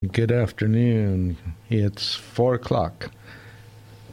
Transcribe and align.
Good 0.00 0.32
afternoon. 0.32 1.36
It's 1.68 2.14
4 2.14 2.54
o'clock. 2.54 3.10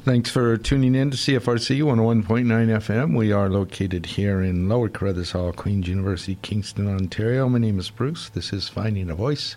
Thanks 0.03 0.29
for 0.29 0.57
tuning 0.57 0.95
in 0.95 1.11
to 1.11 1.15
CFRC 1.15 1.81
101.9 1.81 2.45
FM. 2.45 3.15
We 3.15 3.31
are 3.31 3.47
located 3.47 4.05
here 4.05 4.41
in 4.41 4.67
Lower 4.67 4.89
Carruthers 4.89 5.31
Hall, 5.31 5.53
Queen's 5.53 5.87
University, 5.87 6.37
Kingston, 6.41 6.89
Ontario. 6.93 7.47
My 7.47 7.59
name 7.59 7.79
is 7.79 7.89
Bruce. 7.89 8.27
This 8.27 8.51
is 8.51 8.67
Finding 8.67 9.09
a 9.09 9.15
Voice, 9.15 9.55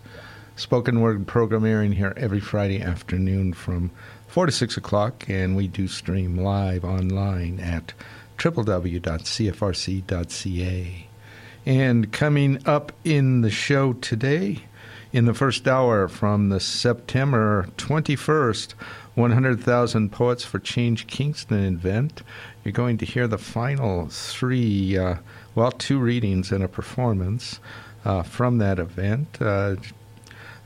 spoken 0.54 1.00
word 1.00 1.26
program 1.26 1.64
airing 1.64 1.90
here 1.90 2.14
every 2.16 2.38
Friday 2.38 2.80
afternoon 2.80 3.52
from 3.52 3.90
4 4.28 4.46
to 4.46 4.52
6 4.52 4.76
o'clock, 4.76 5.28
and 5.28 5.56
we 5.56 5.66
do 5.66 5.88
stream 5.88 6.36
live 6.36 6.84
online 6.84 7.58
at 7.58 7.92
www.cfrc.ca. 8.38 8.96
And 11.66 12.12
coming 12.12 12.62
up 12.68 12.92
in 13.02 13.40
the 13.40 13.50
show 13.50 13.94
today, 13.94 14.60
in 15.12 15.24
the 15.24 15.34
first 15.34 15.66
hour 15.66 16.06
from 16.06 16.48
the 16.50 16.60
September 16.60 17.66
21st 17.76 18.74
100,000 19.14 20.12
Poets 20.12 20.44
for 20.44 20.60
Change 20.60 21.06
Kingston 21.08 21.64
event. 21.64 22.22
You're 22.64 22.72
going 22.72 22.96
to 22.98 23.04
hear 23.04 23.26
the 23.26 23.38
final 23.38 24.06
three, 24.08 24.96
uh, 24.96 25.16
well, 25.54 25.72
two 25.72 25.98
readings 25.98 26.52
and 26.52 26.62
a 26.62 26.68
performance 26.68 27.58
uh, 28.04 28.22
from 28.22 28.58
that 28.58 28.78
event. 28.78 29.38
Uh, 29.40 29.76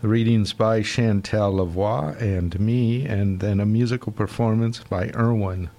readings 0.02 0.52
by 0.52 0.82
Chantal 0.82 1.54
Lavoie 1.54 2.20
and 2.20 2.60
me, 2.60 3.06
and 3.06 3.40
then 3.40 3.60
a 3.60 3.66
musical 3.66 4.12
performance 4.12 4.80
by 4.80 5.10
Irwin. 5.14 5.70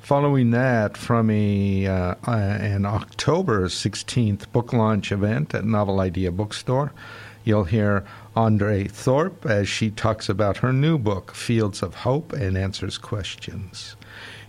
Following 0.00 0.52
that, 0.52 0.96
from 0.96 1.30
a 1.30 1.86
uh, 1.86 2.14
an 2.26 2.86
October 2.86 3.66
16th 3.66 4.50
book 4.52 4.72
launch 4.72 5.10
event 5.10 5.54
at 5.54 5.64
Novel 5.64 6.00
Idea 6.00 6.30
Bookstore, 6.30 6.92
You'll 7.44 7.64
hear 7.64 8.04
Andre 8.34 8.84
Thorpe 8.84 9.44
as 9.44 9.68
she 9.68 9.90
talks 9.90 10.28
about 10.28 10.58
her 10.58 10.72
new 10.72 10.96
book, 10.96 11.34
Fields 11.34 11.82
of 11.82 11.96
Hope, 11.96 12.32
and 12.32 12.56
answers 12.56 12.96
questions. 12.96 13.94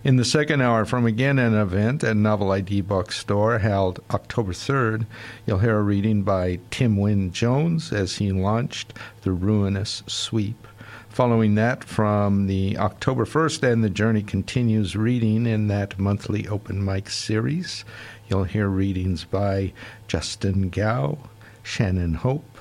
In 0.02 0.16
the 0.16 0.24
second 0.24 0.62
hour, 0.62 0.84
from 0.84 1.04
again 1.04 1.38
an 1.38 1.54
event 1.54 2.02
at 2.02 2.16
Novel 2.16 2.50
Idea 2.50 2.82
Bookstore 2.82 3.58
held 3.58 4.00
October 4.10 4.52
3rd, 4.52 5.06
you'll 5.46 5.58
hear 5.58 5.78
a 5.78 5.82
reading 5.82 6.22
by 6.22 6.60
Tim 6.70 6.96
Wynne 6.96 7.30
Jones 7.30 7.92
as 7.92 8.16
he 8.16 8.32
launched 8.32 8.94
The 9.22 9.32
Ruinous 9.32 10.02
Sweep. 10.06 10.66
Following 11.10 11.54
that, 11.54 11.84
from 11.84 12.46
the 12.46 12.78
October 12.78 13.24
1st 13.24 13.70
and 13.70 13.84
The 13.84 13.90
Journey 13.90 14.22
Continues 14.22 14.96
reading 14.96 15.46
in 15.46 15.68
that 15.68 15.98
monthly 15.98 16.48
open 16.48 16.84
mic 16.84 17.08
series, 17.10 17.84
you'll 18.28 18.44
hear 18.44 18.68
readings 18.68 19.24
by 19.24 19.72
Justin 20.08 20.70
Gow, 20.70 21.18
Shannon 21.62 22.14
Hope, 22.14 22.53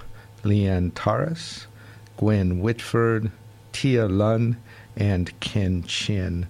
Leanne 0.43 0.93
Torres, 0.93 1.67
Gwen 2.17 2.59
Whitford, 2.59 3.31
Tia 3.71 4.07
Lunn, 4.07 4.57
and 4.95 5.39
Ken 5.39 5.83
Chin. 5.83 6.47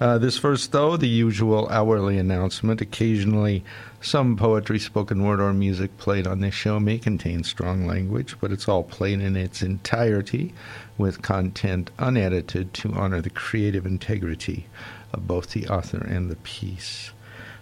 Uh, 0.00 0.18
this 0.18 0.36
first, 0.36 0.72
though, 0.72 0.96
the 0.96 1.08
usual 1.08 1.68
hourly 1.68 2.18
announcement. 2.18 2.80
Occasionally, 2.80 3.62
some 4.00 4.36
poetry, 4.36 4.78
spoken 4.78 5.22
word, 5.22 5.40
or 5.40 5.52
music 5.52 5.96
played 5.98 6.26
on 6.26 6.40
this 6.40 6.52
show 6.52 6.80
may 6.80 6.98
contain 6.98 7.44
strong 7.44 7.86
language, 7.86 8.34
but 8.40 8.50
it's 8.50 8.68
all 8.68 8.82
played 8.82 9.20
in 9.20 9.36
its 9.36 9.62
entirety 9.62 10.52
with 10.98 11.22
content 11.22 11.90
unedited 11.98 12.74
to 12.74 12.92
honor 12.92 13.20
the 13.20 13.30
creative 13.30 13.86
integrity 13.86 14.66
of 15.12 15.28
both 15.28 15.50
the 15.50 15.68
author 15.68 16.04
and 16.04 16.28
the 16.28 16.36
piece. 16.36 17.12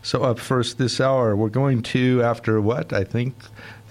So, 0.02 0.24
up 0.24 0.38
first 0.38 0.78
this 0.78 1.00
hour, 1.00 1.36
we're 1.36 1.48
going 1.48 1.82
to, 1.82 2.22
after 2.22 2.60
what 2.60 2.92
I 2.92 3.04
think 3.04 3.36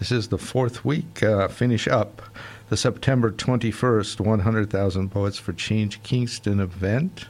this 0.01 0.11
is 0.11 0.29
the 0.29 0.37
fourth 0.39 0.83
week. 0.83 1.21
Uh, 1.21 1.47
finish 1.47 1.87
up 1.87 2.23
the 2.69 2.75
September 2.75 3.31
21st 3.31 4.19
100,000 4.19 5.09
Poets 5.11 5.37
for 5.37 5.53
Change 5.53 6.01
Kingston 6.01 6.59
event. 6.59 7.25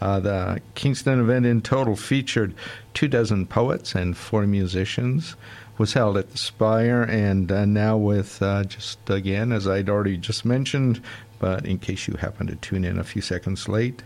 Uh, 0.00 0.20
the 0.20 0.62
Kingston 0.74 1.20
event 1.20 1.44
in 1.44 1.60
total 1.60 1.96
featured 1.96 2.54
two 2.94 3.08
dozen 3.08 3.44
poets 3.44 3.94
and 3.94 4.16
four 4.16 4.46
musicians. 4.46 5.36
Was 5.76 5.92
held 5.92 6.16
at 6.16 6.30
the 6.30 6.38
Spire, 6.38 7.02
and 7.02 7.52
uh, 7.52 7.66
now 7.66 7.98
with 7.98 8.40
uh, 8.40 8.64
just 8.64 8.98
again, 9.10 9.52
as 9.52 9.68
I'd 9.68 9.90
already 9.90 10.16
just 10.16 10.46
mentioned, 10.46 11.02
but 11.40 11.66
in 11.66 11.78
case 11.78 12.08
you 12.08 12.14
happen 12.14 12.46
to 12.46 12.56
tune 12.56 12.86
in 12.86 12.98
a 12.98 13.04
few 13.04 13.20
seconds 13.20 13.68
late, 13.68 14.02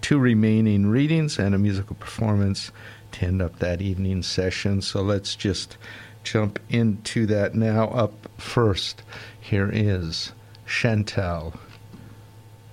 two 0.00 0.18
remaining 0.18 0.86
readings 0.86 1.38
and 1.38 1.54
a 1.54 1.58
musical 1.58 1.94
performance 1.94 2.72
to 3.12 3.26
end 3.26 3.40
up 3.40 3.60
that 3.60 3.80
evening 3.80 4.24
session. 4.24 4.82
So 4.82 5.02
let's 5.02 5.36
just 5.36 5.76
jump 6.22 6.58
into 6.68 7.26
that 7.26 7.54
now. 7.54 7.88
Up 7.88 8.12
first, 8.38 9.02
here 9.40 9.70
is 9.72 10.32
Chantal 10.66 11.54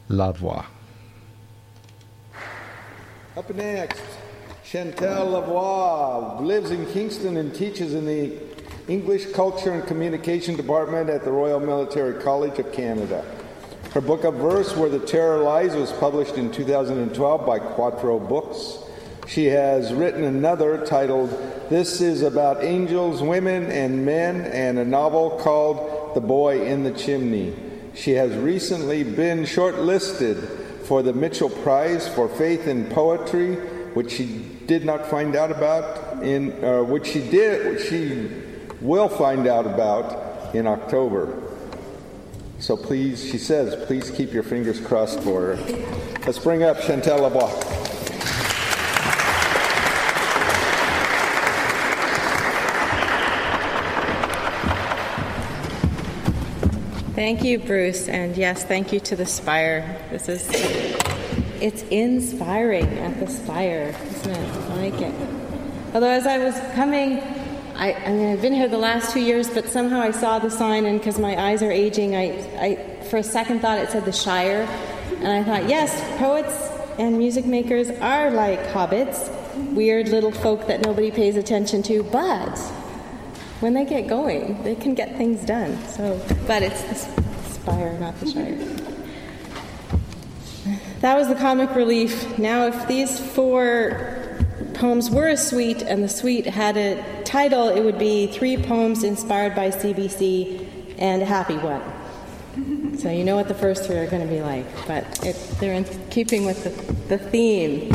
Lavoie. 0.09 0.65
Up 3.35 3.53
next, 3.53 4.01
Chantal 4.63 5.27
Lavoie 5.27 6.41
lives 6.41 6.71
in 6.71 6.85
Kingston 6.87 7.37
and 7.37 7.53
teaches 7.53 7.93
in 7.93 8.05
the 8.05 8.37
English 8.87 9.31
Culture 9.31 9.73
and 9.73 9.85
Communication 9.85 10.55
Department 10.55 11.09
at 11.09 11.23
the 11.23 11.31
Royal 11.31 11.59
Military 11.59 12.21
College 12.21 12.57
of 12.59 12.71
Canada. 12.71 13.23
Her 13.91 14.01
book 14.01 14.23
of 14.23 14.35
verse, 14.35 14.75
Where 14.75 14.89
the 14.89 14.99
Terror 14.99 15.39
Lies, 15.39 15.75
was 15.75 15.91
published 15.93 16.35
in 16.35 16.51
2012 16.51 17.45
by 17.45 17.59
Quattro 17.59 18.19
Books. 18.19 18.79
She 19.27 19.47
has 19.47 19.93
written 19.93 20.23
another 20.23 20.85
titled 20.85 21.29
This 21.69 21.99
is 21.99 22.21
About 22.21 22.63
Angels, 22.63 23.21
Women, 23.21 23.65
and 23.65 24.05
Men, 24.05 24.41
and 24.41 24.79
a 24.79 24.85
novel 24.85 25.38
called 25.41 26.15
The 26.15 26.21
Boy 26.21 26.65
in 26.65 26.83
the 26.83 26.91
Chimney. 26.91 27.53
She 27.93 28.11
has 28.11 28.33
recently 28.38 29.03
been 29.03 29.39
shortlisted 29.39 30.85
for 30.85 31.03
the 31.03 31.11
Mitchell 31.11 31.49
Prize 31.49 32.07
for 32.07 32.29
Faith 32.29 32.67
in 32.67 32.85
Poetry, 32.85 33.55
which 33.95 34.13
she 34.13 34.45
did 34.65 34.85
not 34.85 35.05
find 35.05 35.35
out 35.35 35.51
about 35.51 36.23
in, 36.23 36.63
uh, 36.63 36.83
which 36.83 37.07
she 37.07 37.19
did, 37.19 37.73
which 37.73 37.89
she 37.89 38.29
will 38.79 39.09
find 39.09 39.45
out 39.45 39.65
about 39.65 40.55
in 40.55 40.65
October. 40.65 41.44
So 42.59 42.77
please, 42.77 43.29
she 43.29 43.38
says, 43.38 43.75
please 43.88 44.09
keep 44.09 44.31
your 44.31 44.44
fingers 44.44 44.79
crossed 44.79 45.19
for 45.19 45.55
her. 45.55 45.85
Let's 46.25 46.39
bring 46.39 46.63
up 46.63 46.79
Chantal 46.79 47.19
Lavoie. 47.29 47.66
Thank 57.17 57.44
you, 57.44 57.57
Bruce, 57.57 58.07
and 58.07 58.38
yes, 58.38 58.63
thank 58.63 58.94
you 58.94 59.00
to 59.00 59.16
the 59.16 59.25
Spire. 59.25 60.00
This 60.11 60.29
is 60.29 60.47
it's 61.59 61.81
inspiring 61.89 62.85
at 63.00 63.19
the 63.19 63.25
Spire, 63.25 63.95
isn't 64.11 64.31
it? 64.31 64.38
I 64.38 64.75
like 64.75 65.01
it. 65.01 65.16
Although 65.95 66.11
as 66.11 66.27
I 66.27 66.38
was 66.38 66.53
coming, 66.75 67.17
I, 67.75 67.94
I 67.94 68.11
mean, 68.11 68.33
I've 68.33 68.41
been 68.44 68.53
here 68.53 68.67
the 68.67 68.77
last 68.77 69.13
two 69.13 69.19
years, 69.19 69.50
but 69.50 69.66
somehow 69.66 70.00
I 70.00 70.11
saw 70.11 70.38
the 70.38 70.51
sign, 70.51 70.85
and 70.85 71.00
because 71.00 71.17
my 71.17 71.35
eyes 71.44 71.63
are 71.63 71.72
aging, 71.72 72.16
I, 72.16 72.33
I 72.61 73.01
for 73.09 73.17
a 73.17 73.23
second 73.23 73.61
thought 73.61 73.79
it 73.79 73.89
said 73.89 74.06
the 74.06 74.13
Shire, 74.13 74.67
and 75.16 75.27
I 75.27 75.44
thought, 75.44 75.67
yes, 75.67 76.00
poets 76.19 76.69
and 77.00 77.17
music 77.17 77.47
makers 77.47 77.89
are 77.89 78.29
like 78.29 78.59
hobbits, 78.67 79.27
weird 79.73 80.09
little 80.09 80.31
folk 80.31 80.67
that 80.67 80.81
nobody 80.81 81.09
pays 81.09 81.35
attention 81.35 81.81
to, 81.81 82.03
but 82.03 82.59
when 83.59 83.73
they 83.73 83.85
get 83.85 84.07
going, 84.07 84.62
they 84.63 84.75
can 84.75 84.94
get 84.94 85.18
things 85.18 85.44
done. 85.44 85.78
So, 85.88 86.22
but 86.45 86.62
it's 86.62 86.81
the 86.84 86.95
spire, 87.50 87.97
not 88.00 88.19
the 88.19 88.31
shire. 88.31 88.56
That 91.01 91.16
was 91.16 91.28
the 91.28 91.35
comic 91.35 91.75
relief. 91.75 92.38
Now, 92.38 92.68
if 92.68 92.88
these 92.88 93.19
four 93.19 94.35
poems 94.73 95.09
were 95.09 95.29
a 95.29 95.38
suite 95.38 95.81
and 95.81 96.03
the 96.03 96.09
suite 96.09 96.45
had 96.45 96.78
a 96.78 97.23
title, 97.23 97.69
it 97.69 97.84
would 97.84 98.00
be 98.00 98.28
three 98.28 98.57
poems 98.57 99.03
inspired 99.03 99.56
by 99.56 99.69
CBC 99.69 100.95
and 100.97 101.22
a 101.22 101.25
happy 101.25 101.57
one. 101.57 101.81
So 102.97 103.12
you 103.12 103.24
know 103.24 103.35
what 103.35 103.47
the 103.47 103.53
first 103.53 103.85
three 103.85 103.97
are 103.97 104.07
going 104.07 104.28
to 104.28 104.34
be 104.34 104.41
like, 104.41 104.66
but 104.88 105.25
it, 105.25 105.36
they're 105.60 105.74
in 105.74 105.86
keeping 106.10 106.45
with 106.45 106.63
the, 106.63 107.15
the 107.15 107.18
theme. 107.18 107.89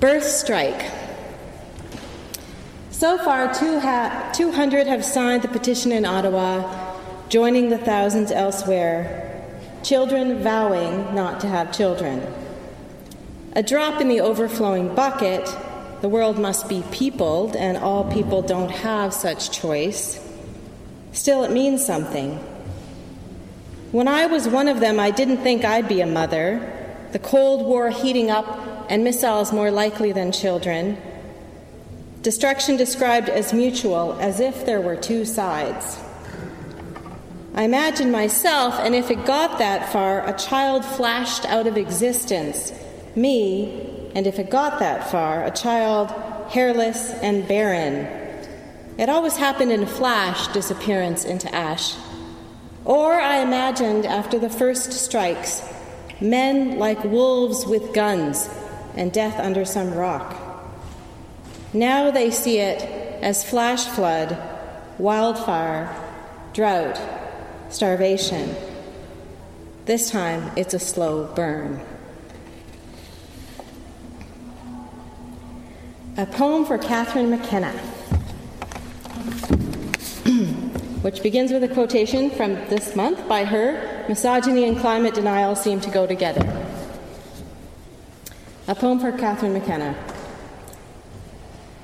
Birth 0.00 0.24
strike. 0.24 0.99
So 3.00 3.16
far, 3.16 3.50
200 3.54 4.86
have 4.86 5.02
signed 5.02 5.40
the 5.40 5.48
petition 5.48 5.90
in 5.90 6.04
Ottawa, 6.04 6.94
joining 7.30 7.70
the 7.70 7.78
thousands 7.78 8.30
elsewhere, 8.30 9.42
children 9.82 10.42
vowing 10.42 11.14
not 11.14 11.40
to 11.40 11.46
have 11.46 11.72
children. 11.74 12.20
A 13.54 13.62
drop 13.62 14.02
in 14.02 14.08
the 14.08 14.20
overflowing 14.20 14.94
bucket, 14.94 15.48
the 16.02 16.10
world 16.10 16.38
must 16.38 16.68
be 16.68 16.84
peopled, 16.92 17.56
and 17.56 17.78
all 17.78 18.04
people 18.12 18.42
don't 18.42 18.70
have 18.70 19.14
such 19.14 19.50
choice. 19.50 20.20
Still, 21.12 21.42
it 21.42 21.52
means 21.52 21.82
something. 21.82 22.36
When 23.92 24.08
I 24.08 24.26
was 24.26 24.46
one 24.46 24.68
of 24.68 24.80
them, 24.80 25.00
I 25.00 25.10
didn't 25.10 25.38
think 25.38 25.64
I'd 25.64 25.88
be 25.88 26.02
a 26.02 26.06
mother. 26.06 26.60
The 27.12 27.18
Cold 27.18 27.66
War 27.66 27.88
heating 27.88 28.30
up, 28.30 28.90
and 28.90 29.04
missiles 29.04 29.54
more 29.54 29.70
likely 29.70 30.12
than 30.12 30.32
children. 30.32 30.98
Destruction 32.22 32.76
described 32.76 33.30
as 33.30 33.54
mutual, 33.54 34.12
as 34.20 34.40
if 34.40 34.66
there 34.66 34.80
were 34.80 34.96
two 34.96 35.24
sides. 35.24 35.98
I 37.54 37.62
imagine 37.62 38.10
myself, 38.10 38.74
and 38.78 38.94
if 38.94 39.10
it 39.10 39.24
got 39.24 39.58
that 39.58 39.90
far, 39.90 40.26
a 40.26 40.36
child 40.36 40.84
flashed 40.84 41.46
out 41.46 41.66
of 41.66 41.78
existence. 41.78 42.72
Me, 43.16 44.10
and 44.14 44.26
if 44.26 44.38
it 44.38 44.50
got 44.50 44.78
that 44.80 45.10
far, 45.10 45.44
a 45.44 45.50
child 45.50 46.10
hairless 46.50 47.10
and 47.22 47.48
barren. 47.48 48.06
It 48.98 49.08
always 49.08 49.36
happened 49.36 49.72
in 49.72 49.82
a 49.82 49.86
flash, 49.86 50.48
disappearance 50.48 51.24
into 51.24 51.52
ash. 51.54 51.94
Or 52.84 53.14
I 53.14 53.38
imagined 53.38 54.04
after 54.04 54.38
the 54.38 54.50
first 54.50 54.92
strikes, 54.92 55.62
men 56.20 56.78
like 56.78 57.02
wolves 57.04 57.66
with 57.66 57.94
guns 57.94 58.48
and 58.94 59.10
death 59.10 59.38
under 59.38 59.64
some 59.64 59.94
rock. 59.94 60.39
Now 61.72 62.10
they 62.10 62.32
see 62.32 62.58
it 62.58 62.82
as 63.22 63.48
flash 63.48 63.84
flood, 63.86 64.36
wildfire, 64.98 65.94
drought, 66.52 67.00
starvation. 67.68 68.56
This 69.84 70.10
time 70.10 70.50
it's 70.56 70.74
a 70.74 70.80
slow 70.80 71.32
burn. 71.34 71.80
A 76.16 76.26
poem 76.26 76.64
for 76.64 76.76
Catherine 76.76 77.30
McKenna, 77.30 77.70
which 81.02 81.22
begins 81.22 81.52
with 81.52 81.62
a 81.62 81.68
quotation 81.68 82.30
from 82.30 82.54
this 82.68 82.96
month 82.96 83.28
by 83.28 83.44
her 83.44 84.04
Misogyny 84.08 84.64
and 84.64 84.76
climate 84.76 85.14
denial 85.14 85.54
seem 85.54 85.80
to 85.80 85.90
go 85.90 86.04
together. 86.04 86.44
A 88.66 88.74
poem 88.74 88.98
for 88.98 89.12
Catherine 89.12 89.52
McKenna. 89.52 89.94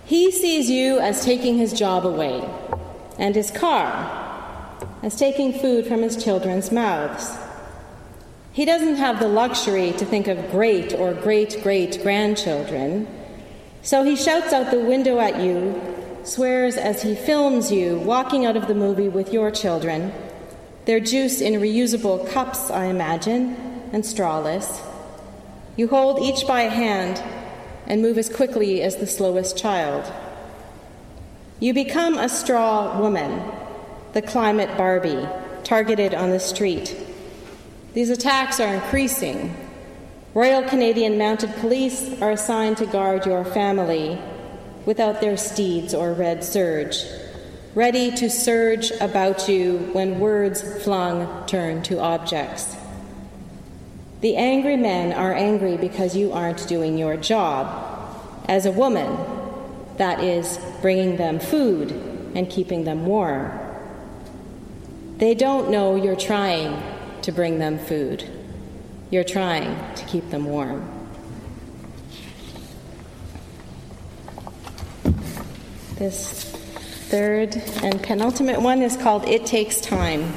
He 0.06 0.30
sees 0.30 0.70
you 0.70 1.00
as 1.00 1.24
taking 1.24 1.58
his 1.58 1.72
job 1.72 2.06
away, 2.06 2.48
and 3.18 3.34
his 3.34 3.50
car 3.50 3.90
as 5.02 5.16
taking 5.16 5.52
food 5.52 5.84
from 5.84 6.00
his 6.00 6.22
children's 6.22 6.70
mouths. 6.70 7.36
He 8.52 8.64
doesn't 8.64 8.96
have 8.96 9.18
the 9.18 9.26
luxury 9.26 9.92
to 9.94 10.04
think 10.04 10.28
of 10.28 10.52
great 10.52 10.94
or 10.94 11.12
great 11.12 11.60
great 11.60 12.00
grandchildren, 12.02 13.08
so 13.82 14.04
he 14.04 14.14
shouts 14.14 14.52
out 14.52 14.70
the 14.70 14.78
window 14.78 15.18
at 15.18 15.40
you, 15.40 15.82
swears 16.22 16.76
as 16.76 17.02
he 17.02 17.16
films 17.16 17.72
you 17.72 17.98
walking 17.98 18.46
out 18.46 18.56
of 18.56 18.68
the 18.68 18.76
movie 18.76 19.08
with 19.08 19.32
your 19.32 19.50
children, 19.50 20.12
their 20.84 21.00
juice 21.00 21.40
in 21.40 21.54
reusable 21.54 22.30
cups, 22.30 22.70
I 22.70 22.84
imagine, 22.84 23.56
and 23.92 24.04
strawless. 24.04 24.80
You 25.76 25.88
hold 25.88 26.22
each 26.22 26.46
by 26.46 26.62
a 26.62 26.70
hand 26.70 27.20
and 27.86 28.02
move 28.02 28.18
as 28.18 28.28
quickly 28.28 28.82
as 28.82 28.96
the 28.96 29.06
slowest 29.06 29.56
child. 29.56 30.12
You 31.60 31.72
become 31.72 32.18
a 32.18 32.28
straw 32.28 33.00
woman 33.00 33.42
the 34.16 34.22
climate 34.22 34.74
Barbie, 34.78 35.28
targeted 35.62 36.14
on 36.14 36.30
the 36.30 36.40
street. 36.40 36.96
These 37.92 38.08
attacks 38.08 38.58
are 38.60 38.74
increasing. 38.74 39.54
Royal 40.32 40.62
Canadian 40.62 41.18
Mounted 41.18 41.54
Police 41.56 42.18
are 42.22 42.30
assigned 42.30 42.78
to 42.78 42.86
guard 42.86 43.26
your 43.26 43.44
family 43.44 44.18
without 44.86 45.20
their 45.20 45.36
steeds 45.36 45.92
or 45.92 46.14
red 46.14 46.42
serge, 46.42 47.04
ready 47.74 48.10
to 48.12 48.30
surge 48.30 48.90
about 49.02 49.50
you 49.50 49.90
when 49.92 50.18
words 50.18 50.62
flung 50.82 51.46
turn 51.46 51.82
to 51.82 52.00
objects. 52.00 52.74
The 54.20 54.36
angry 54.36 54.76
men 54.76 55.12
are 55.12 55.34
angry 55.34 55.76
because 55.76 56.16
you 56.16 56.32
aren't 56.32 56.66
doing 56.68 56.96
your 56.96 57.16
job. 57.16 57.66
As 58.48 58.64
a 58.64 58.72
woman, 58.72 59.18
that 59.98 60.22
is, 60.22 60.58
bringing 60.80 61.16
them 61.16 61.38
food 61.38 61.90
and 62.34 62.48
keeping 62.48 62.84
them 62.84 63.06
warm. 63.06 63.58
They 65.18 65.34
don't 65.34 65.70
know 65.70 65.96
you're 65.96 66.16
trying 66.16 66.82
to 67.22 67.32
bring 67.32 67.58
them 67.58 67.78
food. 67.78 68.28
You're 69.10 69.24
trying 69.24 69.94
to 69.94 70.04
keep 70.04 70.30
them 70.30 70.46
warm. 70.46 70.92
This 75.96 76.44
third 77.08 77.56
and 77.82 78.02
penultimate 78.02 78.60
one 78.60 78.82
is 78.82 78.96
called 78.96 79.26
It 79.26 79.46
Takes 79.46 79.80
Time. 79.80 80.32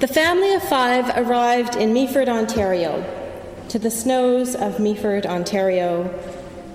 The 0.00 0.08
family 0.08 0.52
of 0.52 0.62
five 0.64 1.08
arrived 1.16 1.76
in 1.76 1.94
Meaford, 1.94 2.28
Ontario, 2.28 3.04
to 3.68 3.78
the 3.78 3.92
snows 3.92 4.56
of 4.56 4.78
Meaford, 4.78 5.24
Ontario, 5.24 6.12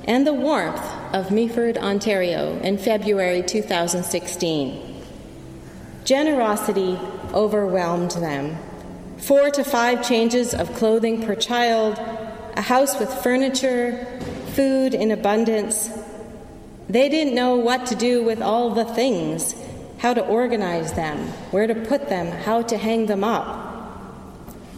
and 0.05 0.25
the 0.25 0.33
warmth 0.33 0.81
of 1.13 1.27
Meaford, 1.27 1.77
Ontario 1.77 2.57
in 2.61 2.77
February 2.77 3.43
2016. 3.43 5.03
Generosity 6.05 6.97
overwhelmed 7.33 8.11
them. 8.11 8.57
Four 9.17 9.49
to 9.51 9.65
five 9.65 10.07
changes 10.07 10.53
of 10.53 10.73
clothing 10.75 11.21
per 11.21 11.35
child, 11.35 11.99
a 12.55 12.61
house 12.61 12.97
with 13.01 13.13
furniture, 13.21 14.07
food 14.55 14.93
in 14.93 15.11
abundance. 15.11 15.89
They 16.87 17.09
didn't 17.09 17.35
know 17.35 17.57
what 17.57 17.85
to 17.87 17.95
do 17.95 18.23
with 18.23 18.41
all 18.41 18.69
the 18.69 18.85
things, 18.85 19.53
how 19.99 20.13
to 20.13 20.25
organize 20.25 20.93
them, 20.93 21.17
where 21.51 21.67
to 21.67 21.75
put 21.75 22.09
them, 22.09 22.27
how 22.27 22.61
to 22.63 22.77
hang 22.77 23.05
them 23.05 23.23
up. 23.23 23.67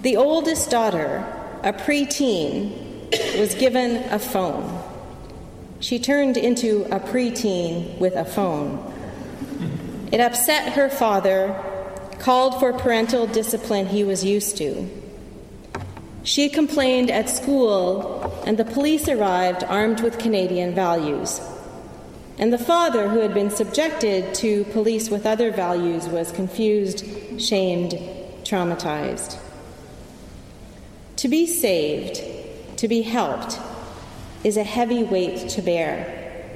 The 0.01 0.17
oldest 0.17 0.71
daughter, 0.71 1.23
a 1.63 1.71
preteen, 1.71 3.39
was 3.39 3.53
given 3.53 3.97
a 4.11 4.17
phone. 4.17 4.83
She 5.79 5.99
turned 5.99 6.37
into 6.37 6.83
a 6.91 6.99
preteen 6.99 7.97
with 7.99 8.15
a 8.15 8.25
phone. 8.25 8.79
It 10.11 10.19
upset 10.19 10.73
her 10.73 10.89
father, 10.89 11.55
called 12.19 12.59
for 12.59 12.73
parental 12.73 13.27
discipline 13.27 13.87
he 13.87 14.03
was 14.03 14.23
used 14.23 14.57
to. 14.57 14.89
She 16.23 16.49
complained 16.49 17.11
at 17.11 17.29
school, 17.29 18.43
and 18.45 18.57
the 18.57 18.65
police 18.65 19.07
arrived 19.07 19.63
armed 19.63 20.01
with 20.01 20.17
Canadian 20.17 20.73
values. 20.73 21.41
And 22.41 22.51
the 22.51 22.57
father, 22.57 23.07
who 23.07 23.19
had 23.19 23.35
been 23.35 23.51
subjected 23.51 24.33
to 24.35 24.63
police 24.65 25.11
with 25.11 25.27
other 25.27 25.51
values, 25.51 26.09
was 26.09 26.31
confused, 26.31 27.05
shamed, 27.39 27.91
traumatized. 28.43 29.37
To 31.17 31.27
be 31.27 31.45
saved, 31.45 32.19
to 32.77 32.87
be 32.87 33.03
helped, 33.03 33.59
is 34.43 34.57
a 34.57 34.63
heavy 34.63 35.03
weight 35.03 35.49
to 35.49 35.61
bear, 35.61 36.49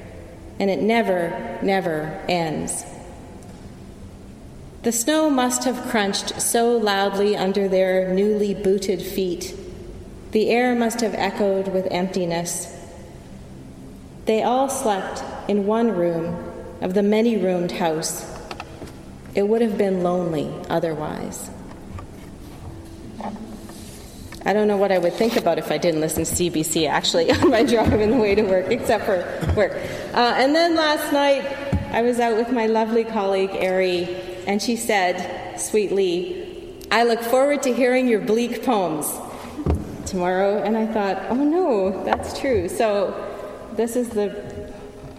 and 0.58 0.68
it 0.68 0.82
never, 0.82 1.56
never 1.62 2.20
ends. 2.28 2.84
The 4.82 4.90
snow 4.90 5.30
must 5.30 5.62
have 5.62 5.88
crunched 5.88 6.40
so 6.40 6.76
loudly 6.76 7.36
under 7.36 7.68
their 7.68 8.12
newly 8.12 8.54
booted 8.54 9.00
feet. 9.00 9.56
The 10.32 10.50
air 10.50 10.74
must 10.74 11.00
have 11.00 11.14
echoed 11.14 11.68
with 11.68 11.86
emptiness. 11.92 12.75
They 14.26 14.42
all 14.42 14.68
slept 14.68 15.22
in 15.48 15.66
one 15.66 15.92
room 15.92 16.52
of 16.80 16.94
the 16.94 17.02
many 17.02 17.36
roomed 17.36 17.70
house. 17.70 18.26
It 19.36 19.46
would 19.46 19.62
have 19.62 19.78
been 19.78 20.02
lonely 20.02 20.52
otherwise. 20.68 21.50
I 24.44 24.52
don't 24.52 24.68
know 24.68 24.76
what 24.76 24.92
I 24.92 24.98
would 24.98 25.12
think 25.12 25.36
about 25.36 25.58
if 25.58 25.70
I 25.70 25.78
didn't 25.78 26.00
listen 26.00 26.24
to 26.24 26.30
CBC 26.30 26.88
actually 26.88 27.30
on 27.40 27.50
my 27.50 27.62
drive 27.62 27.92
on 27.92 28.10
the 28.10 28.16
way 28.16 28.34
to 28.34 28.42
work, 28.42 28.66
except 28.68 29.04
for 29.04 29.54
work. 29.56 29.72
Uh, 30.12 30.34
and 30.36 30.54
then 30.54 30.74
last 30.74 31.12
night, 31.12 31.44
I 31.92 32.02
was 32.02 32.18
out 32.18 32.36
with 32.36 32.50
my 32.50 32.66
lovely 32.66 33.04
colleague, 33.04 33.50
Ari, 33.50 34.04
and 34.46 34.60
she 34.60 34.76
said 34.76 35.58
sweetly, 35.58 36.74
I 36.90 37.04
look 37.04 37.20
forward 37.20 37.62
to 37.62 37.72
hearing 37.72 38.08
your 38.08 38.20
bleak 38.20 38.64
poems 38.64 39.06
tomorrow. 40.04 40.62
And 40.62 40.76
I 40.76 40.86
thought, 40.86 41.22
oh 41.30 41.34
no, 41.34 42.04
that's 42.04 42.38
true. 42.38 42.68
So 42.68 43.25
this 43.76 43.96
is 43.96 44.08
the 44.10 44.34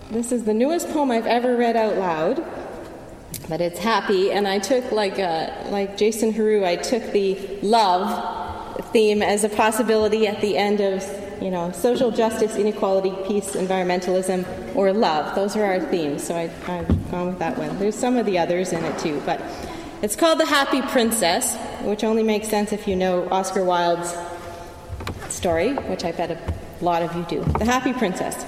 this 0.09 0.31
is 0.31 0.45
the 0.45 0.53
newest 0.53 0.89
poem 0.89 1.11
I've 1.11 1.27
ever 1.27 1.57
read 1.57 1.75
out 1.75 1.97
loud, 1.97 2.45
but 3.49 3.59
it's 3.59 3.79
happy. 3.79 4.31
And 4.31 4.47
I 4.47 4.59
took 4.59 4.91
like 4.91 5.19
uh, 5.19 5.51
like 5.69 5.97
Jason 5.97 6.33
Heroux, 6.33 6.65
I 6.65 6.77
took 6.77 7.11
the 7.11 7.35
love 7.61 8.81
theme 8.93 9.21
as 9.21 9.43
a 9.43 9.49
possibility 9.49 10.27
at 10.27 10.39
the 10.41 10.57
end 10.57 10.79
of 10.79 11.03
you 11.41 11.51
know 11.51 11.71
social 11.71 12.11
justice, 12.11 12.55
inequality, 12.55 13.13
peace, 13.27 13.55
environmentalism, 13.55 14.75
or 14.75 14.93
love. 14.93 15.35
Those 15.35 15.55
are 15.55 15.63
our 15.63 15.79
themes. 15.79 16.23
So 16.23 16.35
I, 16.35 16.49
I've 16.67 17.11
gone 17.11 17.27
with 17.27 17.39
that 17.39 17.57
one. 17.57 17.77
There's 17.79 17.95
some 17.95 18.17
of 18.17 18.25
the 18.25 18.39
others 18.39 18.73
in 18.73 18.83
it 18.83 18.97
too, 18.99 19.21
but 19.25 19.41
it's 20.01 20.15
called 20.15 20.39
The 20.39 20.45
Happy 20.45 20.81
Princess, 20.83 21.55
which 21.81 22.03
only 22.03 22.23
makes 22.23 22.47
sense 22.47 22.71
if 22.71 22.87
you 22.87 22.95
know 22.95 23.27
Oscar 23.29 23.63
Wilde's 23.63 24.15
story, 25.27 25.73
which 25.73 26.05
I 26.05 26.11
bet 26.11 26.31
a 26.31 26.66
lot 26.85 27.01
of 27.01 27.15
you 27.15 27.25
do. 27.29 27.43
The 27.59 27.65
Happy 27.65 27.93
Princess. 27.93 28.45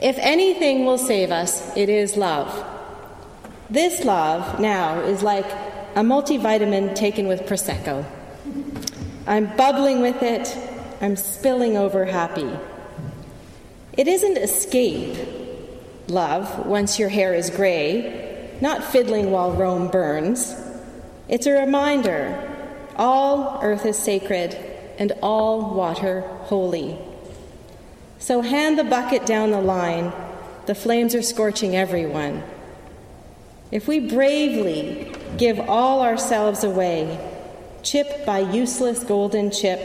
If 0.00 0.16
anything 0.18 0.84
will 0.84 0.98
save 0.98 1.30
us, 1.30 1.76
it 1.76 1.88
is 1.88 2.16
love. 2.16 2.66
This 3.68 4.04
love 4.04 4.58
now 4.58 5.00
is 5.00 5.22
like 5.22 5.46
a 5.94 6.02
multivitamin 6.02 6.94
taken 6.94 7.28
with 7.28 7.42
Prosecco. 7.42 8.04
I'm 9.26 9.54
bubbling 9.56 10.00
with 10.00 10.22
it, 10.22 10.56
I'm 11.00 11.16
spilling 11.16 11.76
over 11.76 12.04
happy. 12.04 12.50
It 13.92 14.08
isn't 14.08 14.38
escape, 14.38 15.18
love, 16.08 16.66
once 16.66 16.98
your 16.98 17.10
hair 17.10 17.34
is 17.34 17.50
gray. 17.50 18.58
not 18.60 18.84
fiddling 18.84 19.30
while 19.30 19.52
Rome 19.52 19.88
burns. 19.88 20.54
It's 21.28 21.46
a 21.46 21.52
reminder 21.52 22.46
all 22.96 23.60
earth 23.62 23.86
is 23.86 23.98
sacred 23.98 24.54
and 24.98 25.12
all 25.22 25.74
water 25.74 26.20
holy. 26.42 26.98
So 28.20 28.42
hand 28.42 28.78
the 28.78 28.84
bucket 28.84 29.26
down 29.26 29.50
the 29.50 29.60
line. 29.60 30.12
The 30.66 30.74
flames 30.74 31.14
are 31.14 31.22
scorching 31.22 31.74
everyone. 31.74 32.44
If 33.72 33.88
we 33.88 33.98
bravely 33.98 35.12
give 35.36 35.58
all 35.58 36.02
ourselves 36.02 36.62
away, 36.62 37.18
chip 37.82 38.26
by 38.26 38.40
useless 38.40 39.02
golden 39.02 39.50
chip, 39.50 39.80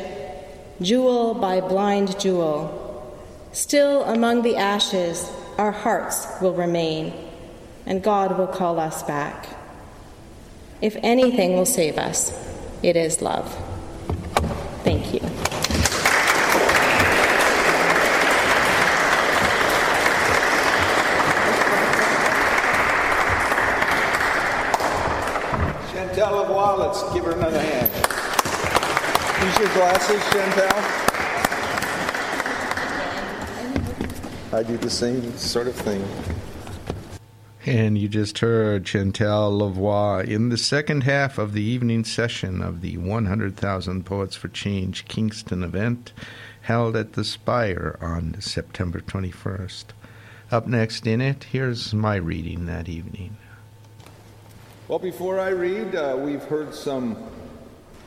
jewel 0.81 1.33
by 1.33 1.61
blind 1.61 2.19
jewel, 2.19 3.17
still 3.53 4.03
among 4.03 4.41
the 4.41 4.57
ashes, 4.57 5.31
our 5.57 5.71
hearts 5.71 6.27
will 6.41 6.53
remain, 6.53 7.13
and 7.85 8.03
God 8.03 8.37
will 8.37 8.47
call 8.47 8.79
us 8.79 9.01
back. 9.03 9.47
If 10.81 10.97
anything 11.01 11.55
will 11.55 11.65
save 11.65 11.97
us, 11.97 12.33
it 12.83 12.97
is 12.97 13.21
love. 13.21 13.49
Thank 14.83 15.13
you. 15.13 15.21
Chantal 26.15 26.45
Lavoie, 26.45 26.77
give 27.13 27.25
her 27.25 27.31
another 27.31 27.59
hand. 27.59 27.91
Use 29.45 29.57
your 29.59 29.73
glasses, 29.73 30.21
Chantal. 30.31 31.05
I 34.57 34.63
do 34.63 34.77
the 34.77 34.89
same 34.89 35.37
sort 35.37 35.67
of 35.67 35.75
thing. 35.75 36.03
And 37.65 37.97
you 37.97 38.07
just 38.07 38.39
heard 38.39 38.85
Chantal 38.85 39.51
Lavoie 39.51 40.25
in 40.27 40.49
the 40.49 40.57
second 40.57 41.01
half 41.01 41.37
of 41.37 41.53
the 41.53 41.63
evening 41.63 42.03
session 42.03 42.61
of 42.61 42.81
the 42.81 42.97
100,000 42.97 44.05
Poets 44.05 44.35
for 44.35 44.47
Change 44.49 45.05
Kingston 45.07 45.63
event 45.63 46.13
held 46.61 46.95
at 46.95 47.13
the 47.13 47.23
Spire 47.23 47.97
on 48.01 48.39
September 48.39 48.99
21st. 48.99 49.85
Up 50.51 50.67
next 50.67 51.07
in 51.07 51.21
it, 51.21 51.45
here's 51.45 51.93
my 51.93 52.15
reading 52.15 52.65
that 52.67 52.87
evening. 52.87 53.37
Well, 54.87 54.99
before 54.99 55.39
I 55.39 55.49
read, 55.49 55.95
uh, 55.95 56.15
we've 56.19 56.43
heard 56.43 56.75
some 56.75 57.17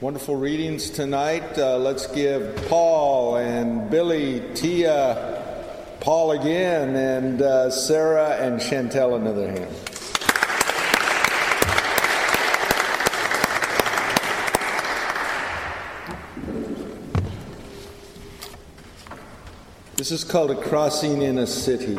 wonderful 0.00 0.36
readings 0.36 0.90
tonight. 0.90 1.58
Uh, 1.58 1.76
let's 1.76 2.06
give 2.06 2.54
Paul 2.68 3.34
and 3.38 3.90
Billy, 3.90 4.44
Tia, 4.54 5.42
Paul 5.98 6.30
again, 6.30 6.94
and 6.94 7.42
uh, 7.42 7.70
Sarah 7.72 8.36
and 8.36 8.60
Chantel 8.60 9.16
another 9.16 9.48
hand. 9.48 9.74
This 19.96 20.12
is 20.12 20.22
called 20.22 20.52
a 20.52 20.62
crossing 20.68 21.22
in 21.22 21.38
a 21.38 21.46
city. 21.48 21.98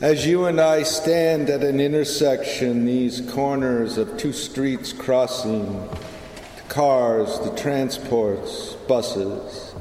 As 0.00 0.24
you 0.24 0.44
and 0.44 0.60
I 0.60 0.84
stand 0.84 1.50
at 1.50 1.64
an 1.64 1.80
intersection, 1.80 2.84
these 2.84 3.20
corners 3.32 3.98
of 3.98 4.16
two 4.16 4.32
streets 4.32 4.92
crossing, 4.92 5.88
the 5.88 6.62
cars, 6.68 7.40
the 7.40 7.52
transports, 7.56 8.74
buses, 8.86 9.74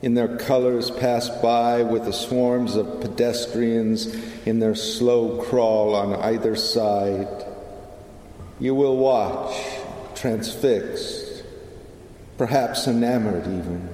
in 0.00 0.14
their 0.14 0.38
colors 0.38 0.90
pass 0.90 1.28
by 1.42 1.82
with 1.82 2.06
the 2.06 2.12
swarms 2.12 2.74
of 2.74 3.02
pedestrians 3.02 4.06
in 4.46 4.60
their 4.60 4.74
slow 4.74 5.42
crawl 5.42 5.94
on 5.94 6.14
either 6.14 6.56
side. 6.56 7.44
You 8.60 8.74
will 8.74 8.96
watch, 8.96 9.54
transfixed, 10.14 11.44
perhaps 12.38 12.88
enamored 12.88 13.44
even. 13.44 13.90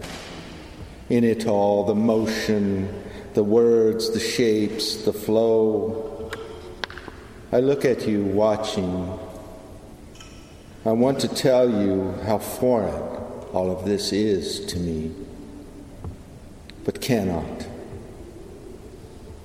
In 1.08 1.24
it 1.24 1.48
all, 1.48 1.82
the 1.82 1.96
motion, 1.96 3.02
the 3.36 3.44
words, 3.44 4.10
the 4.10 4.18
shapes, 4.18 5.04
the 5.04 5.12
flow. 5.12 6.32
I 7.52 7.60
look 7.60 7.84
at 7.84 8.08
you 8.08 8.24
watching. 8.24 9.16
I 10.86 10.92
want 10.92 11.20
to 11.20 11.28
tell 11.28 11.68
you 11.68 12.12
how 12.24 12.38
foreign 12.38 12.94
all 13.52 13.70
of 13.70 13.84
this 13.84 14.12
is 14.12 14.64
to 14.72 14.78
me 14.78 15.14
but 16.86 17.02
cannot. 17.02 17.66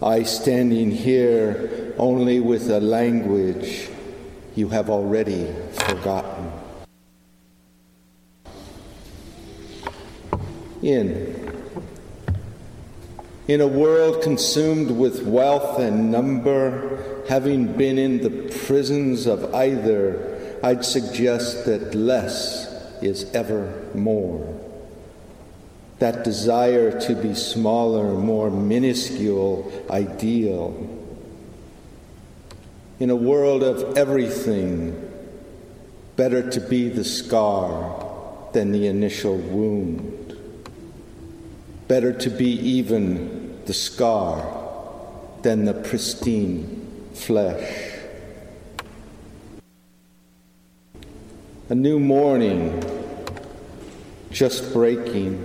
I 0.01 0.24
standing 0.24 0.91
here 0.91 1.93
only 1.98 2.39
with 2.39 2.69
a 2.69 2.79
language 2.79 3.89
you 4.55 4.69
have 4.69 4.89
already 4.89 5.53
forgotten. 5.74 6.51
In 10.81 11.40
in 13.51 13.60
a 13.60 13.67
world 13.67 14.22
consumed 14.22 14.89
with 14.89 15.24
wealth 15.24 15.77
and 15.77 16.10
number, 16.10 17.25
having 17.27 17.74
been 17.75 17.98
in 17.98 18.22
the 18.22 18.50
prisons 18.65 19.27
of 19.27 19.53
either, 19.53 20.58
I'd 20.63 20.86
suggest 20.86 21.65
that 21.65 21.93
less 21.93 22.67
is 23.01 23.29
ever 23.34 23.89
more 23.93 24.58
that 26.00 26.24
desire 26.24 27.00
to 27.00 27.13
be 27.13 27.36
smaller, 27.36 28.15
more 28.15 28.50
minuscule, 28.50 29.72
ideal. 29.91 30.74
In 33.00 33.12
a 33.12 33.15
world 33.15 33.62
of 33.62 33.96
everything, 33.96 34.96
better 36.15 36.50
to 36.50 36.60
be 36.60 36.89
the 36.89 37.03
scar 37.03 38.50
than 38.51 38.72
the 38.72 38.88
initial 38.88 39.38
wound. 39.38 40.36
Better 41.88 42.13
to 42.13 42.31
be 42.31 42.50
even 42.50 43.40
the 43.65 43.73
scar 43.73 44.43
than 45.41 45.65
the 45.65 45.73
pristine 45.73 47.09
flesh. 47.13 47.91
A 51.69 51.75
new 51.75 51.99
morning 51.99 52.83
just 54.31 54.73
breaking 54.73 55.39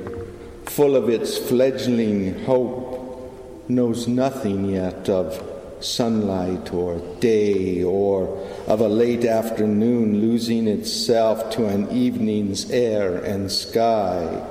full 0.65 0.97
of 0.97 1.09
its 1.09 1.39
fledgling 1.39 2.45
hope, 2.45 3.69
knows 3.69 4.07
nothing 4.07 4.67
yet 4.67 5.09
of 5.09 5.43
sunlight 5.81 6.73
or 6.73 6.99
day 7.21 7.83
or 7.83 8.27
of 8.67 8.81
a 8.81 8.89
late 8.89 9.25
afternoon 9.25 10.21
losing 10.21 10.67
itself 10.67 11.51
to 11.51 11.67
an 11.67 11.89
evening's 11.91 12.71
air 12.71 13.17
and 13.17 13.51
sky, 13.51 14.43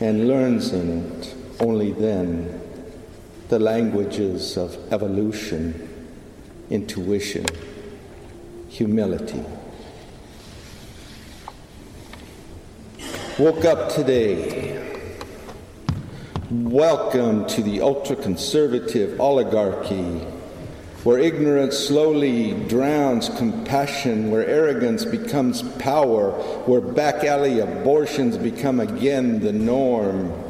and 0.00 0.28
learns 0.28 0.72
in 0.72 1.02
it 1.12 1.33
only 1.60 1.92
then 1.92 2.60
the 3.48 3.58
languages 3.58 4.56
of 4.56 4.76
evolution, 4.92 6.06
intuition, 6.70 7.46
humility. 8.68 9.44
Woke 13.38 13.64
up 13.64 13.90
today 13.92 14.84
Welcome 16.50 17.46
to 17.46 17.62
the 17.62 17.80
ultra 17.80 18.14
conservative 18.14 19.18
oligarchy, 19.18 20.18
where 21.02 21.18
ignorance 21.18 21.76
slowly 21.76 22.52
drowns 22.68 23.30
compassion, 23.30 24.30
where 24.30 24.46
arrogance 24.46 25.04
becomes 25.04 25.62
power, 25.78 26.32
where 26.66 26.82
back 26.82 27.24
alley 27.24 27.60
abortions 27.60 28.36
become 28.36 28.78
again 28.78 29.40
the 29.40 29.52
norm, 29.52 30.43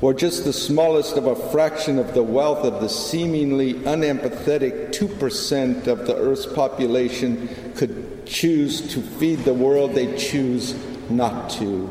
where 0.00 0.12
just 0.12 0.44
the 0.44 0.52
smallest 0.52 1.16
of 1.16 1.26
a 1.26 1.50
fraction 1.50 1.98
of 1.98 2.12
the 2.12 2.22
wealth 2.22 2.64
of 2.64 2.80
the 2.80 2.88
seemingly 2.88 3.74
unempathetic 3.74 4.90
2% 4.92 5.86
of 5.86 6.06
the 6.06 6.14
Earth's 6.14 6.46
population 6.46 7.48
could 7.74 8.26
choose 8.26 8.92
to 8.92 9.00
feed 9.00 9.38
the 9.40 9.54
world 9.54 9.94
they 9.94 10.14
choose 10.18 10.74
not 11.08 11.48
to. 11.48 11.86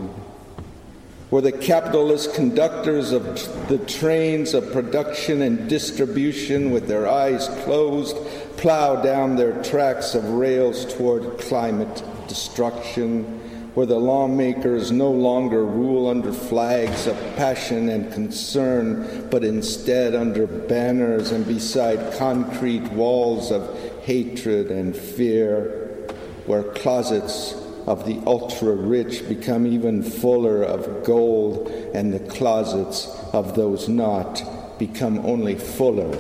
Where 1.32 1.42
the 1.42 1.52
capitalist 1.52 2.36
conductors 2.36 3.12
of 3.12 3.24
the 3.68 3.80
trains 3.80 4.54
of 4.54 4.72
production 4.72 5.42
and 5.42 5.68
distribution, 5.68 6.70
with 6.70 6.88
their 6.88 7.08
eyes 7.08 7.48
closed, 7.64 8.16
plow 8.58 9.02
down 9.02 9.36
their 9.36 9.64
tracks 9.64 10.14
of 10.14 10.24
rails 10.30 10.94
toward 10.94 11.40
climate 11.40 12.04
destruction, 12.28 13.42
where 13.76 13.86
the 13.86 14.00
lawmakers 14.00 14.90
no 14.90 15.12
longer 15.12 15.66
rule 15.66 16.08
under 16.10 16.32
flags 16.32 17.08
of 17.08 17.16
passion 17.36 17.90
and 17.90 18.12
concern, 18.14 19.28
but 19.30 19.44
instead 19.44 20.16
under 20.16 20.48
banners 20.48 21.32
and 21.32 21.46
beside 21.46 22.14
concrete 22.18 22.84
walls 22.94 23.52
of 23.52 23.78
hatred 24.04 24.72
and 24.72 24.96
fear, 24.96 26.08
where 26.46 26.64
closets 26.64 27.54
of 27.86 28.06
the 28.06 28.22
ultra 28.26 28.74
rich 28.74 29.28
become 29.28 29.68
even 29.68 30.02
fuller 30.02 30.64
of 30.64 31.04
gold, 31.04 31.68
and 31.94 32.14
the 32.14 32.20
closets 32.32 33.08
of 33.34 33.56
those 33.56 33.90
not 33.90 34.42
become 34.80 35.20
only 35.26 35.56
fuller 35.56 36.18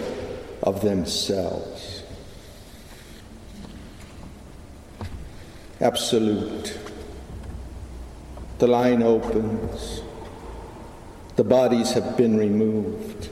of 0.61 0.81
themselves. 0.81 2.03
Absolute. 5.79 6.77
The 8.57 8.67
line 8.67 9.03
opens. 9.03 10.01
The 11.35 11.43
bodies 11.43 11.91
have 11.91 12.15
been 12.15 12.37
removed. 12.37 13.29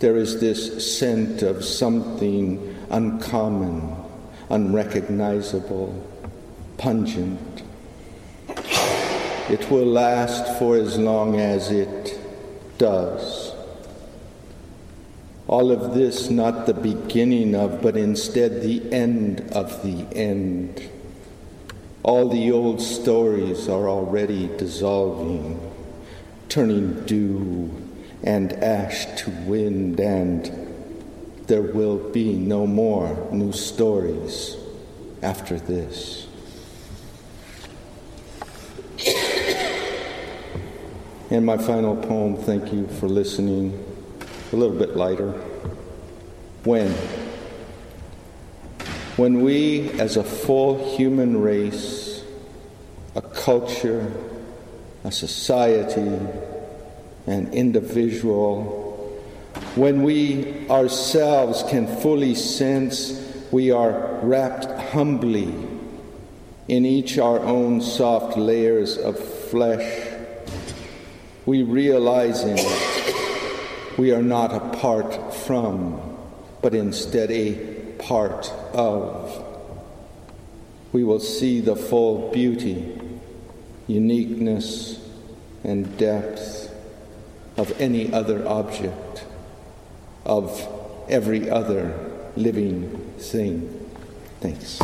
There 0.00 0.16
is 0.16 0.40
this 0.40 0.98
scent 0.98 1.42
of 1.42 1.64
something 1.64 2.76
uncommon, 2.90 3.96
unrecognizable, 4.50 6.06
pungent. 6.76 7.62
It 9.48 9.70
will 9.70 9.86
last 9.86 10.58
for 10.58 10.76
as 10.76 10.98
long 10.98 11.38
as 11.38 11.70
it 11.70 12.18
does. 12.78 13.52
All 15.46 15.70
of 15.70 15.94
this 15.94 16.30
not 16.30 16.66
the 16.66 16.74
beginning 16.74 17.54
of, 17.54 17.80
but 17.80 17.96
instead 17.96 18.62
the 18.62 18.92
end 18.92 19.42
of 19.52 19.82
the 19.82 20.06
end. 20.16 20.90
All 22.04 22.28
the 22.28 22.52
old 22.52 22.82
stories 22.82 23.66
are 23.66 23.88
already 23.88 24.48
dissolving, 24.58 25.58
turning 26.50 27.02
dew 27.06 27.70
and 28.22 28.52
ash 28.52 29.06
to 29.22 29.30
wind, 29.30 29.98
and 29.98 30.50
there 31.46 31.62
will 31.62 31.96
be 31.96 32.34
no 32.34 32.66
more 32.66 33.26
new 33.32 33.52
stories 33.52 34.58
after 35.22 35.58
this. 35.58 36.26
And 41.30 41.46
my 41.46 41.56
final 41.56 41.96
poem, 41.96 42.36
thank 42.36 42.70
you 42.70 42.86
for 42.86 43.08
listening, 43.08 43.82
a 44.52 44.56
little 44.56 44.76
bit 44.76 44.94
lighter. 44.94 45.32
When? 46.64 46.94
When 49.16 49.42
we, 49.42 49.90
as 50.00 50.16
a 50.16 50.24
full 50.24 50.96
human 50.96 51.40
race, 51.40 52.24
a 53.14 53.22
culture, 53.22 54.12
a 55.04 55.12
society, 55.12 56.18
an 57.28 57.52
individual, 57.52 58.82
when 59.76 60.02
we 60.02 60.68
ourselves 60.68 61.62
can 61.68 61.86
fully 62.00 62.34
sense 62.34 63.20
we 63.52 63.70
are 63.70 64.18
wrapped 64.20 64.64
humbly 64.90 65.54
in 66.66 66.84
each 66.84 67.16
our 67.16 67.38
own 67.38 67.82
soft 67.82 68.36
layers 68.36 68.98
of 68.98 69.16
flesh, 69.16 70.08
we 71.46 71.62
realize 71.62 72.42
in 72.42 72.58
it 72.58 73.96
we 73.96 74.10
are 74.10 74.22
not 74.22 74.52
apart 74.52 75.32
from, 75.32 76.16
but 76.62 76.74
instead 76.74 77.30
a 77.30 77.73
part 78.04 78.50
of. 78.72 79.44
We 80.92 81.02
will 81.04 81.20
see 81.20 81.60
the 81.60 81.74
full 81.74 82.30
beauty, 82.32 83.00
uniqueness, 83.86 85.00
and 85.64 85.96
depth 85.96 86.72
of 87.56 87.80
any 87.80 88.12
other 88.12 88.46
object, 88.46 89.24
of 90.24 90.68
every 91.08 91.50
other 91.50 91.94
living 92.36 93.12
thing. 93.18 93.90
Thanks. 94.40 94.78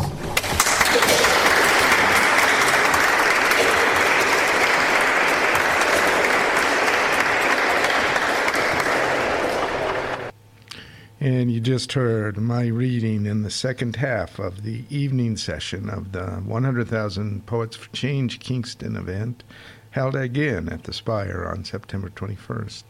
And 11.22 11.52
you 11.52 11.60
just 11.60 11.92
heard 11.92 12.38
my 12.38 12.66
reading 12.68 13.26
in 13.26 13.42
the 13.42 13.50
second 13.50 13.96
half 13.96 14.38
of 14.38 14.62
the 14.62 14.84
evening 14.88 15.36
session 15.36 15.90
of 15.90 16.12
the 16.12 16.26
100,000 16.46 17.44
Poets 17.44 17.76
for 17.76 17.90
Change 17.94 18.40
Kingston 18.40 18.96
event 18.96 19.44
held 19.90 20.16
again 20.16 20.70
at 20.70 20.84
the 20.84 20.94
Spire 20.94 21.46
on 21.46 21.62
September 21.62 22.08
21st. 22.08 22.84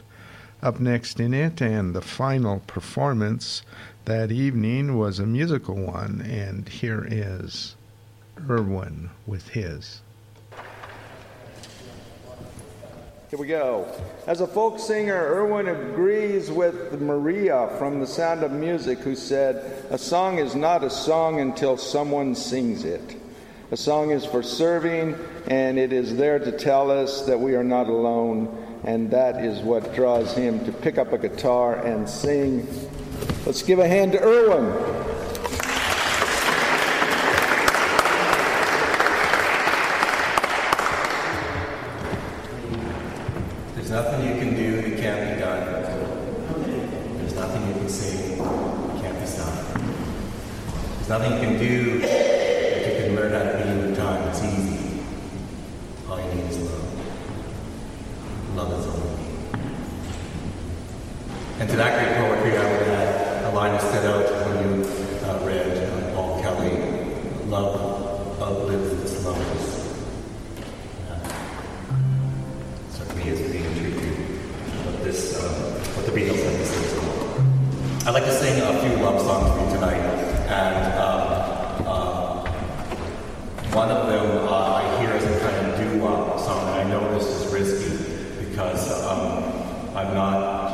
Up 0.63 0.79
next 0.79 1.19
in 1.19 1.35
it, 1.35 1.61
and 1.61 1.93
the 1.93 2.01
final 2.01 2.61
performance 2.69 3.63
that 4.05 4.31
evening 4.31 4.97
was 4.97 5.19
a 5.19 5.27
musical 5.27 5.75
one, 5.75 6.21
and 6.21 6.69
here 6.69 7.05
is 7.11 7.75
Irwin 8.49 9.11
with 9.27 9.49
his. 9.49 10.03
Here 13.31 13.39
we 13.39 13.47
go. 13.47 13.87
As 14.27 14.41
a 14.41 14.47
folk 14.49 14.81
singer, 14.81 15.15
Irwin 15.15 15.69
agrees 15.69 16.51
with 16.51 17.01
Maria 17.01 17.71
from 17.79 18.01
The 18.01 18.07
Sound 18.09 18.43
of 18.43 18.51
Music, 18.51 18.99
who 18.99 19.15
said, 19.15 19.87
A 19.91 19.99
song 19.99 20.41
is 20.41 20.57
not 20.57 20.83
a 20.83 20.91
song 20.91 21.39
until 21.39 21.77
someone 21.77 22.35
sings 22.35 22.83
it. 22.83 23.23
A 23.71 23.77
song 23.77 24.11
is 24.11 24.27
for 24.27 24.43
serving, 24.43 25.15
and 25.47 25.79
it 25.79 25.93
is 25.93 26.17
there 26.17 26.41
to 26.41 26.51
tell 26.51 26.91
us 26.91 27.23
that 27.27 27.39
we 27.39 27.55
are 27.55 27.63
not 27.63 27.87
alone, 27.87 28.81
and 28.83 29.09
that 29.13 29.45
is 29.45 29.61
what 29.61 29.95
draws 29.95 30.35
him 30.35 30.65
to 30.65 30.73
pick 30.73 30.99
up 30.99 31.13
a 31.13 31.19
guitar 31.19 31.77
and 31.77 32.11
sing. 32.11 32.67
Let's 33.47 33.63
give 33.63 33.79
a 33.79 33.87
hand 33.87 34.11
to 34.11 34.21
Irwin. 34.21 35.20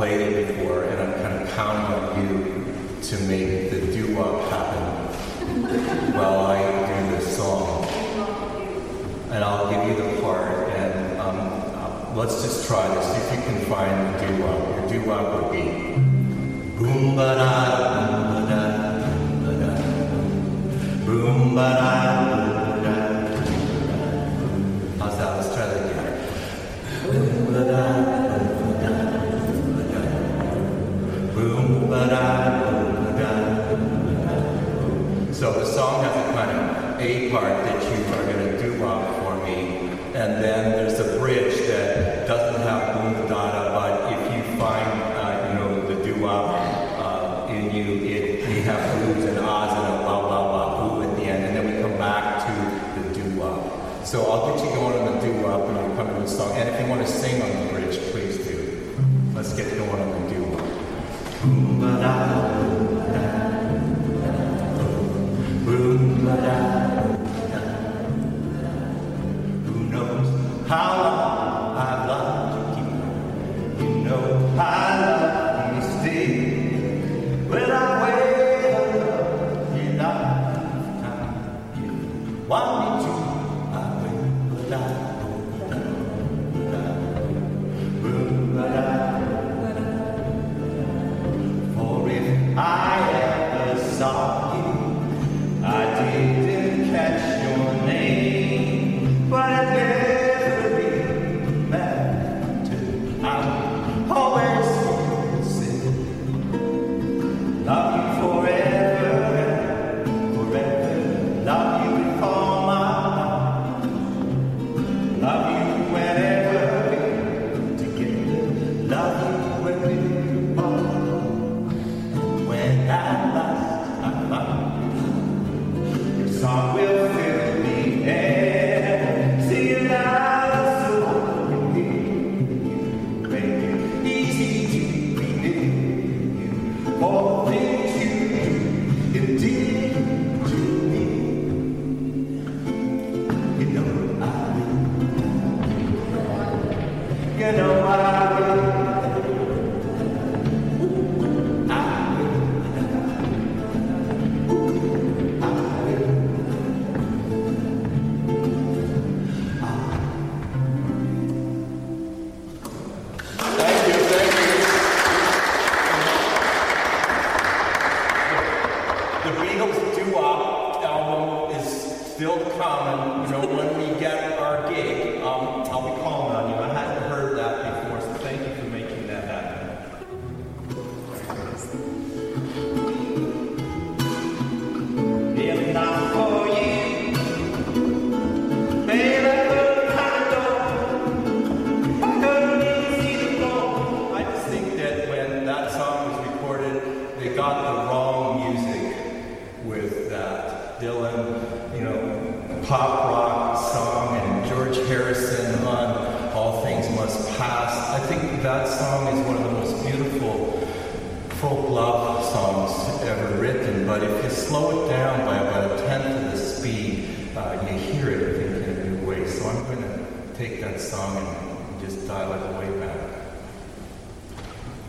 Played 0.07 0.21
it 0.21 0.47
before, 0.47 0.85
and 0.85 1.01
I'm 1.03 1.15
kind 1.21 1.43
of 1.43 1.51
counting 1.57 1.87
on 1.99 2.23
you 2.23 2.31
to 3.03 3.15
make 3.25 3.71
the 3.73 3.81
doo-wop 3.93 4.49
happen 4.51 4.85
while 6.15 6.47
I 6.47 6.59
do 6.87 7.17
this 7.17 7.37
song. 7.37 7.85
And 9.33 9.43
I'll 9.43 9.69
give 9.69 9.83
you 9.89 9.97
the 10.01 10.23
part, 10.23 10.69
and 10.69 11.19
um, 11.19 11.39
uh, 11.75 12.15
let's 12.15 12.41
just 12.41 12.69
try 12.69 12.87
this. 12.95 13.07
If 13.19 13.37
you 13.37 13.43
can 13.47 13.61
find 13.67 14.15
the 14.15 14.27
doo-wop. 14.27 14.61
Your 14.77 14.89
doo-wop 14.91 15.43
would 15.43 15.53
be 15.53 15.65
boom 16.79 17.17
ba 17.17 17.35
da 17.41 17.51
boom 18.07 18.23
ba 18.31 18.41
da 18.51 18.63
boom 19.11 19.45
ba 19.45 19.53
da 19.61 19.73
boom 21.05 21.55
ba 21.57 21.69
da 21.81 22.26
So 35.47 35.53
the 35.53 35.65
song 35.65 36.03
has 36.03 36.11
a 36.11 36.33
kind 36.33 36.51
of 36.51 37.01
A 37.01 37.31
part 37.31 37.63
that 37.63 37.81
you 37.81 38.05
are 38.15 38.33
going 38.33 38.51
to 38.51 38.61
do 38.61 38.85
up 38.85 39.23
for 39.23 39.37
me, 39.47 39.79
and 40.13 40.43
then 40.43 40.73
there's 40.73 40.99
a 40.99 41.21
bridge 41.21 41.57
that 41.69 42.27
doesn't 42.27 42.63
have 42.63 42.95
boom 42.95 43.29
da 43.29 43.71
but 43.79 44.13
if 44.13 44.23
you 44.35 44.59
find 44.59 44.91
uh, 45.15 45.47
you 45.47 45.55
know 45.55 45.87
the 45.87 46.03
doo 46.03 46.27
uh, 46.27 47.47
in 47.49 47.73
you, 47.73 47.95
it 48.11 48.49
we 48.49 48.61
have 48.63 48.83
blues 48.99 49.25
and 49.25 49.39
ahs 49.39 49.71
and 49.71 49.87
a 49.87 50.05
la 50.05 50.19
la 50.19 50.41
la 50.51 50.97
boo 50.97 51.03
at 51.03 51.17
the 51.17 51.23
end, 51.23 51.45
and 51.45 51.57
then 51.57 51.77
we 51.77 51.81
come 51.81 51.97
back 51.97 52.43
to 52.45 53.01
the 53.01 53.15
doo 53.15 53.39
So 54.03 54.29
I'll 54.29 54.53
get 54.53 54.65
you 54.65 54.75
going 54.75 54.99
on 54.99 55.15
the 55.15 55.27
doo 55.27 55.43
wop 55.43 55.61
when 55.61 55.77
we 55.77 55.95
come 55.95 56.09
to 56.09 56.23
the 56.23 56.27
song, 56.27 56.57
and 56.57 56.69
if 56.69 56.81
you 56.81 56.89
want 56.89 57.07
to 57.07 57.13
sing 57.13 57.41
on 57.41 57.67
the 57.67 57.73
bridge, 57.73 57.99
please 58.11 58.37
do. 58.39 58.97
Let's 59.33 59.53
get 59.53 59.71
going 59.79 59.91
on 59.91 60.11
the 60.11 60.35
doo 60.35 60.43
wop. 60.43 60.67
Boom 61.41 61.79
ba 61.79 62.01
da. 62.01 62.86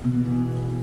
Mm-hmm. 0.08 0.77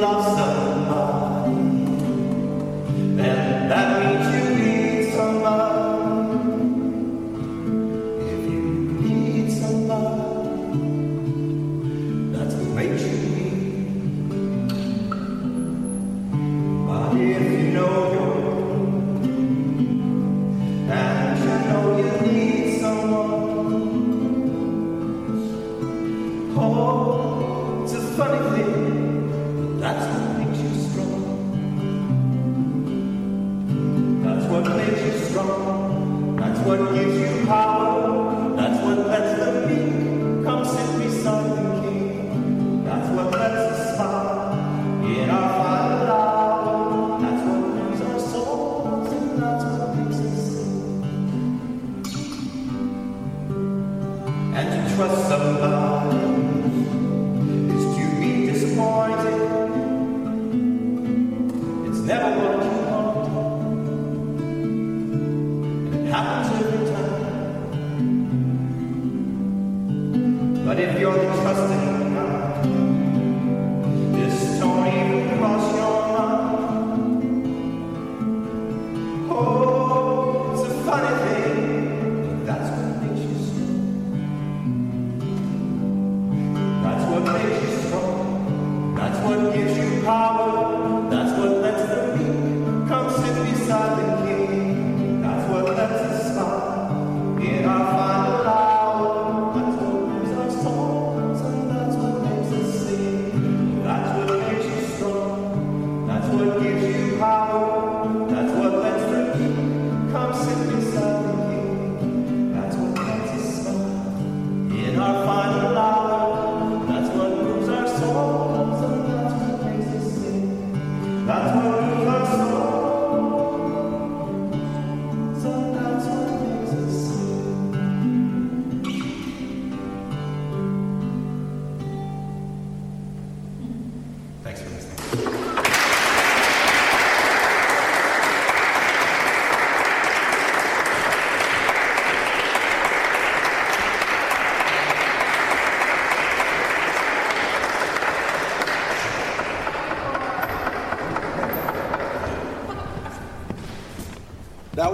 That 0.00 0.39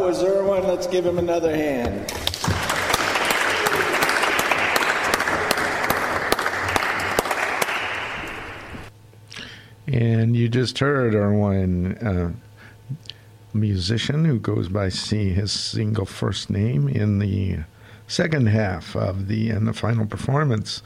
was 0.06 0.22
Irwin. 0.22 0.62
Let's 0.68 0.86
give 0.86 1.04
him 1.04 1.18
another 1.18 1.52
hand. 1.52 2.12
And 9.88 10.36
you 10.36 10.48
just 10.48 10.78
heard 10.78 11.16
Irwin, 11.16 11.98
uh, 11.98 12.32
musician 13.52 14.24
who 14.24 14.38
goes 14.38 14.68
by 14.68 14.90
C, 14.90 15.30
his 15.30 15.50
single 15.50 16.06
first 16.06 16.50
name 16.50 16.86
in 16.86 17.18
the 17.18 17.64
second 18.06 18.46
half 18.46 18.94
of 18.94 19.26
the 19.26 19.50
and 19.50 19.66
the 19.66 19.72
final 19.72 20.06
performance 20.06 20.84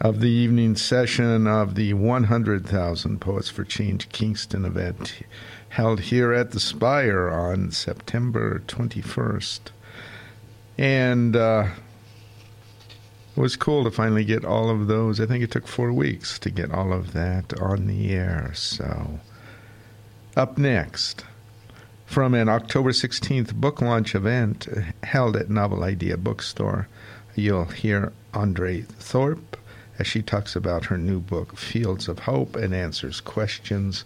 of 0.00 0.20
the 0.20 0.30
evening 0.30 0.76
session 0.76 1.48
of 1.48 1.74
the 1.74 1.92
100,000 1.94 3.20
Poets 3.20 3.48
for 3.48 3.64
Change 3.64 4.08
Kingston 4.10 4.64
event 4.64 5.22
held 5.70 6.00
here 6.00 6.32
at 6.32 6.50
the 6.50 6.60
Spire 6.60 7.30
on 7.30 7.70
September 7.70 8.62
21st. 8.66 9.60
And 10.76 11.36
uh, 11.36 11.68
it 13.36 13.40
was 13.40 13.56
cool 13.56 13.84
to 13.84 13.90
finally 13.90 14.24
get 14.24 14.44
all 14.44 14.68
of 14.68 14.88
those. 14.88 15.20
I 15.20 15.26
think 15.26 15.44
it 15.44 15.50
took 15.50 15.68
four 15.68 15.92
weeks 15.92 16.38
to 16.40 16.50
get 16.50 16.72
all 16.72 16.92
of 16.92 17.12
that 17.12 17.58
on 17.60 17.86
the 17.86 18.10
air. 18.10 18.50
So, 18.54 19.20
up 20.36 20.58
next, 20.58 21.24
from 22.04 22.34
an 22.34 22.48
October 22.48 22.90
16th 22.90 23.54
book 23.54 23.80
launch 23.80 24.16
event 24.16 24.66
held 25.04 25.36
at 25.36 25.50
Novel 25.50 25.84
Idea 25.84 26.16
Bookstore, 26.16 26.88
you'll 27.36 27.66
hear 27.66 28.12
Andre 28.34 28.82
Thorpe 28.82 29.56
as 30.00 30.06
she 30.08 30.22
talks 30.22 30.56
about 30.56 30.86
her 30.86 30.98
new 30.98 31.20
book, 31.20 31.56
Fields 31.56 32.08
of 32.08 32.20
Hope, 32.20 32.56
and 32.56 32.74
answers 32.74 33.20
questions 33.20 34.04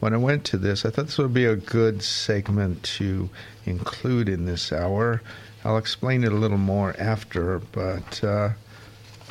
when 0.00 0.12
I 0.12 0.18
went 0.18 0.44
to 0.46 0.58
this, 0.58 0.84
I 0.84 0.90
thought 0.90 1.06
this 1.06 1.18
would 1.18 1.34
be 1.34 1.46
a 1.46 1.56
good 1.56 2.02
segment 2.02 2.82
to 2.82 3.30
include 3.64 4.28
in 4.28 4.44
this 4.44 4.72
hour. 4.72 5.22
I'll 5.64 5.78
explain 5.78 6.22
it 6.22 6.32
a 6.32 6.36
little 6.36 6.58
more 6.58 6.94
after, 6.98 7.58
but 7.58 8.22
uh, 8.22 8.50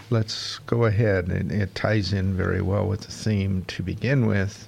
let's 0.10 0.58
go 0.60 0.86
ahead. 0.86 1.30
It, 1.30 1.52
it 1.52 1.76
ties 1.76 2.14
in 2.14 2.36
very 2.36 2.62
well 2.62 2.88
with 2.88 3.02
the 3.02 3.12
theme 3.12 3.64
to 3.68 3.84
begin 3.84 4.26
with, 4.26 4.68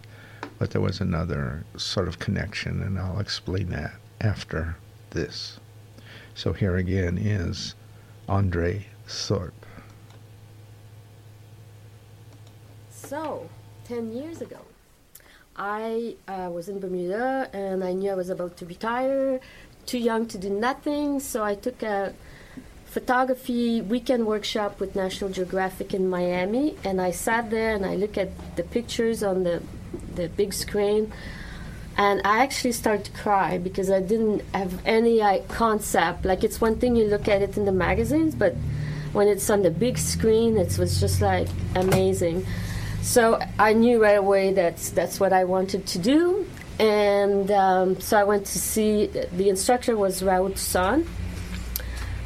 but 0.60 0.72
there 0.72 0.82
was 0.82 1.02
another 1.02 1.66
sort 1.76 2.08
of 2.08 2.20
connection, 2.20 2.82
and 2.84 3.00
I'll 3.00 3.20
explain 3.20 3.70
that 3.70 3.96
after 4.22 4.78
this. 5.12 5.60
So 6.36 6.54
here 6.54 6.78
again 6.78 7.18
is 7.18 7.74
Andre 8.30 8.86
Thorpe. 9.08 9.54
So, 12.92 13.50
10 13.86 14.12
years 14.12 14.42
ago, 14.42 14.60
I 15.58 16.15
uh, 16.28 16.50
was 16.52 16.70
in 16.70 16.80
Bermuda 16.80 17.50
and 17.52 17.84
I 17.84 17.93
knew 17.93 18.12
I 18.12 18.15
was 18.15 18.30
about 18.30 18.58
to 18.58 18.65
retire, 18.65 19.39
too 19.88 19.98
young 19.98 20.28
to 20.28 20.38
do 20.38 20.50
nothing, 20.50 21.20
so 21.20 21.43
I 21.43 21.56
took 21.56 21.82
a 21.82 22.13
photography 22.86 23.82
weekend 23.82 24.28
workshop 24.28 24.80
with 24.80 24.96
National 24.96 25.30
Geographic 25.30 25.93
in 25.93 26.10
Miami, 26.10 26.76
and 26.84 27.02
I 27.02 27.12
sat 27.12 27.50
there 27.50 27.74
and 27.74 27.86
I 27.86 27.96
looked 27.96 28.17
at 28.17 28.30
the 28.56 28.63
pictures 28.63 29.24
on 29.24 29.43
the 29.43 29.63
the 30.15 30.28
big 30.30 30.54
screen, 30.54 31.12
and 31.98 32.22
I 32.26 32.43
actually 32.43 32.74
started 32.74 33.06
to 33.06 33.12
cry 33.12 33.58
because 33.58 33.89
I 33.89 34.02
didn't 34.02 34.43
have 34.54 34.82
any 34.86 35.22
concept. 35.48 36.26
Like 36.26 36.43
it's 36.43 36.60
one 36.60 36.76
thing 36.78 36.96
you 36.96 37.06
look 37.06 37.28
at 37.28 37.41
it 37.41 37.58
in 37.58 37.65
the 37.65 37.72
magazines, 37.72 38.36
but 38.36 38.56
when 39.13 39.28
it's 39.28 39.50
on 39.50 39.63
the 39.63 39.72
big 39.72 39.98
screen, 39.98 40.58
it 40.58 40.78
was 40.78 41.00
just 41.00 41.22
like 41.22 41.48
amazing. 41.76 42.46
So 43.08 43.39
I 43.58 43.72
knew 43.72 44.04
right 44.04 44.17
away 44.17 44.52
that's 44.52 44.89
that's 44.89 45.17
what 45.17 45.32
I 45.32 45.46
wanted 45.46 45.88
to 45.88 45.98
do, 45.98 46.46
and 46.78 47.50
um, 47.50 48.02
so 48.02 48.17
I 48.17 48.26
went 48.26 48.46
to 48.48 48.60
see 48.60 49.06
the 49.08 49.48
instructor 49.48 49.96
was 49.96 50.22
Raul 50.22 50.52
Touzon, 50.52 51.08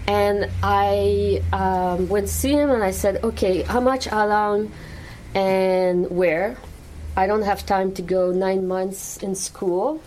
and 0.08 0.50
I 0.64 1.44
um, 1.54 2.10
went 2.10 2.26
to 2.28 2.34
see 2.34 2.54
him 2.54 2.72
and 2.72 2.84
I 2.84 2.90
said, 2.90 3.24
okay, 3.24 3.62
how 3.62 3.80
much, 3.80 4.06
how 4.06 4.28
long, 4.28 4.72
and 5.36 6.10
where? 6.10 6.58
I 7.16 7.28
don't 7.28 7.44
have 7.44 7.64
time 7.64 7.94
to 7.94 8.02
go 8.02 8.32
nine 8.32 8.68
months 8.68 9.18
in 9.18 9.36
school. 9.36 10.02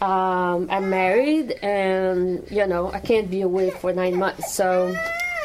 Um, 0.00 0.66
I'm 0.68 0.90
married, 0.90 1.52
and 1.62 2.44
you 2.50 2.66
know 2.66 2.90
I 2.90 2.98
can't 2.98 3.30
be 3.30 3.42
away 3.42 3.70
for 3.70 3.92
nine 3.92 4.18
months. 4.18 4.52
So 4.52 4.92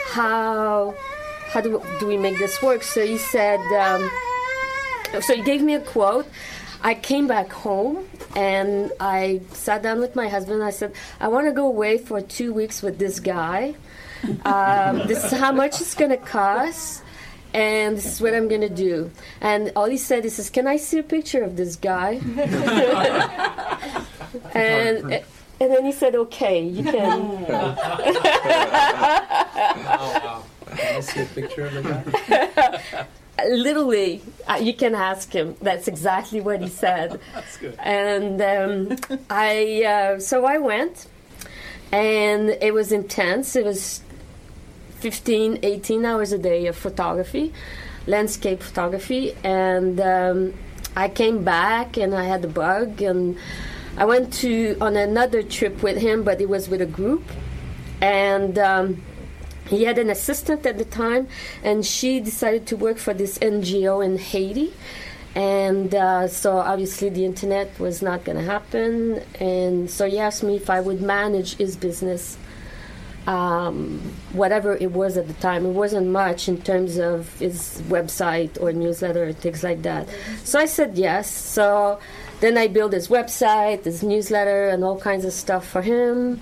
how 0.07 0.95
how 1.55 1.61
do, 1.61 1.81
do 2.01 2.05
we 2.05 2.17
make 2.17 2.37
this 2.37 2.61
work? 2.61 2.83
So 2.83 3.05
he 3.05 3.17
said, 3.17 3.61
um, 3.71 4.11
so 5.21 5.33
he 5.33 5.41
gave 5.41 5.61
me 5.61 5.75
a 5.75 5.79
quote. 5.79 6.27
I 6.81 6.95
came 6.95 7.27
back 7.27 7.49
home 7.49 8.05
and 8.35 8.91
I 8.99 9.39
sat 9.53 9.81
down 9.81 10.01
with 10.01 10.17
my 10.17 10.27
husband. 10.27 10.61
I 10.61 10.71
said, 10.71 10.91
I 11.21 11.29
want 11.29 11.47
to 11.47 11.53
go 11.53 11.65
away 11.65 11.97
for 11.97 12.19
two 12.19 12.53
weeks 12.53 12.81
with 12.81 12.99
this 12.99 13.21
guy. 13.21 13.75
Um, 14.43 15.07
this 15.07 15.23
is 15.23 15.31
how 15.31 15.53
much 15.53 15.79
it's 15.79 15.95
going 15.95 16.11
to 16.11 16.17
cost. 16.17 17.03
And 17.53 17.95
this 17.95 18.05
is 18.05 18.19
what 18.19 18.33
I'm 18.33 18.49
gonna 18.49 18.67
do. 18.67 19.09
And 19.39 19.71
all 19.77 19.85
he 19.85 19.95
said, 19.95 20.25
is, 20.25 20.49
"Can 20.49 20.67
I 20.67 20.75
see 20.75 20.99
a 20.99 21.03
picture 21.03 21.41
of 21.41 21.55
this 21.55 21.77
guy?" 21.77 22.15
and 24.53 25.23
and 25.61 25.71
then 25.71 25.85
he 25.85 25.93
said, 25.93 26.15
"Okay, 26.15 26.67
you 26.67 26.83
can." 26.83 27.47
wow. 29.87 30.43
Can 30.75 30.95
I 30.97 30.99
see 30.99 31.21
a 31.21 31.25
picture 31.25 31.65
of 31.65 31.73
the 31.73 31.81
guy? 31.81 33.05
literally 33.49 34.21
uh, 34.47 34.59
you 34.61 34.73
can 34.73 34.95
ask 34.95 35.31
him. 35.31 35.55
That's 35.61 35.87
exactly 35.87 36.41
what 36.41 36.61
he 36.61 36.67
said. 36.67 37.19
That's 37.33 37.57
good. 37.57 37.75
and 37.79 38.41
um, 38.41 38.97
i 39.29 39.83
uh, 39.83 40.19
so 40.19 40.45
i 40.45 40.57
went 40.57 41.07
and 41.91 42.49
it 42.61 42.73
was 42.73 42.91
intense. 42.91 43.55
It 43.55 43.65
was 43.65 44.01
15 44.99 45.59
18 45.63 46.05
hours 46.05 46.31
a 46.31 46.37
day 46.37 46.67
of 46.67 46.75
photography 46.75 47.53
landscape 48.07 48.61
photography. 48.61 49.35
And 49.43 49.99
um, 49.99 50.53
i 50.95 51.09
came 51.09 51.43
back 51.43 51.97
and 51.97 52.15
i 52.15 52.23
had 52.23 52.41
the 52.41 52.47
bug 52.47 53.01
and 53.01 53.37
i 53.97 54.05
went 54.05 54.31
to 54.31 54.77
on 54.79 54.95
another 54.95 55.43
trip 55.43 55.83
with 55.83 55.97
him 55.97 56.23
but 56.23 56.39
it 56.39 56.49
was 56.49 56.69
with 56.69 56.81
a 56.81 56.85
group. 56.85 57.23
And 58.01 58.57
um, 58.59 59.01
he 59.67 59.85
had 59.85 59.97
an 59.97 60.09
assistant 60.09 60.65
at 60.65 60.77
the 60.77 60.85
time, 60.85 61.27
and 61.63 61.85
she 61.85 62.19
decided 62.19 62.67
to 62.67 62.77
work 62.77 62.97
for 62.97 63.13
this 63.13 63.37
NGO 63.39 64.05
in 64.05 64.17
Haiti. 64.17 64.73
And 65.33 65.93
uh, 65.93 66.27
so 66.29 66.57
obviously 66.57 67.09
the 67.09 67.25
internet 67.25 67.77
was 67.77 68.01
not 68.01 68.23
going 68.23 68.37
to 68.37 68.43
happen. 68.43 69.21
And 69.39 69.89
so 69.89 70.07
he 70.09 70.17
asked 70.17 70.43
me 70.43 70.55
if 70.55 70.69
I 70.69 70.79
would 70.79 71.01
manage 71.01 71.57
his 71.57 71.75
business, 71.75 72.37
um, 73.27 73.99
whatever 74.31 74.77
it 74.77 74.91
was 74.93 75.17
at 75.17 75.27
the 75.27 75.33
time. 75.33 75.65
It 75.65 75.71
wasn't 75.71 76.07
much 76.07 76.47
in 76.47 76.61
terms 76.61 76.97
of 76.97 77.37
his 77.39 77.81
website 77.89 78.61
or 78.61 78.71
newsletter, 78.71 79.27
or 79.27 79.33
things 79.33 79.61
like 79.61 79.81
that. 79.81 80.07
So 80.45 80.57
I 80.57 80.65
said 80.65 80.97
yes. 80.97 81.29
So 81.29 81.99
then 82.39 82.57
I 82.57 82.67
built 82.67 82.93
his 82.93 83.09
website, 83.09 83.83
his 83.83 84.03
newsletter, 84.03 84.69
and 84.69 84.85
all 84.85 84.99
kinds 84.99 85.25
of 85.25 85.33
stuff 85.33 85.67
for 85.67 85.81
him 85.81 86.39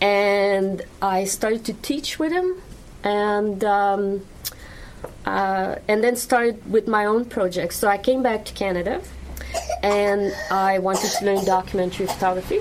and 0.00 0.82
I 1.00 1.24
started 1.24 1.64
to 1.66 1.74
teach 1.74 2.18
with 2.18 2.32
him, 2.32 2.56
and 3.02 3.62
um, 3.64 4.26
uh, 5.24 5.76
and 5.88 6.02
then 6.02 6.16
started 6.16 6.70
with 6.70 6.86
my 6.88 7.04
own 7.06 7.24
projects. 7.24 7.76
So 7.76 7.88
I 7.88 7.98
came 7.98 8.22
back 8.22 8.44
to 8.46 8.52
Canada, 8.52 9.02
and 9.82 10.32
I 10.50 10.78
wanted 10.78 11.10
to 11.12 11.24
learn 11.24 11.44
documentary 11.44 12.06
photography, 12.06 12.60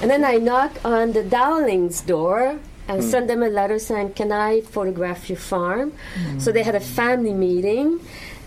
and 0.00 0.10
then 0.10 0.24
I 0.24 0.36
knocked 0.36 0.84
on 0.84 1.12
the 1.12 1.22
Dowlings' 1.22 2.00
door. 2.00 2.58
And 2.88 3.02
sent 3.02 3.26
them 3.26 3.42
a 3.42 3.48
letter 3.48 3.80
saying, 3.80 4.12
"Can 4.12 4.30
I 4.30 4.60
photograph 4.60 5.28
your 5.28 5.38
farm?" 5.38 5.92
So 6.38 6.52
they 6.52 6.62
had 6.62 6.76
a 6.76 6.80
family 6.80 7.34
meeting, 7.34 7.98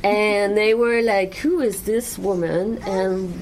and 0.02 0.56
they 0.56 0.74
were 0.74 1.02
like, 1.02 1.36
"Who 1.44 1.60
is 1.60 1.84
this 1.84 2.18
woman?" 2.18 2.80
and 2.88 3.34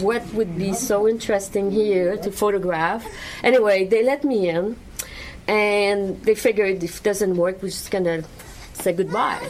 what 0.00 0.22
would 0.34 0.56
be 0.56 0.72
so 0.72 1.08
interesting 1.08 1.70
here 1.70 2.16
to 2.18 2.30
photograph. 2.30 3.06
Anyway, 3.42 3.84
they 3.84 4.02
let 4.02 4.24
me 4.24 4.48
in, 4.48 4.76
and 5.46 6.20
they 6.22 6.34
figured 6.34 6.82
if 6.82 6.98
it 6.98 7.02
doesn't 7.02 7.36
work, 7.36 7.62
we're 7.62 7.68
just 7.68 7.90
gonna 7.90 8.24
say 8.74 8.92
goodbye. 8.92 9.46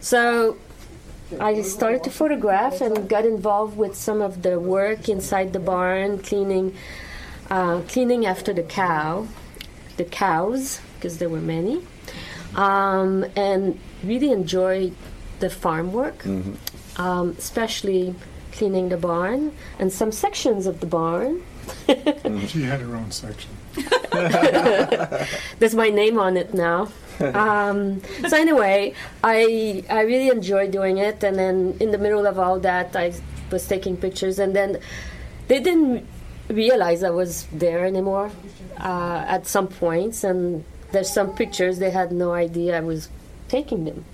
So 0.00 0.56
I 1.40 1.62
started 1.62 2.04
to 2.04 2.10
photograph 2.10 2.80
and 2.80 3.08
got 3.08 3.24
involved 3.24 3.76
with 3.76 3.94
some 3.96 4.20
of 4.20 4.42
the 4.42 4.60
work 4.60 5.08
inside 5.08 5.52
the 5.52 5.60
barn, 5.60 6.18
cleaning, 6.18 6.74
uh, 7.50 7.80
cleaning 7.88 8.26
after 8.26 8.52
the 8.52 8.62
cow, 8.62 9.26
the 9.96 10.04
cows, 10.04 10.80
because 10.96 11.18
there 11.18 11.28
were 11.28 11.40
many, 11.40 11.82
um, 12.54 13.24
and 13.36 13.78
really 14.04 14.30
enjoyed 14.30 14.94
the 15.40 15.48
farm 15.48 15.92
work, 15.92 16.24
um, 16.96 17.34
especially 17.38 18.14
cleaning 18.52 18.88
the 18.88 18.96
barn 18.96 19.52
and 19.78 19.92
some 19.92 20.12
sections 20.12 20.66
of 20.66 20.80
the 20.80 20.86
barn. 20.86 21.42
She 22.48 22.62
had 22.62 22.80
her 22.80 22.96
own 22.96 23.10
section. 23.10 23.50
There's 25.58 25.74
my 25.74 25.88
name 25.90 26.18
on 26.18 26.36
it 26.36 26.54
now. 26.54 26.88
um, 27.20 28.02
so 28.28 28.36
anyway, 28.36 28.94
I 29.22 29.84
I 29.88 30.02
really 30.02 30.28
enjoyed 30.28 30.70
doing 30.72 30.98
it, 30.98 31.22
and 31.22 31.36
then 31.38 31.76
in 31.80 31.90
the 31.92 31.98
middle 31.98 32.26
of 32.26 32.38
all 32.38 32.58
that, 32.60 32.96
I 32.96 33.12
was 33.50 33.66
taking 33.66 33.96
pictures, 33.96 34.38
and 34.38 34.54
then 34.56 34.78
they 35.48 35.60
didn't 35.60 36.06
realize 36.48 37.02
I 37.02 37.10
was 37.10 37.46
there 37.52 37.84
anymore 37.86 38.30
uh, 38.78 39.24
at 39.26 39.46
some 39.46 39.68
points, 39.68 40.24
and 40.24 40.64
there's 40.92 41.10
some 41.10 41.34
pictures 41.34 41.78
they 41.78 41.90
had 41.90 42.12
no 42.12 42.32
idea 42.32 42.76
I 42.76 42.80
was 42.80 43.08
taking 43.48 43.84
them. 43.84 44.04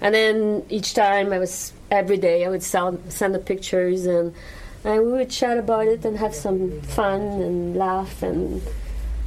And 0.00 0.14
then 0.14 0.66
each 0.68 0.94
time 0.94 1.32
I 1.32 1.38
was 1.38 1.72
every 1.92 2.16
day 2.16 2.44
I 2.44 2.48
would 2.48 2.62
sell, 2.62 2.98
send 3.08 3.34
the 3.34 3.38
pictures 3.38 4.06
and 4.06 4.34
and 4.84 5.04
we 5.04 5.12
would 5.12 5.30
chat 5.30 5.58
about 5.58 5.86
it 5.86 6.04
and 6.04 6.18
have 6.18 6.34
some 6.34 6.80
fun 6.80 7.20
and 7.20 7.76
laugh 7.76 8.22
and 8.22 8.60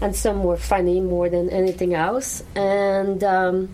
and 0.02 0.14
some 0.14 0.44
were 0.44 0.58
funny 0.58 1.00
more 1.00 1.30
than 1.30 1.50
anything 1.50 1.94
else. 1.94 2.44
And 2.54 3.24
um, 3.24 3.70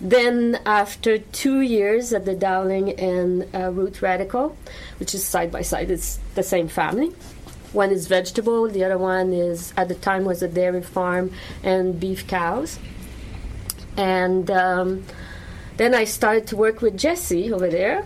then 0.00 0.58
after 0.66 1.18
two 1.18 1.60
years 1.60 2.12
at 2.12 2.24
the 2.24 2.34
Dowling 2.34 2.98
and 2.98 3.46
uh, 3.54 3.70
Root 3.70 4.02
Radical, 4.02 4.56
which 4.98 5.14
is 5.14 5.24
side 5.24 5.52
by 5.52 5.62
side, 5.62 5.92
it's 5.92 6.18
the 6.34 6.42
same 6.42 6.66
family. 6.66 7.12
One 7.72 7.90
is 7.90 8.08
vegetable, 8.08 8.68
the 8.68 8.82
other 8.82 8.98
one 8.98 9.32
is 9.32 9.72
at 9.76 9.86
the 9.86 9.94
time 9.94 10.24
was 10.24 10.42
a 10.42 10.48
dairy 10.48 10.82
farm 10.82 11.32
and 11.62 12.00
beef 12.00 12.26
cows. 12.26 12.80
And 13.96 14.50
um, 14.50 15.04
then 15.76 15.94
I 15.94 16.02
started 16.02 16.48
to 16.48 16.56
work 16.56 16.80
with 16.80 16.98
Jesse 16.98 17.52
over 17.52 17.68
there. 17.68 18.04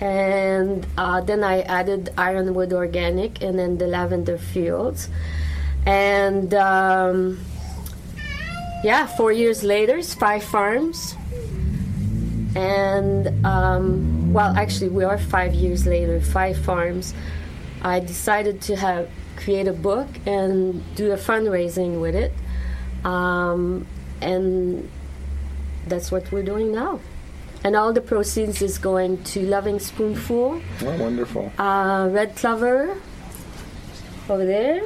And 0.00 0.86
uh, 0.96 1.20
then 1.20 1.44
I 1.44 1.60
added 1.62 2.12
Ironwood 2.16 2.72
Organic 2.72 3.42
and 3.42 3.58
then 3.58 3.78
the 3.78 3.86
Lavender 3.86 4.38
Fields. 4.38 5.08
And 5.84 6.52
um, 6.54 7.38
yeah, 8.82 9.06
four 9.06 9.30
years 9.30 9.62
later, 9.62 9.98
it's 9.98 10.14
five 10.14 10.42
farms. 10.42 11.16
And 12.56 13.44
um, 13.44 14.32
well, 14.32 14.56
actually, 14.56 14.88
we 14.88 15.04
are 15.04 15.18
five 15.18 15.54
years 15.54 15.86
later, 15.86 16.20
five 16.20 16.56
farms. 16.56 17.14
I 17.82 18.00
decided 18.00 18.60
to 18.62 18.76
have 18.76 19.08
create 19.36 19.66
a 19.66 19.72
book 19.72 20.08
and 20.26 20.82
do 20.94 21.12
a 21.12 21.16
fundraising 21.16 22.00
with 22.00 22.14
it. 22.14 22.32
Um, 23.04 23.86
and 24.20 24.88
that's 25.86 26.12
what 26.12 26.30
we're 26.30 26.42
doing 26.42 26.72
now. 26.72 27.00
And 27.62 27.76
all 27.76 27.92
the 27.92 28.00
proceeds 28.00 28.62
is 28.62 28.78
going 28.78 29.22
to 29.24 29.42
Loving 29.42 29.78
Spoonful, 29.78 30.60
Oh, 30.82 30.96
wonderful. 30.98 31.52
uh, 31.58 32.08
Red 32.10 32.34
Clover 32.36 32.96
over 34.30 34.46
there, 34.46 34.82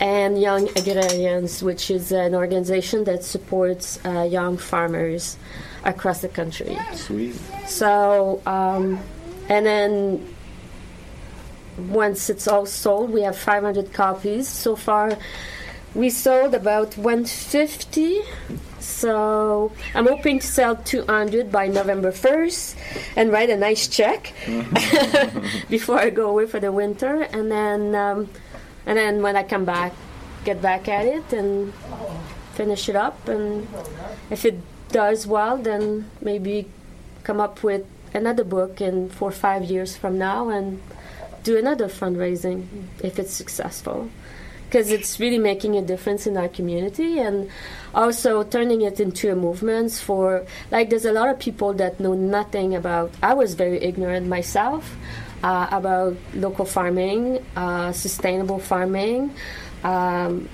and 0.00 0.40
Young 0.40 0.68
Agrarians, 0.76 1.62
which 1.62 1.90
is 1.90 2.10
an 2.12 2.34
organization 2.34 3.04
that 3.04 3.22
supports 3.24 3.98
uh, 4.04 4.22
young 4.22 4.56
farmers 4.56 5.36
across 5.84 6.20
the 6.22 6.28
country. 6.28 6.76
Sweet. 6.94 7.34
So, 7.66 8.40
um, 8.46 8.98
and 9.50 9.66
then 9.66 10.34
once 11.90 12.30
it's 12.30 12.48
all 12.48 12.64
sold, 12.66 13.10
we 13.10 13.22
have 13.22 13.36
500 13.36 13.92
copies 13.92 14.48
so 14.48 14.74
far. 14.74 15.18
We 15.94 16.10
sold 16.10 16.54
about 16.54 16.96
150, 16.96 18.20
so 18.88 19.70
I'm 19.94 20.06
hoping 20.06 20.40
to 20.40 20.46
sell 20.46 20.74
200 20.74 21.52
by 21.52 21.68
November 21.68 22.10
1st 22.10 22.74
and 23.16 23.30
write 23.30 23.50
a 23.50 23.56
nice 23.56 23.86
check 23.86 24.32
before 25.68 25.98
I 25.98 26.10
go 26.10 26.30
away 26.30 26.46
for 26.46 26.58
the 26.58 26.72
winter, 26.72 27.22
and 27.22 27.52
then 27.52 27.94
um, 27.94 28.30
and 28.86 28.96
then 28.96 29.22
when 29.22 29.36
I 29.36 29.42
come 29.42 29.64
back, 29.64 29.92
get 30.44 30.62
back 30.62 30.88
at 30.88 31.04
it 31.04 31.32
and 31.32 31.72
finish 32.54 32.88
it 32.88 32.96
up. 32.96 33.28
And 33.28 33.68
if 34.30 34.44
it 34.44 34.56
does 34.88 35.26
well, 35.26 35.58
then 35.58 36.10
maybe 36.20 36.66
come 37.22 37.40
up 37.40 37.62
with 37.62 37.84
another 38.14 38.42
book 38.42 38.80
in 38.80 39.10
four 39.10 39.28
or 39.28 39.32
five 39.32 39.64
years 39.64 39.96
from 39.96 40.18
now 40.18 40.48
and 40.48 40.80
do 41.42 41.58
another 41.58 41.88
fundraising 41.88 42.66
if 43.02 43.18
it's 43.18 43.32
successful 43.32 44.10
because 44.68 44.90
it's 44.90 45.18
really 45.18 45.38
making 45.38 45.76
a 45.76 45.82
difference 45.82 46.26
in 46.26 46.36
our 46.36 46.48
community 46.48 47.18
and 47.18 47.50
also 47.94 48.42
turning 48.42 48.82
it 48.82 49.00
into 49.00 49.32
a 49.32 49.34
movement 49.34 49.92
for 49.92 50.44
like 50.70 50.90
there's 50.90 51.06
a 51.06 51.12
lot 51.12 51.28
of 51.28 51.38
people 51.38 51.72
that 51.72 51.98
know 51.98 52.12
nothing 52.12 52.74
about 52.74 53.10
i 53.22 53.32
was 53.32 53.54
very 53.54 53.82
ignorant 53.82 54.26
myself 54.26 54.96
uh, 55.42 55.68
about 55.70 56.16
local 56.34 56.64
farming 56.64 57.44
uh, 57.54 57.92
sustainable 57.92 58.58
farming. 58.58 59.32
Um, 59.84 60.48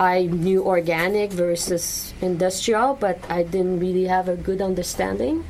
i 0.00 0.22
knew 0.24 0.64
organic 0.64 1.30
versus 1.30 2.12
industrial 2.20 2.94
but 2.94 3.18
i 3.30 3.42
didn't 3.42 3.78
really 3.80 4.04
have 4.04 4.28
a 4.28 4.36
good 4.36 4.60
understanding. 4.60 5.44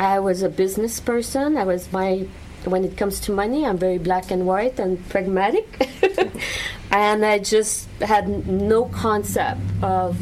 I 0.00 0.20
was 0.20 0.42
a 0.42 0.48
business 0.48 1.00
person. 1.00 1.56
I 1.56 1.64
was 1.64 1.92
my 1.92 2.26
when 2.64 2.84
it 2.84 2.96
comes 2.96 3.20
to 3.20 3.32
money, 3.32 3.64
I'm 3.64 3.78
very 3.78 3.98
black 3.98 4.30
and 4.30 4.46
white 4.46 4.78
and 4.78 5.06
pragmatic. 5.08 5.88
and 6.90 7.24
I 7.24 7.38
just 7.38 7.88
had 8.00 8.46
no 8.46 8.86
concept 8.86 9.60
of 9.82 10.16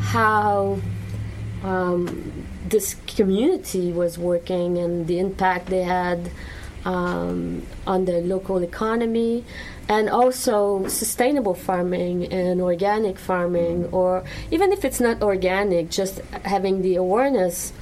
how 0.00 0.80
um, 1.62 2.46
this 2.68 2.94
community 3.06 3.92
was 3.92 4.18
working 4.18 4.78
and 4.78 5.06
the 5.06 5.18
impact 5.18 5.66
they 5.66 5.82
had 5.82 6.30
um, 6.84 7.62
on 7.86 8.04
the 8.04 8.20
local 8.20 8.62
economy 8.62 9.44
and 9.88 10.08
also 10.08 10.86
sustainable 10.88 11.54
farming 11.54 12.26
and 12.32 12.60
organic 12.60 13.18
farming 13.18 13.86
or 13.86 14.24
even 14.50 14.72
if 14.72 14.84
it's 14.84 15.00
not 15.00 15.22
organic 15.22 15.90
just 15.90 16.20
having 16.44 16.82
the 16.82 16.96
awareness 16.96 17.72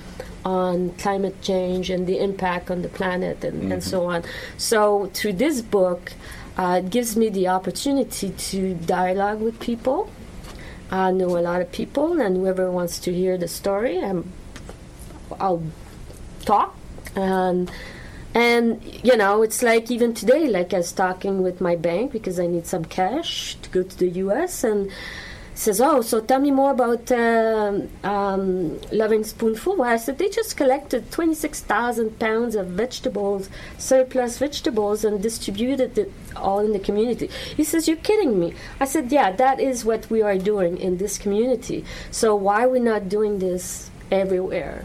on 0.44 0.90
climate 0.92 1.40
change 1.42 1.90
and 1.90 2.06
the 2.06 2.18
impact 2.18 2.70
on 2.70 2.82
the 2.82 2.88
planet 2.88 3.44
and, 3.44 3.62
mm-hmm. 3.62 3.72
and 3.72 3.84
so 3.84 4.06
on. 4.06 4.24
So 4.56 5.10
through 5.14 5.34
this 5.34 5.60
book, 5.62 6.12
uh, 6.56 6.82
it 6.84 6.90
gives 6.90 7.16
me 7.16 7.28
the 7.28 7.48
opportunity 7.48 8.30
to 8.30 8.74
dialogue 8.74 9.40
with 9.40 9.58
people. 9.60 10.10
I 10.90 11.10
know 11.10 11.38
a 11.38 11.40
lot 11.40 11.62
of 11.62 11.72
people, 11.72 12.20
and 12.20 12.36
whoever 12.36 12.70
wants 12.70 12.98
to 13.00 13.14
hear 13.14 13.38
the 13.38 13.48
story, 13.48 14.02
I'm, 14.02 14.30
I'll 15.40 15.62
talk. 16.44 16.76
And 17.16 17.70
and 18.34 18.82
you 19.02 19.16
know, 19.16 19.42
it's 19.42 19.62
like 19.62 19.90
even 19.90 20.14
today, 20.14 20.48
like 20.48 20.72
I 20.72 20.78
was 20.78 20.92
talking 20.92 21.42
with 21.42 21.60
my 21.60 21.76
bank 21.76 22.12
because 22.12 22.40
I 22.40 22.46
need 22.46 22.66
some 22.66 22.84
cash 22.84 23.56
to 23.62 23.70
go 23.70 23.82
to 23.82 23.98
the 23.98 24.08
U.S. 24.08 24.64
and 24.64 24.90
says, 25.62 25.80
"Oh, 25.80 26.02
so 26.02 26.20
tell 26.20 26.40
me 26.40 26.50
more 26.50 26.72
about 26.72 27.10
uh, 27.12 27.72
um, 28.02 28.80
Loving 28.90 29.24
Spoonful." 29.24 29.76
Well, 29.76 29.88
I 29.88 29.96
said 29.96 30.18
they 30.18 30.28
just 30.28 30.56
collected 30.56 31.10
twenty-six 31.10 31.60
thousand 31.60 32.18
pounds 32.18 32.54
of 32.56 32.66
vegetables, 32.82 33.48
surplus 33.78 34.38
vegetables, 34.38 35.04
and 35.04 35.22
distributed 35.22 35.96
it 35.96 36.12
all 36.34 36.60
in 36.60 36.72
the 36.72 36.84
community. 36.88 37.30
He 37.56 37.64
says, 37.64 37.86
"You're 37.86 38.04
kidding 38.10 38.40
me." 38.42 38.54
I 38.80 38.86
said, 38.86 39.12
"Yeah, 39.12 39.30
that 39.44 39.60
is 39.60 39.84
what 39.84 40.10
we 40.10 40.20
are 40.22 40.36
doing 40.36 40.78
in 40.78 40.98
this 40.98 41.16
community. 41.16 41.84
So 42.10 42.34
why 42.34 42.64
are 42.64 42.68
we 42.68 42.80
not 42.80 43.08
doing 43.08 43.38
this 43.38 43.90
everywhere?" 44.10 44.84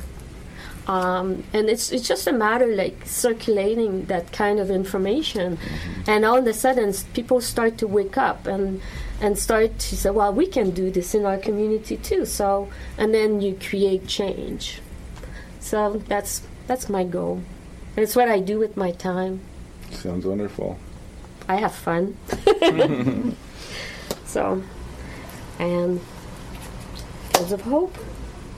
Um, 0.87 1.43
and 1.51 1.69
it's 1.69 1.91
it's 1.91 2.07
just 2.07 2.27
a 2.27 2.31
matter 2.31 2.67
like 2.67 3.05
circulating 3.05 4.05
that 4.05 4.31
kind 4.31 4.59
of 4.59 4.71
information, 4.71 5.57
mm-hmm. 5.57 6.09
and 6.09 6.23
all 6.23 6.37
of 6.37 6.47
a 6.47 6.53
sudden 6.53 6.93
people 7.13 7.41
start 7.41 7.77
to 7.79 7.87
wake 7.87 8.17
up 8.17 8.47
and 8.47 8.81
and 9.19 9.37
start 9.37 9.79
to 9.79 9.97
say, 9.97 10.09
well, 10.11 10.33
we 10.33 10.47
can 10.47 10.71
do 10.71 10.89
this 10.89 11.13
in 11.13 11.25
our 11.25 11.37
community 11.37 11.97
too. 11.97 12.25
So, 12.25 12.69
and 12.97 13.13
then 13.13 13.41
you 13.41 13.57
create 13.59 14.07
change. 14.07 14.81
So 15.59 16.01
that's 16.07 16.41
that's 16.67 16.87
my 16.87 17.03
goal. 17.03 17.41
And 17.95 18.03
it's 18.03 18.15
what 18.15 18.29
I 18.29 18.39
do 18.39 18.59
with 18.59 18.77
my 18.77 18.91
time. 18.91 19.41
Sounds 19.91 20.25
wonderful. 20.25 20.77
I 21.49 21.55
have 21.55 21.73
fun. 21.73 22.15
so, 24.25 24.61
and 25.59 25.99
because 27.27 27.51
of 27.51 27.61
hope, 27.61 27.97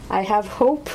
I 0.09 0.21
have 0.21 0.47
hope. 0.47 0.89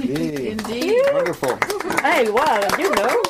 Indeed. 0.00 1.02
Wonderful. 1.12 1.58
Hey, 2.02 2.30
well, 2.30 2.80
you 2.80 2.90
know, 2.94 3.22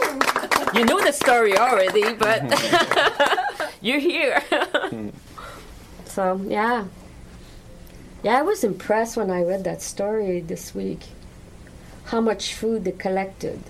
you 0.74 0.84
know 0.84 1.00
the 1.04 1.12
story 1.12 1.56
already, 1.56 2.14
but 2.14 2.42
you're 3.80 4.00
here. 4.00 4.42
so 6.04 6.40
yeah, 6.46 6.86
yeah, 8.22 8.38
I 8.38 8.42
was 8.42 8.64
impressed 8.64 9.16
when 9.16 9.30
I 9.30 9.42
read 9.42 9.64
that 9.64 9.82
story 9.82 10.40
this 10.40 10.74
week. 10.74 11.00
How 12.06 12.20
much 12.20 12.54
food 12.54 12.84
they 12.84 12.92
collected 12.92 13.60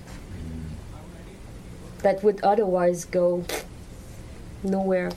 that 2.07 2.23
would 2.23 2.41
otherwise 2.43 3.05
go 3.05 3.45
nowhere. 4.63 5.11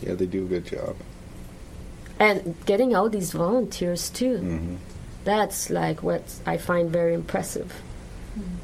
Yeah, 0.00 0.14
they 0.14 0.26
do 0.26 0.44
a 0.44 0.48
good 0.48 0.66
job. 0.66 0.96
And 2.18 2.54
getting 2.66 2.94
all 2.94 3.08
these 3.08 3.32
volunteers 3.32 4.10
too. 4.10 4.38
Mm-hmm. 4.38 4.76
That's 5.28 5.68
like 5.68 6.02
what 6.02 6.24
I 6.46 6.56
find 6.56 6.90
very 6.90 7.14
impressive. 7.14 7.70
Mm-hmm 8.38 8.56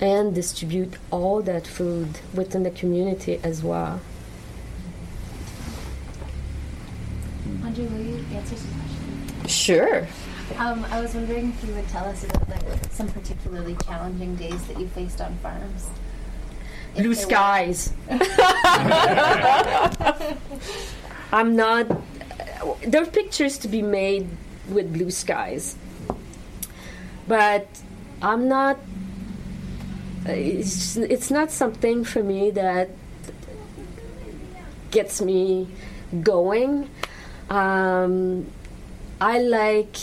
and 0.00 0.34
distribute 0.34 0.94
all 1.10 1.42
that 1.42 1.66
food 1.66 2.08
within 2.34 2.62
the 2.62 2.70
community 2.70 3.40
as 3.42 3.62
well. 3.62 4.00
Andre, 7.64 7.84
will 7.86 8.00
you 8.00 8.24
answer 8.32 8.56
some 8.56 8.70
questions? 8.78 9.52
Sure. 9.52 10.06
Um, 10.56 10.84
I 10.90 11.00
was 11.00 11.14
wondering 11.14 11.50
if 11.50 11.64
you 11.68 11.74
would 11.74 11.88
tell 11.88 12.04
us 12.04 12.24
about 12.24 12.48
like 12.48 12.62
some 12.90 13.08
particularly 13.08 13.76
challenging 13.84 14.36
days 14.36 14.64
that 14.68 14.78
you 14.78 14.86
faced 14.88 15.20
on 15.20 15.36
farms. 15.38 15.86
Blue 16.94 17.14
skies. 17.14 17.92
I'm 21.32 21.56
not. 21.56 21.86
There 22.86 23.02
are 23.02 23.06
pictures 23.06 23.58
to 23.58 23.68
be 23.68 23.82
made 23.82 24.28
with 24.68 24.92
blue 24.92 25.10
skies, 25.10 25.76
but 27.28 27.66
I'm 28.20 28.48
not 28.48 28.78
it's, 30.26 30.96
it's 30.96 31.30
not 31.30 31.50
something 31.50 32.04
for 32.04 32.22
me 32.22 32.50
that 32.50 32.90
gets 34.90 35.20
me 35.22 35.68
going. 36.22 36.90
Um, 37.48 38.46
I 39.20 39.38
like 39.40 39.96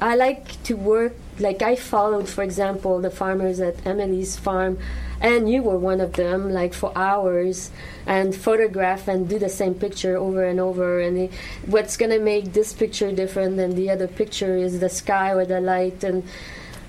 I 0.00 0.16
like 0.16 0.62
to 0.64 0.74
work 0.74 1.14
like 1.38 1.62
I 1.62 1.76
followed, 1.76 2.28
for 2.28 2.42
example, 2.42 3.00
the 3.00 3.10
farmers 3.10 3.60
at 3.60 3.86
Emily's 3.86 4.36
farm, 4.36 4.78
and 5.22 5.48
you 5.48 5.62
were 5.62 5.78
one 5.78 6.00
of 6.00 6.14
them, 6.14 6.50
like 6.52 6.74
for 6.74 6.92
hours, 6.96 7.70
and 8.06 8.34
photograph 8.34 9.06
and 9.06 9.28
do 9.28 9.38
the 9.38 9.48
same 9.48 9.74
picture 9.74 10.16
over 10.18 10.44
and 10.44 10.58
over. 10.58 11.00
And 11.00 11.16
it, 11.16 11.32
what's 11.66 11.96
gonna 11.96 12.18
make 12.18 12.52
this 12.52 12.72
picture 12.72 13.12
different 13.12 13.56
than 13.56 13.76
the 13.76 13.88
other 13.88 14.08
picture 14.08 14.56
is 14.56 14.80
the 14.80 14.88
sky 14.88 15.32
or 15.32 15.46
the 15.46 15.60
light 15.60 16.02
and 16.02 16.24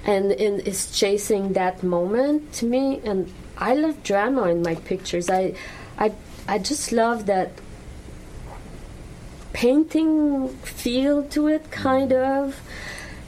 and, 0.06 0.32
and 0.34 0.60
is 0.62 0.92
chasing 0.92 1.54
that 1.54 1.82
moment 1.82 2.52
to 2.54 2.66
me. 2.66 3.00
And 3.06 3.32
I 3.58 3.76
love 3.76 4.04
drama 4.04 4.50
in 4.50 4.62
my 4.62 4.76
pictures. 4.76 5.30
I, 5.30 5.54
I, 5.98 6.12
I 6.46 6.60
just 6.60 6.92
love 6.92 7.26
that 7.28 7.52
painting 9.54 10.50
feel 10.64 11.24
to 11.30 11.48
it, 11.48 11.72
kind 11.72 12.12
of, 12.12 12.60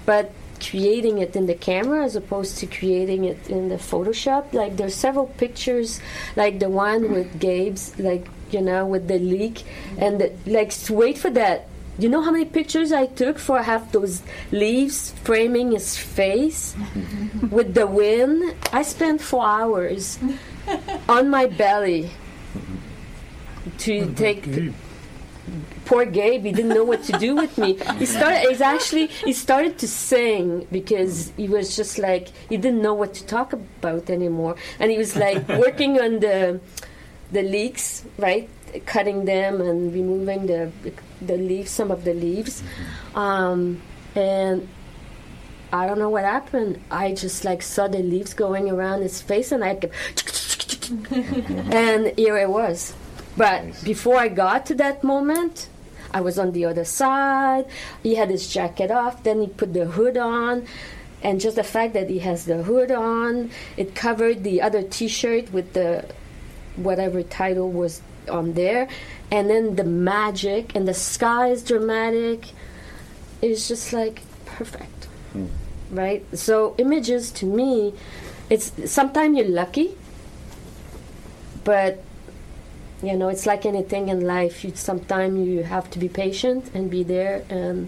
but 0.06 0.32
creating 0.70 1.20
it 1.20 1.36
in 1.36 1.46
the 1.46 1.56
camera 1.56 2.04
as 2.04 2.16
opposed 2.16 2.58
to 2.60 2.66
creating 2.66 3.26
it 3.26 3.50
in 3.50 3.70
the 3.70 3.76
Photoshop. 3.76 4.54
Like 4.54 4.78
there's 4.78 4.96
several 4.96 5.28
pictures, 5.28 6.00
like 6.36 6.60
the 6.60 6.70
one 6.70 7.12
with 7.12 7.40
Gabe's, 7.40 7.98
like 8.00 8.28
you 8.52 8.62
know, 8.62 8.86
with 8.86 9.08
the 9.08 9.20
leak, 9.20 9.64
and 9.98 10.20
the, 10.22 10.32
like 10.46 10.74
wait 10.90 11.18
for 11.18 11.30
that 11.32 11.68
you 11.98 12.10
know 12.10 12.22
how 12.22 12.32
many 12.32 12.46
pictures 12.46 12.92
I 12.92 13.06
took 13.06 13.40
for 13.40 13.60
I 13.60 13.64
have 13.64 13.92
those 13.92 14.22
leaves 14.52 15.12
framing 15.24 15.72
his 15.72 15.98
face 15.98 16.76
with 17.50 17.74
the 17.74 17.88
wind? 17.88 18.56
I 18.74 18.82
spent 18.82 19.22
four 19.22 19.46
hours 19.46 20.20
on 21.10 21.30
my 21.30 21.46
belly 21.46 22.12
to 23.80 24.00
oh 24.00 24.14
take 24.14 24.44
poor 25.86 26.06
Gabe, 26.06 26.44
he 26.44 26.52
didn't 26.52 26.74
know 26.74 26.84
what 26.84 27.04
to 27.04 27.14
do 27.14 27.36
with 27.36 27.58
me. 27.58 27.78
He 28.00 28.06
started, 28.06 28.50
he's 28.50 28.62
actually, 28.62 29.08
he 29.08 29.34
started 29.34 29.78
to 29.80 29.88
sing 29.88 30.68
because 30.72 31.32
he 31.38 31.48
was 31.48 31.76
just 31.76 31.98
like, 31.98 32.30
he 32.50 32.58
didn't 32.58 32.82
know 32.82 32.94
what 32.94 33.14
to 33.16 33.26
talk 33.26 33.54
about 33.54 34.10
anymore. 34.10 34.56
And 34.80 34.92
he 34.92 34.98
was 34.98 35.16
like 35.16 35.48
working 35.66 36.00
on 36.00 36.20
the, 36.20 36.60
the 37.32 37.44
leeks, 37.44 38.06
right? 38.18 38.50
Cutting 38.86 39.26
them 39.26 39.62
and 39.62 39.94
removing 39.94 40.48
the, 40.48 40.72
the 41.22 41.38
leaves, 41.38 41.72
some 41.72 41.92
of 41.92 42.04
the 42.04 42.14
leaves. 42.14 42.64
Um, 43.14 43.82
and 44.16 44.68
I 45.72 45.88
don't 45.88 46.00
know 46.00 46.10
what 46.10 46.24
happened. 46.24 46.82
I 46.92 47.14
just 47.14 47.46
like 47.46 47.62
saw 47.62 47.88
the 47.88 48.00
leaves 48.00 48.34
going 48.34 48.70
around 48.70 49.02
his 49.02 49.22
face 49.22 49.52
and 49.52 49.64
I 49.64 49.76
kept, 49.76 49.94
and 51.12 52.18
here 52.18 52.38
it 52.38 52.50
was. 52.50 52.94
But 53.38 53.84
before 53.84 54.18
I 54.18 54.30
got 54.30 54.66
to 54.68 54.76
that 54.76 55.04
moment, 55.04 55.68
I 56.12 56.22
was 56.22 56.40
on 56.40 56.52
the 56.52 56.66
other 56.66 56.86
side. 56.86 57.66
He 58.04 58.16
had 58.16 58.30
his 58.30 58.48
jacket 58.48 58.92
off, 58.92 59.24
then 59.24 59.42
he 59.42 59.48
put 59.48 59.74
the 59.74 59.86
hood 59.86 60.18
on. 60.18 60.66
And 61.24 61.42
just 61.42 61.56
the 61.56 61.64
fact 61.64 61.94
that 61.94 62.10
he 62.10 62.20
has 62.20 62.46
the 62.46 62.64
hood 62.64 62.92
on, 62.92 63.50
it 63.78 63.96
covered 63.96 64.44
the 64.44 64.62
other 64.62 64.84
t 64.84 65.08
shirt 65.08 65.52
with 65.52 65.74
the 65.74 66.06
whatever 66.76 67.24
title 67.24 67.72
was 67.72 68.02
on 68.30 68.54
there. 68.54 68.88
And 69.32 69.50
then 69.50 69.76
the 69.76 69.84
magic, 69.84 70.76
and 70.76 70.88
the 70.88 70.94
sky 70.94 71.48
is 71.48 71.64
dramatic. 71.64 72.50
It's 73.42 73.68
just 73.68 73.92
like 73.92 74.22
perfect. 74.46 75.06
Hmm. 75.34 75.48
Right? 75.90 76.24
So, 76.38 76.76
images 76.78 77.32
to 77.32 77.46
me, 77.46 77.94
it's 78.50 78.72
sometimes 78.92 79.38
you're 79.38 79.48
lucky, 79.48 79.98
but 81.64 82.04
you 83.08 83.16
know 83.16 83.30
it's 83.30 83.46
like 83.46 83.66
anything 83.66 84.10
in 84.10 84.22
life. 84.22 84.64
You 84.64 84.72
sometimes 84.76 85.48
you 85.48 85.64
have 85.64 85.90
to 85.92 86.00
be 86.00 86.10
patient 86.10 86.72
and 86.74 86.90
be 86.90 87.04
there 87.04 87.44
and 87.50 87.88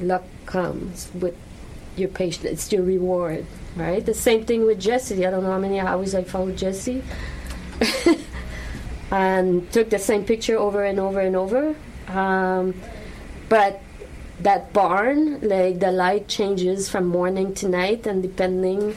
luck 0.00 0.24
comes 0.46 1.10
with 1.14 1.36
your 1.96 2.08
patience. 2.08 2.44
It's 2.44 2.72
your 2.72 2.82
reward 2.82 3.46
right? 3.76 4.04
The 4.04 4.14
same 4.14 4.44
thing 4.44 4.66
with 4.66 4.80
jesse. 4.80 5.26
I 5.26 5.30
don't 5.30 5.42
know 5.42 5.52
how 5.52 5.58
many 5.58 5.80
hours 5.80 6.14
i 6.14 6.24
followed 6.24 6.56
jesse. 6.56 7.02
And 9.12 9.70
took 9.72 9.90
the 9.90 9.98
same 9.98 10.24
picture 10.24 10.56
over 10.56 10.84
and 10.84 11.00
over 11.00 11.18
and 11.18 11.34
over. 11.34 11.74
Um, 12.06 12.74
but 13.48 13.82
that 14.38 14.72
barn 14.72 15.40
like 15.40 15.80
the 15.80 15.90
light 15.90 16.28
changes 16.28 16.88
from 16.88 17.06
morning 17.06 17.52
to 17.54 17.68
night 17.68 18.06
and 18.06 18.22
depending 18.22 18.94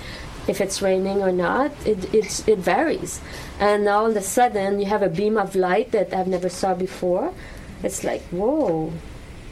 if 0.48 0.60
it's 0.60 0.82
raining 0.82 1.22
or 1.22 1.32
not 1.32 1.72
it, 1.86 2.14
it's, 2.14 2.48
it 2.48 2.60
varies. 2.60 3.22
And 3.60 3.88
all 3.88 4.08
of 4.08 4.16
a 4.16 4.22
sudden 4.22 4.80
you 4.80 4.86
have 4.88 5.02
a 5.02 5.10
beam 5.10 5.38
of 5.38 5.56
light 5.56 5.92
that 5.92 6.14
i've 6.14 6.28
never 6.28 6.50
saw 6.50 6.74
before. 6.74 7.34
It's 7.82 8.04
like 8.04 8.22
whoa 8.24 8.92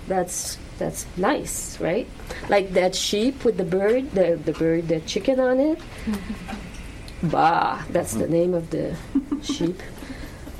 that's 0.08 0.58
that's 0.78 1.06
nice 1.18 1.80
right? 1.80 2.08
Like 2.50 2.74
that 2.74 2.96
sheep 2.96 3.44
with 3.46 3.58
the 3.58 3.64
bird 3.64 4.12
the, 4.12 4.40
the 4.44 4.54
bird 4.54 4.88
the 4.88 5.00
chicken 5.02 5.40
on 5.40 5.60
it. 5.60 5.80
Bah 7.24 7.84
that's 7.90 8.14
the 8.14 8.28
name 8.28 8.54
of 8.54 8.72
the 8.72 8.96
sheep. 9.44 9.80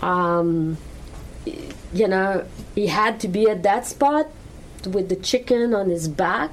Um, 0.02 0.78
you 1.94 2.08
know 2.08 2.46
he 2.76 2.88
had 2.88 3.20
to 3.22 3.28
be 3.28 3.50
at 3.50 3.64
that 3.64 3.88
spot 3.88 4.28
with 4.88 5.10
the 5.10 5.16
chicken 5.16 5.74
on 5.74 5.90
his 5.90 6.08
back 6.08 6.52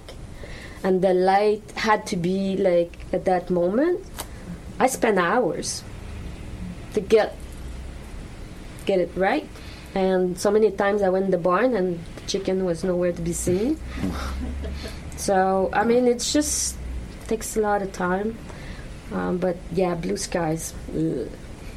and 0.83 1.03
the 1.03 1.15
light 1.15 1.63
had 1.77 2.07
to 2.07 2.17
be 2.17 2.57
like 2.57 2.99
at 3.13 3.25
that 3.25 3.51
moment. 3.51 4.05
I 4.79 4.87
spent 4.87 5.19
hours 5.19 5.83
to 6.95 7.01
get 7.01 7.37
get 8.87 9.01
it 9.01 9.11
right. 9.17 9.49
And 9.95 10.39
so 10.39 10.51
many 10.51 10.71
times 10.71 11.03
i 11.03 11.09
went 11.09 11.27
in 11.27 11.31
the 11.31 11.39
barn 11.39 11.75
and 11.75 11.99
the 12.17 12.23
chicken 12.27 12.65
was 12.65 12.85
nowhere 12.85 13.13
to 13.13 13.23
be 13.23 13.33
seen. 13.33 13.79
So 15.19 15.69
i 15.73 15.83
mean 15.83 16.07
it's 16.07 16.33
just 16.33 16.77
takes 17.27 17.57
a 17.57 17.61
lot 17.61 17.83
of 17.83 17.93
time. 17.93 18.39
Um, 19.13 19.39
but 19.39 19.57
yeah 19.73 19.95
blue 19.95 20.17
skies. 20.17 20.75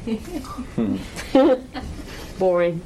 Boring. 2.38 2.80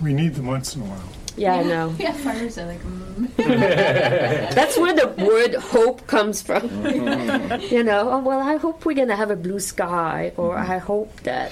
We 0.00 0.12
need 0.12 0.34
them 0.34 0.46
once 0.46 0.74
in 0.74 0.82
a 0.82 0.84
while. 0.84 1.08
Yeah 1.38 1.54
i 1.54 1.62
know 1.62 1.94
Yeah, 1.98 2.12
farmers 2.12 2.58
are 2.58 2.66
like, 2.66 2.82
mm. 2.82 3.08
That's 4.54 4.76
where 4.78 4.94
the 4.94 5.08
word 5.24 5.54
hope 5.54 6.06
comes 6.06 6.40
from. 6.42 6.86
you 6.86 7.82
know, 7.82 8.10
oh, 8.10 8.18
well, 8.20 8.40
I 8.40 8.56
hope 8.56 8.84
we're 8.84 8.94
going 8.94 9.08
to 9.08 9.16
have 9.16 9.30
a 9.30 9.36
blue 9.36 9.58
sky, 9.58 10.32
or 10.36 10.56
I 10.56 10.78
hope 10.78 11.20
that, 11.22 11.50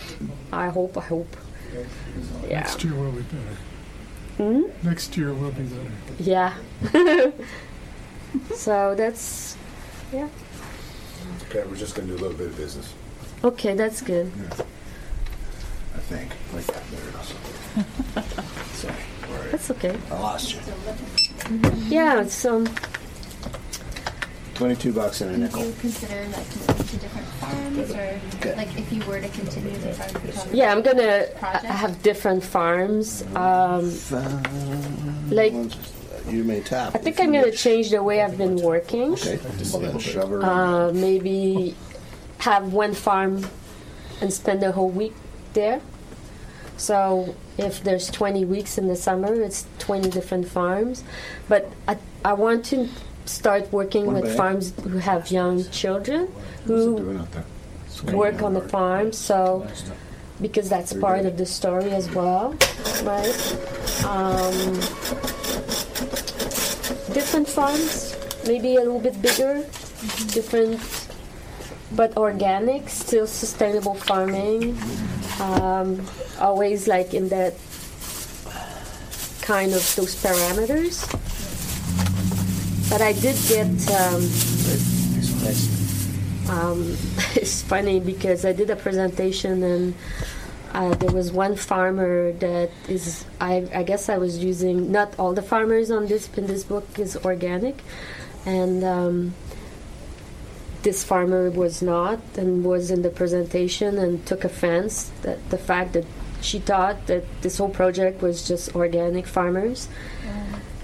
I 0.53 0.69
hope, 0.69 0.97
I 0.97 1.01
hope. 1.01 1.37
Yeah. 2.49 2.61
Next 2.61 2.85
year 2.85 2.95
will 2.95 3.13
be 3.13 3.23
better. 3.23 3.57
Hmm? 4.37 4.63
Next 4.87 5.17
year 5.17 5.33
will 5.35 5.51
be 5.51 5.63
better. 5.65 5.91
Yeah. 6.19 6.55
so 8.55 8.95
that's, 8.95 9.57
yeah. 10.13 10.29
Okay, 11.49 11.65
we're 11.69 11.77
just 11.77 11.95
gonna 11.95 12.09
do 12.09 12.15
a 12.15 12.23
little 12.23 12.37
bit 12.37 12.49
of 12.49 12.57
business, 12.57 12.95
Okay, 13.43 13.75
that's 13.75 14.03
good. 14.03 14.31
I 15.95 15.99
think. 15.99 16.31
Like 16.55 16.67
that, 16.67 16.83
there 16.91 17.09
it 17.09 17.15
is. 17.21 18.81
Sorry, 18.81 18.95
all 18.95 19.01
right. 19.01 19.16
That's 19.57 19.71
okay. 19.71 19.97
I 20.11 20.15
lost 20.21 20.53
you. 20.55 20.61
Yeah, 21.89 22.27
so, 22.27 22.67
Twenty-two 24.53 24.93
bucks 24.93 25.23
and 25.23 25.31
a 25.31 25.33
Would 25.33 25.41
nickel. 25.41 25.65
you 25.67 25.73
consider 25.81 26.15
like 26.29 26.47
moving 26.69 26.87
to 26.87 26.97
different 26.99 27.27
farms, 27.41 27.91
or 27.93 28.21
Okay. 28.37 28.55
like 28.57 28.69
if 28.79 28.93
you 28.93 29.03
were 29.07 29.19
to 29.19 29.29
continue 29.29 29.71
the 29.79 29.95
farm 29.95 30.11
photography? 30.11 30.57
yeah, 30.59 30.73
I'm 30.73 30.83
going 30.83 30.99
to 30.99 31.31
Project? 31.39 31.65
have 31.65 32.03
different 32.03 32.45
farms. 32.45 33.23
Um, 33.35 33.91
like, 35.31 35.55
You 36.29 36.45
may 36.45 36.61
tap. 36.61 36.95
I 36.95 36.99
think 36.99 37.19
I'm 37.19 37.33
going 37.33 37.45
to 37.51 37.51
change 37.57 37.89
the 37.91 38.03
way 38.03 38.21
I've 38.23 38.37
been 38.37 38.57
working. 38.57 39.13
Okay, 39.15 39.39
well 39.73 39.81
then 39.81 39.99
shove 39.99 40.29
her. 40.29 40.43
uh, 40.45 40.93
maybe 40.93 41.75
have 42.41 42.75
one 42.75 42.93
farm 42.93 43.47
and 44.21 44.31
spend 44.31 44.61
the 44.61 44.73
whole 44.73 44.91
week 44.91 45.15
there. 45.55 45.81
So 46.77 47.35
if 47.59 47.83
there's 47.83 48.11
20 48.11 48.45
weeks 48.45 48.79
in 48.79 48.89
the 48.89 48.97
summer, 48.97 49.33
it's 49.35 49.67
20 49.79 50.11
different 50.11 50.49
farms. 50.49 51.05
But 51.49 51.71
I, 51.89 51.97
I 52.25 52.35
want 52.35 52.65
to 52.67 52.89
start 53.25 53.73
working 53.73 54.07
One 54.07 54.17
with 54.17 54.25
bag. 54.25 54.37
farms 54.37 54.73
who 54.83 54.99
have 54.99 55.31
young 55.31 55.65
children 55.71 56.33
who 56.65 56.99
doing 56.99 57.19
out 57.19 57.33
there? 57.33 57.45
work 58.17 58.43
on 58.43 58.55
the 58.55 58.61
farm. 58.61 59.13
So 59.13 59.67
because 60.41 60.69
that's 60.69 60.93
part 60.93 61.25
of 61.25 61.39
the 61.39 61.47
story 61.47 61.91
as 61.93 62.11
well, 62.11 62.55
right? 63.05 63.35
Um, 64.05 64.53
different 67.13 67.49
farms, 67.49 68.15
maybe 68.47 68.77
a 68.77 68.81
little 68.81 69.01
bit 69.01 69.21
bigger, 69.23 69.65
different, 70.29 70.79
but 71.93 72.17
organic, 72.17 72.89
still 72.91 73.27
sustainable 73.27 73.95
farming. 73.95 74.77
Um, 75.41 76.07
always 76.41 76.89
like 76.89 77.15
in 77.15 77.29
that 77.29 77.55
kind 79.43 79.73
of 79.73 79.83
those 79.97 80.15
parameters. 80.23 81.05
But 82.91 83.03
I 83.03 83.13
did 83.13 83.37
get. 83.49 83.69
Um, 83.91 84.23
um, 86.49 86.97
it's 87.35 87.63
funny 87.63 88.01
because 88.01 88.45
I 88.45 88.53
did 88.53 88.71
a 88.71 88.77
presentation 88.77 89.63
and 89.63 89.95
uh, 90.73 90.95
there 90.95 91.11
was 91.11 91.33
one 91.33 91.57
farmer 91.57 92.33
that 92.33 92.71
is 92.89 93.25
I, 93.41 93.69
I 93.75 93.83
guess 93.83 94.09
I 94.09 94.19
was 94.19 94.39
using 94.39 94.93
not 94.93 95.19
all 95.19 95.33
the 95.33 95.43
farmers 95.43 95.91
on 95.91 96.07
this 96.07 96.29
in 96.37 96.47
this 96.47 96.65
book 96.65 96.87
is 96.99 97.17
organic 97.17 97.83
and 98.45 98.85
um, 98.85 99.35
this 100.87 101.03
farmer 101.03 101.51
was 101.51 101.83
not 101.83 102.21
and 102.37 102.65
was 102.65 102.93
in 102.93 103.03
the 103.03 103.11
presentation 103.11 103.99
and 103.99 104.25
took 104.25 104.45
offense 104.45 105.11
that 105.23 105.37
the 105.51 105.59
fact 105.59 105.95
that 105.95 106.05
she 106.41 106.61
thought 106.61 107.09
that 107.09 107.25
this 107.43 107.59
whole 107.59 107.69
project 107.69 108.23
was 108.23 108.47
just 108.47 108.73
organic 108.77 109.27
farmers 109.27 109.89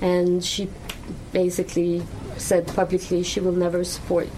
and 0.01 0.45
she 0.45 0.69
basically 1.33 2.03
said 2.37 2.67
publicly 2.67 3.23
she 3.23 3.39
will 3.39 3.53
never 3.53 3.85
support 3.85 4.29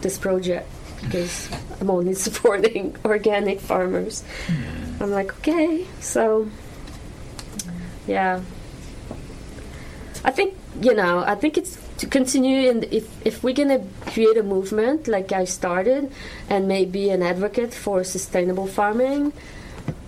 this 0.00 0.16
project 0.16 0.66
because 1.02 1.50
I'm 1.78 1.90
only 1.90 2.14
supporting 2.26 2.96
organic 3.04 3.60
farmers. 3.60 4.24
Hmm. 4.46 5.02
I'm 5.02 5.10
like, 5.10 5.36
okay, 5.40 5.86
so 6.00 6.48
yeah. 8.06 8.40
I 10.24 10.30
think 10.30 10.54
you 10.80 10.94
know, 10.94 11.18
I 11.18 11.34
think 11.34 11.58
it's 11.58 11.76
to 11.98 12.06
continue 12.06 12.70
and 12.70 12.84
if 12.84 13.08
if 13.26 13.42
we're 13.42 13.54
gonna 13.54 13.84
create 14.06 14.36
a 14.36 14.42
movement 14.42 15.08
like 15.08 15.32
I 15.32 15.44
started 15.44 16.10
and 16.48 16.68
maybe 16.68 17.10
an 17.10 17.22
advocate 17.22 17.74
for 17.74 18.04
sustainable 18.04 18.66
farming, 18.66 19.32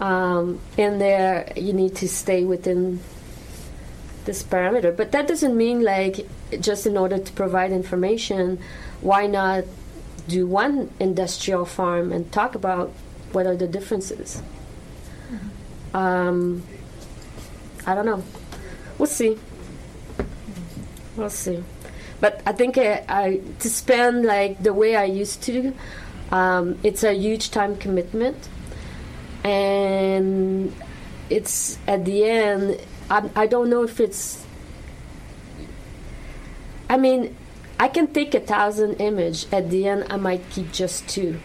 um, 0.01 0.61
in 0.77 0.99
there 0.99 1.53
you 1.57 1.73
need 1.73 1.97
to 1.97 2.09
stay 2.09 2.45
within 2.45 3.01
this 4.25 4.43
parameter. 4.43 4.97
But 4.97 5.12
that 5.12 5.29
doesn't 5.29 5.57
mean 5.57 5.83
like 5.83 6.27
just 6.61 6.87
in 6.87 6.97
order 6.97 7.19
to 7.19 7.33
provide 7.33 7.73
information, 7.73 8.59
why 9.01 9.27
not 9.27 9.65
do 10.29 10.47
one 10.47 10.91
industrial 10.99 11.65
farm 11.65 12.12
and 12.12 12.31
talk 12.33 12.55
about 12.55 12.91
what 13.33 13.47
are 13.47 13.57
the 13.57 13.67
differences? 13.67 14.43
Um, 15.93 16.62
I 17.87 17.95
don't 17.95 18.07
know. 18.07 18.23
We'll 18.99 19.07
see. 19.07 19.39
We'll 21.17 21.31
see. 21.31 21.62
But 22.21 22.41
I 22.47 22.53
think 22.53 22.79
I, 22.79 23.05
I 23.09 23.41
to 23.61 23.71
spend 23.71 24.25
like 24.25 24.62
the 24.62 24.73
way 24.73 24.97
I 24.97 25.05
used 25.05 25.43
to, 25.45 25.75
um, 26.31 26.79
it's 26.83 27.05
a 27.05 27.12
huge 27.12 27.51
time 27.51 27.77
commitment, 27.77 28.49
and 29.45 30.75
it's 31.31 31.79
at 31.87 32.05
the 32.05 32.25
end. 32.25 32.81
I, 33.11 33.29
I 33.37 33.47
don't 33.47 33.69
know 33.69 33.83
if 33.83 34.01
it's. 34.01 34.45
I 36.89 36.97
mean, 36.97 37.37
I 37.79 37.89
can 37.89 38.09
take 38.09 38.35
a 38.35 38.41
thousand 38.41 38.95
image. 38.95 39.47
At 39.53 39.71
the 39.71 39.89
end, 39.89 40.07
I 40.11 40.17
might 40.17 40.49
keep 40.51 40.73
just 40.73 41.09
2 41.09 41.39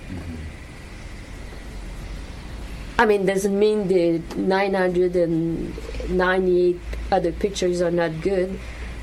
I 2.99 3.05
mean, 3.05 3.25
doesn't 3.25 3.57
mean 3.57 3.87
the 3.87 4.19
998 4.35 6.79
other 7.13 7.31
pictures 7.31 7.81
are 7.81 7.91
not 7.91 8.19
good. 8.19 8.59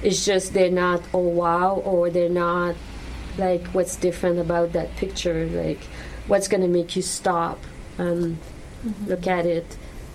It's 0.07 0.25
just 0.25 0.55
they're 0.55 0.71
not 0.71 1.03
oh 1.13 1.29
wow 1.43 1.83
or 1.85 2.11
they're 2.11 2.29
not 2.29 2.77
like 3.39 3.67
what's 3.75 3.97
different 3.97 4.39
about 4.39 4.73
that 4.73 4.95
picture. 4.95 5.47
Like 5.47 5.83
what's 6.29 6.47
gonna 6.47 6.69
make 6.69 6.95
you 6.95 7.03
stop 7.03 7.59
and 7.99 8.39
mm-hmm. 8.87 9.07
look 9.11 9.27
at 9.27 9.47
it. 9.47 9.67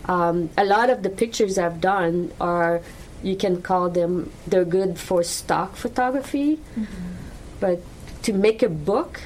Um, 0.06 0.50
a 0.58 0.64
lot 0.64 0.90
of 0.90 1.04
the 1.04 1.10
pictures 1.10 1.58
I've 1.58 1.82
done 1.82 2.32
are 2.40 2.82
you 3.22 3.36
can 3.36 3.62
call 3.62 3.90
them 3.90 4.32
they're 4.48 4.64
good 4.64 4.98
for 4.98 5.24
stock 5.24 5.76
photography, 5.76 6.56
mm-hmm. 6.56 7.12
but 7.60 7.82
to 8.24 8.32
make 8.32 8.64
a 8.64 8.70
book 8.70 9.20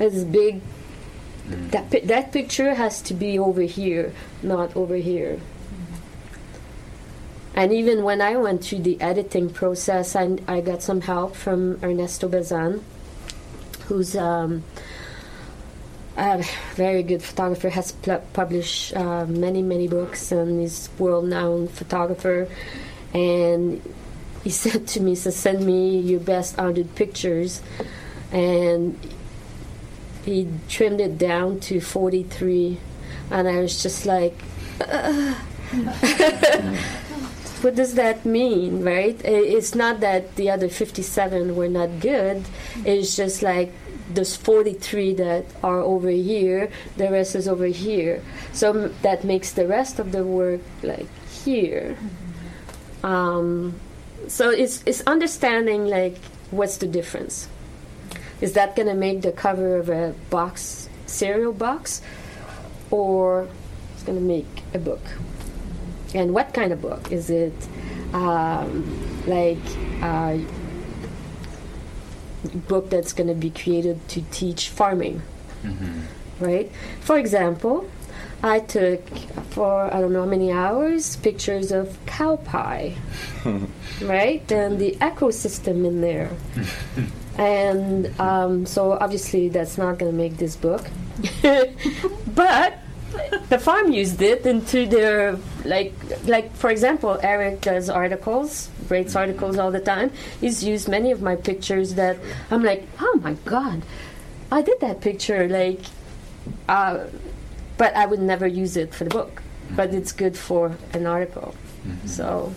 is 0.00 0.24
big 0.24 0.62
mm. 1.46 1.70
that 1.72 1.90
that 2.08 2.32
picture 2.32 2.72
has 2.72 3.02
to 3.02 3.12
be 3.12 3.38
over 3.38 3.62
here, 3.62 4.14
not 4.42 4.74
over 4.74 4.96
here. 4.96 5.40
And 7.54 7.72
even 7.72 8.02
when 8.02 8.20
I 8.20 8.36
went 8.36 8.64
through 8.64 8.80
the 8.80 9.00
editing 9.00 9.48
process, 9.48 10.16
I, 10.16 10.38
I 10.48 10.60
got 10.60 10.82
some 10.82 11.00
help 11.00 11.36
from 11.36 11.78
Ernesto 11.82 12.28
Bazan, 12.28 12.84
who's 13.86 14.16
um, 14.16 14.64
a 16.16 16.44
very 16.74 17.04
good 17.04 17.22
photographer, 17.22 17.68
has 17.70 17.92
pl- 17.92 18.24
published 18.32 18.96
uh, 18.96 19.26
many, 19.26 19.62
many 19.62 19.86
books, 19.86 20.32
and 20.32 20.60
is 20.60 20.88
world-known 20.98 21.68
photographer. 21.68 22.48
And 23.12 23.80
he 24.42 24.50
said 24.62 24.88
to 24.88 25.00
me, 25.00 25.12
he 25.12 25.16
said, 25.16 25.34
send 25.34 25.64
me 25.64 25.98
your 25.98 26.20
best 26.20 26.56
100 26.56 26.96
pictures. 26.96 27.62
And 28.32 28.98
he 30.24 30.48
trimmed 30.68 31.00
it 31.00 31.18
down 31.18 31.60
to 31.60 31.80
43 31.80 32.78
and 33.30 33.48
i 33.48 33.60
was 33.60 33.82
just 33.82 34.06
like 34.06 34.34
"Ugh." 34.80 35.36
what 37.64 37.74
does 37.74 37.94
that 37.94 38.26
mean 38.26 38.84
right? 38.84 39.18
It's 39.24 39.74
not 39.74 40.00
that 40.00 40.36
the 40.36 40.50
other 40.50 40.68
57 40.68 41.56
were 41.56 41.68
not 41.68 41.98
good. 41.98 42.44
It's 42.84 43.16
just 43.16 43.42
like 43.42 43.72
there's 44.10 44.36
43 44.36 45.14
that 45.14 45.46
are 45.62 45.80
over 45.80 46.10
here 46.10 46.70
the 46.98 47.10
rest 47.10 47.34
is 47.34 47.48
over 47.48 47.66
here. 47.66 48.22
So 48.52 48.88
that 49.00 49.24
makes 49.24 49.52
the 49.52 49.66
rest 49.66 49.98
of 49.98 50.12
the 50.12 50.24
work 50.24 50.60
like 50.82 51.08
here. 51.30 51.96
Um, 53.02 53.80
so 54.28 54.50
it's, 54.50 54.82
it's 54.84 55.00
understanding 55.06 55.86
like 55.86 56.18
what's 56.50 56.76
the 56.76 56.86
difference. 56.86 57.48
Is 58.42 58.52
that 58.52 58.76
going 58.76 58.88
to 58.88 58.94
make 58.94 59.22
the 59.22 59.32
cover 59.32 59.76
of 59.78 59.88
a 59.88 60.14
box 60.28 60.90
cereal 61.06 61.54
box 61.54 62.02
or 62.90 63.48
it's 63.94 64.02
going 64.02 64.18
to 64.18 64.24
make 64.24 64.62
a 64.74 64.78
book 64.78 65.00
and 66.14 66.32
what 66.32 66.54
kind 66.54 66.72
of 66.72 66.80
book? 66.80 67.12
Is 67.12 67.30
it 67.30 67.54
um, 68.12 68.84
like 69.26 69.58
a 70.02 70.40
book 72.68 72.90
that's 72.90 73.12
going 73.12 73.28
to 73.28 73.34
be 73.34 73.50
created 73.50 74.06
to 74.08 74.22
teach 74.30 74.68
farming? 74.68 75.22
Right? 76.40 76.70
For 77.00 77.18
example 77.18 77.88
i 78.42 78.60
took 78.60 79.00
for 79.48 79.84
i 79.94 80.00
don't 80.00 80.12
know 80.12 80.20
how 80.20 80.28
many 80.28 80.52
hours 80.52 81.16
pictures 81.16 81.72
of 81.72 81.98
cow 82.06 82.36
pie. 82.36 82.94
Right? 84.02 84.50
And 84.50 84.78
the 84.78 84.92
ecosystem 85.00 85.86
in 85.86 86.00
there. 86.00 86.30
And 87.36 88.20
um, 88.20 88.64
so 88.64 88.92
obviously 88.92 89.48
that's 89.48 89.76
not 89.76 89.98
going 89.98 90.12
to 90.12 90.16
make 90.16 90.36
this 90.36 90.54
book. 90.56 90.86
But 92.34 92.78
the 93.48 93.58
farm 93.58 93.92
used 93.92 94.20
it 94.22 94.46
into 94.46 94.86
their 94.86 95.36
like 95.64 95.92
like 96.24 96.54
for 96.56 96.70
example 96.70 97.18
eric 97.22 97.60
does 97.60 97.88
articles 97.88 98.70
writes 98.90 99.16
articles 99.16 99.56
all 99.58 99.70
the 99.70 99.80
time. 99.80 100.10
He's 100.40 100.62
used 100.62 100.88
many 100.88 101.10
of 101.10 101.22
my 101.22 101.36
pictures 101.36 101.94
that 101.94 102.18
i'm 102.50 102.62
like 102.62 102.86
oh 103.00 103.20
my 103.22 103.34
god 103.44 103.82
i 104.52 104.62
did 104.62 104.80
that 104.80 105.00
picture 105.00 105.48
like 105.48 105.80
uh, 106.68 107.06
but 107.78 107.94
i 107.96 108.06
would 108.06 108.20
never 108.20 108.46
use 108.46 108.76
it 108.76 108.94
for 108.94 109.04
the 109.04 109.10
book. 109.10 109.42
But 109.70 109.94
it's 109.94 110.12
good 110.12 110.36
for 110.36 110.76
an 110.92 111.06
article. 111.06 111.54
So 112.04 112.54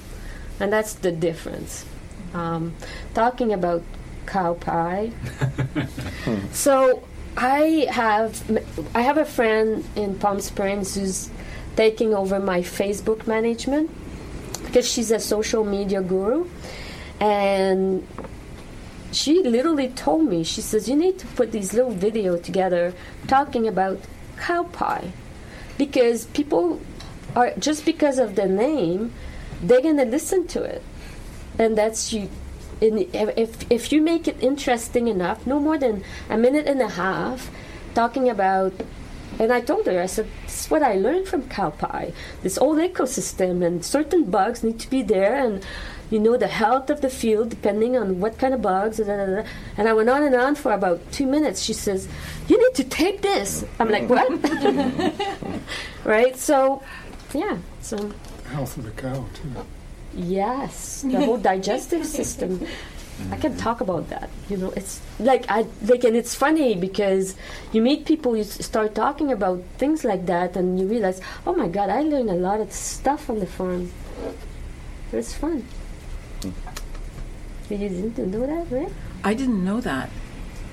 and 0.59 0.71
that's 0.73 0.93
the 0.95 1.11
difference. 1.11 1.85
Um, 2.33 2.75
talking 3.13 3.53
about 3.53 3.83
cow 4.25 4.55
pie. 4.55 5.11
So 6.51 7.03
I 7.37 7.85
have 7.91 8.41
I 8.95 9.01
have 9.01 9.19
a 9.19 9.25
friend 9.25 9.85
in 9.95 10.17
Palm 10.17 10.41
Springs 10.41 10.95
who's 10.95 11.29
taking 11.75 12.15
over 12.15 12.39
my 12.39 12.61
Facebook 12.61 13.27
management 13.27 13.91
because 14.65 14.89
she's 14.89 15.11
a 15.11 15.19
social 15.19 15.63
media 15.63 16.01
guru. 16.01 16.47
And 17.19 18.07
she 19.11 19.43
literally 19.43 19.89
told 19.89 20.27
me 20.27 20.43
she 20.43 20.61
says 20.61 20.89
you 20.89 20.95
need 20.95 21.19
to 21.19 21.27
put 21.27 21.51
these 21.51 21.73
little 21.73 21.91
video 21.91 22.37
together 22.37 22.95
talking 23.27 23.67
about 23.67 23.99
cow 24.37 24.63
pie 24.63 25.11
because 25.77 26.25
people 26.25 26.81
are 27.35 27.51
just 27.59 27.85
because 27.85 28.17
of 28.17 28.35
the 28.35 28.47
name 28.47 29.13
they're 29.61 29.81
going 29.81 29.97
to 29.97 30.05
listen 30.05 30.47
to 30.47 30.63
it. 30.63 30.81
And 31.59 31.77
that's 31.77 32.11
you 32.11 32.29
in, 32.81 33.09
if, 33.13 33.69
if 33.71 33.91
you 33.91 34.01
make 34.01 34.27
it 34.27 34.41
interesting 34.41 35.07
enough, 35.07 35.45
no 35.45 35.59
more 35.59 35.77
than 35.77 36.03
a 36.29 36.37
minute 36.37 36.67
and 36.67 36.81
a 36.81 36.89
half, 36.89 37.49
talking 37.95 38.29
about, 38.29 38.73
and 39.39 39.51
I 39.51 39.61
told 39.61 39.85
her, 39.87 40.01
I 40.01 40.05
said, 40.05 40.27
this 40.43 40.65
is 40.65 40.71
what 40.71 40.83
I 40.83 40.95
learned 40.95 41.27
from 41.27 41.47
cow 41.49 41.71
pie, 41.71 42.13
this 42.43 42.57
old 42.57 42.77
ecosystem, 42.77 43.65
and 43.65 43.83
certain 43.83 44.25
bugs 44.25 44.63
need 44.63 44.79
to 44.79 44.89
be 44.89 45.01
there, 45.01 45.35
and 45.35 45.65
you 46.09 46.19
know 46.19 46.37
the 46.37 46.47
health 46.47 46.89
of 46.89 47.01
the 47.01 47.09
field 47.09 47.49
depending 47.49 47.97
on 47.97 48.21
what 48.21 48.37
kind 48.39 48.53
of 48.53 48.61
bugs. 48.61 48.97
Da, 48.97 49.03
da, 49.03 49.17
da, 49.17 49.41
da. 49.41 49.49
And 49.75 49.89
I 49.89 49.93
went 49.93 50.09
on 50.09 50.23
and 50.23 50.35
on 50.35 50.55
for 50.55 50.71
about 50.71 51.01
two 51.11 51.27
minutes. 51.27 51.61
She 51.61 51.73
says, 51.73 52.07
"You 52.47 52.57
need 52.57 52.75
to 52.75 52.85
tape 52.85 53.21
this." 53.21 53.65
I'm 53.77 53.89
like, 53.89 54.07
"What?" 54.07 54.29
right? 56.05 56.37
So, 56.37 56.81
yeah. 57.33 57.57
So 57.81 58.13
Health 58.51 58.77
of 58.77 58.85
the 58.85 58.91
cow, 58.91 59.25
too. 59.33 59.65
Yes, 60.17 61.03
the 61.03 61.23
whole 61.23 61.37
digestive 61.37 62.05
system. 62.19 62.65
I 63.31 63.37
can 63.37 63.51
mm-hmm. 63.51 63.59
talk 63.59 63.81
about 63.81 64.09
that. 64.09 64.29
You 64.49 64.57
know, 64.57 64.71
it's 64.71 65.01
like 65.19 65.45
I 65.49 65.65
like, 65.83 66.03
and 66.03 66.15
it's 66.15 66.35
funny 66.35 66.75
because 66.75 67.35
you 67.71 67.81
meet 67.81 68.05
people, 68.05 68.35
you 68.35 68.43
s- 68.43 68.63
start 68.65 68.93
talking 68.93 69.31
about 69.31 69.63
things 69.77 70.03
like 70.03 70.25
that, 70.25 70.55
and 70.55 70.79
you 70.79 70.87
realize, 70.87 71.21
oh 71.45 71.53
my 71.53 71.67
God, 71.67 71.89
I 71.89 72.01
learned 72.01 72.29
a 72.29 72.35
lot 72.35 72.59
of 72.59 72.71
stuff 72.71 73.29
on 73.29 73.39
the 73.39 73.47
farm. 73.47 73.91
It's 75.11 75.33
fun. 75.33 75.63
Hmm. 76.41 76.51
You 77.69 77.77
didn't 77.77 78.31
know 78.31 78.45
that, 78.45 78.71
right? 78.71 78.91
I 79.23 79.33
didn't 79.33 79.63
know 79.63 79.81
that, 79.81 80.09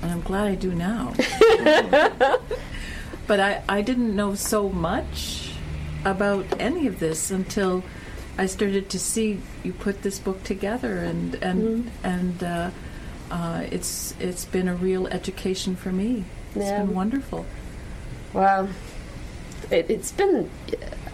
and 0.02 0.10
I'm 0.12 0.20
glad 0.22 0.46
I 0.46 0.54
do 0.54 0.74
now. 0.74 1.14
but 3.26 3.40
I, 3.40 3.62
I 3.68 3.80
didn't 3.82 4.14
know 4.14 4.34
so 4.34 4.68
much 4.68 5.52
about 6.04 6.44
any 6.60 6.86
of 6.86 7.00
this 7.00 7.30
until 7.30 7.82
I 8.36 8.46
started 8.46 8.88
to 8.90 8.98
see 8.98 9.40
you 9.62 9.72
put 9.72 10.02
this 10.02 10.18
book 10.18 10.42
together, 10.42 10.98
and 10.98 11.34
and 11.36 11.90
and 12.02 12.42
uh, 12.42 12.70
uh, 13.30 13.62
it's 13.70 14.14
it's 14.18 14.44
been 14.44 14.68
a 14.68 14.74
real 14.74 15.06
education 15.08 15.76
for 15.76 15.92
me. 15.92 16.24
It's 16.54 16.64
Yeah. 16.66 16.82
been 16.82 16.94
wonderful. 16.94 17.46
Well, 18.32 18.68
it, 19.70 19.86
it's 19.88 20.10
been. 20.12 20.50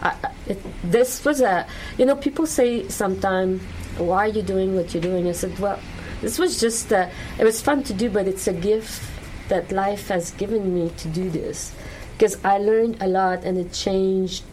I 0.02 0.08
I- 0.24 0.30
it, 0.46 0.58
this 0.82 1.24
was 1.24 1.40
a. 1.40 1.66
You 1.98 2.06
know, 2.06 2.16
people 2.16 2.46
say 2.46 2.88
sometimes, 2.88 3.60
"Why 3.98 4.24
are 4.24 4.32
you 4.32 4.42
doing 4.42 4.74
what 4.74 4.94
you're 4.94 5.02
doing?" 5.02 5.28
I 5.28 5.32
said, 5.32 5.58
"Well, 5.58 5.78
this 6.22 6.38
was 6.38 6.58
just. 6.58 6.90
Uh, 6.92 7.08
it 7.38 7.44
was 7.44 7.60
fun 7.60 7.82
to 7.84 7.92
do, 7.92 8.08
but 8.08 8.26
it's 8.26 8.48
a 8.48 8.52
gift 8.54 9.02
that 9.48 9.70
life 9.72 10.08
has 10.08 10.30
given 10.32 10.72
me 10.74 10.90
to 10.96 11.08
do 11.08 11.28
this, 11.28 11.72
because 12.16 12.38
I 12.44 12.56
learned 12.58 12.96
a 13.02 13.06
lot 13.08 13.44
and 13.44 13.58
it 13.58 13.72
changed. 13.72 14.44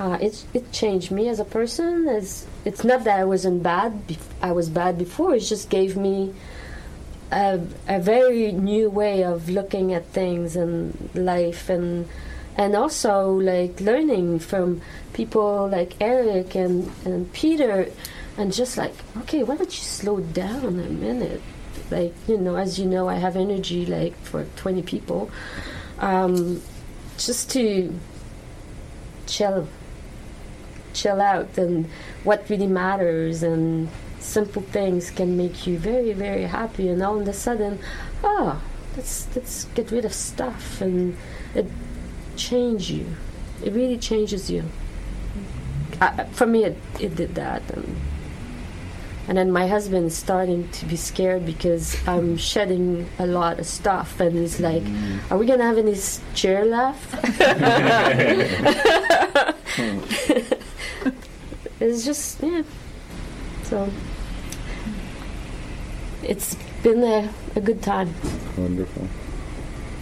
Uh, 0.00 0.16
it 0.18 0.46
it 0.54 0.72
changed 0.72 1.10
me 1.10 1.28
as 1.28 1.38
a 1.38 1.44
person. 1.44 2.08
As 2.08 2.46
it's 2.64 2.84
not 2.84 3.04
that 3.04 3.20
I 3.20 3.24
wasn't 3.24 3.62
bad. 3.62 4.16
I 4.40 4.52
was 4.52 4.70
bad 4.70 4.96
before. 4.96 5.34
It 5.34 5.40
just 5.40 5.68
gave 5.68 5.94
me 5.94 6.34
a, 7.30 7.60
a 7.86 8.00
very 8.00 8.50
new 8.50 8.88
way 8.88 9.22
of 9.22 9.50
looking 9.50 9.92
at 9.92 10.06
things 10.06 10.56
and 10.56 11.10
life 11.14 11.68
and 11.68 12.08
and 12.56 12.74
also 12.74 13.28
like 13.32 13.80
learning 13.80 14.38
from 14.38 14.80
people 15.12 15.68
like 15.68 16.00
Eric 16.00 16.54
and, 16.54 16.90
and 17.04 17.30
Peter 17.32 17.90
and 18.36 18.52
just 18.52 18.76
like 18.76 18.94
okay 19.18 19.42
why 19.42 19.56
don't 19.56 19.70
you 19.70 19.84
slow 19.84 20.20
down 20.20 20.64
a 20.64 20.70
minute 20.70 21.42
like 21.90 22.14
you 22.26 22.38
know 22.38 22.56
as 22.56 22.78
you 22.78 22.86
know 22.86 23.08
I 23.08 23.16
have 23.16 23.36
energy 23.36 23.86
like 23.86 24.16
for 24.24 24.44
20 24.56 24.82
people 24.82 25.30
um, 25.98 26.60
just 27.18 27.50
to 27.52 27.94
chill 29.26 29.68
chill 30.92 31.20
out 31.20 31.56
and 31.58 31.88
what 32.24 32.48
really 32.48 32.66
matters 32.66 33.42
and 33.42 33.88
simple 34.18 34.62
things 34.62 35.10
can 35.10 35.36
make 35.36 35.66
you 35.66 35.78
very 35.78 36.12
very 36.12 36.44
happy 36.44 36.88
and 36.88 37.02
all 37.02 37.20
of 37.20 37.26
a 37.26 37.32
sudden 37.32 37.78
oh 38.22 38.60
let's 38.96 39.26
let's 39.34 39.64
get 39.74 39.90
rid 39.90 40.04
of 40.04 40.12
stuff 40.12 40.80
and 40.80 41.16
it 41.54 41.66
change 42.40 42.90
you. 42.90 43.06
It 43.62 43.72
really 43.72 43.98
changes 43.98 44.50
you. 44.50 44.64
Uh, 46.00 46.24
for 46.32 46.46
me 46.46 46.64
it, 46.64 46.78
it 46.98 47.14
did 47.14 47.34
that 47.34 47.62
and, 47.70 47.96
and 49.30 49.38
then 49.38 49.52
my 49.52 49.68
husband 49.68 50.06
is 50.06 50.16
starting 50.16 50.68
to 50.70 50.84
be 50.86 50.96
scared 50.96 51.46
because 51.46 51.96
I'm 52.08 52.36
shedding 52.36 53.08
a 53.20 53.26
lot 53.26 53.60
of 53.60 53.66
stuff. 53.66 54.18
And 54.18 54.36
he's 54.36 54.58
like 54.58 54.82
are 55.30 55.38
we 55.38 55.46
gonna 55.46 55.62
have 55.62 55.78
any 55.78 55.94
chair 56.34 56.64
left? 56.64 57.14
It's 61.80 62.04
just 62.04 62.42
yeah. 62.42 62.62
So 63.62 63.88
it's 66.22 66.54
been 66.82 67.02
a, 67.02 67.32
a 67.56 67.60
good 67.60 67.82
time. 67.82 68.12
Wonderful. 68.58 69.08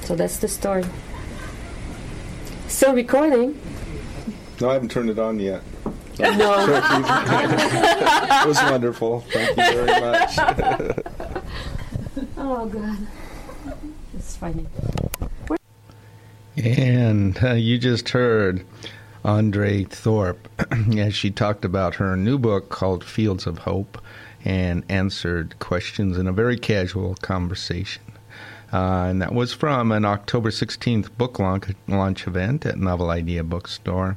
so 0.03 0.17
that's 0.17 0.39
the 0.39 0.49
story. 0.49 0.85
Still 2.67 2.95
recording. 2.95 3.61
No, 4.61 4.71
I 4.71 4.73
haven't 4.73 4.91
turned 4.91 5.11
it 5.11 5.21
on 5.21 5.39
yet. 5.39 5.63
No. 6.19 6.67
it 8.43 8.47
was 8.47 8.61
wonderful. 8.63 9.21
Thank 9.31 9.51
you 9.51 9.55
very 9.57 10.01
much. 10.01 10.39
oh 12.39 12.67
god 12.67 12.97
it's 14.15 14.37
funny 14.37 14.67
And 16.57 17.39
uh, 17.43 17.53
you 17.53 17.79
just 17.79 18.09
heard 18.11 18.65
Andre 19.25 19.85
Thorpe 19.85 20.49
as 20.97 21.15
she 21.15 21.31
talked 21.31 21.65
about 21.65 21.97
her 21.97 22.17
new 22.17 22.39
book 22.39 22.69
called 22.69 23.05
Fields 23.05 23.47
of 23.47 23.59
Hope 23.59 24.01
and 24.45 24.85
answered 24.89 25.59
questions 25.59 26.17
in 26.17 26.27
a 26.27 26.33
very 26.33 26.57
casual 26.57 27.15
conversation. 27.17 28.03
Uh, 28.73 29.07
and 29.09 29.23
that 29.23 29.35
was 29.35 29.53
from 29.53 29.93
an 29.93 30.05
October 30.05 30.51
16th 30.51 31.17
book 31.17 31.39
launch, 31.39 31.67
launch 31.87 32.27
event 32.27 32.67
at 32.67 32.79
Novel 32.79 33.11
Idea 33.11 33.43
Bookstore. 33.43 34.17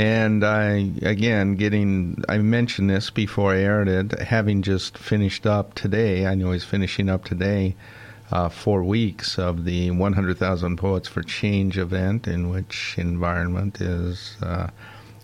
And 0.00 0.44
I, 0.44 0.92
again, 1.02 1.56
getting, 1.56 2.24
I 2.26 2.38
mentioned 2.38 2.88
this 2.88 3.10
before 3.10 3.52
I 3.52 3.58
aired 3.58 3.86
it, 3.86 4.18
having 4.18 4.62
just 4.62 4.96
finished 4.96 5.46
up 5.46 5.74
today, 5.74 6.26
I 6.26 6.34
know 6.34 6.52
he's 6.52 6.64
finishing 6.64 7.10
up 7.10 7.26
today, 7.26 7.76
uh, 8.32 8.48
four 8.48 8.82
weeks 8.82 9.38
of 9.38 9.66
the 9.66 9.90
100,000 9.90 10.78
Poets 10.78 11.06
for 11.06 11.22
Change 11.22 11.76
event, 11.76 12.26
in 12.26 12.48
which 12.48 12.94
environment 12.96 13.82
is 13.82 14.38
uh, 14.42 14.68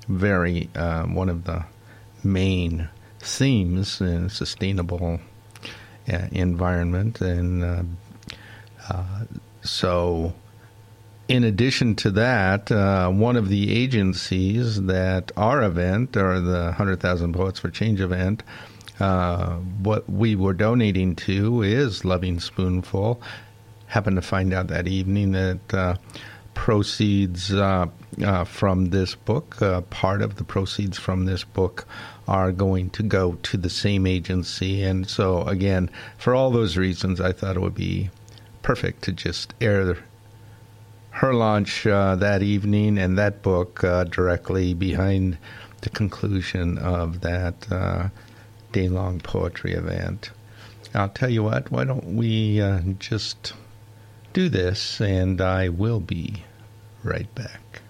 very 0.09 0.69
uh, 0.75 1.05
one 1.05 1.31
of 1.31 1.45
the 1.45 1.65
main 2.23 2.91
themes 3.19 4.03
in 4.03 4.29
sustainable 4.29 5.21
uh, 6.13 6.19
environment. 6.33 7.23
And 7.23 7.65
uh, 7.65 7.83
uh, 8.91 9.25
so, 9.63 10.35
in 11.29 11.45
addition 11.45 11.95
to 11.97 12.11
that, 12.13 12.71
uh, 12.71 13.11
one 13.11 13.37
of 13.37 13.49
the 13.49 13.73
agencies 13.75 14.83
that 14.85 15.33
our 15.37 15.63
event, 15.63 16.17
or 16.17 16.41
the 16.41 16.65
100,000 16.65 17.33
Poets 17.33 17.59
for 17.59 17.71
Change 17.71 18.01
event, 18.01 18.43
uh, 19.01 19.57
what 19.83 20.09
we 20.09 20.37
were 20.37 20.55
donating 20.55 21.15
to 21.17 21.63
is 21.63 22.05
Loving 22.05 22.41
Spoonful. 22.41 23.21
Happened 23.89 24.17
to 24.17 24.23
find 24.23 24.53
out 24.53 24.69
that 24.69 24.89
evening 24.89 25.33
that 25.33 25.75
uh, 25.75 25.97
proceeds 26.55 27.53
uh, 27.53 27.87
uh, 28.25 28.45
from 28.45 28.87
this 28.87 29.15
book, 29.15 29.61
uh, 29.61 29.83
part 29.83 30.23
of 30.23 30.37
the 30.37 30.45
proceeds 30.45 30.99
from 30.99 31.27
this 31.27 31.45
book, 31.45 31.87
are 32.27 32.51
going 32.53 32.91
to 32.91 33.03
go 33.03 33.35
to 33.43 33.57
the 33.57 33.71
same 33.71 34.07
agency. 34.07 34.83
And 34.83 35.09
so, 35.09 35.43
again, 35.43 35.91
for 36.19 36.35
all 36.35 36.51
those 36.51 36.77
reasons, 36.77 37.21
I 37.21 37.33
thought 37.33 37.57
it 37.57 37.61
would 37.61 37.75
be 37.75 38.11
perfect 38.63 39.03
to 39.03 39.13
just 39.13 39.55
air 39.61 39.97
her 41.17 41.33
launch 41.33 41.87
uh, 41.87 42.15
that 42.15 42.43
evening 42.43 42.99
and 42.99 43.17
that 43.17 43.41
book 43.41 43.83
uh, 43.83 44.05
directly 44.05 44.75
behind 44.75 45.39
the 45.81 45.89
conclusion 45.89 46.77
of 46.77 47.23
that 47.23 47.55
uh, 47.73 48.09
day 48.73 48.87
long 48.87 49.19
poetry 49.21 49.73
event. 49.73 50.31
I'll 50.95 51.09
tell 51.09 51.31
you 51.31 51.43
what, 51.43 51.71
why 51.73 51.85
don't 51.85 52.17
we 52.17 52.61
uh, 52.61 52.81
just 52.99 53.55
do 54.35 54.51
this 54.51 55.01
and 55.01 55.41
I 55.41 55.71
will 55.71 56.01
be 56.01 56.45
right 57.03 57.35
back. 57.35 57.81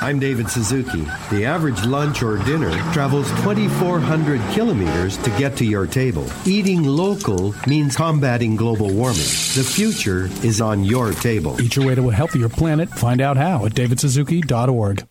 I'm 0.00 0.18
David 0.18 0.50
Suzuki. 0.50 1.06
The 1.30 1.46
average 1.46 1.82
lunch 1.86 2.22
or 2.22 2.36
dinner 2.44 2.70
travels 2.92 3.30
2,400 3.42 4.40
kilometers 4.52 5.16
to 5.18 5.30
get 5.30 5.56
to 5.56 5.64
your 5.64 5.86
table. 5.86 6.26
Eating 6.44 6.84
local 6.84 7.54
means 7.66 7.96
combating 7.96 8.56
global 8.56 8.92
warming. 8.92 9.16
The 9.16 9.66
future 9.66 10.28
is 10.44 10.60
on 10.60 10.84
your 10.84 11.12
table. 11.12 11.58
Eat 11.60 11.76
your 11.76 11.86
way 11.86 11.94
to 11.94 12.10
a 12.10 12.12
healthier 12.12 12.50
planet. 12.50 12.90
Find 12.90 13.22
out 13.22 13.38
how 13.38 13.64
at 13.64 13.72
davidsuzuki.org. 13.72 15.06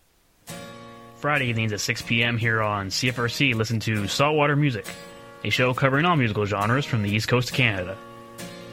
Friday 1.17 1.47
evenings 1.47 1.73
at 1.73 1.79
6 1.79 2.03
p.m. 2.03 2.37
here 2.37 2.61
on 2.61 2.89
CFRC, 2.89 3.55
listen 3.55 3.79
to 3.79 4.07
Saltwater 4.07 4.55
Music, 4.55 4.85
a 5.43 5.49
show 5.49 5.73
covering 5.73 6.05
all 6.05 6.15
musical 6.15 6.45
genres 6.45 6.85
from 6.85 7.01
the 7.01 7.09
East 7.09 7.27
Coast 7.27 7.49
of 7.49 7.55
Canada. 7.55 7.97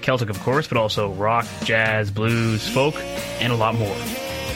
Celtic, 0.03 0.29
of 0.29 0.39
course, 0.41 0.69
but 0.69 0.77
also 0.77 1.13
rock, 1.15 1.47
jazz, 1.65 2.11
blues, 2.11 2.69
folk, 2.69 2.97
and 3.41 3.51
a 3.51 3.57
lot 3.57 3.77
more. 3.77 3.97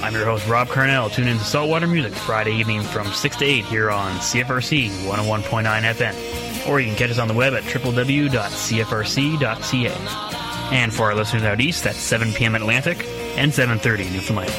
I'm 0.03 0.15
your 0.15 0.25
host, 0.25 0.47
Rob 0.47 0.69
Carnell. 0.69 1.13
Tune 1.13 1.29
in 1.29 1.39
to 1.39 1.45
Saltwater 1.45 1.87
Music 1.87 2.15
Friday 2.15 2.53
evening 2.53 2.83
from 2.83 3.13
6 3.13 3.37
to 3.37 3.45
8 3.45 3.65
here 3.65 3.91
on 3.91 4.13
CFRC 4.19 4.89
101.9 4.89 5.83
FM. 5.83 6.69
Or 6.69 6.81
you 6.81 6.89
can 6.89 6.97
catch 6.97 7.11
us 7.11 7.19
on 7.19 7.29
the 7.29 7.35
web 7.35 7.55
at 7.55 7.63
www.cfrc.ca. 7.65 8.37
And 10.75 10.93
for 10.93 11.05
our 11.05 11.15
listeners 11.15 11.45
out 11.45 11.61
east, 11.61 11.85
that's 11.85 11.99
7 11.99 12.33
p.m. 12.33 12.55
Atlantic 12.55 13.05
and 13.37 13.53
7.30 13.53 14.13
Newfoundland. 14.13 14.53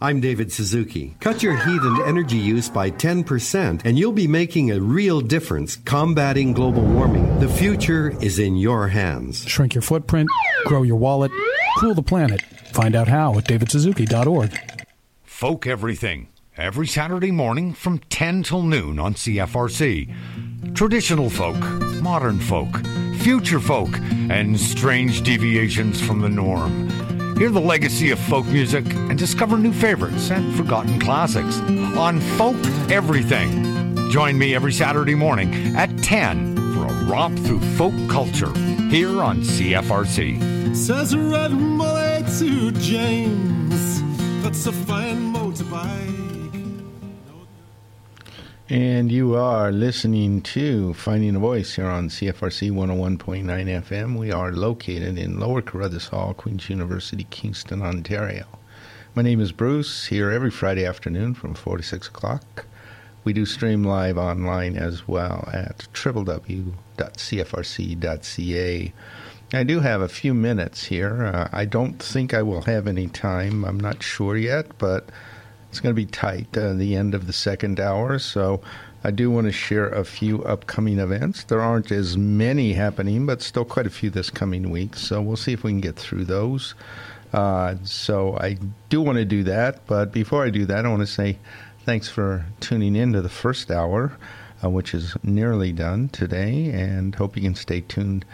I'm 0.00 0.20
David 0.20 0.52
Suzuki. 0.52 1.16
Cut 1.20 1.42
your 1.42 1.56
heat 1.56 1.80
and 1.80 2.02
energy 2.02 2.36
use 2.36 2.68
by 2.68 2.90
10%, 2.90 3.80
and 3.82 3.98
you'll 3.98 4.12
be 4.12 4.26
making 4.26 4.70
a 4.70 4.78
real 4.78 5.22
difference 5.22 5.76
combating 5.76 6.52
global 6.52 6.82
warming. 6.82 7.38
The 7.40 7.48
future 7.48 8.14
is 8.20 8.38
in 8.38 8.56
your 8.56 8.88
hands. 8.88 9.48
Shrink 9.48 9.74
your 9.74 9.80
footprint, 9.80 10.28
grow 10.66 10.82
your 10.82 10.96
wallet, 10.96 11.32
cool 11.78 11.94
the 11.94 12.02
planet. 12.02 12.42
Find 12.72 12.94
out 12.94 13.08
how 13.08 13.38
at 13.38 13.44
davidsuzuki.org. 13.44 14.54
Folk 15.24 15.66
Everything, 15.66 16.28
every 16.58 16.86
Saturday 16.86 17.30
morning 17.30 17.72
from 17.72 17.98
10 18.10 18.42
till 18.42 18.64
noon 18.64 18.98
on 18.98 19.14
CFRC. 19.14 20.74
Traditional 20.74 21.30
folk, 21.30 21.56
modern 22.02 22.38
folk, 22.38 22.84
future 23.20 23.60
folk, 23.60 23.96
and 24.28 24.60
strange 24.60 25.22
deviations 25.22 26.02
from 26.02 26.20
the 26.20 26.28
norm. 26.28 27.05
Hear 27.36 27.50
the 27.50 27.60
legacy 27.60 28.12
of 28.12 28.18
folk 28.18 28.46
music 28.46 28.86
and 28.94 29.18
discover 29.18 29.58
new 29.58 29.72
favorites 29.72 30.30
and 30.30 30.54
forgotten 30.56 30.98
classics 30.98 31.58
on 31.94 32.18
Folk 32.38 32.56
Everything. 32.90 33.94
Join 34.10 34.38
me 34.38 34.54
every 34.54 34.72
Saturday 34.72 35.14
morning 35.14 35.76
at 35.76 35.94
10 36.02 36.56
for 36.72 36.86
a 36.86 37.04
romp 37.04 37.38
through 37.40 37.60
folk 37.76 37.92
culture 38.08 38.54
here 38.88 39.22
on 39.22 39.42
CFRC. 39.42 40.74
Says 40.74 41.14
red 41.14 41.52
Molly 41.52 42.24
to 42.38 42.72
James. 42.72 44.02
That's 44.42 44.64
a 44.66 44.72
fine 44.72 45.34
motorbike. 45.34 46.25
And 48.68 49.12
you 49.12 49.36
are 49.36 49.70
listening 49.70 50.42
to 50.42 50.92
Finding 50.94 51.36
a 51.36 51.38
Voice 51.38 51.76
here 51.76 51.86
on 51.86 52.08
CFRC 52.08 52.72
101.9 52.72 53.44
FM. 53.44 54.18
We 54.18 54.32
are 54.32 54.50
located 54.50 55.16
in 55.16 55.38
Lower 55.38 55.62
Carruthers 55.62 56.08
Hall, 56.08 56.34
Queen's 56.34 56.68
University, 56.68 57.28
Kingston, 57.30 57.80
Ontario. 57.80 58.44
My 59.14 59.22
name 59.22 59.40
is 59.40 59.52
Bruce, 59.52 60.06
here 60.06 60.32
every 60.32 60.50
Friday 60.50 60.84
afternoon 60.84 61.34
from 61.34 61.54
4 61.54 61.76
to 61.76 61.82
6 61.84 62.08
o'clock. 62.08 62.66
We 63.22 63.32
do 63.32 63.46
stream 63.46 63.84
live 63.84 64.18
online 64.18 64.76
as 64.76 65.06
well 65.06 65.48
at 65.52 65.86
www.cfrc.ca. 65.94 66.72
I 69.52 69.62
do 69.62 69.78
have 69.78 70.00
a 70.00 70.08
few 70.08 70.34
minutes 70.34 70.86
here. 70.86 71.24
Uh, 71.24 71.48
I 71.52 71.66
don't 71.66 72.02
think 72.02 72.34
I 72.34 72.42
will 72.42 72.62
have 72.62 72.88
any 72.88 73.06
time. 73.06 73.64
I'm 73.64 73.78
not 73.78 74.02
sure 74.02 74.36
yet, 74.36 74.76
but 74.78 75.08
it's 75.76 75.82
going 75.82 75.94
to 75.94 76.02
be 76.02 76.06
tight 76.06 76.56
uh, 76.56 76.72
the 76.72 76.96
end 76.96 77.14
of 77.14 77.26
the 77.26 77.34
second 77.34 77.78
hour. 77.78 78.18
So 78.18 78.62
I 79.04 79.10
do 79.10 79.30
want 79.30 79.46
to 79.46 79.52
share 79.52 79.90
a 79.90 80.06
few 80.06 80.42
upcoming 80.44 80.98
events. 80.98 81.44
There 81.44 81.60
aren't 81.60 81.92
as 81.92 82.16
many 82.16 82.72
happening, 82.72 83.26
but 83.26 83.42
still 83.42 83.66
quite 83.66 83.86
a 83.86 83.90
few 83.90 84.08
this 84.08 84.30
coming 84.30 84.70
week. 84.70 84.96
So 84.96 85.20
we'll 85.20 85.36
see 85.36 85.52
if 85.52 85.64
we 85.64 85.72
can 85.72 85.82
get 85.82 85.96
through 85.96 86.24
those. 86.24 86.74
Uh, 87.30 87.74
so 87.84 88.38
I 88.38 88.56
do 88.88 89.02
want 89.02 89.18
to 89.18 89.26
do 89.26 89.42
that. 89.42 89.86
But 89.86 90.12
before 90.12 90.46
I 90.46 90.48
do 90.48 90.64
that, 90.64 90.86
I 90.86 90.88
want 90.88 91.02
to 91.02 91.06
say 91.06 91.38
thanks 91.84 92.08
for 92.08 92.46
tuning 92.60 92.96
in 92.96 93.12
to 93.12 93.20
the 93.20 93.28
first 93.28 93.70
hour, 93.70 94.16
uh, 94.64 94.70
which 94.70 94.94
is 94.94 95.14
nearly 95.22 95.72
done 95.72 96.08
today, 96.08 96.70
and 96.70 97.14
hope 97.14 97.36
you 97.36 97.42
can 97.42 97.54
stay 97.54 97.82
tuned 97.82 98.24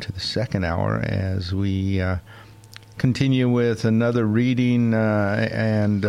to 0.00 0.12
the 0.12 0.20
second 0.20 0.64
hour 0.64 1.00
as 1.02 1.54
we 1.54 2.02
uh, 2.02 2.18
continue 2.98 3.48
with 3.48 3.86
another 3.86 4.26
reading 4.26 4.92
uh, 4.92 5.48
and 5.50 6.04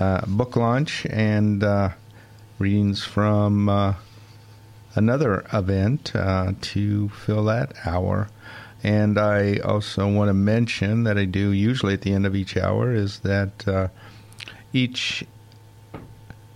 uh, 0.00 0.24
book 0.26 0.56
launch 0.56 1.06
and 1.06 1.62
uh, 1.62 1.90
readings 2.58 3.04
from 3.04 3.68
uh, 3.68 3.94
another 4.94 5.44
event 5.52 6.14
uh, 6.14 6.52
to 6.60 7.08
fill 7.10 7.44
that 7.44 7.72
hour. 7.84 8.28
And 8.82 9.18
I 9.18 9.58
also 9.58 10.10
want 10.10 10.28
to 10.28 10.34
mention 10.34 11.04
that 11.04 11.16
I 11.16 11.24
do 11.24 11.50
usually 11.52 11.94
at 11.94 12.00
the 12.00 12.12
end 12.12 12.26
of 12.26 12.34
each 12.34 12.56
hour 12.56 12.92
is 12.92 13.20
that 13.20 13.68
uh, 13.68 13.88
each 14.72 15.24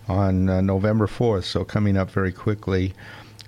on 0.07 0.49
uh, 0.49 0.61
November 0.61 1.05
4th, 1.05 1.43
so 1.43 1.63
coming 1.63 1.95
up 1.95 2.09
very 2.09 2.31
quickly. 2.31 2.95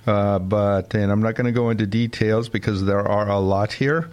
Uh, 0.05 0.37
but, 0.37 0.93
and 0.93 1.11
I'm 1.11 1.23
not 1.23 1.33
going 1.33 1.47
to 1.47 1.51
go 1.51 1.71
into 1.71 1.87
details 1.87 2.47
because 2.47 2.85
there 2.85 3.01
are 3.01 3.27
a 3.27 3.39
lot 3.39 3.73
here. 3.73 4.11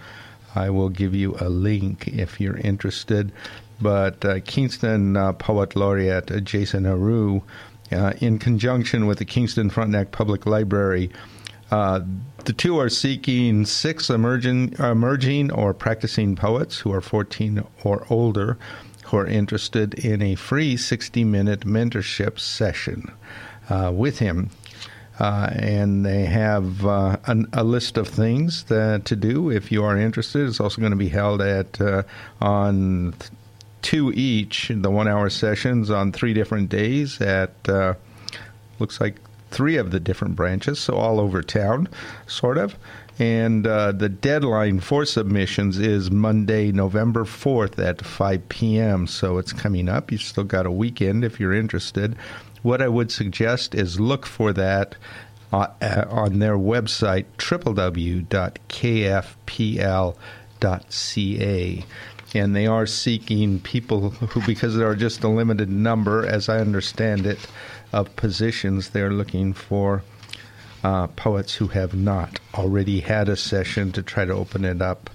I 0.55 0.71
will 0.71 0.89
give 0.89 1.15
you 1.15 1.37
a 1.41 1.51
link 1.51 2.09
if 2.09 2.41
you're 2.41 2.57
interested. 2.57 3.31
But 3.83 4.25
uh, 4.25 4.41
Kingston 4.41 5.17
uh, 5.17 5.33
Poet 5.33 5.75
Laureate 5.75 6.45
Jason 6.45 6.85
Heroux, 6.85 7.43
uh, 7.91 8.13
in 8.21 8.39
conjunction 8.39 9.07
with 9.07 9.19
the 9.19 9.25
Kingston 9.25 9.69
Frontenac 9.69 10.13
Public 10.13 10.47
Library, 10.47 11.11
uh, 11.71 12.01
the 12.45 12.53
two 12.53 12.79
are 12.79 12.89
seeking 12.89 13.65
six 13.65 14.11
emerging, 14.11 14.75
emerging 14.79 15.51
or 15.51 15.73
practicing 15.73 16.37
poets 16.37 16.79
who 16.79 16.93
are 16.93 17.01
14 17.01 17.65
or 17.83 18.07
older 18.11 18.59
who 19.05 19.17
are 19.19 19.27
interested 19.27 19.95
in 19.95 20.23
a 20.23 20.35
free 20.35 20.77
60 20.77 21.25
minute 21.25 21.61
mentorship 21.61 22.39
session 22.39 23.13
uh, 23.69 23.93
with 23.95 24.19
him. 24.19 24.51
Uh, 25.19 25.51
and 25.53 26.05
they 26.05 26.25
have 26.25 26.85
uh, 26.87 27.17
an, 27.27 27.47
a 27.53 27.63
list 27.63 27.99
of 27.99 28.09
things 28.09 28.65
that, 28.65 29.05
to 29.05 29.15
do 29.15 29.51
if 29.51 29.71
you 29.71 29.85
are 29.85 29.97
interested. 29.97 30.49
It's 30.49 30.61
also 30.61 30.81
going 30.81 30.93
to 30.93 30.97
be 30.97 31.11
held 31.11 31.43
at 31.43 31.81
uh, 31.81 32.03
on 32.41 33.15
two 33.83 34.13
each, 34.13 34.71
the 34.75 34.91
one-hour 34.91 35.29
sessions 35.31 35.91
on 35.91 36.13
three 36.13 36.33
different 36.33 36.69
days 36.69 37.21
at 37.21 37.53
uh, 37.69 37.95
looks 38.79 39.01
like 39.01 39.17
three 39.51 39.77
of 39.77 39.91
the 39.91 40.01
different 40.01 40.35
branches, 40.35 40.79
so 40.81 40.95
all 40.95 41.21
over 41.21 41.43
town, 41.43 41.89
sort 42.27 42.59
of. 42.59 42.77
And 43.19 43.67
uh, 43.67 43.93
the 43.93 44.09
deadline 44.09 44.81
for 44.81 45.05
submissions 45.05 45.79
is 45.79 46.11
Monday, 46.11 46.73
November 46.73 47.25
4th 47.25 47.79
at 47.79 48.05
5 48.05 48.49
p.m. 48.49 49.07
So 49.07 49.37
it's 49.39 49.53
coming 49.53 49.89
up. 49.89 50.11
You've 50.11 50.23
still 50.23 50.45
got 50.45 50.65
a 50.67 50.71
weekend 50.71 51.23
if 51.23 51.39
you're 51.39 51.53
interested. 51.53 52.17
What 52.63 52.81
I 52.81 52.89
would 52.89 53.13
suggest 53.13 53.75
is 53.75 54.01
look 54.01 54.25
for 54.25 54.55
that 54.55 54.97
uh, 55.53 55.67
uh, 55.83 56.07
on 56.09 56.39
their 56.39 56.57
website, 56.57 57.27
www.kfpl.ca. 57.37 58.25
And 62.35 62.57
they 62.57 62.67
are 62.67 62.87
seeking 62.87 63.61
people 63.61 64.11
who, 64.11 64.41
because 64.47 64.75
there 64.75 64.89
are 64.89 64.97
just 64.97 65.23
a 65.23 65.29
limited 65.29 65.69
number, 65.69 66.27
as 66.27 66.49
I 66.49 66.59
understand 66.59 67.27
it, 67.27 67.39
of 67.93 68.15
positions, 68.17 68.91
they're 68.91 69.13
looking 69.13 69.53
for 69.53 70.03
uh, 70.83 71.09
poets 71.09 71.55
who 71.55 71.69
have 71.69 71.95
not 71.95 72.41
already 72.55 73.01
had 73.01 73.29
a 73.29 73.37
session 73.37 73.93
to 73.93 74.03
try 74.03 74.25
to 74.25 74.33
open 74.33 74.65
it 74.65 74.81
up 74.81 75.11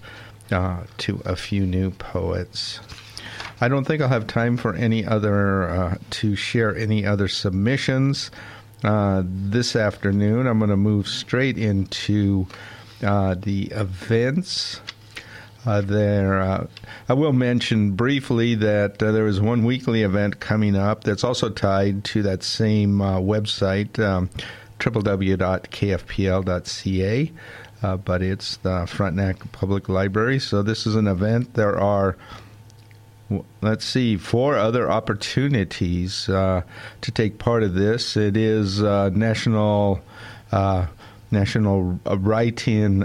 uh, 0.51 0.83
to 0.99 1.21
a 1.25 1.35
few 1.35 1.65
new 1.65 1.91
poets. 1.91 2.79
I 3.59 3.67
don't 3.67 3.85
think 3.85 4.01
I'll 4.01 4.07
have 4.07 4.27
time 4.27 4.55
for 4.55 4.75
any 4.75 5.03
other 5.03 5.69
uh, 5.69 5.95
to 6.11 6.35
share 6.35 6.75
any 6.75 7.05
other 7.05 7.27
submissions 7.27 8.29
uh, 8.83 9.23
this 9.25 9.75
afternoon. 9.75 10.45
I'm 10.45 10.59
going 10.59 10.69
to 10.69 10.77
move 10.77 11.07
straight 11.07 11.57
into 11.57 12.47
uh, 13.03 13.35
the 13.35 13.63
events. 13.71 14.81
Uh, 15.67 15.81
there, 15.81 16.39
uh, 16.39 16.65
I 17.09 17.13
will 17.13 17.33
mention 17.33 17.91
briefly 17.91 18.55
that 18.55 19.03
uh, 19.03 19.11
there 19.11 19.27
is 19.27 19.41
one 19.41 19.65
weekly 19.65 20.01
event 20.01 20.39
coming 20.39 20.77
up 20.77 21.03
that's 21.03 21.25
also 21.25 21.49
tied 21.49 22.05
to 22.05 22.23
that 22.23 22.41
same 22.41 22.99
website, 22.99 23.99
um, 23.99 24.29
www.kfpl.ca. 24.79 25.11
but 28.05 28.21
it's 28.21 28.57
the 28.57 28.87
Frontenac 28.87 29.51
Public 29.51 29.89
Library. 29.89 30.39
So 30.39 30.63
this 30.63 30.87
is 30.87 30.95
an 30.95 31.05
event. 31.05 31.55
There 31.55 31.77
are 31.77 32.15
let's 33.61 33.83
see, 33.83 34.15
four 34.15 34.55
other 34.55 34.89
opportunities 34.89 36.29
uh, 36.29 36.61
to 37.01 37.11
take 37.11 37.39
part 37.39 37.63
of 37.63 37.73
this. 37.73 38.15
It 38.15 38.37
is 38.37 38.81
uh, 38.81 39.09
National 39.13 39.99
uh, 40.51 40.87
National 41.29 41.99
Writing. 42.05 43.03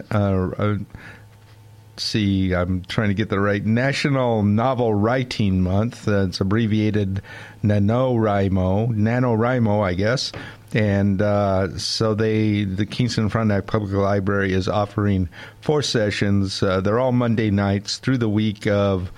Uh, 1.96 2.00
see, 2.00 2.54
I'm 2.54 2.82
trying 2.82 3.08
to 3.08 3.14
get 3.14 3.28
the 3.28 3.40
right 3.40 3.64
National 3.64 4.42
Novel 4.42 4.94
Writing 4.94 5.62
Month. 5.62 6.08
Uh, 6.08 6.26
it's 6.26 6.40
abbreviated 6.40 7.22
NaNoWriMo, 7.62 8.88
NaNoWriMo, 8.88 9.84
I 9.84 9.94
guess. 9.94 10.32
And 10.74 11.20
uh, 11.20 11.76
so 11.78 12.14
they, 12.14 12.64
the 12.64 12.86
Kingston 12.86 13.28
Frontenac 13.28 13.66
Public 13.66 13.92
Library 13.92 14.52
is 14.54 14.68
offering 14.68 15.28
four 15.60 15.82
sessions. 15.82 16.60
they're 16.60 16.98
all 16.98 17.12
Monday 17.12 17.50
nights 17.50 17.98
through 17.98 18.18
the 18.18 18.28
week 18.28 18.66
of 18.66 19.12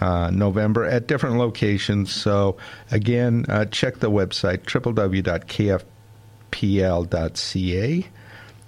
uh, 0.00 0.30
November 0.30 0.84
at 0.84 1.06
different 1.06 1.36
locations. 1.36 2.12
So, 2.12 2.56
again, 2.90 3.46
uh, 3.48 3.66
check 3.66 3.98
the 3.98 4.10
website 4.10 4.64
www.kfpl.ca. 4.64 5.86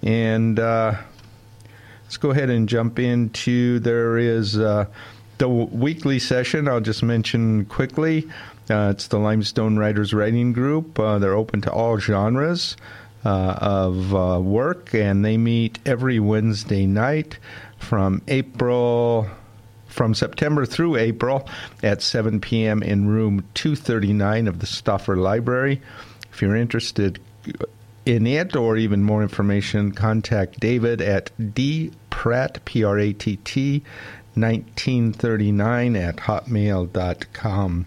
And 0.03 0.59
uh, 0.59 0.97
let's 2.11 2.17
go 2.17 2.31
ahead 2.31 2.49
and 2.49 2.67
jump 2.67 2.99
into 2.99 3.79
there 3.79 4.17
is 4.17 4.59
uh, 4.59 4.85
the 5.37 5.47
weekly 5.47 6.19
session. 6.19 6.67
I'll 6.67 6.81
just 6.81 7.03
mention 7.03 7.63
quickly. 7.67 8.27
Uh, 8.69 8.91
it's 8.93 9.07
the 9.07 9.17
Limestone 9.17 9.77
Writers 9.77 10.13
Writing 10.13 10.51
Group. 10.51 10.99
Uh, 10.99 11.19
they're 11.19 11.35
open 11.35 11.61
to 11.61 11.71
all 11.71 11.97
genres 11.99 12.75
of 13.23 14.11
work, 14.43 14.93
and 14.93 15.23
they 15.23 15.37
meet 15.37 15.79
every 15.85 16.19
Wednesday 16.19 16.85
night 16.85 17.39
from 17.77 18.21
April 18.27 19.29
from 19.87 20.13
September 20.13 20.65
through 20.65 20.97
April 20.97 21.47
at 21.81 22.01
7 22.01 22.41
p.m. 22.41 22.83
in 22.83 23.07
room 23.07 23.45
239 23.53 24.49
of 24.49 24.59
the 24.59 24.65
Stauffer 24.65 25.15
Library. 25.15 25.81
If 26.29 26.41
you're 26.41 26.57
interested 26.57 27.21
in 28.05 28.25
it 28.27 28.55
or 28.55 28.77
even 28.77 29.03
more 29.03 29.21
information, 29.21 29.91
contact 29.91 30.59
David 30.59 31.01
at 31.01 31.31
dpratt, 31.37 32.63
P-R-A-T-T, 32.65 33.83
1939 34.33 35.95
at 35.95 36.15
hotmail.com. 36.17 37.85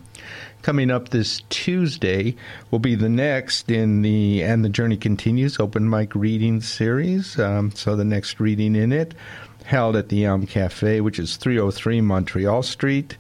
Coming 0.63 0.91
up 0.91 1.11
this 1.11 1.43
Tuesday 1.51 2.37
will 2.71 2.79
be 2.79 2.95
the 2.95 3.09
next 3.09 3.71
in 3.71 4.03
the 4.03 4.43
And 4.43 4.65
the 4.65 4.71
Journey 4.71 4.97
Continues 4.97 5.61
open 5.61 5.91
mic 5.91 6.15
reading 6.15 6.63
series. 6.63 7.39
Um, 7.39 7.71
so 7.73 7.97
the 7.97 8.05
next 8.05 8.41
reading 8.41 8.75
in 8.75 8.93
it 8.93 9.15
held 9.65 9.97
at 9.97 10.09
the 10.09 10.25
Elm 10.25 10.47
Cafe, 10.47 11.01
which 11.01 11.19
is 11.19 11.37
303 11.37 12.01
Montreal 12.01 12.63
Street. 12.63 13.17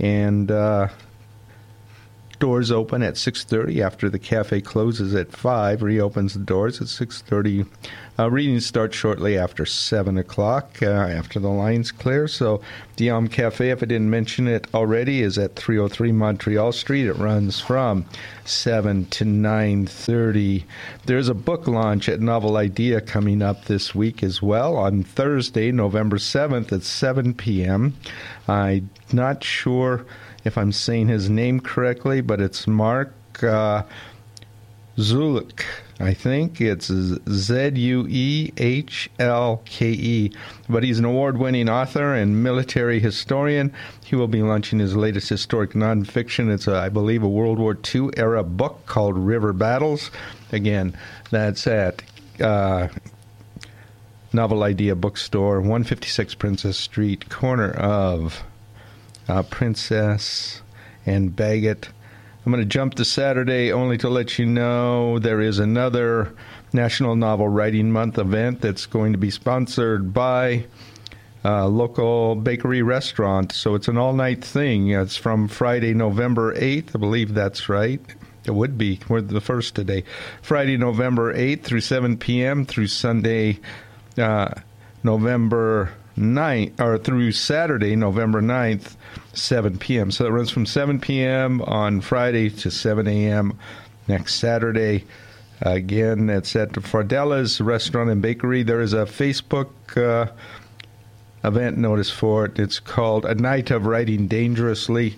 And 0.00 0.50
uh, 0.50 0.88
Doors 2.42 2.72
open 2.72 3.04
at 3.04 3.16
6:30 3.16 3.80
after 3.80 4.10
the 4.10 4.18
cafe 4.18 4.60
closes 4.60 5.14
at 5.14 5.30
5. 5.30 5.80
Reopens 5.80 6.34
the 6.34 6.40
doors 6.40 6.80
at 6.80 6.88
6:30. 6.88 7.66
Uh, 8.18 8.28
readings 8.28 8.66
start 8.66 8.92
shortly 8.92 9.38
after 9.38 9.64
7 9.64 10.18
o'clock, 10.18 10.80
uh, 10.82 10.86
after 10.86 11.38
the 11.38 11.46
lines 11.46 11.92
clear. 11.92 12.26
So, 12.26 12.60
the 12.96 13.10
Elm 13.10 13.28
Cafe, 13.28 13.70
if 13.70 13.80
I 13.80 13.86
didn't 13.86 14.10
mention 14.10 14.48
it 14.48 14.66
already, 14.74 15.22
is 15.22 15.38
at 15.38 15.54
303 15.54 16.10
Montreal 16.10 16.72
Street. 16.72 17.06
It 17.06 17.16
runs 17.16 17.60
from 17.60 18.06
7 18.44 19.04
to 19.10 19.24
9:30. 19.24 20.64
There's 21.06 21.28
a 21.28 21.34
book 21.34 21.68
launch 21.68 22.08
at 22.08 22.20
Novel 22.20 22.56
Idea 22.56 23.00
coming 23.00 23.40
up 23.40 23.66
this 23.66 23.94
week 23.94 24.20
as 24.24 24.42
well 24.42 24.76
on 24.76 25.04
Thursday, 25.04 25.70
November 25.70 26.18
7th 26.18 26.72
at 26.72 26.82
7 26.82 27.34
p.m. 27.34 27.94
I'm 28.48 28.90
not 29.12 29.44
sure 29.44 30.04
if 30.44 30.58
I'm 30.58 30.72
saying 30.72 31.08
his 31.08 31.30
name 31.30 31.60
correctly, 31.60 32.20
but 32.20 32.40
it's 32.40 32.66
Mark 32.66 33.12
uh, 33.42 33.82
Zulik. 34.96 35.64
I 36.00 36.14
think 36.14 36.60
it's 36.60 36.90
Z 37.30 37.70
U 37.74 38.06
E 38.08 38.52
H 38.56 39.08
L 39.18 39.62
K 39.64 39.90
E. 39.90 40.32
But 40.68 40.82
he's 40.82 40.98
an 40.98 41.04
award 41.04 41.38
winning 41.38 41.68
author 41.68 42.14
and 42.14 42.42
military 42.42 42.98
historian. 42.98 43.72
He 44.04 44.16
will 44.16 44.28
be 44.28 44.42
launching 44.42 44.80
his 44.80 44.96
latest 44.96 45.28
historic 45.28 45.72
nonfiction. 45.72 46.52
It's, 46.52 46.66
a, 46.66 46.76
I 46.76 46.88
believe, 46.88 47.22
a 47.22 47.28
World 47.28 47.58
War 47.58 47.78
II 47.94 48.10
era 48.16 48.42
book 48.42 48.84
called 48.86 49.16
River 49.16 49.52
Battles. 49.52 50.10
Again, 50.50 50.96
that's 51.30 51.66
at 51.68 52.02
uh, 52.40 52.88
Novel 54.32 54.64
Idea 54.64 54.96
Bookstore, 54.96 55.60
156 55.60 56.34
Princess 56.34 56.76
Street, 56.76 57.30
corner 57.30 57.70
of 57.70 58.42
uh, 59.32 59.42
Princess 59.44 60.60
and 61.06 61.34
Bagot. 61.34 61.88
I'm 62.44 62.52
going 62.52 62.62
to 62.62 62.68
jump 62.68 62.94
to 62.94 63.04
Saturday 63.04 63.72
only 63.72 63.96
to 63.98 64.10
let 64.10 64.38
you 64.38 64.44
know 64.44 65.18
there 65.18 65.40
is 65.40 65.58
another 65.58 66.34
National 66.72 67.16
Novel 67.16 67.48
Writing 67.48 67.90
Month 67.90 68.18
event 68.18 68.60
that's 68.60 68.84
going 68.84 69.12
to 69.12 69.18
be 69.18 69.30
sponsored 69.30 70.12
by 70.12 70.66
a 71.44 71.66
local 71.66 72.34
bakery 72.34 72.82
restaurant. 72.82 73.52
So 73.52 73.74
it's 73.74 73.88
an 73.88 73.96
all 73.96 74.12
night 74.12 74.44
thing. 74.44 74.88
It's 74.90 75.16
from 75.16 75.48
Friday, 75.48 75.94
November 75.94 76.54
8th. 76.54 76.94
I 76.94 76.98
believe 76.98 77.32
that's 77.32 77.68
right. 77.68 78.00
It 78.44 78.54
would 78.54 78.76
be. 78.76 79.00
We're 79.08 79.22
the 79.22 79.40
first 79.40 79.74
today. 79.74 80.04
Friday, 80.42 80.76
November 80.76 81.32
8th 81.32 81.62
through 81.62 81.80
7 81.80 82.18
p.m. 82.18 82.66
through 82.66 82.88
Sunday, 82.88 83.60
uh, 84.18 84.50
November 85.02 85.92
9th, 86.16 86.80
or 86.80 86.98
through 86.98 87.32
Saturday, 87.32 87.96
November 87.96 88.42
9th 88.42 88.96
7 89.34 89.78
p.m. 89.78 90.10
So 90.10 90.26
it 90.26 90.30
runs 90.30 90.50
from 90.50 90.66
7 90.66 91.00
p.m. 91.00 91.62
on 91.62 92.00
Friday 92.00 92.50
to 92.50 92.70
7 92.70 93.06
a.m. 93.06 93.58
next 94.08 94.34
Saturday. 94.36 95.04
Again, 95.60 96.28
it's 96.28 96.54
at 96.56 96.72
Fardella's 96.72 97.60
Restaurant 97.60 98.10
and 98.10 98.20
Bakery. 98.20 98.62
There 98.62 98.80
is 98.80 98.92
a 98.92 99.04
Facebook 99.04 99.70
uh, 99.96 100.30
event 101.44 101.78
notice 101.78 102.10
for 102.10 102.46
it. 102.46 102.58
It's 102.58 102.80
called 102.80 103.24
A 103.24 103.34
Night 103.34 103.70
of 103.70 103.86
Writing 103.86 104.26
Dangerously. 104.26 105.16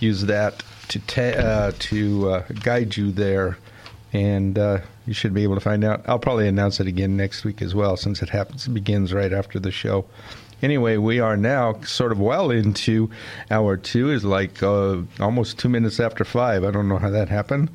Use 0.00 0.22
that 0.22 0.62
to 0.88 0.98
ta- 1.00 1.38
uh, 1.38 1.72
to 1.78 2.30
uh, 2.30 2.42
guide 2.62 2.96
you 2.96 3.12
there, 3.12 3.58
and 4.12 4.58
uh, 4.58 4.78
you 5.06 5.14
should 5.14 5.32
be 5.32 5.42
able 5.42 5.54
to 5.54 5.60
find 5.60 5.84
out. 5.84 6.02
I'll 6.06 6.18
probably 6.18 6.48
announce 6.48 6.80
it 6.80 6.86
again 6.86 7.16
next 7.16 7.44
week 7.44 7.62
as 7.62 7.74
well, 7.74 7.96
since 7.96 8.22
it 8.22 8.28
happens 8.28 8.66
it 8.66 8.70
begins 8.70 9.12
right 9.12 9.32
after 9.32 9.58
the 9.58 9.70
show. 9.70 10.04
Anyway, 10.62 10.96
we 10.96 11.18
are 11.18 11.36
now 11.36 11.80
sort 11.82 12.12
of 12.12 12.20
well 12.20 12.50
into 12.50 13.10
hour 13.50 13.76
two. 13.76 14.10
Is 14.10 14.24
like 14.24 14.62
uh, 14.62 14.98
almost 15.18 15.58
two 15.58 15.68
minutes 15.68 15.98
after 15.98 16.24
five. 16.24 16.62
I 16.62 16.70
don't 16.70 16.88
know 16.88 16.98
how 16.98 17.10
that 17.10 17.28
happened, 17.28 17.68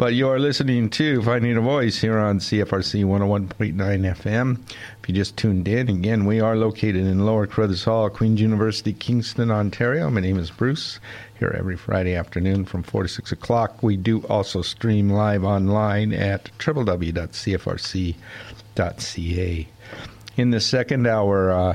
but 0.00 0.14
you 0.14 0.26
are 0.26 0.38
listening 0.38 0.88
to 0.88 1.20
Finding 1.20 1.58
a 1.58 1.60
Voice 1.60 2.00
here 2.00 2.16
on 2.16 2.38
CFRC 2.38 3.04
101.9 3.04 3.74
FM. 3.76 4.58
If 5.02 5.06
you 5.06 5.14
just 5.14 5.36
tuned 5.36 5.68
in, 5.68 5.90
again, 5.90 6.24
we 6.24 6.40
are 6.40 6.56
located 6.56 7.04
in 7.04 7.26
Lower 7.26 7.46
Carruthers 7.46 7.84
Hall, 7.84 8.08
Queen's 8.08 8.40
University, 8.40 8.94
Kingston, 8.94 9.50
Ontario. 9.50 10.08
My 10.08 10.22
name 10.22 10.38
is 10.38 10.50
Bruce. 10.50 11.00
Here 11.38 11.54
every 11.54 11.76
Friday 11.76 12.14
afternoon 12.14 12.64
from 12.64 12.82
4 12.82 13.02
to 13.02 13.10
6 13.10 13.30
o'clock. 13.30 13.82
We 13.82 13.98
do 13.98 14.22
also 14.22 14.62
stream 14.62 15.10
live 15.10 15.44
online 15.44 16.14
at 16.14 16.48
www.cfrc.ca. 16.58 17.28
In 20.38 20.50
the 20.50 20.60
second 20.60 21.06
hour, 21.06 21.50
uh, 21.50 21.74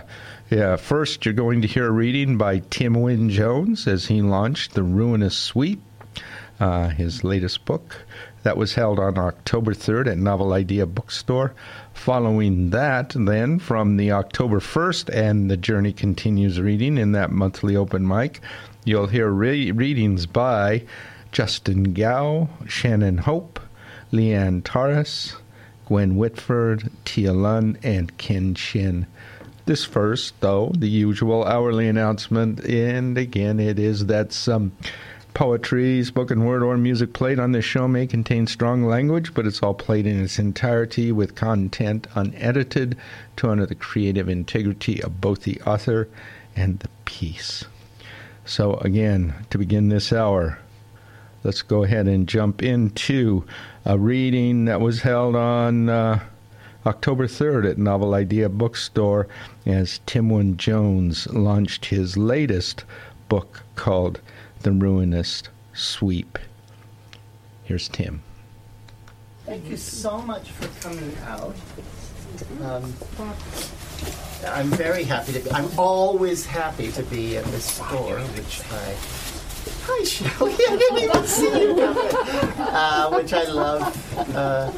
yeah, 0.50 0.78
first, 0.78 1.26
you're 1.26 1.36
going 1.36 1.62
to 1.62 1.68
hear 1.68 1.86
a 1.86 1.92
reading 1.92 2.40
by 2.40 2.64
Tim 2.72 2.96
Wynne 2.96 3.30
Jones 3.30 3.88
as 3.88 4.08
he 4.08 4.24
launched 4.24 4.74
The 4.74 4.82
Ruinous 4.82 5.38
Sweep, 5.38 5.80
uh, 6.60 6.90
his 6.90 7.24
latest 7.24 7.66
book. 7.66 8.06
That 8.44 8.58
was 8.58 8.76
held 8.76 9.00
on 9.00 9.18
October 9.18 9.74
3rd 9.74 10.08
at 10.12 10.18
Novel 10.18 10.54
Idea 10.54 10.86
Bookstore. 10.86 11.54
Following 11.94 12.70
that, 12.70 13.16
then, 13.18 13.58
from 13.58 13.98
the 13.98 14.12
October 14.12 14.60
1st 14.60 15.14
and 15.14 15.50
The 15.50 15.58
Journey 15.58 15.92
Continues 15.92 16.60
reading 16.60 16.98
in 16.98 17.12
that 17.14 17.32
monthly 17.32 17.76
open 17.76 18.08
mic, 18.08 18.42
you'll 18.84 19.08
hear 19.08 19.30
re- 19.30 19.72
readings 19.72 20.28
by 20.28 20.84
Justin 21.32 21.94
Gao, 21.94 22.50
Shannon 22.68 23.18
Hope, 23.20 23.60
Leanne 24.12 24.64
Torres, 24.64 25.36
Gwen 25.86 26.16
Whitford, 26.16 26.90
Tia 27.04 27.34
Lund, 27.34 27.78
and 27.84 28.18
Ken 28.18 28.54
Chin. 28.54 29.08
This 29.66 29.84
first, 29.84 30.40
though, 30.42 30.72
the 30.78 30.88
usual 30.88 31.44
hourly 31.44 31.88
announcement, 31.88 32.64
and 32.66 33.18
again, 33.18 33.60
it 33.60 33.80
is 33.80 34.06
that 34.06 34.32
some 34.32 34.72
poetry, 35.36 36.02
spoken 36.02 36.46
word, 36.46 36.64
or 36.64 36.78
music 36.78 37.12
played 37.12 37.40
on 37.40 37.52
this 37.52 37.66
show 37.66 37.88
may 37.90 38.08
contain 38.08 38.48
strong 38.48 38.86
language, 38.86 39.34
but 39.34 39.46
it's 39.46 39.62
all 39.62 39.74
played 39.74 40.08
in 40.08 40.24
its 40.24 40.40
entirety 40.40 41.12
with 41.12 41.36
content 41.36 42.08
unedited 42.16 42.98
to 43.36 43.50
honor 43.50 43.66
the 43.66 43.76
creative 43.76 44.30
integrity 44.30 45.04
of 45.04 45.20
both 45.20 45.44
the 45.44 45.62
author 45.62 46.08
and 46.56 46.80
the 46.80 46.88
piece. 47.04 47.66
So, 48.46 48.76
again, 48.78 49.36
to 49.50 49.58
begin 49.58 49.90
this 49.90 50.14
hour, 50.14 50.58
let's 51.44 51.62
go 51.62 51.84
ahead 51.84 52.08
and 52.08 52.30
jump 52.30 52.64
into 52.64 53.46
a 53.84 53.98
reading 54.00 54.66
that 54.66 54.82
was 54.82 55.02
held 55.02 55.36
on. 55.36 55.90
Uh, 55.90 56.20
October 56.86 57.26
3rd 57.26 57.72
at 57.72 57.78
Novel 57.80 58.14
Idea 58.14 58.48
Bookstore 58.48 59.28
as 59.66 60.02
Tim 60.06 60.30
Wynne 60.30 60.56
Jones 60.56 61.26
launched 61.34 61.86
his 61.86 62.16
latest 62.16 62.86
book 63.28 63.64
called 63.76 64.22
The 64.66 64.72
Ruinous 64.72 65.44
Sweep. 65.76 66.40
Here's 67.66 67.88
Tim. 67.88 68.24
Thank 69.46 69.70
you 69.70 69.78
so 69.78 70.18
much 70.18 70.50
for 70.50 70.68
coming 70.82 71.16
out. 71.28 71.56
Um, 72.64 72.92
I'm 74.48 74.70
very 74.70 75.04
happy 75.04 75.34
to 75.34 75.40
be. 75.40 75.52
I'm 75.52 75.70
always 75.78 76.48
happy 76.48 76.92
to 76.94 77.04
be 77.04 77.36
in 77.36 77.44
this 77.52 77.74
store, 77.76 78.18
which 78.18 78.62
I. 78.72 78.96
Hi, 79.86 80.04
Shelley. 80.04 80.54
I 80.68 80.78
didn't 80.78 80.98
even 80.98 81.24
see 81.26 81.62
you. 81.62 81.84
Uh, 82.58 83.12
which 83.12 83.34
I 83.34 83.44
love. 83.44 84.36
Uh, 84.36 84.72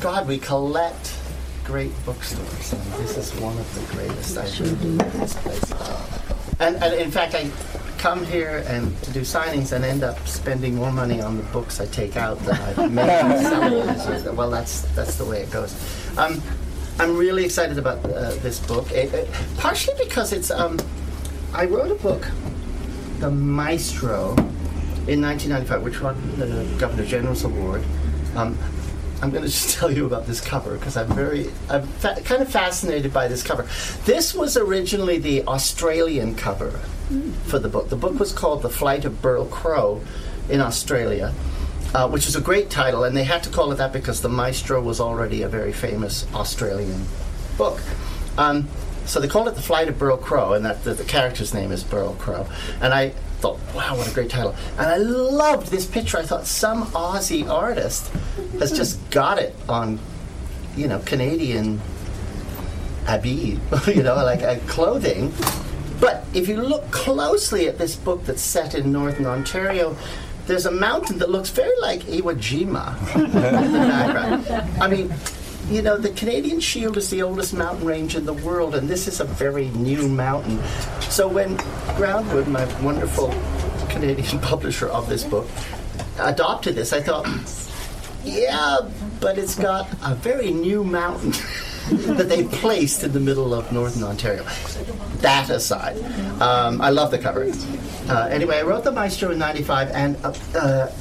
God, 0.00 0.28
we 0.28 0.38
collect 0.38 1.18
great 1.64 1.90
bookstores, 2.06 2.72
and 2.72 2.92
this 3.02 3.16
is 3.16 3.34
one 3.40 3.58
of 3.58 3.74
the 3.74 3.96
greatest 3.96 4.38
I've 4.38 4.60
ever 4.60 4.76
been 4.76 4.90
in 4.92 5.18
this 5.18 5.34
place. 5.34 5.72
And, 6.60 6.76
and 6.76 6.94
in 6.94 7.10
fact, 7.10 7.34
I 7.34 7.50
come 7.98 8.24
here 8.24 8.64
and 8.68 9.00
to 9.02 9.12
do 9.12 9.20
signings 9.22 9.72
and 9.72 9.84
end 9.84 10.02
up 10.02 10.26
spending 10.26 10.76
more 10.76 10.92
money 10.92 11.20
on 11.20 11.36
the 11.36 11.42
books 11.44 11.80
I 11.80 11.86
take 11.86 12.16
out 12.16 12.38
than 12.40 12.56
I've 12.56 12.92
made 12.92 13.42
selling. 13.42 14.36
well, 14.36 14.50
that's 14.50 14.82
that's 14.94 15.16
the 15.16 15.24
way 15.24 15.42
it 15.42 15.50
goes. 15.50 15.74
Um, 16.16 16.40
I'm 17.00 17.16
really 17.16 17.44
excited 17.44 17.78
about 17.78 18.04
uh, 18.04 18.34
this 18.36 18.58
book, 18.60 18.90
it, 18.92 19.12
it, 19.12 19.28
partially 19.58 19.94
because 20.02 20.32
it's. 20.32 20.50
Um, 20.50 20.78
I 21.52 21.64
wrote 21.64 21.90
a 21.90 21.94
book, 21.94 22.26
The 23.20 23.30
Maestro, 23.30 24.32
in 25.06 25.22
1995, 25.22 25.82
which 25.82 26.00
won 26.00 26.38
the 26.38 26.76
Governor 26.78 27.06
General's 27.06 27.44
Award. 27.44 27.82
Um, 28.36 28.58
I'm 29.22 29.30
going 29.30 29.42
to 29.44 29.48
just 29.48 29.76
tell 29.78 29.90
you 29.90 30.06
about 30.06 30.26
this 30.26 30.40
cover 30.40 30.76
because 30.76 30.96
I'm 30.96 31.08
very, 31.08 31.50
I'm 31.68 31.86
fa- 31.86 32.20
kind 32.24 32.42
of 32.42 32.50
fascinated 32.50 33.12
by 33.12 33.28
this 33.28 33.42
cover. 33.42 33.66
This 34.04 34.34
was 34.34 34.56
originally 34.56 35.18
the 35.18 35.44
Australian 35.46 36.34
cover 36.34 36.80
for 37.46 37.58
the 37.58 37.68
book. 37.68 37.88
The 37.88 37.96
book 37.96 38.18
was 38.18 38.32
called 38.32 38.62
The 38.62 38.68
Flight 38.70 39.04
of 39.04 39.22
Burl 39.22 39.46
Crow 39.46 40.00
in 40.48 40.60
Australia, 40.60 41.34
uh, 41.94 42.08
which 42.08 42.26
is 42.26 42.36
a 42.36 42.40
great 42.40 42.70
title, 42.70 43.04
and 43.04 43.16
they 43.16 43.24
had 43.24 43.42
to 43.44 43.50
call 43.50 43.72
it 43.72 43.76
that 43.76 43.92
because 43.92 44.20
The 44.20 44.28
Maestro 44.28 44.80
was 44.82 45.00
already 45.00 45.42
a 45.42 45.48
very 45.48 45.72
famous 45.72 46.26
Australian 46.34 47.06
book. 47.56 47.80
Um, 48.36 48.68
so 49.06 49.20
they 49.20 49.28
called 49.28 49.48
it 49.48 49.54
The 49.54 49.62
Flight 49.62 49.88
of 49.88 49.98
Burl 49.98 50.18
Crow, 50.18 50.52
and 50.52 50.64
that 50.64 50.84
the, 50.84 50.92
the 50.94 51.04
character's 51.04 51.54
name 51.54 51.72
is 51.72 51.82
Burl 51.82 52.14
Crow. 52.14 52.46
And 52.80 52.92
I 52.92 53.10
thought, 53.40 53.58
wow, 53.74 53.96
what 53.96 54.10
a 54.10 54.14
great 54.14 54.30
title. 54.30 54.54
And 54.78 54.86
I 54.86 54.96
loved 54.96 55.68
this 55.68 55.86
picture. 55.86 56.18
I 56.18 56.22
thought 56.22 56.46
some 56.46 56.84
Aussie 56.86 57.48
artist 57.48 58.12
has 58.58 58.72
just 58.72 58.98
got 59.10 59.38
it 59.38 59.54
on, 59.68 59.98
you 60.76 60.88
know, 60.88 60.98
Canadian 61.00 61.80
habit, 63.06 63.58
you 63.86 64.02
know, 64.02 64.16
like 64.16 64.42
uh, 64.42 64.58
clothing. 64.66 65.32
But 66.00 66.24
if 66.34 66.48
you 66.48 66.56
look 66.56 66.90
closely 66.90 67.68
at 67.68 67.78
this 67.78 67.96
book 67.96 68.24
that's 68.24 68.42
set 68.42 68.74
in 68.74 68.92
Northern 68.92 69.26
Ontario, 69.26 69.96
there's 70.46 70.66
a 70.66 70.70
mountain 70.70 71.18
that 71.18 71.30
looks 71.30 71.50
very 71.50 71.78
like 71.80 72.00
Iwo 72.02 72.34
Jima. 72.34 72.94
I 74.80 74.88
mean, 74.88 75.12
you 75.70 75.82
know, 75.82 75.98
the 75.98 76.10
Canadian 76.10 76.60
Shield 76.60 76.96
is 76.96 77.10
the 77.10 77.22
oldest 77.22 77.52
mountain 77.52 77.86
range 77.86 78.16
in 78.16 78.24
the 78.24 78.32
world, 78.32 78.74
and 78.74 78.88
this 78.88 79.06
is 79.06 79.20
a 79.20 79.24
very 79.24 79.68
new 79.70 80.08
mountain. 80.08 80.58
So 81.00 81.28
when 81.28 81.58
Groundwood, 81.96 82.46
my 82.48 82.64
wonderful 82.82 83.34
Canadian 83.90 84.38
publisher 84.40 84.88
of 84.88 85.08
this 85.08 85.24
book, 85.24 85.46
adopted 86.18 86.74
this, 86.74 86.92
I 86.92 87.02
thought, 87.02 87.28
yeah, 88.24 88.78
but 89.20 89.36
it's 89.36 89.54
got 89.54 89.88
a 90.02 90.14
very 90.14 90.50
new 90.50 90.84
mountain 90.84 91.32
that 91.88 92.28
they 92.28 92.44
placed 92.44 93.02
in 93.04 93.12
the 93.12 93.20
middle 93.20 93.54
of 93.54 93.70
northern 93.72 94.02
Ontario. 94.02 94.44
That 95.18 95.50
aside, 95.50 95.98
um, 96.40 96.80
I 96.80 96.90
love 96.90 97.10
the 97.10 97.18
cover. 97.18 97.50
Uh, 98.08 98.28
anyway, 98.30 98.58
I 98.58 98.62
wrote 98.62 98.84
The 98.84 98.92
Maestro 98.92 99.30
in 99.30 99.38
95, 99.38 99.90
and 99.90 100.16
uh, 100.24 100.32
uh, 100.54 100.92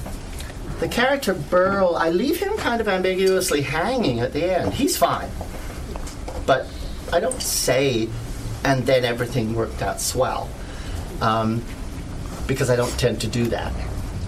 the 0.80 0.88
character 0.88 1.34
Burl, 1.34 1.96
I 1.96 2.10
leave 2.10 2.38
him 2.40 2.56
kind 2.58 2.82
of 2.82 2.88
ambiguously 2.88 3.62
hanging 3.62 4.20
at 4.20 4.34
the 4.34 4.58
end. 4.58 4.74
He's 4.74 4.98
fine. 4.98 5.30
But 6.46 6.68
I 7.12 7.20
don't 7.20 7.42
say, 7.42 8.10
and 8.64 8.86
then 8.86 9.04
everything 9.06 9.54
worked 9.54 9.82
out 9.82 10.02
swell. 10.02 10.50
Um, 11.22 11.64
because 12.48 12.70
I 12.70 12.76
don't 12.76 12.98
tend 13.00 13.22
to 13.22 13.28
do 13.28 13.46
that. 13.48 13.74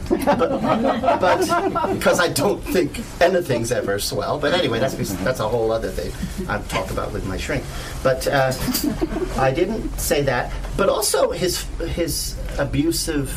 But, 0.10 1.93
because 1.93 2.20
I 2.20 2.30
don't 2.30 2.62
think 2.62 2.99
anything's 3.22 3.72
ever 3.72 3.99
swell. 3.99 4.39
But 4.39 4.53
anyway, 4.53 4.80
that's 4.80 4.95
that's 5.24 5.39
a 5.39 5.47
whole 5.47 5.72
other 5.72 5.89
thing 5.89 6.12
I've 6.49 6.68
talked 6.70 6.91
about 6.91 7.14
with 7.14 7.26
my 7.26 7.38
shrink. 7.38 7.64
But 8.03 8.28
uh, 8.28 8.51
I 9.38 9.51
didn't 9.51 9.99
say 9.99 10.22
that. 10.24 10.51
But 10.78 10.89
also 10.89 11.32
his 11.32 11.64
his 11.80 12.36
abusive 12.57 13.30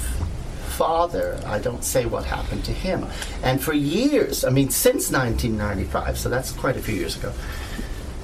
father. 0.72 1.38
I 1.46 1.58
don't 1.58 1.84
say 1.84 2.06
what 2.06 2.24
happened 2.24 2.64
to 2.64 2.72
him. 2.72 3.06
And 3.42 3.62
for 3.62 3.74
years, 3.74 4.44
I 4.44 4.50
mean, 4.50 4.70
since 4.70 5.10
1995, 5.10 6.18
so 6.18 6.28
that's 6.28 6.50
quite 6.52 6.76
a 6.76 6.82
few 6.82 6.94
years 6.94 7.16
ago, 7.16 7.32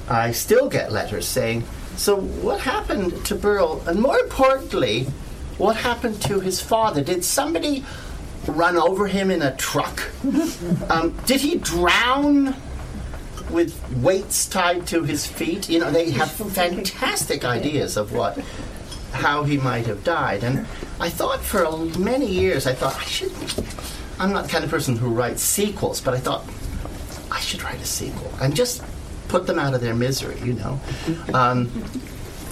I 0.08 0.32
still 0.32 0.68
get 0.70 0.90
letters 0.90 1.26
saying, 1.26 1.64
"So 1.96 2.16
what 2.16 2.60
happened 2.60 3.26
to 3.26 3.34
Burl?" 3.34 3.82
And 3.86 4.00
more 4.00 4.18
importantly, 4.18 5.06
what 5.58 5.76
happened 5.76 6.22
to 6.22 6.40
his 6.40 6.60
father? 6.60 7.02
Did 7.02 7.24
somebody 7.24 7.84
run 8.48 8.76
over 8.76 9.06
him 9.06 9.30
in 9.30 9.42
a 9.42 9.54
truck? 9.56 10.02
Um, 10.90 11.14
did 11.26 11.40
he 11.40 11.56
drown 11.58 12.54
with 13.50 13.80
weights 14.02 14.46
tied 14.46 14.86
to 14.88 15.02
his 15.04 15.26
feet? 15.26 15.68
You 15.68 15.80
know, 15.80 15.90
they 15.90 16.10
have 16.10 16.30
fantastic 16.30 17.44
ideas 17.44 17.96
of 17.96 18.12
what, 18.12 18.38
how 19.12 19.44
he 19.44 19.56
might 19.58 19.86
have 19.86 20.04
died. 20.04 20.44
And 20.44 20.66
I 21.00 21.08
thought 21.08 21.40
for 21.40 21.70
many 21.98 22.26
years, 22.26 22.66
I 22.66 22.74
thought 22.74 22.96
I 22.96 23.04
should. 23.04 23.32
I'm 24.18 24.32
not 24.32 24.44
the 24.44 24.50
kind 24.50 24.64
of 24.64 24.70
person 24.70 24.96
who 24.96 25.08
writes 25.08 25.42
sequels, 25.42 26.00
but 26.00 26.14
I 26.14 26.18
thought 26.18 26.44
I 27.30 27.40
should 27.40 27.62
write 27.62 27.80
a 27.80 27.84
sequel 27.84 28.32
and 28.40 28.54
just 28.56 28.82
put 29.28 29.46
them 29.46 29.58
out 29.58 29.74
of 29.74 29.80
their 29.80 29.94
misery. 29.94 30.40
You 30.40 30.54
know, 30.54 30.80
um, 31.34 31.70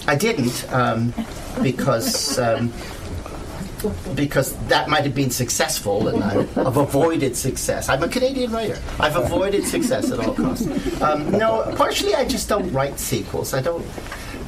I 0.07 0.15
didn't 0.15 0.71
um, 0.71 1.13
because. 1.61 2.39
Because 4.15 4.55
that 4.67 4.89
might 4.89 5.03
have 5.03 5.15
been 5.15 5.31
successful 5.31 6.07
and 6.07 6.23
I've 6.23 6.57
avoided 6.77 7.35
success. 7.35 7.89
I'm 7.89 8.03
a 8.03 8.07
Canadian 8.07 8.51
writer. 8.51 8.79
I've 8.99 9.15
avoided 9.15 9.65
success 9.65 10.11
at 10.11 10.19
all 10.19 10.33
costs. 10.33 10.67
Um, 11.01 11.31
no, 11.31 11.73
partially 11.75 12.15
I 12.15 12.25
just 12.25 12.49
don't 12.49 12.71
write 12.71 12.99
sequels. 12.99 13.53
I 13.53 13.61
don't. 13.61 13.85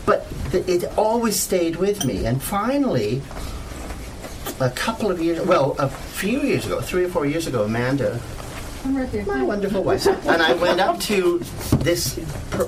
But 0.05 0.27
th- 0.51 0.67
it 0.67 0.97
always 0.97 1.39
stayed 1.39 1.75
with 1.75 2.05
me. 2.05 2.25
And 2.25 2.41
finally, 2.41 3.21
a 4.59 4.69
couple 4.71 5.11
of 5.11 5.21
years, 5.21 5.45
well, 5.45 5.75
a 5.79 5.89
few 5.89 6.41
years 6.41 6.65
ago, 6.65 6.81
three 6.81 7.05
or 7.05 7.09
four 7.09 7.25
years 7.25 7.47
ago, 7.47 7.63
Amanda, 7.63 8.19
Right 8.85 9.27
my 9.27 9.43
wonderful 9.43 9.83
wife, 9.83 10.07
and 10.07 10.41
I 10.41 10.53
went 10.53 10.79
up 10.79 10.99
to 11.01 11.39
this 11.79 12.15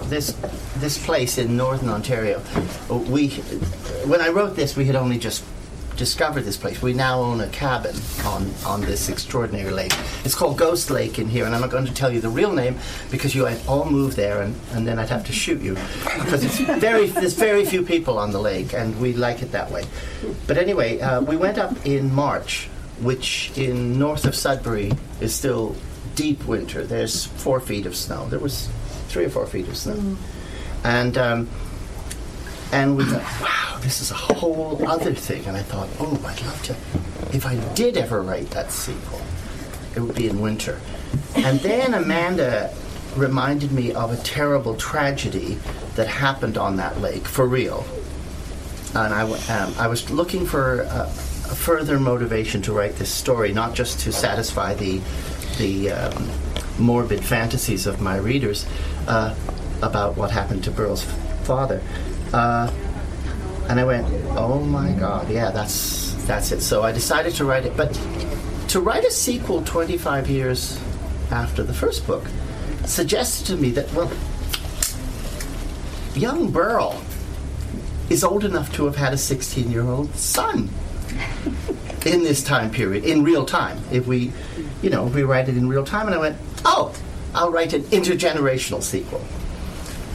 this 0.08 0.36
this 0.78 1.04
place 1.04 1.38
in 1.38 1.56
northern 1.56 1.88
Ontario. 1.88 2.42
We, 2.90 3.30
when 4.06 4.20
I 4.20 4.28
wrote 4.28 4.58
this, 4.58 4.76
we 4.76 4.84
had 4.86 4.98
only 4.98 5.18
just 5.18 5.44
discovered 6.02 6.42
this 6.42 6.58
place. 6.58 6.82
We 6.82 6.94
now 6.94 7.22
own 7.22 7.42
a 7.42 7.48
cabin 7.50 7.96
on, 8.26 8.52
on 8.66 8.82
this 8.82 9.08
extraordinary 9.08 9.70
lake. 9.70 9.94
It's 10.26 10.34
called 10.34 10.58
Ghost 10.58 10.90
Lake 10.90 11.20
in 11.20 11.28
here, 11.30 11.46
and 11.46 11.54
I'm 11.54 11.62
not 11.62 11.70
going 11.70 11.86
to 11.86 11.94
tell 11.94 12.12
you 12.12 12.20
the 12.20 12.30
real 12.42 12.54
name 12.54 12.80
because 13.12 13.36
you 13.36 13.48
all 13.68 13.86
move 13.86 14.16
there, 14.16 14.42
and, 14.42 14.56
and 14.74 14.88
then 14.88 14.98
I'd 14.98 15.10
have 15.10 15.24
to 15.28 15.32
shoot 15.32 15.62
you 15.62 15.76
because 16.24 16.44
it's 16.44 16.58
very 16.82 17.06
there's 17.06 17.36
very 17.36 17.66
few 17.66 17.84
people 17.84 18.18
on 18.18 18.32
the 18.32 18.40
lake, 18.40 18.74
and 18.74 19.00
we 19.00 19.14
like 19.14 19.44
it 19.44 19.52
that 19.52 19.70
way. 19.70 19.84
But 20.48 20.58
anyway, 20.58 21.00
uh, 21.00 21.22
we 21.22 21.38
went 21.38 21.60
up 21.60 21.86
in 21.86 22.12
March, 22.12 22.68
which 23.00 23.56
in 23.56 24.00
north 24.00 24.26
of 24.26 24.34
Sudbury 24.34 24.94
is 25.20 25.36
still 25.36 25.76
deep 26.16 26.44
winter. 26.48 26.84
There's 26.84 27.28
four 27.28 27.60
feet 27.60 27.86
of 27.86 27.96
snow. 27.96 28.28
There 28.28 28.40
was 28.40 28.70
three 29.10 29.26
or 29.26 29.30
four 29.30 29.46
feet 29.46 29.68
of 29.68 29.78
snow, 29.78 30.18
and. 30.84 31.16
Um, 31.16 31.50
and 32.74 32.96
we 32.96 33.04
thought, 33.04 33.42
wow, 33.42 33.71
this 33.82 34.02
is 34.02 34.12
a 34.12 34.16
whole 34.16 34.80
other 34.88 35.14
thing. 35.14 35.46
And 35.46 35.58
I 35.58 35.64
thought, 35.64 35.90
oh, 36.00 36.14
I'd 36.26 36.42
love 36.46 36.62
to, 36.64 36.74
if 37.36 37.46
I 37.46 37.56
did 37.74 37.98
ever 37.98 38.22
write 38.22 38.50
that 38.52 38.72
sequel, 38.72 39.22
it 39.96 40.00
would 40.00 40.16
be 40.16 40.28
in 40.28 40.40
winter. 40.40 40.80
And 41.36 41.60
then 41.60 41.94
Amanda 41.94 42.74
reminded 43.16 43.72
me 43.72 43.94
of 43.94 44.12
a 44.12 44.18
terrible 44.18 44.76
tragedy 44.76 45.58
that 45.96 46.08
happened 46.08 46.58
on 46.58 46.78
that 46.78 47.02
lake, 47.02 47.26
for 47.26 47.46
real. 47.46 47.86
And 48.96 49.14
I, 49.14 49.24
um, 49.24 49.74
I 49.78 49.88
was 49.88 50.10
looking 50.10 50.46
for 50.46 50.82
a, 50.82 51.04
a 51.04 51.56
further 51.56 52.00
motivation 52.00 52.62
to 52.64 52.74
write 52.74 52.96
this 52.96 53.12
story, 53.12 53.52
not 53.52 53.74
just 53.74 54.00
to 54.02 54.12
satisfy 54.12 54.74
the, 54.74 55.02
the 55.58 55.92
um, 55.92 56.30
morbid 56.80 57.24
fantasies 57.24 57.88
of 57.88 58.02
my 58.02 58.18
readers 58.18 58.66
uh, 59.08 59.36
about 59.82 60.16
what 60.16 60.32
happened 60.32 60.64
to 60.66 60.72
Burl's 60.72 61.04
father. 61.44 61.82
Uh, 62.34 62.72
and 63.72 63.80
I 63.80 63.86
went, 63.86 64.06
oh 64.38 64.60
my 64.60 64.92
god, 64.92 65.30
yeah, 65.30 65.50
that's 65.50 66.14
that's 66.26 66.52
it. 66.52 66.60
So 66.60 66.84
I 66.84 66.92
decided 66.92 67.34
to 67.36 67.46
write 67.46 67.66
it, 67.66 67.78
but 67.78 67.94
to 68.68 68.82
write 68.82 69.06
a 69.06 69.12
sequel 69.12 69.64
25 69.64 70.30
years 70.30 70.78
after 71.32 71.64
the 71.64 71.74
first 71.74 72.06
book 72.06 72.26
suggested 72.84 73.48
to 73.48 73.56
me 73.56 73.70
that 73.72 73.92
well, 73.94 74.12
young 76.16 76.52
Burl 76.52 77.02
is 78.10 78.26
old 78.26 78.44
enough 78.44 78.74
to 78.74 78.84
have 78.84 78.98
had 78.98 79.14
a 79.14 79.16
16-year-old 79.16 80.14
son 80.16 80.70
in 82.06 82.24
this 82.24 82.44
time 82.44 82.72
period, 82.72 83.06
in 83.06 83.24
real 83.24 83.46
time. 83.46 83.80
If 83.90 84.06
we, 84.06 84.34
you 84.82 84.90
know, 84.90 85.08
if 85.08 85.16
we 85.16 85.24
write 85.24 85.48
it 85.48 85.56
in 85.56 85.70
real 85.70 85.86
time, 85.86 86.08
and 86.08 86.16
I 86.16 86.18
went, 86.18 86.36
oh, 86.66 86.94
I'll 87.34 87.52
write 87.52 87.72
an 87.72 87.84
intergenerational 87.84 88.84
sequel. 88.84 89.22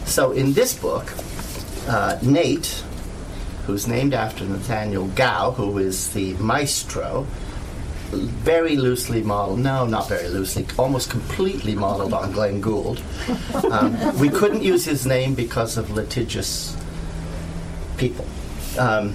So 0.05 0.33
in 0.33 0.53
this 0.53 0.79
book, 0.79 1.11
uh, 1.89 2.19
Nate, 2.21 2.85
who's 3.67 3.87
named 3.87 4.15
after 4.15 4.45
Nathaniel 4.45 5.09
Gow, 5.09 5.51
who 5.51 5.79
is 5.79 6.13
the 6.13 6.35
maestro, 6.35 7.27
very 8.11 8.77
loosely 8.77 9.23
modeled, 9.23 9.59
no, 9.59 9.85
not 9.85 10.09
very 10.09 10.29
loosely, 10.29 10.65
almost 10.79 11.11
completely 11.11 11.75
modeled 11.75 12.13
on 12.15 12.33
Glenn 12.33 12.61
Gould. 12.61 13.03
Um, 13.71 14.19
we 14.19 14.29
couldn't 14.29 14.63
use 14.63 14.85
his 14.85 15.07
name 15.07 15.35
because 15.35 15.77
of 15.77 15.91
litigious 15.91 16.77
people. 17.97 18.25
Um, 18.79 19.15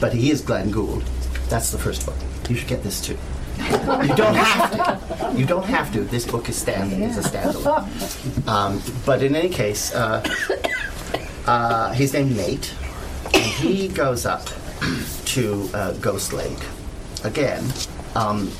but 0.00 0.14
he 0.14 0.30
is 0.30 0.40
Glenn 0.40 0.70
Gould. 0.70 1.02
That's 1.48 1.70
the 1.70 1.78
first 1.78 2.06
book. 2.06 2.16
You 2.48 2.56
should 2.56 2.68
get 2.68 2.82
this 2.82 3.00
too. 3.00 3.18
You 3.58 4.14
don't 4.16 4.34
have 4.34 4.70
to. 4.72 5.38
You 5.38 5.46
don't 5.46 5.66
have 5.66 5.92
to. 5.92 6.00
This 6.00 6.26
book 6.26 6.48
is 6.48 6.56
standing. 6.56 7.02
It's 7.02 7.18
a 7.18 7.22
standalone. 7.22 8.48
Um, 8.48 8.82
but 9.06 9.22
in 9.22 9.36
any 9.36 9.48
case, 9.48 9.94
uh, 9.94 10.24
uh, 11.46 11.92
he's 11.92 12.12
named 12.12 12.36
Nate, 12.36 12.74
he 13.34 13.88
goes 13.88 14.26
up 14.26 14.48
to 15.26 15.68
uh, 15.74 15.92
Ghost 15.94 16.32
Lake 16.32 16.58
again 17.24 17.64
um, 18.14 18.50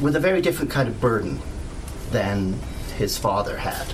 with 0.00 0.16
a 0.16 0.20
very 0.20 0.40
different 0.40 0.70
kind 0.70 0.88
of 0.88 1.00
burden 1.00 1.40
than 2.10 2.58
his 2.96 3.16
father 3.16 3.56
had 3.56 3.86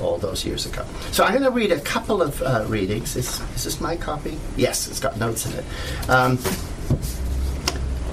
all 0.00 0.18
those 0.18 0.44
years 0.44 0.66
ago. 0.66 0.84
So 1.10 1.24
I'm 1.24 1.32
going 1.32 1.44
to 1.44 1.50
read 1.50 1.72
a 1.72 1.80
couple 1.80 2.22
of 2.22 2.40
uh, 2.42 2.64
readings. 2.68 3.16
Is, 3.16 3.40
is 3.54 3.64
this 3.64 3.80
my 3.80 3.96
copy? 3.96 4.38
Yes, 4.56 4.88
it's 4.88 5.00
got 5.00 5.18
notes 5.18 5.46
in 5.46 5.52
it. 5.52 5.64
Um, 6.08 6.38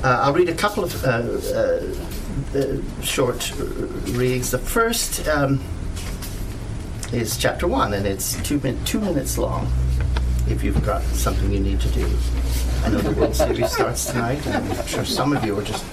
uh, 0.03 0.21
I'll 0.23 0.33
read 0.33 0.49
a 0.49 0.55
couple 0.55 0.83
of 0.83 1.03
uh, 1.03 1.07
uh, 1.07 2.57
uh 2.57 3.01
short 3.01 3.53
readings. 4.11 4.51
The 4.51 4.59
first 4.59 5.27
um, 5.27 5.61
is 7.11 7.37
chapter 7.37 7.67
one, 7.67 7.93
and 7.93 8.05
it's 8.05 8.41
two, 8.43 8.59
min- 8.59 8.83
two 8.85 8.99
minutes 8.99 9.37
long 9.37 9.71
if 10.47 10.63
you've 10.63 10.83
got 10.85 11.01
something 11.03 11.51
you 11.51 11.59
need 11.59 11.79
to 11.81 11.89
do. 11.89 12.09
I 12.83 12.89
know 12.89 12.99
the 12.99 13.11
World 13.11 13.35
Series 13.35 13.71
starts 13.71 14.05
tonight, 14.05 14.45
and 14.45 14.71
I'm 14.73 14.85
sure 14.85 15.05
some 15.05 15.35
of 15.35 15.43
you 15.45 15.57
are 15.57 15.63
just 15.63 15.85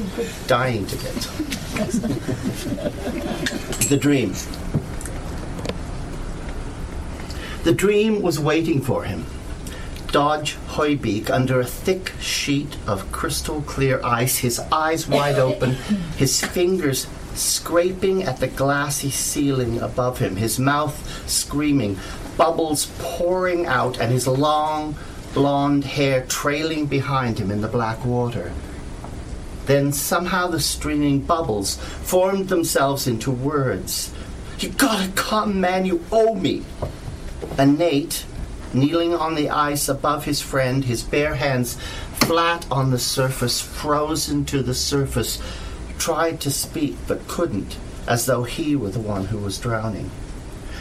dying 0.48 0.86
to 0.86 0.96
get 0.96 1.14
The 3.88 3.96
dream. 3.96 4.34
The 7.62 7.72
dream 7.72 8.22
was 8.22 8.40
waiting 8.40 8.80
for 8.80 9.04
him. 9.04 9.26
Dodge 10.12 10.56
Hoybeek 10.70 11.30
under 11.30 11.60
a 11.60 11.64
thick 11.64 12.12
sheet 12.18 12.76
of 12.86 13.12
crystal 13.12 13.62
clear 13.62 14.00
ice, 14.02 14.38
his 14.38 14.58
eyes 14.72 15.06
wide 15.06 15.38
open, 15.38 15.74
his 16.16 16.44
fingers 16.44 17.06
scraping 17.34 18.24
at 18.24 18.38
the 18.38 18.48
glassy 18.48 19.10
ceiling 19.10 19.78
above 19.80 20.18
him, 20.18 20.34
his 20.36 20.58
mouth 20.58 21.28
screaming, 21.30 21.96
bubbles 22.40 22.86
pouring 23.00 23.66
out, 23.66 24.00
and 24.00 24.10
his 24.10 24.26
long 24.26 24.96
blonde 25.34 25.84
hair 25.84 26.24
trailing 26.24 26.86
behind 26.86 27.38
him 27.38 27.50
in 27.50 27.60
the 27.60 27.68
black 27.68 28.02
water. 28.02 28.50
Then 29.66 29.92
somehow 29.92 30.46
the 30.46 30.58
streaming 30.58 31.20
bubbles 31.20 31.76
formed 31.76 32.48
themselves 32.48 33.06
into 33.06 33.30
words. 33.30 34.10
You 34.58 34.70
gotta 34.70 35.12
come, 35.12 35.60
man, 35.60 35.84
you 35.84 36.02
owe 36.10 36.34
me. 36.34 36.62
And 37.58 37.78
Nate, 37.78 38.24
kneeling 38.72 39.12
on 39.12 39.34
the 39.34 39.50
ice 39.50 39.86
above 39.86 40.24
his 40.24 40.40
friend, 40.40 40.86
his 40.86 41.02
bare 41.02 41.34
hands 41.34 41.76
flat 42.14 42.66
on 42.70 42.90
the 42.90 42.98
surface, 42.98 43.60
frozen 43.60 44.46
to 44.46 44.62
the 44.62 44.74
surface, 44.74 45.42
tried 45.98 46.40
to 46.40 46.50
speak 46.50 46.96
but 47.06 47.28
couldn't, 47.28 47.76
as 48.08 48.24
though 48.24 48.44
he 48.44 48.74
were 48.74 48.88
the 48.88 48.98
one 48.98 49.26
who 49.26 49.36
was 49.36 49.58
drowning. 49.58 50.10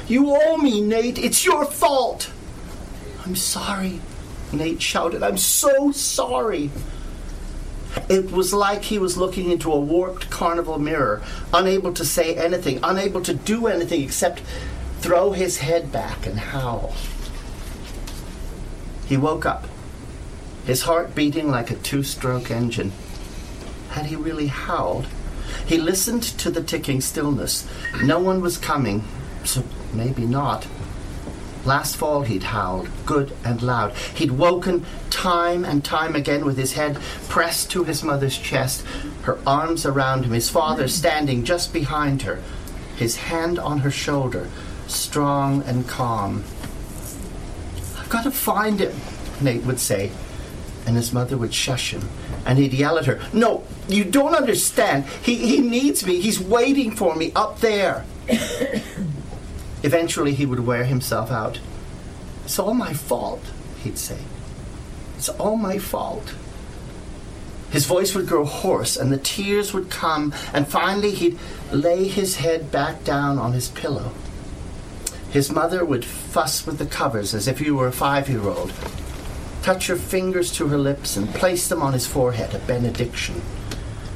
You 0.10 0.36
owe 0.36 0.58
me, 0.58 0.82
Nate. 0.82 1.20
It's 1.20 1.46
your 1.46 1.66
fault. 1.66 2.32
I'm 3.24 3.36
sorry, 3.36 4.02
Nate 4.52 4.82
shouted. 4.82 5.22
I'm 5.22 5.38
so 5.38 5.92
sorry. 5.92 6.72
It 8.10 8.32
was 8.32 8.52
like 8.52 8.84
he 8.84 8.98
was 8.98 9.18
looking 9.18 9.52
into 9.52 9.72
a 9.72 9.80
warped 9.80 10.32
carnival 10.32 10.80
mirror, 10.80 11.22
unable 11.54 11.94
to 11.94 12.04
say 12.04 12.36
anything, 12.36 12.80
unable 12.82 13.22
to 13.22 13.36
do 13.36 13.68
anything 13.68 14.02
except 14.02 14.42
throw 15.00 15.32
his 15.32 15.60
head 15.60 15.92
back 15.92 16.26
and 16.26 16.40
howl. 16.40 16.96
He 19.06 19.16
woke 19.16 19.46
up, 19.46 19.68
his 20.66 20.84
heart 20.84 21.14
beating 21.14 21.50
like 21.50 21.70
a 21.70 21.76
two 21.76 22.04
stroke 22.04 22.50
engine. 22.50 22.92
Had 23.92 24.08
he 24.08 24.16
really 24.16 24.48
howled? 24.48 25.06
He 25.68 25.78
listened 25.78 26.24
to 26.24 26.50
the 26.50 26.64
ticking 26.64 27.02
stillness. 27.02 27.68
No 28.04 28.20
one 28.20 28.42
was 28.42 28.58
coming, 28.58 29.04
so 29.44 29.64
maybe 29.94 30.26
not. 30.26 30.68
Last 31.66 31.98
fall 31.98 32.22
he'd 32.22 32.44
howled, 32.44 32.90
good 33.06 33.34
and 33.44 33.62
loud. 33.62 33.94
He'd 34.16 34.32
woken 34.32 34.86
time 35.10 35.66
and 35.66 35.84
time 35.84 36.16
again 36.16 36.46
with 36.46 36.58
his 36.58 36.74
head 36.74 36.98
pressed 37.28 37.70
to 37.72 37.84
his 37.84 38.04
mother's 38.04 38.38
chest, 38.38 38.86
her 39.24 39.38
arms 39.46 39.86
around 39.86 40.24
him, 40.24 40.32
his 40.32 40.50
father 40.50 40.88
standing 40.88 41.44
just 41.44 41.74
behind 41.74 42.22
her, 42.22 42.42
his 42.96 43.18
hand 43.18 43.60
on 43.60 43.80
her 43.80 43.92
shoulder, 43.92 44.48
strong 44.88 45.62
and 45.64 45.88
calm. 45.88 46.44
I've 47.98 48.10
got 48.10 48.24
to 48.24 48.32
find 48.32 48.80
him, 48.80 48.96
Nate 49.42 49.64
would 49.64 49.80
say, 49.80 50.12
and 50.86 50.96
his 50.96 51.12
mother 51.12 51.38
would 51.38 51.54
shush 51.54 51.94
him, 51.94 52.08
and 52.46 52.58
he'd 52.58 52.74
yell 52.74 52.98
at 52.98 53.06
her, 53.06 53.20
No, 53.34 53.64
you 53.90 54.06
don't 54.06 54.34
understand. 54.34 55.06
He, 55.22 55.36
he 55.36 55.60
needs 55.60 56.06
me. 56.06 56.22
He's 56.22 56.40
waiting 56.40 56.96
for 56.96 57.16
me 57.16 57.34
up 57.36 57.60
there. 57.60 58.06
Eventually, 59.84 60.34
he 60.34 60.46
would 60.46 60.66
wear 60.66 60.86
himself 60.86 61.32
out. 61.32 61.60
It's 62.46 62.60
all 62.60 62.74
my 62.74 62.94
fault, 62.94 63.44
he'd 63.84 63.98
say. 63.98 64.20
It's 65.18 65.30
all 65.30 65.56
my 65.56 65.78
fault. 65.78 66.34
His 67.72 67.86
voice 67.86 68.16
would 68.16 68.28
grow 68.28 68.46
hoarse 68.46 68.98
and 68.98 69.12
the 69.12 69.18
tears 69.18 69.74
would 69.74 69.90
come, 69.90 70.34
and 70.54 70.68
finally 70.68 71.12
he'd 71.12 71.38
lay 71.72 72.08
his 72.08 72.38
head 72.38 72.72
back 72.72 73.04
down 73.04 73.38
on 73.38 73.54
his 73.54 73.70
pillow. 73.70 74.12
His 75.30 75.52
mother 75.52 75.86
would 75.86 76.04
fuss 76.04 76.66
with 76.66 76.80
the 76.80 76.86
covers 76.88 77.36
as 77.36 77.48
if 77.48 77.60
he 77.60 77.70
were 77.70 77.88
a 77.88 77.92
five 77.92 78.28
year 78.28 78.42
old, 78.42 78.74
touch 79.62 79.88
her 79.88 79.96
fingers 79.96 80.52
to 80.54 80.68
her 80.70 80.78
lips 80.78 81.16
and 81.16 81.30
place 81.36 81.68
them 81.68 81.84
on 81.84 81.94
his 81.94 82.08
forehead, 82.08 82.56
a 82.56 82.60
benediction. 82.60 83.42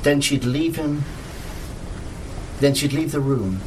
Then 0.02 0.20
she'd 0.22 0.44
leave 0.44 0.76
him. 0.76 1.04
Then 2.60 2.74
she'd 2.74 2.94
leave 2.94 3.12
the 3.12 3.20
room. 3.20 3.62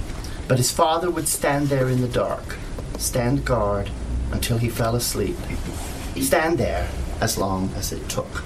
But 0.49 0.59
his 0.59 0.71
father 0.71 1.11
would 1.11 1.29
stand 1.29 1.69
there 1.69 1.89
in 1.89 2.01
the 2.01 2.09
dark, 2.09 2.57
stand 2.99 3.45
guard 3.45 3.91
until 4.33 4.59
he 4.59 4.69
fell 4.69 4.95
asleep. 4.95 5.37
Stand 6.21 6.59
there 6.59 6.89
as 7.21 7.37
long 7.37 7.71
as 7.77 7.93
it 7.93 8.09
took. 8.09 8.45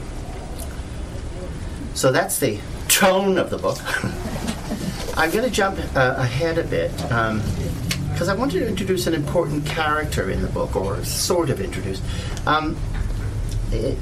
So 1.94 2.10
that's 2.10 2.39
the 2.39 2.59
tone 2.89 3.39
of 3.39 3.51
the 3.51 3.59
book. 3.59 3.78
I'm 5.16 5.31
going 5.31 5.44
to 5.44 5.51
jump 5.51 5.78
uh, 5.94 6.14
ahead 6.16 6.56
a 6.56 6.64
bit 6.64 6.90
because 6.93 8.28
I 8.28 8.35
wanted 8.35 8.60
to 8.60 8.68
introduce 8.68 9.06
an 9.06 9.14
important 9.14 9.66
character 9.66 10.31
in 10.31 10.40
the 10.40 10.48
book, 10.48 10.77
or 10.77 11.05
sort 11.05 11.51
of 11.51 11.60
introduce. 11.60 12.01
Um, 12.47 12.77
uh, 13.72 13.93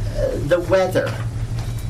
the 0.47 0.65
weather 0.71 1.13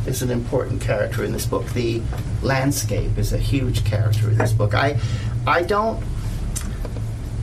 is 0.06 0.22
an 0.22 0.30
important 0.30 0.80
character 0.80 1.24
in 1.24 1.32
this 1.32 1.47
book. 1.47 1.66
The 1.74 2.02
landscape 2.43 3.18
is 3.18 3.32
a 3.32 3.39
huge 3.39 3.85
character 3.85 4.30
in 4.30 4.39
this 4.39 4.52
book. 4.52 4.74
I, 4.74 4.98
I 5.47 5.62
don't, 5.62 6.02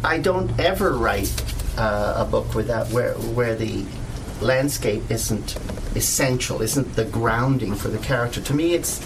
I 0.03 0.19
don't 0.19 0.59
ever 0.59 0.93
write 0.93 1.33
uh, 1.77 2.15
a 2.17 2.25
book 2.25 2.53
without 2.55 2.87
where 2.91 3.13
where 3.13 3.55
the 3.55 3.85
landscape 4.41 5.09
isn't 5.09 5.55
essential, 5.95 6.61
isn't 6.61 6.95
the 6.95 7.05
grounding 7.05 7.75
for 7.75 7.87
the 7.87 7.97
character. 7.99 8.41
To 8.41 8.53
me, 8.53 8.73
it's 8.73 9.01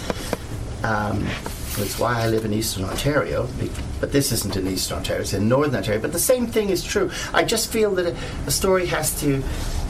um, 0.83 1.25
it's 1.77 1.99
why 1.99 2.21
I 2.21 2.27
live 2.27 2.45
in 2.45 2.53
Eastern 2.53 2.83
Ontario, 2.83 3.47
but 3.99 4.11
this 4.11 4.31
isn't 4.31 4.57
in 4.57 4.67
Eastern 4.67 4.97
Ontario; 4.97 5.21
it's 5.21 5.33
in 5.33 5.47
Northern 5.47 5.75
Ontario. 5.75 6.01
But 6.01 6.11
the 6.11 6.19
same 6.19 6.47
thing 6.47 6.69
is 6.69 6.83
true. 6.83 7.09
I 7.33 7.43
just 7.43 7.71
feel 7.71 7.95
that 7.95 8.07
a, 8.07 8.15
a 8.47 8.51
story 8.51 8.85
has 8.87 9.19
to 9.21 9.43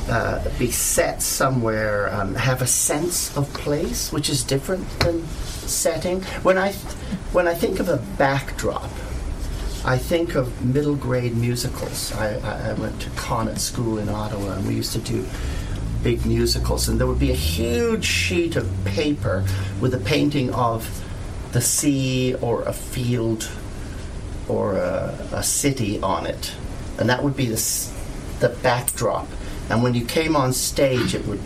uh, 0.09 0.47
be 0.57 0.71
set 0.71 1.21
somewhere, 1.21 2.13
um, 2.13 2.35
have 2.35 2.61
a 2.61 2.67
sense 2.67 3.35
of 3.38 3.51
place, 3.53 4.11
which 4.11 4.30
is 4.30 4.43
different 4.43 4.88
than 4.99 5.26
setting. 5.27 6.21
When 6.43 6.57
I 6.57 6.73
when 7.31 7.47
I 7.47 7.53
think 7.53 7.80
of 7.80 7.89
a 7.89 7.97
backdrop, 8.18 8.89
I 9.85 9.97
think 9.97 10.35
of 10.35 10.65
middle 10.65 10.95
grade 10.95 11.35
musicals. 11.35 12.11
I, 12.14 12.35
I, 12.39 12.69
I 12.69 12.73
went 12.73 12.99
to 13.01 13.10
Connaught 13.11 13.60
School 13.60 13.97
in 13.97 14.10
Ottawa, 14.10 14.53
and 14.53 14.68
we 14.68 14.76
used 14.76 14.93
to 14.93 14.99
do 14.99 15.26
big 16.03 16.26
musicals, 16.26 16.88
and 16.88 16.99
there 16.99 17.07
would 17.07 17.19
be 17.19 17.31
a 17.31 17.35
huge 17.35 18.06
sheet 18.06 18.56
of 18.56 18.69
paper 18.84 19.45
with 19.80 19.93
a 19.93 19.99
painting 19.99 20.53
of 20.53 21.03
the 21.51 21.61
sea 21.61 22.35
or 22.35 22.64
a 22.64 22.73
field 22.73 23.49
or 24.47 24.77
a, 24.77 25.27
a 25.31 25.43
city 25.43 25.99
on 26.01 26.26
it, 26.26 26.53
and 26.97 27.10
that 27.10 27.23
would 27.23 27.35
be 27.38 27.45
the, 27.45 27.89
the 28.39 28.49
backdrop. 28.61 29.27
And 29.69 29.84
when 29.84 29.93
you 29.93 30.03
came 30.03 30.35
on 30.35 30.51
stage, 30.53 31.14
it 31.14 31.26
would 31.27 31.41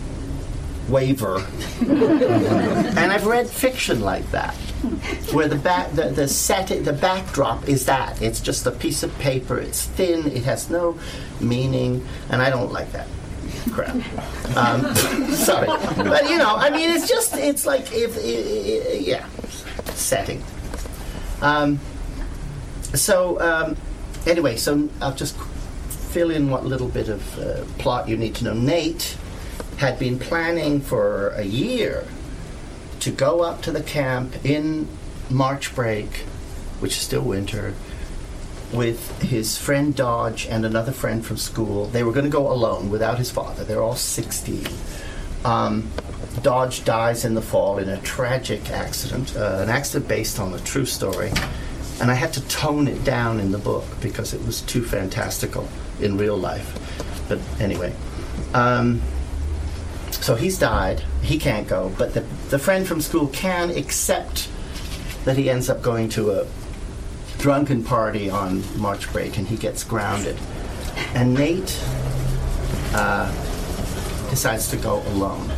waver. 0.88 1.44
and 1.80 3.12
I've 3.12 3.26
read 3.26 3.48
fiction 3.48 4.00
like 4.00 4.30
that, 4.30 4.56
where 5.32 5.48
the 5.48 5.56
back, 5.56 5.90
the, 5.92 6.10
the 6.10 6.28
setting, 6.28 6.82
the 6.84 6.92
backdrop 6.92 7.68
is 7.68 7.86
that. 7.86 8.20
It's 8.22 8.40
just 8.40 8.66
a 8.66 8.70
piece 8.70 9.02
of 9.02 9.16
paper. 9.18 9.58
It's 9.58 9.84
thin. 9.86 10.26
It 10.30 10.44
has 10.44 10.70
no 10.70 10.98
meaning, 11.40 12.06
and 12.30 12.40
I 12.42 12.50
don't 12.50 12.72
like 12.72 12.92
that 12.92 13.06
crap. 13.72 13.96
Um, 14.56 14.94
sorry, 15.34 15.66
but 15.96 16.28
you 16.28 16.36
know, 16.38 16.54
I 16.56 16.70
mean, 16.70 16.90
it's 16.90 17.08
just, 17.08 17.34
it's 17.36 17.64
like 17.66 17.92
if, 17.92 18.16
i- 18.16 18.92
i- 18.92 18.98
yeah, 18.98 19.26
setting. 19.94 20.42
Um, 21.40 21.80
so 22.94 23.40
um, 23.40 23.76
anyway, 24.26 24.56
so 24.56 24.88
I'll 25.00 25.14
just 25.14 25.36
fill 25.88 26.30
in 26.30 26.50
what 26.50 26.64
little 26.64 26.88
bit 26.88 27.08
of 27.08 27.38
uh, 27.38 27.64
plot 27.78 28.08
you 28.08 28.16
need 28.16 28.34
to 28.36 28.44
know. 28.44 28.54
Nate 28.54 29.16
had 29.78 29.98
been 29.98 30.18
planning 30.18 30.80
for 30.80 31.30
a 31.30 31.42
year 31.44 32.06
to 33.04 33.10
go 33.10 33.42
up 33.42 33.60
to 33.60 33.70
the 33.70 33.82
camp 33.82 34.34
in 34.46 34.88
March 35.28 35.74
break, 35.74 36.20
which 36.80 36.92
is 36.92 37.02
still 37.02 37.20
winter, 37.20 37.74
with 38.72 39.20
his 39.20 39.58
friend 39.58 39.94
Dodge 39.94 40.46
and 40.46 40.64
another 40.64 40.90
friend 40.90 41.24
from 41.24 41.36
school. 41.36 41.84
They 41.84 42.02
were 42.02 42.12
going 42.12 42.24
to 42.24 42.30
go 42.30 42.50
alone 42.50 42.88
without 42.88 43.18
his 43.18 43.30
father. 43.30 43.62
They're 43.62 43.82
all 43.82 43.94
16. 43.94 44.66
Um, 45.44 45.90
Dodge 46.42 46.86
dies 46.86 47.26
in 47.26 47.34
the 47.34 47.42
fall 47.42 47.76
in 47.76 47.90
a 47.90 48.00
tragic 48.00 48.70
accident, 48.70 49.36
uh, 49.36 49.58
an 49.60 49.68
accident 49.68 50.08
based 50.08 50.40
on 50.40 50.54
a 50.54 50.58
true 50.60 50.86
story. 50.86 51.30
And 52.00 52.10
I 52.10 52.14
had 52.14 52.32
to 52.32 52.48
tone 52.48 52.88
it 52.88 53.04
down 53.04 53.38
in 53.38 53.52
the 53.52 53.58
book 53.58 53.84
because 54.00 54.32
it 54.32 54.42
was 54.46 54.62
too 54.62 54.82
fantastical 54.82 55.68
in 56.00 56.16
real 56.16 56.38
life. 56.38 56.72
But 57.28 57.38
anyway. 57.60 57.92
Um, 58.54 59.02
so 60.10 60.34
he's 60.34 60.58
died. 60.58 61.02
He 61.22 61.38
can't 61.38 61.68
go. 61.68 61.92
But 61.98 62.14
the, 62.14 62.24
the 62.54 62.58
friend 62.60 62.86
from 62.86 63.00
school 63.00 63.26
can, 63.26 63.68
except 63.70 64.48
that 65.24 65.36
he 65.36 65.50
ends 65.50 65.68
up 65.68 65.82
going 65.82 66.08
to 66.08 66.30
a 66.30 66.46
drunken 67.38 67.82
party 67.82 68.30
on 68.30 68.62
March 68.78 69.12
break 69.12 69.36
and 69.36 69.48
he 69.48 69.56
gets 69.56 69.82
grounded. 69.82 70.38
And 71.16 71.34
Nate 71.34 71.84
uh, 72.94 73.28
decides 74.30 74.68
to 74.68 74.76
go 74.76 75.02
alone. 75.08 75.50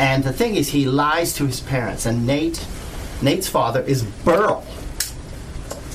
And 0.00 0.24
the 0.24 0.32
thing 0.32 0.56
is, 0.56 0.70
he 0.70 0.86
lies 0.86 1.32
to 1.34 1.46
his 1.46 1.60
parents. 1.60 2.04
And 2.04 2.26
Nate, 2.26 2.66
Nate's 3.22 3.46
father 3.46 3.80
is 3.82 4.02
Burl. 4.02 4.66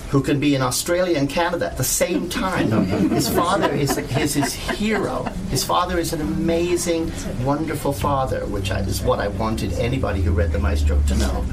Who 0.09 0.23
can 0.23 0.39
be 0.39 0.55
in 0.55 0.61
Australia 0.61 1.17
and 1.17 1.29
Canada 1.29 1.67
at 1.67 1.77
the 1.77 1.83
same 1.83 2.27
time. 2.29 2.71
His 3.09 3.29
father 3.29 3.71
is, 3.71 3.97
is 3.97 4.33
his 4.33 4.53
hero. 4.53 5.23
His 5.51 5.63
father 5.63 5.99
is 5.99 6.13
an 6.13 6.21
amazing, 6.21 7.11
wonderful 7.43 7.93
father, 7.93 8.45
which 8.47 8.71
is 8.71 9.01
what 9.01 9.19
I 9.19 9.27
wanted 9.27 9.73
anybody 9.73 10.21
who 10.21 10.31
read 10.31 10.51
the 10.51 10.59
Maestro 10.59 10.99
to 11.07 11.15
know. 11.15 11.45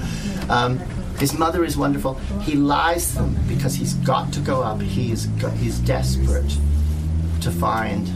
Um, 0.48 0.78
his 1.18 1.38
mother 1.38 1.64
is 1.64 1.76
wonderful. 1.76 2.14
He 2.42 2.54
lies 2.54 3.08
to 3.12 3.16
them 3.16 3.36
because 3.46 3.74
he's 3.74 3.94
got 3.94 4.32
to 4.32 4.40
go 4.40 4.62
up. 4.62 4.80
He 4.80 5.12
is 5.12 5.26
go- 5.26 5.50
he's 5.50 5.78
desperate 5.80 6.56
to 7.42 7.50
find 7.50 8.06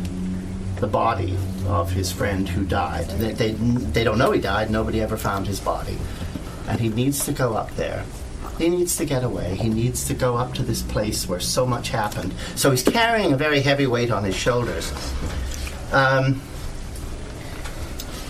the 0.77 0.87
body 0.87 1.37
of 1.67 1.91
his 1.93 2.11
friend 2.11 2.49
who 2.49 2.65
died. 2.65 3.07
They, 3.11 3.33
they, 3.33 3.53
they 3.53 4.05
don't 4.05 4.19
know 4.19 4.33
he 4.33 4.41
died. 4.41 4.71
Nobody 4.71 5.03
ever 5.03 5.19
found 5.19 5.47
his 5.47 5.61
body. 5.61 5.99
And 6.67 6.81
he 6.81 6.89
needs 6.89 7.25
to 7.27 7.33
go 7.33 7.55
up 7.55 7.75
there. 7.77 8.05
He 8.61 8.69
needs 8.69 8.95
to 8.99 9.07
get 9.07 9.25
away. 9.25 9.55
He 9.55 9.71
needs 9.71 10.07
to 10.09 10.13
go 10.13 10.37
up 10.37 10.53
to 10.53 10.63
this 10.63 10.83
place 10.83 11.27
where 11.27 11.41
so 11.41 11.65
much 11.65 11.89
happened. 11.89 12.35
So 12.57 12.71
he's 12.71 12.83
carrying 12.83 13.33
a 13.33 13.37
very 13.37 13.63
heavy 13.63 13.87
weight 13.87 14.11
on 14.11 14.23
his 14.23 14.37
shoulders. 14.37 14.93
Um, 15.93 16.43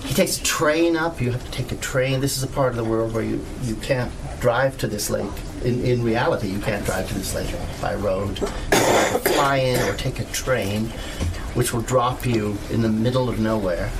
he 0.04 0.14
takes 0.14 0.38
a 0.38 0.42
train 0.44 0.96
up. 0.96 1.20
You 1.20 1.32
have 1.32 1.44
to 1.44 1.50
take 1.50 1.72
a 1.72 1.76
train. 1.78 2.20
This 2.20 2.36
is 2.36 2.44
a 2.44 2.46
part 2.46 2.70
of 2.70 2.76
the 2.76 2.84
world 2.84 3.12
where 3.12 3.24
you, 3.24 3.44
you 3.64 3.74
can't 3.74 4.12
drive 4.38 4.78
to 4.78 4.86
this 4.86 5.10
lake. 5.10 5.32
In, 5.64 5.84
in 5.84 6.04
reality, 6.04 6.46
you 6.46 6.60
can't 6.60 6.86
drive 6.86 7.08
to 7.08 7.14
this 7.14 7.34
lake 7.34 7.52
by 7.82 7.96
road. 7.96 8.38
You 8.38 8.46
can 8.46 9.16
either 9.16 9.30
fly 9.30 9.56
in 9.56 9.82
or 9.82 9.96
take 9.96 10.20
a 10.20 10.24
train, 10.26 10.90
which 11.54 11.72
will 11.72 11.82
drop 11.82 12.24
you 12.24 12.56
in 12.70 12.82
the 12.82 12.88
middle 12.88 13.28
of 13.28 13.40
nowhere. 13.40 13.90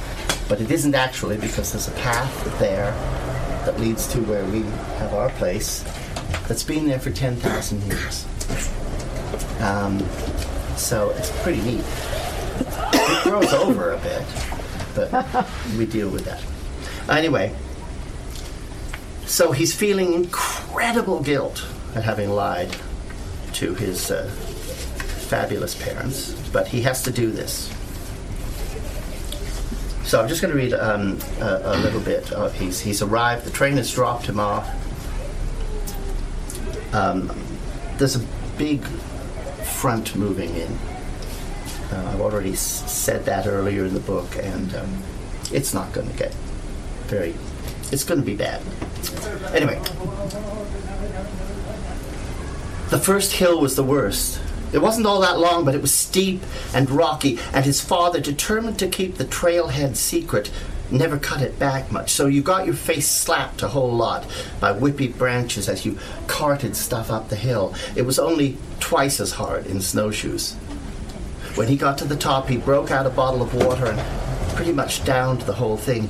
But 0.48 0.60
it 0.60 0.70
isn't 0.70 0.94
actually 0.94 1.38
because 1.38 1.72
there's 1.72 1.88
a 1.88 2.02
path 2.02 2.56
there 2.60 2.92
that 3.66 3.80
leads 3.80 4.06
to 4.12 4.20
where 4.22 4.44
we 4.44 4.62
have 4.98 5.12
our 5.12 5.30
place 5.30 5.84
that's 6.48 6.62
been 6.62 6.86
there 6.86 7.00
for 7.00 7.10
10,000 7.10 7.82
years. 7.84 8.26
Um, 9.60 9.98
so 10.76 11.10
it's 11.10 11.30
pretty 11.42 11.60
neat. 11.62 11.84
It 12.92 13.22
grows 13.24 13.52
over 13.52 13.92
a 13.92 13.98
bit, 13.98 14.24
but 14.94 15.46
we 15.76 15.86
deal 15.86 16.08
with 16.08 16.24
that. 16.24 16.42
Anyway, 17.08 17.54
so 19.26 19.52
he's 19.52 19.74
feeling 19.74 20.12
incredible 20.12 21.22
guilt 21.22 21.66
at 21.94 22.04
having 22.04 22.30
lied 22.30 22.74
to 23.54 23.74
his 23.74 24.10
uh, 24.10 24.24
fabulous 25.28 25.74
parents, 25.74 26.32
but 26.52 26.66
he 26.66 26.82
has 26.82 27.02
to 27.02 27.10
do 27.10 27.30
this. 27.30 27.72
So 30.04 30.20
I'm 30.20 30.28
just 30.28 30.42
going 30.42 30.52
to 30.52 30.58
read 30.58 30.72
um, 30.74 31.18
a, 31.40 31.60
a 31.64 31.76
little 31.78 32.00
bit. 32.00 32.32
Of, 32.32 32.52
he's, 32.58 32.80
he's 32.80 33.02
arrived, 33.02 33.44
the 33.44 33.50
train 33.50 33.76
has 33.76 33.92
dropped 33.94 34.26
him 34.26 34.40
off. 34.40 34.68
Um, 36.92 37.30
there's 37.98 38.16
a 38.16 38.24
big 38.58 38.82
front 38.82 40.16
moving 40.16 40.54
in. 40.56 40.72
Uh, 41.92 42.10
I've 42.14 42.20
already 42.20 42.52
s- 42.52 42.90
said 42.90 43.24
that 43.26 43.46
earlier 43.46 43.84
in 43.84 43.94
the 43.94 44.00
book, 44.00 44.36
and 44.36 44.74
um, 44.74 45.02
it's 45.52 45.74
not 45.74 45.92
going 45.92 46.08
to 46.08 46.16
get 46.16 46.32
very. 47.06 47.34
It's 47.92 48.04
going 48.04 48.20
to 48.20 48.26
be 48.26 48.36
bad. 48.36 48.62
Anyway, 49.52 49.80
the 52.90 52.98
first 52.98 53.32
hill 53.32 53.60
was 53.60 53.76
the 53.76 53.84
worst. 53.84 54.40
It 54.72 54.78
wasn't 54.78 55.06
all 55.06 55.20
that 55.20 55.38
long, 55.40 55.64
but 55.64 55.74
it 55.74 55.82
was 55.82 55.92
steep 55.92 56.42
and 56.72 56.88
rocky, 56.90 57.38
and 57.52 57.64
his 57.64 57.80
father, 57.80 58.20
determined 58.20 58.78
to 58.78 58.88
keep 58.88 59.16
the 59.16 59.24
trailhead 59.24 59.96
secret, 59.96 60.50
never 60.92 61.18
cut 61.18 61.42
it 61.42 61.58
back 61.58 61.90
much. 61.92 62.10
So 62.10 62.26
you 62.26 62.42
got 62.42 62.66
your 62.66 62.74
face 62.74 63.08
slapped 63.08 63.62
a 63.62 63.68
whole 63.68 63.92
lot 63.92 64.26
by 64.60 64.72
whippy 64.72 65.16
branches 65.16 65.68
as 65.68 65.84
you 65.84 65.98
carted 66.26 66.76
stuff 66.76 67.10
up 67.10 67.28
the 67.28 67.36
hill. 67.36 67.74
It 67.96 68.02
was 68.02 68.18
only 68.18 68.56
twice 68.80 69.20
as 69.20 69.32
hard 69.32 69.66
in 69.66 69.80
snowshoes. 69.80 70.54
When 71.54 71.68
he 71.68 71.76
got 71.76 71.98
to 71.98 72.04
the 72.04 72.16
top, 72.16 72.48
he 72.48 72.56
broke 72.56 72.90
out 72.90 73.06
a 73.06 73.10
bottle 73.10 73.42
of 73.42 73.54
water 73.54 73.86
and 73.86 74.56
pretty 74.56 74.72
much 74.72 75.04
downed 75.04 75.42
the 75.42 75.52
whole 75.52 75.76
thing. 75.76 76.08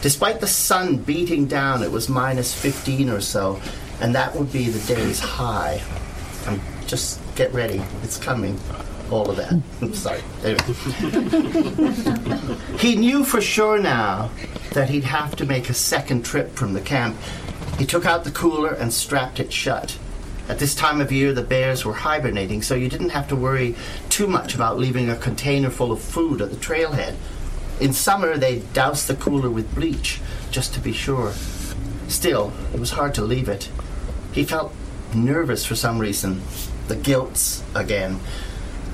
Despite 0.00 0.40
the 0.40 0.46
sun 0.46 0.98
beating 0.98 1.46
down, 1.46 1.82
it 1.82 1.90
was 1.90 2.08
minus 2.08 2.54
15 2.54 3.10
or 3.10 3.20
so, 3.20 3.60
and 4.00 4.14
that 4.14 4.34
would 4.34 4.52
be 4.52 4.68
the 4.68 4.94
day's 4.94 5.18
high. 5.18 5.82
And 6.46 6.60
just 6.86 7.20
get 7.34 7.52
ready, 7.52 7.82
it's 8.02 8.16
coming. 8.16 8.58
All 9.10 9.30
of 9.30 9.36
that. 9.36 9.52
Oops, 9.82 9.98
sorry. 10.04 10.20
Anyway. 10.44 10.60
he 12.78 12.96
knew 12.96 13.24
for 13.24 13.40
sure 13.40 13.78
now 13.78 14.30
that 14.72 14.90
he'd 14.90 15.04
have 15.04 15.34
to 15.36 15.46
make 15.46 15.70
a 15.70 15.74
second 15.74 16.24
trip 16.24 16.54
from 16.54 16.74
the 16.74 16.80
camp. 16.80 17.16
He 17.78 17.86
took 17.86 18.04
out 18.04 18.24
the 18.24 18.30
cooler 18.30 18.72
and 18.72 18.92
strapped 18.92 19.40
it 19.40 19.52
shut. 19.52 19.98
At 20.48 20.58
this 20.58 20.74
time 20.74 21.00
of 21.00 21.12
year, 21.12 21.32
the 21.32 21.42
bears 21.42 21.84
were 21.84 21.92
hibernating, 21.92 22.62
so 22.62 22.74
you 22.74 22.88
didn't 22.88 23.10
have 23.10 23.28
to 23.28 23.36
worry 23.36 23.76
too 24.08 24.26
much 24.26 24.54
about 24.54 24.78
leaving 24.78 25.10
a 25.10 25.16
container 25.16 25.70
full 25.70 25.92
of 25.92 26.00
food 26.00 26.40
at 26.40 26.50
the 26.50 26.56
trailhead. 26.56 27.14
In 27.80 27.92
summer, 27.92 28.36
they 28.36 28.60
doused 28.72 29.06
the 29.08 29.14
cooler 29.14 29.50
with 29.50 29.72
bleach, 29.74 30.20
just 30.50 30.74
to 30.74 30.80
be 30.80 30.92
sure. 30.92 31.32
Still, 32.08 32.52
it 32.72 32.80
was 32.80 32.90
hard 32.90 33.14
to 33.14 33.22
leave 33.22 33.48
it. 33.48 33.70
He 34.32 34.42
felt 34.42 34.72
nervous 35.14 35.64
for 35.64 35.74
some 35.74 35.98
reason. 35.98 36.40
The 36.88 36.96
guilts 36.96 37.62
again. 37.74 38.18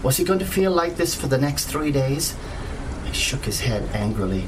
Was 0.05 0.19
he 0.19 0.25
going 0.25 0.39
to 0.39 0.45
feel 0.45 0.71
like 0.71 0.97
this 0.97 1.15
for 1.15 1.29
the 1.29 1.39
next 1.39 1.65
three 1.65 1.91
days? 1.91 2.37
He 3.07 3.15
shook 3.15 3.47
his 3.47 3.61
head 3.61 3.89
angrily. 3.95 4.45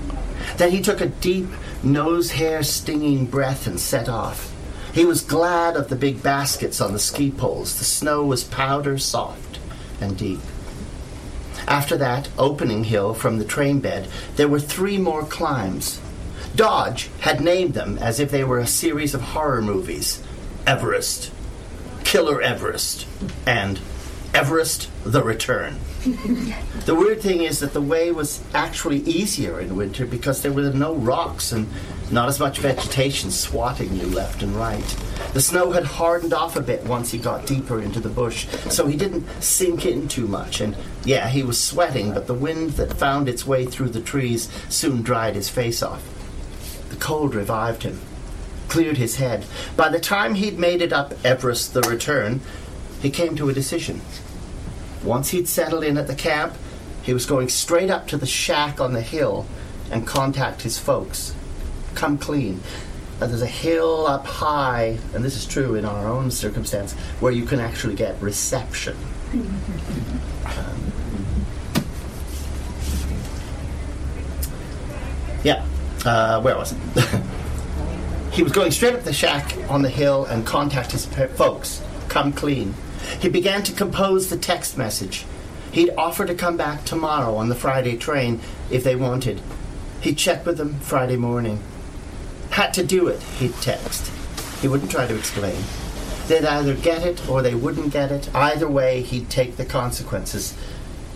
Then 0.59 0.71
he 0.71 0.83
took 0.83 1.01
a 1.01 1.07
deep, 1.07 1.49
nose 1.83 2.33
hair 2.33 2.63
stinging 2.63 3.25
breath 3.25 3.67
and 3.67 3.81
set 3.81 4.07
off. 4.07 4.53
He 4.93 5.07
was 5.07 5.23
glad 5.23 5.75
of 5.75 5.89
the 5.89 5.97
big 5.97 6.23
baskets 6.23 6.79
on 6.79 6.93
the 6.93 6.99
ski 6.99 7.31
poles. 7.31 7.79
The 7.79 7.85
snow 7.85 8.23
was 8.23 8.45
powder 8.45 8.99
soft 8.99 9.59
and 9.99 10.17
deep. 10.17 10.41
After 11.67 11.97
that 11.97 12.29
opening 12.39 12.85
hill 12.85 13.15
from 13.15 13.39
the 13.39 13.45
train 13.45 13.81
bed, 13.81 14.09
there 14.37 14.49
were 14.49 14.61
three 14.61 14.99
more 14.99 15.25
climbs. 15.25 16.03
Dodge 16.55 17.09
had 17.21 17.41
named 17.41 17.73
them 17.73 17.97
as 17.99 18.21
if 18.21 18.31
they 18.31 18.45
were 18.45 18.59
a 18.59 18.67
series 18.67 19.15
of 19.15 19.23
horror 19.23 19.63
movies 19.63 20.23
Everest, 20.67 21.33
Killer 22.05 22.43
Everest, 22.43 23.07
and 23.47 23.81
Everest 24.37 24.91
the 25.03 25.23
Return. 25.23 25.79
the 26.05 26.95
weird 26.95 27.23
thing 27.23 27.41
is 27.41 27.61
that 27.61 27.73
the 27.73 27.81
way 27.81 28.13
was 28.13 28.45
actually 28.53 28.99
easier 28.99 29.59
in 29.61 29.77
winter 29.77 30.05
because 30.05 30.43
there 30.43 30.53
were 30.53 30.71
no 30.73 30.95
rocks 30.95 31.53
and 31.53 31.67
not 32.11 32.29
as 32.29 32.39
much 32.39 32.59
vegetation 32.59 33.31
swatting 33.31 33.97
you 33.97 34.05
left 34.05 34.43
and 34.43 34.55
right. 34.55 34.85
The 35.33 35.41
snow 35.41 35.71
had 35.71 35.85
hardened 35.85 36.35
off 36.35 36.55
a 36.55 36.61
bit 36.61 36.85
once 36.85 37.13
he 37.13 37.19
got 37.19 37.47
deeper 37.47 37.81
into 37.81 37.99
the 37.99 38.11
bush, 38.11 38.47
so 38.69 38.87
he 38.87 38.95
didn't 38.95 39.27
sink 39.43 39.87
in 39.87 40.07
too 40.07 40.29
much. 40.29 40.61
And 40.61 40.77
yeah, 41.03 41.31
he 41.31 41.43
was 41.43 41.59
sweating, 41.59 42.13
but 42.13 42.27
the 42.27 42.35
wind 42.35 42.73
that 42.73 42.93
found 42.93 43.31
its 43.31 43.47
way 43.47 43.65
through 43.65 43.89
the 43.89 44.03
trees 44.03 44.51
soon 44.69 45.01
dried 45.01 45.35
his 45.35 45.49
face 45.49 45.83
off. 45.83 46.03
The 46.91 46.97
cold 46.97 47.35
revived 47.35 47.85
him, 47.85 48.01
cleared 48.69 48.99
his 48.99 49.17
head. 49.17 49.47
By 49.79 49.89
the 49.89 49.99
time 49.99 50.35
he'd 50.35 50.59
made 50.59 50.83
it 50.83 50.93
up 50.93 51.15
Everest 51.25 51.73
the 51.73 51.81
Return, 51.81 52.43
he 53.01 53.11
came 53.11 53.37
to 53.37 53.49
a 53.49 53.53
decision. 53.53 54.01
Once 55.05 55.31
he'd 55.31 55.49
settled 55.49 55.85
in 55.85 55.97
at 55.97 56.07
the 56.07 56.15
camp, 56.15 56.55
he 57.03 57.15
was 57.15 57.27
going 57.27 57.49
straight 57.49 57.91
up 57.91 58.09
to 58.09 58.17
the 58.17 58.27
shack 58.27 58.81
on 58.81 58.93
the 58.93 59.01
hill 59.01 59.47
and 59.91 60.07
contact 60.07 60.63
his 60.63 60.79
folks. 60.79 61.35
Come 61.95 62.19
clean. 62.19 62.61
And 63.21 63.31
there's 63.31 63.43
a 63.43 63.47
hill 63.47 64.07
up 64.07 64.27
high, 64.27 64.99
and 65.15 65.25
this 65.25 65.37
is 65.37 65.47
true 65.47 65.77
in 65.77 65.85
our 65.85 66.09
own 66.09 66.31
circumstance, 66.31 66.93
where 67.21 67.33
you 67.33 67.45
can 67.45 67.61
actually 67.61 67.95
get 67.95 68.21
reception. 68.21 68.97
Um, 69.33 70.93
yeah, 75.45 75.65
uh, 76.05 76.43
where 76.43 76.57
was 76.57 76.73
it? 76.73 76.79
he 78.33 78.43
was 78.43 78.53
going 78.53 78.71
straight 78.71 78.95
up 78.95 79.05
the 79.05 79.13
shack 79.13 79.57
on 79.71 79.81
the 79.81 79.89
hill 79.89 80.27
and 80.27 80.45
contact 80.45 80.93
his 80.93 81.07
folks. 81.07 81.83
Come 82.09 82.33
clean. 82.33 82.75
He 83.21 83.29
began 83.29 83.63
to 83.65 83.73
compose 83.73 84.29
the 84.29 84.37
text 84.37 84.77
message. 84.77 85.25
He'd 85.73 85.91
offer 85.97 86.25
to 86.25 86.35
come 86.35 86.57
back 86.57 86.85
tomorrow 86.85 87.35
on 87.37 87.49
the 87.49 87.55
Friday 87.55 87.97
train 87.97 88.41
if 88.71 88.85
they 88.85 88.97
wanted. 88.97 89.41
He'd 90.01 90.19
check 90.19 90.47
with 90.47 90.59
them 90.59 90.81
Friday 90.81 91.17
morning. 91.17 91.61
Had 92.51 92.73
to 92.75 92.85
do 92.85 93.09
it, 93.09 93.23
he'd 93.39 93.55
text. 93.57 94.11
He 94.61 94.69
wouldn't 94.69 94.91
try 94.91 95.07
to 95.07 95.17
explain. 95.17 95.63
They'd 96.29 96.45
either 96.45 96.75
get 96.75 97.07
it 97.07 97.29
or 97.29 97.43
they 97.43 97.55
wouldn't 97.55 97.93
get 97.93 98.11
it. 98.11 98.35
Either 98.35 98.69
way, 98.69 99.03
he'd 99.03 99.31
take 99.31 99.57
the 99.57 99.65
consequences. 99.65 100.57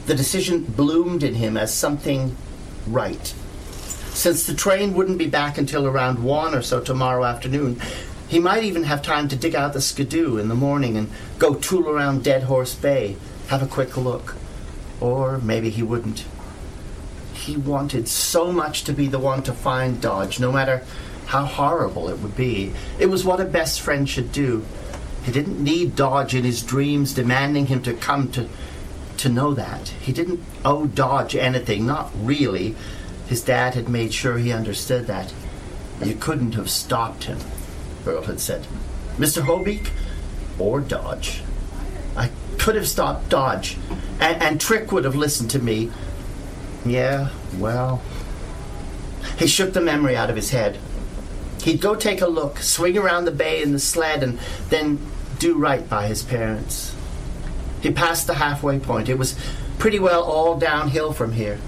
The 0.07 0.15
decision 0.15 0.65
bloomed 0.65 1.23
in 1.23 1.35
him 1.35 1.57
as 1.57 1.73
something 1.73 2.37
right. 2.87 3.35
Since 4.13 4.47
the 4.47 4.55
train 4.55 4.95
wouldn't 4.95 5.19
be 5.19 5.29
back 5.29 5.57
until 5.57 5.87
around 5.87 6.23
1 6.23 6.55
or 6.55 6.63
so 6.63 6.81
tomorrow 6.81 7.25
afternoon, 7.25 7.81
he 8.31 8.39
might 8.39 8.63
even 8.63 8.85
have 8.85 9.03
time 9.03 9.27
to 9.27 9.37
dig 9.37 9.57
out 9.57 9.73
the 9.73 9.81
skidoo 9.81 10.39
in 10.39 10.47
the 10.49 10.55
morning 10.55 10.97
and 10.97 11.11
go 11.41 11.55
tool 11.55 11.89
around 11.89 12.23
Dead 12.23 12.45
Horse 12.45 12.77
Bay, 12.77 13.17
have 13.49 13.61
a 13.61 13.67
quick 13.67 13.97
look. 13.97 14.37
Or 15.01 15.39
maybe 15.39 15.69
he 15.69 15.83
wouldn't. 15.83 16.25
He 17.35 17.57
wanted 17.57 18.07
so 18.07 18.53
much 18.53 18.85
to 18.85 18.93
be 18.93 19.09
the 19.09 19.19
one 19.19 19.43
to 19.43 19.53
find 19.53 20.01
Dodge, 20.01 20.39
no 20.39 20.53
matter 20.53 20.85
how 21.27 21.45
horrible 21.45 22.09
it 22.09 22.21
would 22.21 22.37
be. 22.37 22.73
It 23.01 23.07
was 23.07 23.25
what 23.25 23.41
a 23.41 23.45
best 23.45 23.81
friend 23.81 24.09
should 24.09 24.31
do. 24.31 24.65
He 25.25 25.33
didn't 25.33 25.63
need 25.63 25.97
Dodge 25.97 26.35
in 26.35 26.45
his 26.45 26.63
dreams 26.63 27.13
demanding 27.13 27.67
him 27.67 27.83
to 27.83 27.95
come 27.95 28.31
to 28.33 28.49
to 29.17 29.29
know 29.29 29.53
that. 29.55 29.89
He 29.89 30.13
didn't 30.13 30.41
owe 30.65 30.87
Dodge 30.87 31.37
anything, 31.37 31.85
not 31.85 32.11
really. 32.15 32.75
His 33.27 33.43
dad 33.43 33.75
had 33.75 33.89
made 33.89 34.15
sure 34.15 34.39
he 34.39 34.53
understood 34.53 35.09
that. 35.09 35.35
You 36.03 36.15
couldn't 36.15 36.55
have 36.55 36.71
stopped 36.71 37.25
him, 37.25 37.39
Burl 38.05 38.23
had 38.23 38.41
said. 38.41 38.67
Mr. 39.17 39.43
Hobeek 39.43 39.91
or 40.59 40.81
Dodge. 40.81 41.43
I 42.17 42.31
could 42.59 42.75
have 42.75 42.89
stopped 42.89 43.29
Dodge, 43.29 43.77
and, 44.21 44.43
and 44.43 44.61
Trick 44.61 44.93
would 44.93 45.05
have 45.05 45.15
listened 45.15 45.51
to 45.51 45.59
me. 45.59 45.91
Yeah, 46.85 47.31
well. 47.59 48.03
He 49.39 49.47
shook 49.47 49.73
the 49.73 49.81
memory 49.81 50.17
out 50.17 50.31
of 50.31 50.37
his 50.37 50.51
head. 50.51 50.79
He'd 51.63 51.81
go 51.81 51.95
take 51.95 52.21
a 52.21 52.27
look, 52.27 52.59
swing 52.59 52.97
around 52.97 53.25
the 53.27 53.31
bay 53.31 53.63
in 53.63 53.73
the 53.73 53.79
sled, 53.79 54.23
and 54.23 54.39
then 54.71 54.99
do 55.39 55.57
right 55.57 55.89
by 55.89 56.07
his 56.07 56.23
parents. 56.23 56.95
He 57.83 57.91
passed 57.91 58.27
the 58.27 58.35
halfway 58.35 58.79
point. 58.79 59.09
It 59.09 59.19
was 59.19 59.39
pretty 59.79 59.99
well 59.99 60.23
all 60.23 60.59
downhill 60.59 61.13
from 61.13 61.33
here. 61.33 61.59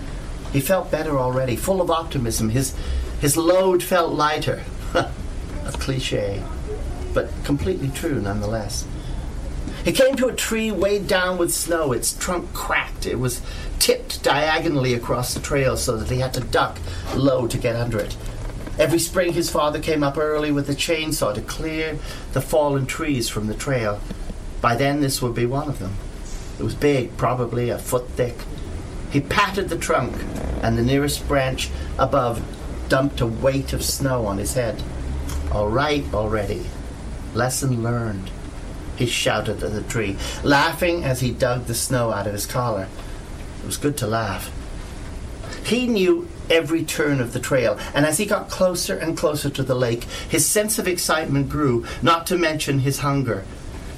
He 0.53 0.61
felt 0.61 0.91
better 0.91 1.19
already, 1.19 1.57
full 1.57 1.81
of 1.81 1.91
optimism. 1.91 2.51
His, 2.51 2.75
his 3.21 3.37
load 3.37 3.83
felt 3.83 4.13
lighter. 4.13 4.63
a 5.67 5.73
cliche, 5.73 6.43
but 7.15 7.31
completely 7.45 7.89
true 7.89 8.21
nonetheless. 8.21 8.87
He 9.85 9.93
came 9.93 10.15
to 10.17 10.29
a 10.29 10.35
tree 10.35 10.71
weighed 10.71 11.09
down 11.09 11.39
with 11.39 11.53
snow. 11.53 11.93
Its 11.93 12.17
trunk 12.17 12.53
cracked. 12.53 13.07
It 13.07 13.19
was 13.19 13.43
tipped 13.79 14.23
diagonally 14.23 14.95
across 14.95 15.35
the 15.35 15.41
trail 15.41 15.77
so 15.77 15.97
that 15.97 16.11
he 16.11 16.21
had 16.21 16.35
to 16.35 16.41
duck 16.41 16.79
low 17.17 17.49
to 17.49 17.59
get 17.59 17.75
under 17.75 17.99
it. 17.99 18.17
Every 18.79 19.01
spring, 19.01 19.33
his 19.33 19.51
father 19.51 19.81
came 19.81 20.03
up 20.03 20.17
early 20.17 20.53
with 20.53 20.71
a 20.71 20.75
chainsaw 20.75 21.35
to 21.35 21.43
clear 21.43 21.99
the 22.33 22.41
fallen 22.41 22.87
trees 22.87 23.29
from 23.29 23.49
the 23.49 23.55
trail. 23.55 24.01
By 24.61 24.77
then, 24.77 25.01
this 25.01 25.21
would 25.21 25.35
be 25.35 25.47
one 25.47 25.69
of 25.69 25.79
them. 25.79 25.97
It 26.59 26.63
was 26.63 26.75
big, 26.75 27.17
probably 27.17 27.71
a 27.71 27.79
foot 27.79 28.09
thick. 28.11 28.37
He 29.11 29.21
patted 29.21 29.69
the 29.69 29.77
trunk, 29.77 30.15
and 30.63 30.79
the 30.79 30.83
nearest 30.83 31.27
branch 31.29 31.71
above 31.99 32.41
dumped 32.89 33.21
a 33.21 33.27
weight 33.27 33.73
of 33.73 33.85
snow 33.85 34.27
on 34.27 34.39
his 34.39 34.55
head. 34.55 34.83
All 35.53 35.69
right 35.69 36.03
already. 36.15 36.65
Lesson 37.35 37.83
learned. 37.83 38.31
He 38.97 39.05
shouted 39.05 39.63
at 39.63 39.73
the 39.73 39.83
tree, 39.83 40.17
laughing 40.43 41.05
as 41.05 41.21
he 41.21 41.31
dug 41.31 41.67
the 41.67 41.75
snow 41.75 42.11
out 42.11 42.27
of 42.27 42.33
his 42.33 42.47
collar. 42.47 42.89
It 43.63 43.67
was 43.67 43.77
good 43.77 43.99
to 43.99 44.07
laugh. 44.07 44.51
He 45.63 45.87
knew 45.87 46.27
every 46.49 46.85
turn 46.85 47.21
of 47.21 47.35
the 47.35 47.41
trail, 47.41 47.79
and 47.95 48.07
as 48.07 48.17
he 48.17 48.25
got 48.25 48.49
closer 48.49 48.97
and 48.97 49.17
closer 49.17 49.51
to 49.51 49.63
the 49.63 49.75
lake, 49.75 50.05
his 50.05 50.47
sense 50.47 50.79
of 50.79 50.89
excitement 50.89 51.51
grew, 51.51 51.85
not 52.01 52.27
to 52.29 52.39
mention 52.39 52.79
his 52.79 53.01
hunger. 53.01 53.45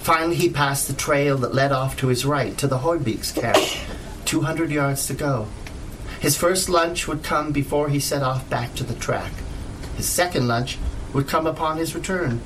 Finally, 0.01 0.37
he 0.37 0.49
passed 0.49 0.89
the 0.89 0.93
trail 0.93 1.39
that 1.39 1.55
led 1.55 1.71
off 1.71 1.97
to 1.97 2.09
his 2.09 2.27
right, 2.27 2.59
to 2.59 2.67
the 2.67 2.79
Hoybeek's 2.79 3.31
camp. 3.31 3.57
200 4.25 4.71
yards 4.73 5.07
to 5.07 5.15
go. 5.15 5.47
His 6.21 6.37
first 6.37 6.69
lunch 6.69 7.07
would 7.07 7.23
come 7.23 7.53
before 7.53 7.91
he 7.91 8.01
set 8.01 8.23
off 8.23 8.49
back 8.51 8.75
to 8.75 8.85
the 8.85 8.95
track. 8.95 9.33
His 9.97 10.09
second 10.09 10.49
lunch 10.49 10.79
would 11.15 11.29
come 11.29 11.47
upon 11.47 11.79
his 11.79 11.95
return. 11.95 12.43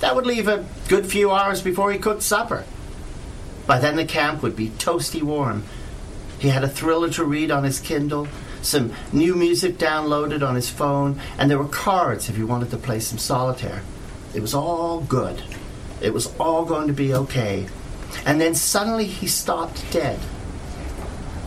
That 0.00 0.16
would 0.16 0.26
leave 0.26 0.48
a 0.48 0.64
good 0.88 1.06
few 1.06 1.30
hours 1.30 1.60
before 1.60 1.92
he 1.92 1.98
cooked 1.98 2.22
supper. 2.22 2.64
By 3.66 3.78
then, 3.78 3.96
the 3.96 4.04
camp 4.04 4.42
would 4.42 4.56
be 4.56 4.70
toasty 4.70 5.22
warm. 5.22 5.64
He 6.38 6.48
had 6.48 6.64
a 6.64 6.68
thriller 6.68 7.10
to 7.10 7.24
read 7.24 7.50
on 7.50 7.64
his 7.64 7.78
Kindle, 7.78 8.26
some 8.62 8.92
new 9.12 9.34
music 9.34 9.76
downloaded 9.76 10.46
on 10.46 10.54
his 10.54 10.70
phone, 10.70 11.20
and 11.38 11.50
there 11.50 11.58
were 11.58 11.68
cards 11.68 12.28
if 12.28 12.36
he 12.36 12.42
wanted 12.42 12.70
to 12.70 12.76
play 12.76 13.00
some 13.00 13.18
solitaire. 13.18 13.82
It 14.34 14.40
was 14.40 14.54
all 14.54 15.00
good. 15.00 15.42
It 16.00 16.12
was 16.12 16.34
all 16.38 16.64
going 16.64 16.88
to 16.88 16.92
be 16.92 17.14
okay. 17.14 17.66
And 18.26 18.40
then 18.40 18.54
suddenly 18.54 19.04
he 19.04 19.26
stopped 19.26 19.90
dead. 19.92 20.18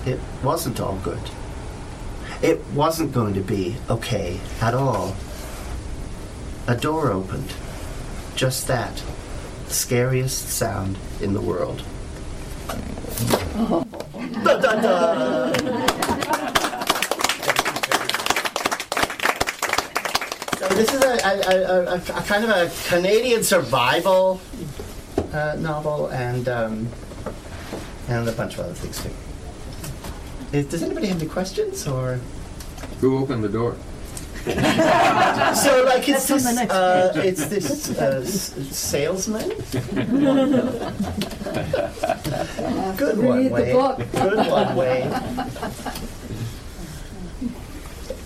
It 0.05 0.19
wasn't 0.43 0.79
all 0.79 0.97
good. 0.97 1.29
It 2.41 2.63
wasn't 2.67 3.11
going 3.11 3.33
to 3.33 3.41
be 3.41 3.75
okay 3.89 4.39
at 4.61 4.73
all. 4.73 5.15
A 6.67 6.75
door 6.75 7.11
opened. 7.11 7.53
Just 8.35 8.67
that. 8.67 9.03
The 9.67 9.73
Scariest 9.73 10.49
sound 10.49 10.97
in 11.21 11.33
the 11.33 11.41
world. 11.41 11.83
Da, 14.43 14.59
da, 14.59 14.81
da. 14.81 15.53
So 20.57 20.67
this 20.69 20.91
is 20.91 21.03
a, 21.03 21.19
a, 21.23 21.33
a, 21.47 21.85
a, 21.85 21.95
a 21.97 22.21
kind 22.23 22.43
of 22.43 22.49
a 22.49 22.71
Canadian 22.87 23.43
survival 23.43 24.41
uh, 25.33 25.55
novel 25.59 26.07
and 26.07 26.49
um, 26.49 26.89
and 28.07 28.27
a 28.27 28.31
bunch 28.31 28.55
of 28.55 28.61
other 28.61 28.73
things 28.73 29.03
too. 29.03 29.11
Is, 30.57 30.65
does 30.65 30.81
anybody 30.81 31.07
have 31.07 31.21
any 31.21 31.29
questions 31.29 31.87
or? 31.87 32.19
Who 33.01 33.19
opened 33.19 33.43
the 33.43 33.49
door? 33.49 33.75
so 35.55 35.83
like 35.85 36.07
it's 36.07 36.27
That's 36.27 36.43
this, 36.45 36.69
uh, 36.69 37.13
it's 37.15 37.45
this 37.47 37.89
uh, 37.99 38.21
s- 38.23 38.53
salesman. 38.75 39.49
Good 42.97 43.17
one, 43.17 43.37
Read 43.37 43.45
the 43.47 43.53
Wayne. 43.53 43.73
book. 43.75 43.97
Good 44.11 44.47
one, 44.47 44.75
Wayne. 44.75 45.11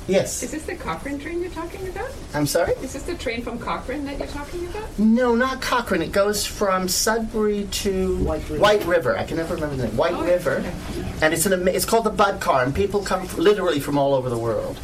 Yes. 0.08 0.41
Is 0.41 0.52
this 0.52 0.64
the 0.66 0.76
Cochrane 0.76 1.20
train 1.20 1.40
you're 1.40 1.52
talking 1.52 1.88
about? 1.88 2.10
I'm 2.34 2.48
sorry. 2.48 2.74
Is 2.82 2.94
this 2.94 3.04
the 3.04 3.14
train 3.16 3.44
from 3.44 3.60
Cochrane 3.60 4.04
that 4.06 4.18
you're 4.18 4.28
talking 4.28 4.66
about? 4.68 4.98
No, 4.98 5.36
not 5.36 5.62
Cochrane. 5.62 6.02
It 6.02 6.12
goes 6.12 6.46
from 6.48 6.88
Sudbury 6.90 7.68
to 7.72 8.18
White 8.26 8.84
River. 8.86 9.16
I 9.18 9.24
can 9.24 9.38
never 9.38 9.54
remember 9.54 9.76
the 9.76 9.84
name. 9.88 9.96
White 9.96 10.14
Oh, 10.16 10.24
River, 10.24 10.64
and 11.22 11.32
it's 11.34 11.46
an 11.46 11.68
it's 11.68 11.86
called 11.86 12.06
the 12.06 12.10
Budd 12.10 12.41
Car, 12.41 12.64
and 12.64 12.74
people 12.76 13.04
come 13.04 13.22
f- 13.22 13.38
literally 13.38 13.80
from 13.80 13.98
all 14.00 14.16
over 14.16 14.30
the 14.30 14.38
world 14.38 14.78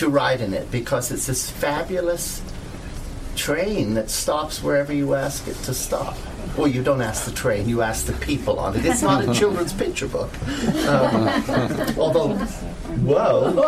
to 0.00 0.08
ride 0.08 0.40
in 0.40 0.54
it 0.54 0.70
because 0.70 1.12
it's 1.12 1.26
this 1.26 1.50
fabulous 1.50 2.40
train 3.36 3.92
that 3.94 4.08
stops 4.08 4.62
wherever 4.62 4.94
you 4.94 5.14
ask 5.14 5.46
it 5.46 5.56
to 5.56 5.74
stop. 5.74 6.16
Well, 6.56 6.68
you 6.68 6.82
don't 6.82 7.02
ask 7.02 7.26
the 7.26 7.32
train; 7.32 7.68
you 7.68 7.82
ask 7.82 8.06
the 8.06 8.14
people 8.14 8.58
on 8.58 8.76
it. 8.76 8.86
It's 8.86 9.02
not 9.02 9.28
a 9.28 9.32
children's 9.34 9.74
picture 9.74 10.08
book, 10.08 10.30
um, 10.88 11.28
although. 11.98 12.34
Whoa! 13.04 13.60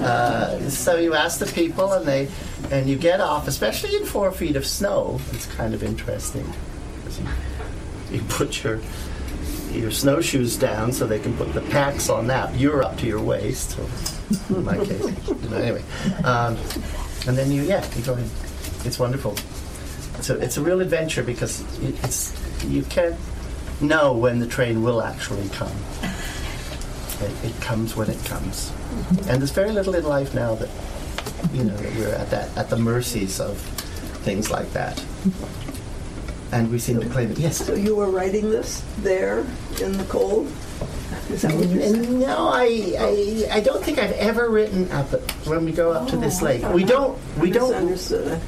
uh, 0.00 0.68
so 0.70 0.96
you 0.96 1.14
ask 1.14 1.38
the 1.38 1.46
people, 1.46 1.92
and 1.92 2.06
they, 2.06 2.28
and 2.70 2.88
you 2.88 2.96
get 2.96 3.20
off, 3.20 3.46
especially 3.46 3.94
in 3.94 4.06
four 4.06 4.32
feet 4.32 4.56
of 4.56 4.66
snow. 4.66 5.20
It's 5.32 5.46
kind 5.46 5.74
of 5.74 5.82
interesting. 5.82 6.50
you 8.10 8.22
put 8.28 8.64
your 8.64 8.80
your 9.72 9.90
snowshoes 9.90 10.56
down 10.56 10.92
so 10.92 11.06
they 11.06 11.18
can 11.18 11.36
put 11.36 11.52
the 11.52 11.60
packs 11.62 12.08
on 12.08 12.26
that. 12.28 12.54
You're 12.54 12.82
up 12.82 12.96
to 12.98 13.06
your 13.06 13.20
waist. 13.20 13.70
So 13.70 14.54
in 14.54 14.64
my 14.64 14.76
case, 14.76 15.28
anyway. 15.52 15.82
Um, 16.24 16.56
and 17.26 17.36
then 17.36 17.50
you, 17.50 17.62
yeah, 17.62 17.86
you 17.94 18.02
go 18.02 18.14
in. 18.14 18.28
It's 18.84 18.98
wonderful. 18.98 19.36
So 20.20 20.36
it's 20.36 20.56
a 20.56 20.62
real 20.62 20.80
adventure 20.80 21.22
because 21.22 21.64
it's 21.82 22.34
you 22.64 22.82
can't 22.84 23.16
know 23.80 24.12
when 24.12 24.38
the 24.38 24.46
train 24.46 24.82
will 24.82 25.02
actually 25.02 25.48
come. 25.50 25.76
It, 27.20 27.50
it 27.50 27.60
comes 27.60 27.96
when 27.96 28.08
it 28.10 28.24
comes, 28.24 28.72
and 29.28 29.40
there's 29.40 29.50
very 29.50 29.72
little 29.72 29.94
in 29.94 30.04
life 30.04 30.34
now 30.34 30.54
that 30.54 30.70
you 31.52 31.64
know 31.64 31.76
that 31.76 31.94
we're 31.96 32.14
at 32.14 32.30
that 32.30 32.56
at 32.56 32.70
the 32.70 32.76
mercies 32.76 33.40
of 33.40 33.58
things 34.24 34.50
like 34.50 34.72
that. 34.72 35.04
And 36.50 36.70
we 36.70 36.78
seem 36.78 37.00
to 37.00 37.08
claim 37.08 37.30
it. 37.30 37.38
Yes. 37.38 37.58
So 37.58 37.74
you 37.74 37.94
were 37.94 38.10
writing 38.10 38.50
this 38.50 38.82
there 38.98 39.40
in 39.82 39.96
the 39.98 40.04
cold? 40.08 40.50
Is 41.30 41.42
that 41.42 41.52
what 41.52 41.66
mm, 41.66 41.74
you're 41.74 41.82
saying? 41.82 42.04
Mm, 42.06 42.20
no, 42.20 42.48
I, 42.48 42.94
I 42.98 43.58
I 43.58 43.60
don't 43.60 43.84
think 43.84 43.98
I've 43.98 44.12
ever 44.12 44.48
written 44.48 44.90
up 44.92 45.10
when 45.46 45.64
we 45.64 45.72
go 45.72 45.92
up 45.92 46.08
to 46.08 46.16
this 46.16 46.40
lake. 46.40 46.62
We 46.72 46.84
oh, 46.84 46.86
don't 46.86 47.38
we 47.38 47.50
don't 47.50 47.84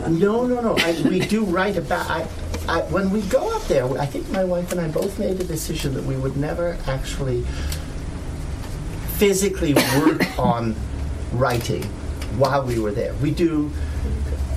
No, 0.08 0.46
no, 0.46 0.60
no. 0.60 0.76
I, 0.78 1.00
we 1.02 1.20
do 1.20 1.44
write 1.44 1.76
about 1.76 2.08
I, 2.10 2.26
I 2.68 2.80
when 2.90 3.10
we 3.10 3.20
go 3.22 3.54
up 3.54 3.64
there. 3.64 3.86
I 3.98 4.06
think 4.06 4.28
my 4.30 4.44
wife 4.44 4.72
and 4.72 4.80
I 4.80 4.88
both 4.88 5.18
made 5.18 5.40
a 5.40 5.44
decision 5.44 5.92
that 5.94 6.04
we 6.04 6.16
would 6.16 6.36
never 6.38 6.78
actually 6.86 7.44
physically 9.18 9.74
work 9.74 10.22
on 10.38 10.74
writing 11.32 11.82
while 12.38 12.64
we 12.64 12.78
were 12.78 12.92
there. 12.92 13.12
We 13.14 13.30
do. 13.30 13.70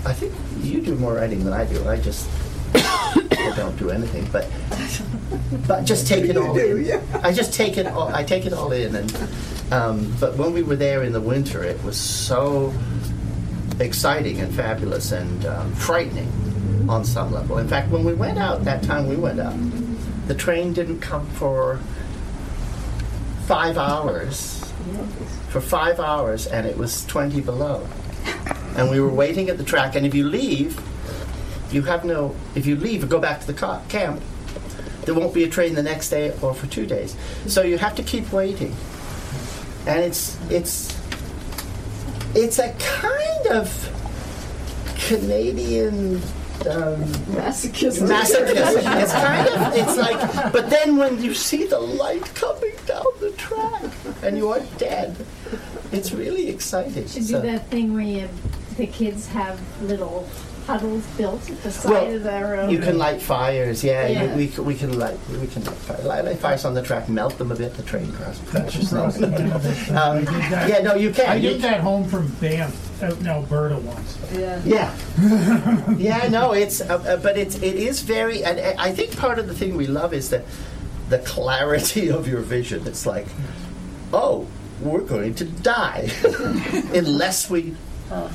I 0.05 0.13
think 0.13 0.33
you 0.61 0.81
do 0.81 0.95
more 0.95 1.15
writing 1.15 1.43
than 1.43 1.53
I 1.53 1.65
do. 1.65 1.87
I 1.87 1.97
just 1.99 2.29
I 3.43 3.55
don't 3.55 3.77
do 3.77 3.89
anything, 3.89 4.27
but 4.31 4.49
but 5.67 5.83
just 5.83 6.07
take 6.07 6.25
it 6.25 6.37
all 6.37 6.57
in. 6.57 7.01
I 7.23 7.33
just 7.33 7.53
take 7.53 7.77
it. 7.77 7.87
All, 7.87 8.07
I 8.09 8.23
take 8.23 8.45
it 8.45 8.53
all 8.53 8.71
in, 8.71 8.95
and 8.95 9.27
um, 9.71 10.15
but 10.19 10.35
when 10.37 10.53
we 10.53 10.63
were 10.63 10.75
there 10.75 11.03
in 11.03 11.11
the 11.11 11.21
winter, 11.21 11.63
it 11.63 11.81
was 11.83 11.97
so 11.97 12.73
exciting 13.79 14.39
and 14.39 14.53
fabulous 14.53 15.11
and 15.11 15.45
um, 15.45 15.73
frightening 15.73 16.31
on 16.89 17.03
some 17.03 17.31
level. 17.31 17.57
In 17.57 17.67
fact, 17.67 17.89
when 17.89 18.03
we 18.03 18.13
went 18.13 18.37
out 18.37 18.63
that 18.65 18.83
time 18.83 19.07
we 19.07 19.15
went 19.15 19.39
out, 19.39 19.55
the 20.27 20.35
train 20.35 20.73
didn't 20.73 20.99
come 20.99 21.27
for 21.31 21.79
five 23.45 23.77
hours. 23.77 24.59
For 25.49 25.61
five 25.61 25.99
hours, 25.99 26.47
and 26.47 26.65
it 26.65 26.77
was 26.77 27.05
20 27.05 27.41
below. 27.41 27.87
And 28.75 28.89
we 28.89 28.99
were 28.99 29.13
waiting 29.13 29.49
at 29.49 29.57
the 29.57 29.63
track, 29.63 29.95
and 29.95 30.05
if 30.05 30.15
you 30.15 30.27
leave, 30.27 30.79
you 31.73 31.81
have 31.83 32.05
no. 32.05 32.35
If 32.55 32.65
you 32.65 32.75
leave 32.75 33.03
or 33.03 33.07
go 33.07 33.19
back 33.19 33.39
to 33.41 33.47
the 33.47 33.53
ca- 33.53 33.81
camp, 33.89 34.21
there 35.05 35.15
won't 35.15 35.33
be 35.33 35.43
a 35.43 35.49
train 35.49 35.75
the 35.75 35.83
next 35.83 36.09
day 36.09 36.31
or 36.41 36.53
for 36.53 36.67
two 36.67 36.85
days. 36.85 37.15
So 37.47 37.61
you 37.63 37.77
have 37.77 37.95
to 37.95 38.03
keep 38.03 38.31
waiting, 38.31 38.75
and 39.87 39.99
it's 39.99 40.37
it's 40.49 40.95
it's 42.35 42.59
a 42.59 42.73
kind 42.79 43.47
of 43.47 43.67
Canadian 45.07 46.15
um, 46.69 47.03
masochism. 47.35 48.07
Masochism. 48.07 48.83
It's 49.01 49.11
kind 49.13 49.47
of. 49.49 49.75
It's 49.75 49.97
like. 49.97 50.53
But 50.53 50.69
then 50.69 50.97
when 50.97 51.21
you 51.21 51.33
see 51.33 51.65
the 51.65 51.79
light 51.79 52.23
coming 52.35 52.75
down 52.85 53.05
the 53.19 53.31
track 53.31 53.91
and 54.21 54.37
you 54.37 54.49
are 54.49 54.61
dead, 54.77 55.15
it's 55.91 56.11
really 56.13 56.47
exciting. 56.49 57.07
Should 57.07 57.25
So- 57.25 57.41
do 57.41 57.47
that 57.51 57.67
thing 57.69 57.93
where 57.93 58.03
you, 58.03 58.29
the 58.77 58.87
kids 58.87 59.27
have 59.27 59.59
little 59.81 60.29
huddles 60.65 61.05
built 61.17 61.49
at 61.49 61.61
the 61.63 61.71
side 61.71 61.91
Well, 61.91 62.15
of 62.15 62.23
their 62.23 62.59
own. 62.59 62.69
You 62.69 62.79
can 62.79 62.97
light 62.97 63.21
fires, 63.21 63.83
yeah. 63.83 64.07
you- 64.07 64.35
we, 64.35 64.47
we 64.63 64.75
can 64.75 64.97
light 64.97 65.17
we 65.29 65.47
can 65.47 65.63
light, 65.65 65.75
fire, 65.75 66.01
light, 66.03 66.25
light 66.25 66.39
fires 66.39 66.65
on 66.65 66.73
the 66.73 66.81
track, 66.81 67.09
melt 67.09 67.37
them 67.37 67.51
a 67.51 67.55
bit. 67.55 67.73
The 67.75 67.83
train 67.83 68.11
cars 68.13 68.39
crashes. 68.47 68.93
um, 68.93 70.23
yeah, 70.23 70.79
no, 70.83 70.95
you 70.95 71.11
can. 71.11 71.29
I 71.29 71.35
You 71.35 71.49
did 71.51 71.61
that 71.61 71.81
home 71.81 72.07
from 72.07 72.27
Banff 72.35 73.03
out 73.03 73.19
in 73.19 73.27
Alberta 73.27 73.77
once. 73.77 74.17
Yeah. 74.33 74.61
Yeah. 74.65 74.95
yeah, 75.97 76.27
no, 76.29 76.53
it's 76.53 76.81
uh, 76.81 76.95
uh, 77.05 77.17
but 77.17 77.37
it's 77.37 77.55
it 77.55 77.75
is 77.75 78.01
very, 78.01 78.43
and 78.43 78.59
uh, 78.59 78.73
I 78.77 78.91
think 78.91 79.15
part 79.17 79.39
of 79.39 79.47
the 79.47 79.53
thing 79.53 79.75
we 79.75 79.87
love 79.87 80.13
is 80.13 80.29
that 80.29 80.45
the 81.09 81.19
clarity 81.19 82.09
of 82.17 82.27
your 82.27 82.41
vision. 82.41 82.87
It's 82.87 83.05
like, 83.05 83.27
oh, 84.11 84.47
we're 84.81 85.01
going 85.01 85.35
to 85.35 85.45
die 85.45 86.09
unless 86.93 87.49
we 87.49 87.75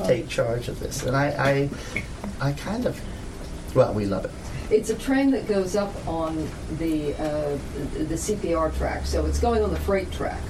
take 0.07 0.29
charge 0.29 0.69
of 0.69 0.81
this, 0.81 1.03
and 1.05 1.17
I, 1.17 1.27
I, 1.29 1.71
I 2.41 2.53
kind 2.53 2.87
of, 2.87 3.01
well, 3.75 3.93
we 3.95 4.05
love 4.07 4.25
it. 4.25 4.31
It's 4.71 4.91
a 4.91 4.95
train 4.95 5.31
that 5.31 5.49
goes 5.49 5.77
up 5.77 5.95
on 6.07 6.37
the 6.79 7.15
uh, 7.15 7.57
the 7.95 8.15
CPR 8.15 8.77
track, 8.77 9.07
so 9.07 9.25
it's 9.25 9.41
going 9.41 9.63
on 9.65 9.71
the 9.71 9.81
freight 9.81 10.13
track. 10.13 10.41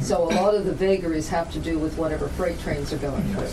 So 0.00 0.24
a 0.24 0.34
lot 0.34 0.54
of 0.54 0.64
the 0.66 0.72
vagaries 0.72 1.28
have 1.30 1.50
to 1.52 1.58
do 1.58 1.78
with 1.78 1.96
whatever 1.96 2.28
freight 2.28 2.58
trains 2.60 2.92
are 2.92 2.98
going 2.98 3.22
through. 3.34 3.48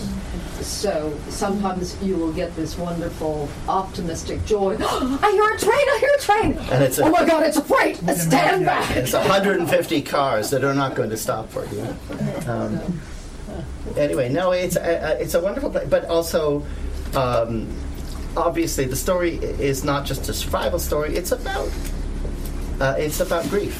So 0.63 1.15
sometimes 1.29 2.01
you 2.01 2.15
will 2.15 2.33
get 2.33 2.55
this 2.55 2.77
wonderful 2.77 3.47
optimistic 3.67 4.43
joy. 4.45 4.75
I 4.79 5.31
hear 5.31 5.55
a 5.55 5.59
train! 5.59 5.71
I 5.71 5.97
hear 5.99 6.09
a 6.15 6.19
train! 6.21 6.71
And 6.71 6.83
it's 6.83 6.97
a- 6.97 7.03
oh 7.05 7.09
my 7.11 7.25
God! 7.25 7.43
It's 7.43 7.57
a 7.57 7.63
freight! 7.63 7.97
Stand 7.97 8.65
back! 8.65 8.95
It's 8.95 9.13
150 9.13 10.01
cars 10.01 10.49
that 10.49 10.63
are 10.63 10.73
not 10.73 10.95
going 10.95 11.11
to 11.11 11.17
stop 11.17 11.49
for 11.49 11.65
you. 11.67 11.85
Um, 12.47 12.99
anyway, 13.95 14.29
no, 14.29 14.51
it's 14.51 14.75
a, 14.75 15.21
it's 15.21 15.35
a 15.35 15.39
wonderful 15.41 15.69
place, 15.69 15.87
but 15.89 16.05
also. 16.05 16.63
Um, 17.15 17.67
obviously, 18.35 18.85
the 18.85 18.95
story 18.95 19.35
is 19.35 19.83
not 19.83 20.05
just 20.05 20.29
a 20.29 20.33
survival 20.33 20.79
story. 20.79 21.15
It's 21.15 21.31
about 21.31 21.71
uh, 22.79 22.95
it's 22.97 23.19
about 23.19 23.47
grief. 23.49 23.77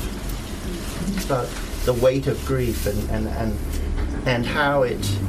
It's 1.16 1.26
about 1.26 1.48
the 1.86 1.94
weight 1.94 2.28
of 2.28 2.44
grief 2.46 2.86
and 2.86 3.10
and 3.10 3.28
and, 3.28 4.28
and 4.28 4.46
how 4.46 4.84
it. 4.84 5.20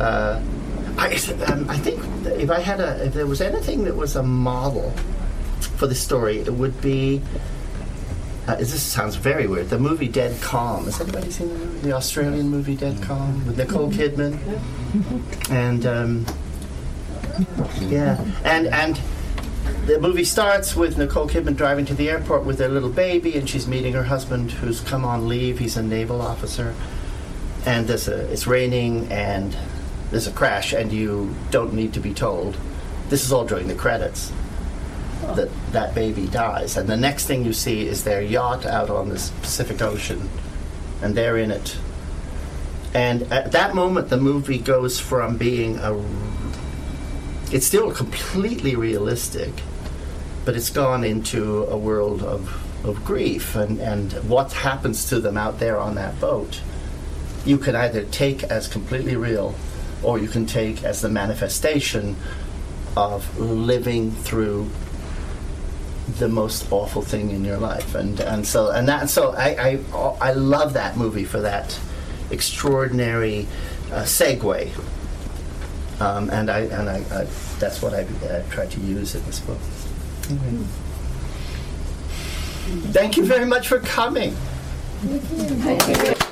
Uh, 0.00 0.42
I, 0.98 1.14
um, 1.48 1.68
I 1.68 1.76
think 1.76 2.02
if 2.38 2.50
I 2.50 2.60
had 2.60 2.80
a 2.80 3.04
if 3.04 3.14
there 3.14 3.26
was 3.26 3.40
anything 3.40 3.84
that 3.84 3.96
was 3.96 4.16
a 4.16 4.22
model 4.22 4.90
for 5.76 5.86
this 5.86 6.00
story, 6.00 6.38
it 6.38 6.52
would 6.52 6.80
be. 6.80 7.22
Uh, 8.48 8.54
this 8.54 8.80
sounds 8.80 9.16
very 9.16 9.48
weird. 9.48 9.68
The 9.70 9.78
movie 9.78 10.06
Dead 10.06 10.40
Calm. 10.40 10.84
Has 10.84 11.00
anybody 11.00 11.32
seen 11.32 11.48
the 11.48 11.54
movie? 11.56 11.80
The 11.80 11.92
Australian 11.94 12.48
movie 12.48 12.76
Dead 12.76 13.02
Calm 13.02 13.44
with 13.44 13.58
Nicole 13.58 13.90
Kidman? 13.90 14.38
And 15.50 15.84
um, 15.84 16.26
yeah, 17.80 18.24
and 18.44 18.66
and 18.68 19.00
the 19.86 20.00
movie 20.00 20.24
starts 20.24 20.74
with 20.74 20.98
Nicole 20.98 21.28
Kidman 21.28 21.56
driving 21.56 21.84
to 21.86 21.94
the 21.94 22.10
airport 22.10 22.44
with 22.44 22.58
their 22.58 22.68
little 22.68 22.90
baby, 22.90 23.36
and 23.36 23.48
she's 23.48 23.66
meeting 23.66 23.92
her 23.92 24.04
husband, 24.04 24.50
who's 24.50 24.80
come 24.80 25.04
on 25.04 25.28
leave. 25.28 25.58
He's 25.58 25.76
a 25.76 25.82
naval 25.82 26.20
officer, 26.20 26.74
and 27.64 27.86
there's 27.86 28.08
a 28.08 28.30
it's 28.32 28.46
raining, 28.46 29.10
and 29.12 29.56
there's 30.10 30.26
a 30.26 30.32
crash, 30.32 30.72
and 30.72 30.92
you 30.92 31.34
don't 31.50 31.72
need 31.72 31.92
to 31.94 32.00
be 32.00 32.12
told. 32.12 32.56
This 33.08 33.24
is 33.24 33.32
all 33.32 33.44
during 33.44 33.68
the 33.68 33.74
credits 33.74 34.32
that 35.22 35.48
that 35.72 35.94
baby 35.94 36.26
dies, 36.26 36.76
and 36.76 36.88
the 36.88 36.96
next 36.96 37.26
thing 37.26 37.44
you 37.44 37.52
see 37.52 37.86
is 37.86 38.04
their 38.04 38.20
yacht 38.20 38.66
out 38.66 38.90
on 38.90 39.08
the 39.08 39.30
Pacific 39.40 39.80
Ocean, 39.82 40.28
and 41.02 41.14
they're 41.14 41.38
in 41.38 41.50
it. 41.50 41.76
And 42.94 43.22
at 43.32 43.52
that 43.52 43.74
moment, 43.74 44.08
the 44.08 44.16
movie 44.16 44.58
goes 44.58 44.98
from 44.98 45.36
being 45.36 45.78
a 45.78 45.92
it's 47.52 47.66
still 47.66 47.92
completely 47.92 48.74
realistic, 48.74 49.52
but 50.44 50.56
it's 50.56 50.70
gone 50.70 51.04
into 51.04 51.64
a 51.64 51.76
world 51.76 52.22
of, 52.22 52.84
of 52.84 53.04
grief 53.04 53.54
and, 53.54 53.80
and 53.80 54.12
what 54.28 54.52
happens 54.52 55.08
to 55.08 55.20
them 55.20 55.36
out 55.36 55.58
there 55.58 55.78
on 55.78 55.94
that 55.94 56.18
boat. 56.20 56.60
You 57.44 57.58
can 57.58 57.76
either 57.76 58.04
take 58.04 58.42
as 58.44 58.66
completely 58.66 59.16
real 59.16 59.54
or 60.02 60.18
you 60.18 60.28
can 60.28 60.46
take 60.46 60.82
as 60.84 61.00
the 61.00 61.08
manifestation 61.08 62.16
of 62.96 63.38
living 63.38 64.10
through 64.10 64.68
the 66.18 66.28
most 66.28 66.70
awful 66.72 67.02
thing 67.02 67.30
in 67.30 67.44
your 67.44 67.58
life. 67.58 67.94
And, 67.94 68.18
and 68.20 68.46
so 68.46 68.70
and 68.70 68.88
that 68.88 69.10
so 69.10 69.32
I, 69.32 69.78
I 70.00 70.28
I 70.28 70.32
love 70.32 70.72
that 70.74 70.96
movie 70.96 71.24
for 71.24 71.40
that 71.40 71.78
extraordinary 72.30 73.46
uh, 73.92 74.02
segue 74.02 74.70
um, 76.00 76.30
and 76.30 76.50
I 76.50 76.60
and 76.60 76.88
I, 76.88 76.96
I 77.12 77.26
that's 77.58 77.82
what 77.82 77.94
I, 77.94 78.06
I 78.30 78.42
tried 78.50 78.70
to 78.72 78.80
use 78.80 79.14
in 79.14 79.24
this 79.24 79.40
book. 79.40 79.58
Anyway. 80.28 80.64
Thank 82.92 83.16
you 83.16 83.24
very 83.24 83.46
much 83.46 83.68
for 83.68 83.78
coming. 83.78 84.32
Thank 85.02 85.88
you. 85.88 86.26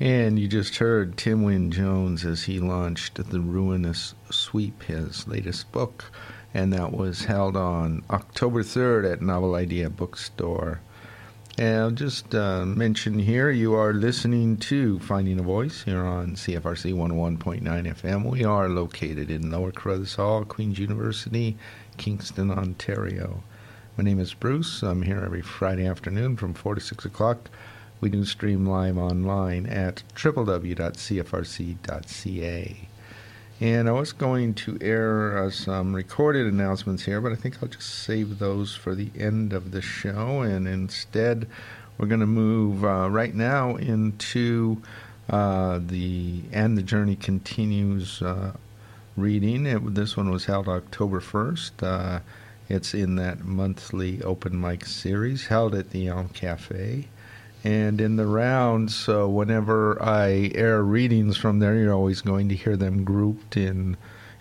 And 0.00 0.38
you 0.38 0.46
just 0.46 0.76
heard 0.76 1.16
Tim 1.16 1.42
Wynne 1.42 1.70
Jones 1.72 2.24
as 2.24 2.44
he 2.44 2.60
launched 2.60 3.16
The 3.16 3.40
Ruinous 3.40 4.14
Sweep, 4.30 4.84
his 4.84 5.26
latest 5.26 5.72
book, 5.72 6.04
and 6.54 6.72
that 6.72 6.92
was 6.92 7.24
held 7.24 7.56
on 7.56 8.04
October 8.10 8.62
3rd 8.62 9.12
at 9.12 9.22
Novel 9.22 9.56
Idea 9.56 9.90
Bookstore. 9.90 10.80
And 11.58 11.76
I'll 11.76 11.90
just 11.90 12.36
uh, 12.36 12.64
mention 12.64 13.18
here 13.18 13.50
you 13.50 13.74
are 13.74 13.92
listening 13.92 14.58
to 14.58 15.00
Finding 15.00 15.40
a 15.40 15.42
Voice 15.42 15.82
here 15.82 16.04
on 16.04 16.36
CFRC 16.36 16.94
101.9 16.94 17.62
FM. 17.64 18.30
We 18.30 18.44
are 18.44 18.68
located 18.68 19.28
in 19.28 19.50
Lower 19.50 19.72
Carruthers 19.72 20.14
Hall, 20.14 20.44
Queen's 20.44 20.78
University, 20.78 21.56
Kingston, 21.96 22.52
Ontario. 22.52 23.42
My 23.96 24.04
name 24.04 24.20
is 24.20 24.34
Bruce. 24.34 24.84
I'm 24.84 25.02
here 25.02 25.18
every 25.24 25.42
Friday 25.42 25.84
afternoon 25.84 26.36
from 26.36 26.54
4 26.54 26.76
to 26.76 26.80
6 26.80 27.04
o'clock. 27.04 27.50
We 28.00 28.08
do 28.08 28.24
stream 28.24 28.64
live 28.64 28.96
online 28.96 29.66
at 29.66 30.04
www.cfrc.ca. 30.14 30.78
And 33.60 33.88
I 33.88 33.92
was 33.92 34.12
going 34.12 34.54
to 34.54 34.78
air 34.80 35.36
uh, 35.36 35.50
some 35.50 35.94
recorded 35.94 36.46
announcements 36.46 37.04
here, 37.04 37.20
but 37.20 37.32
I 37.32 37.34
think 37.34 37.56
I'll 37.60 37.68
just 37.68 37.88
save 37.88 38.38
those 38.38 38.76
for 38.76 38.94
the 38.94 39.10
end 39.18 39.52
of 39.52 39.72
the 39.72 39.82
show. 39.82 40.42
And 40.42 40.68
instead, 40.68 41.48
we're 41.96 42.06
going 42.06 42.20
to 42.20 42.26
move 42.26 42.84
uh, 42.84 43.10
right 43.10 43.34
now 43.34 43.74
into 43.74 44.80
uh, 45.28 45.80
the 45.84 46.42
And 46.52 46.78
the 46.78 46.82
Journey 46.82 47.16
Continues 47.16 48.22
uh, 48.22 48.52
reading. 49.16 49.66
It, 49.66 49.94
this 49.94 50.16
one 50.16 50.30
was 50.30 50.44
held 50.44 50.68
October 50.68 51.20
1st. 51.20 51.82
Uh, 51.82 52.20
it's 52.68 52.94
in 52.94 53.16
that 53.16 53.44
monthly 53.44 54.22
open 54.22 54.60
mic 54.60 54.84
series 54.84 55.48
held 55.48 55.74
at 55.74 55.90
the 55.90 56.06
Elm 56.06 56.28
Cafe. 56.28 57.08
And 57.68 58.00
in 58.00 58.16
the 58.16 58.24
rounds, 58.24 58.94
so 58.94 59.28
whenever 59.28 60.02
I 60.02 60.50
air 60.54 60.82
readings 60.82 61.36
from 61.36 61.58
there, 61.58 61.76
you're 61.76 61.92
always 61.92 62.22
going 62.22 62.48
to 62.48 62.54
hear 62.54 62.78
them 62.78 63.04
grouped 63.04 63.58
in 63.58 63.98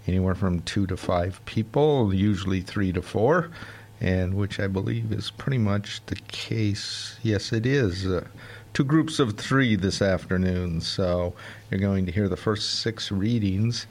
anywhere 0.08 0.34
from 0.34 0.62
two 0.62 0.88
to 0.88 0.96
five 0.96 1.44
people, 1.44 2.14
usually 2.14 2.62
three 2.62 2.94
to 2.94 3.02
four, 3.02 3.52
and 4.00 4.36
which 4.36 4.62
I 4.62 4.68
believe 4.68 5.12
is 5.12 5.30
pretty 5.30 5.58
much 5.58 6.00
the 6.06 6.16
case. 6.16 7.20
Yes, 7.22 7.52
it 7.52 7.66
is. 7.66 8.08
Uh, 8.08 8.26
two 8.72 8.86
groups 8.86 9.20
of 9.20 9.36
three 9.36 9.76
this 9.76 10.02
afternoon, 10.02 10.80
so 10.80 11.34
you're 11.70 11.82
going 11.82 12.06
to 12.06 12.14
hear 12.14 12.30
the 12.30 12.38
first 12.38 12.80
six 12.80 13.12
readings 13.12 13.88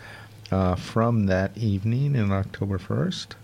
uh, 0.50 0.76
from 0.76 1.26
that 1.26 1.54
evening 1.58 2.14
in 2.14 2.32
October 2.32 2.78
1st. 2.78 3.34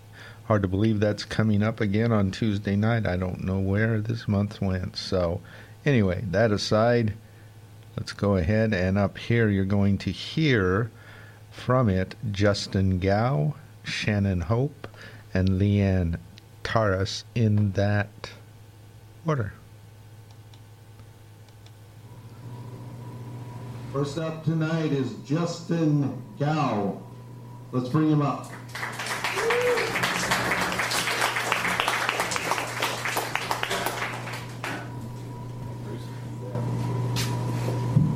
Hard 0.45 0.63
to 0.63 0.67
believe 0.67 0.99
that's 0.99 1.23
coming 1.23 1.61
up 1.61 1.79
again 1.79 2.11
on 2.11 2.31
Tuesday 2.31 2.75
night. 2.75 3.05
I 3.05 3.15
don't 3.15 3.43
know 3.43 3.59
where 3.59 4.01
this 4.01 4.27
month 4.27 4.59
went, 4.59 4.97
so. 4.97 5.39
Anyway, 5.85 6.23
that 6.31 6.51
aside, 6.51 7.13
let's 7.97 8.13
go 8.13 8.35
ahead 8.37 8.73
and 8.73 8.97
up 8.97 9.17
here 9.17 9.49
you're 9.49 9.65
going 9.65 9.97
to 9.97 10.11
hear 10.11 10.89
from 11.51 11.89
it 11.89 12.15
Justin 12.31 12.99
Gow, 12.99 13.55
Shannon 13.83 14.41
Hope, 14.41 14.87
and 15.33 15.49
Leanne 15.49 16.17
Taras 16.63 17.25
in 17.35 17.71
that 17.73 18.31
order. 19.25 19.53
First 23.91 24.17
up 24.17 24.43
tonight 24.43 24.91
is 24.91 25.13
Justin 25.25 26.21
Gow. 26.39 26.99
Let's 27.71 27.89
bring 27.89 28.09
him 28.09 28.21
up. 28.21 28.51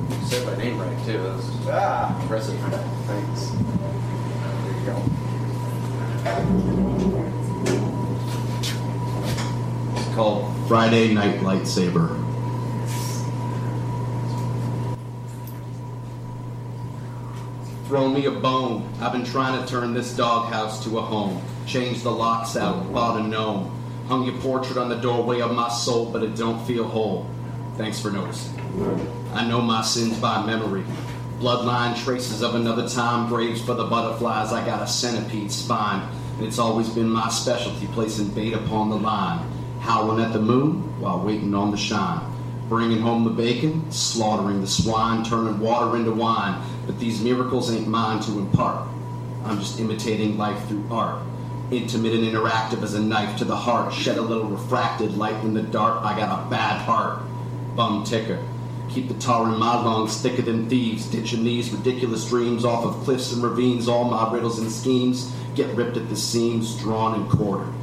You 0.09 0.25
said 0.27 0.45
my 0.47 0.57
name 0.57 0.79
right 0.79 1.05
too. 1.05 1.21
That 1.21 1.35
was 1.35 1.67
Ah. 1.69 2.13
Impressive. 2.27 2.59
Thanks. 3.05 3.51
There 4.63 4.73
you 4.73 4.85
go. 4.85 5.01
It's 9.95 10.13
called 10.13 10.67
Friday 10.67 11.13
Night 11.13 11.39
Lightsaber. 11.39 12.21
Throw 17.87 18.09
me 18.09 18.25
a 18.25 18.31
bone. 18.31 18.93
I've 18.99 19.13
been 19.13 19.23
trying 19.23 19.61
to 19.61 19.65
turn 19.65 19.93
this 19.93 20.13
doghouse 20.13 20.83
to 20.83 20.97
a 20.97 21.01
home. 21.01 21.41
Change 21.65 22.03
the 22.03 22.11
locks 22.11 22.57
out, 22.57 22.91
bought 22.91 23.21
a 23.21 23.23
gnome. 23.23 23.71
Hung 24.09 24.25
your 24.25 24.35
portrait 24.41 24.77
on 24.77 24.89
the 24.89 24.97
doorway 24.97 25.39
of 25.39 25.53
my 25.55 25.69
soul, 25.69 26.11
but 26.11 26.23
it 26.23 26.35
don't 26.35 26.61
feel 26.67 26.83
whole. 26.83 27.25
Thanks 27.77 28.01
for 28.01 28.11
noticing. 28.11 28.59
I 29.33 29.47
know 29.47 29.61
my 29.61 29.81
sins 29.81 30.19
by 30.19 30.45
memory. 30.45 30.83
Bloodline 31.39 31.95
traces 32.03 32.41
of 32.41 32.55
another 32.55 32.89
time, 32.89 33.29
graves 33.29 33.61
for 33.61 33.75
the 33.75 33.85
butterflies. 33.85 34.51
I 34.51 34.65
got 34.65 34.81
a 34.81 34.87
centipede 34.87 35.51
spine. 35.51 36.01
And 36.37 36.47
it's 36.47 36.57
always 36.57 36.89
been 36.89 37.09
my 37.09 37.29
specialty, 37.29 37.85
placing 37.93 38.29
bait 38.29 38.53
upon 38.53 38.89
the 38.89 38.95
line. 38.95 39.47
Howling 39.81 40.23
at 40.23 40.33
the 40.33 40.41
moon 40.41 40.99
while 40.99 41.23
waiting 41.23 41.53
on 41.53 41.69
the 41.69 41.77
shine. 41.77 42.21
Bringing 42.69 43.01
home 43.01 43.23
the 43.23 43.29
bacon, 43.29 43.91
slaughtering 43.91 44.61
the 44.61 44.67
swine, 44.67 45.23
turning 45.23 45.59
water 45.59 45.95
into 45.95 46.11
wine. 46.11 46.59
But 46.87 46.99
these 46.99 47.21
miracles 47.21 47.71
ain't 47.71 47.87
mine 47.87 48.19
to 48.21 48.39
impart. 48.39 48.87
I'm 49.45 49.59
just 49.59 49.79
imitating 49.79 50.39
life 50.39 50.67
through 50.67 50.85
art. 50.89 51.21
Intimate 51.69 52.13
and 52.13 52.23
interactive 52.23 52.81
as 52.81 52.95
a 52.95 52.99
knife 52.99 53.37
to 53.37 53.45
the 53.45 53.55
heart. 53.55 53.93
Shed 53.93 54.17
a 54.17 54.21
little 54.23 54.45
refracted 54.45 55.15
light 55.15 55.43
in 55.43 55.53
the 55.53 55.61
dark. 55.61 56.03
I 56.03 56.17
got 56.17 56.47
a 56.47 56.49
bad 56.49 56.81
heart. 56.81 57.19
Bum 57.75 58.03
ticker. 58.03 58.43
Keep 58.89 59.09
the 59.09 59.13
tar 59.15 59.53
in 59.53 59.59
my 59.59 59.75
lungs 59.81 60.21
thicker 60.21 60.41
than 60.41 60.69
thieves. 60.69 61.05
Ditching 61.07 61.43
these 61.43 61.71
ridiculous 61.71 62.27
dreams 62.29 62.65
off 62.65 62.85
of 62.85 63.03
cliffs 63.03 63.33
and 63.33 63.43
ravines. 63.43 63.87
All 63.87 64.05
my 64.05 64.31
riddles 64.31 64.59
and 64.59 64.71
schemes 64.71 65.31
get 65.55 65.75
ripped 65.75 65.97
at 65.97 66.07
the 66.09 66.15
seams, 66.15 66.79
drawn 66.79 67.19
and 67.19 67.29
quartered. 67.29 67.73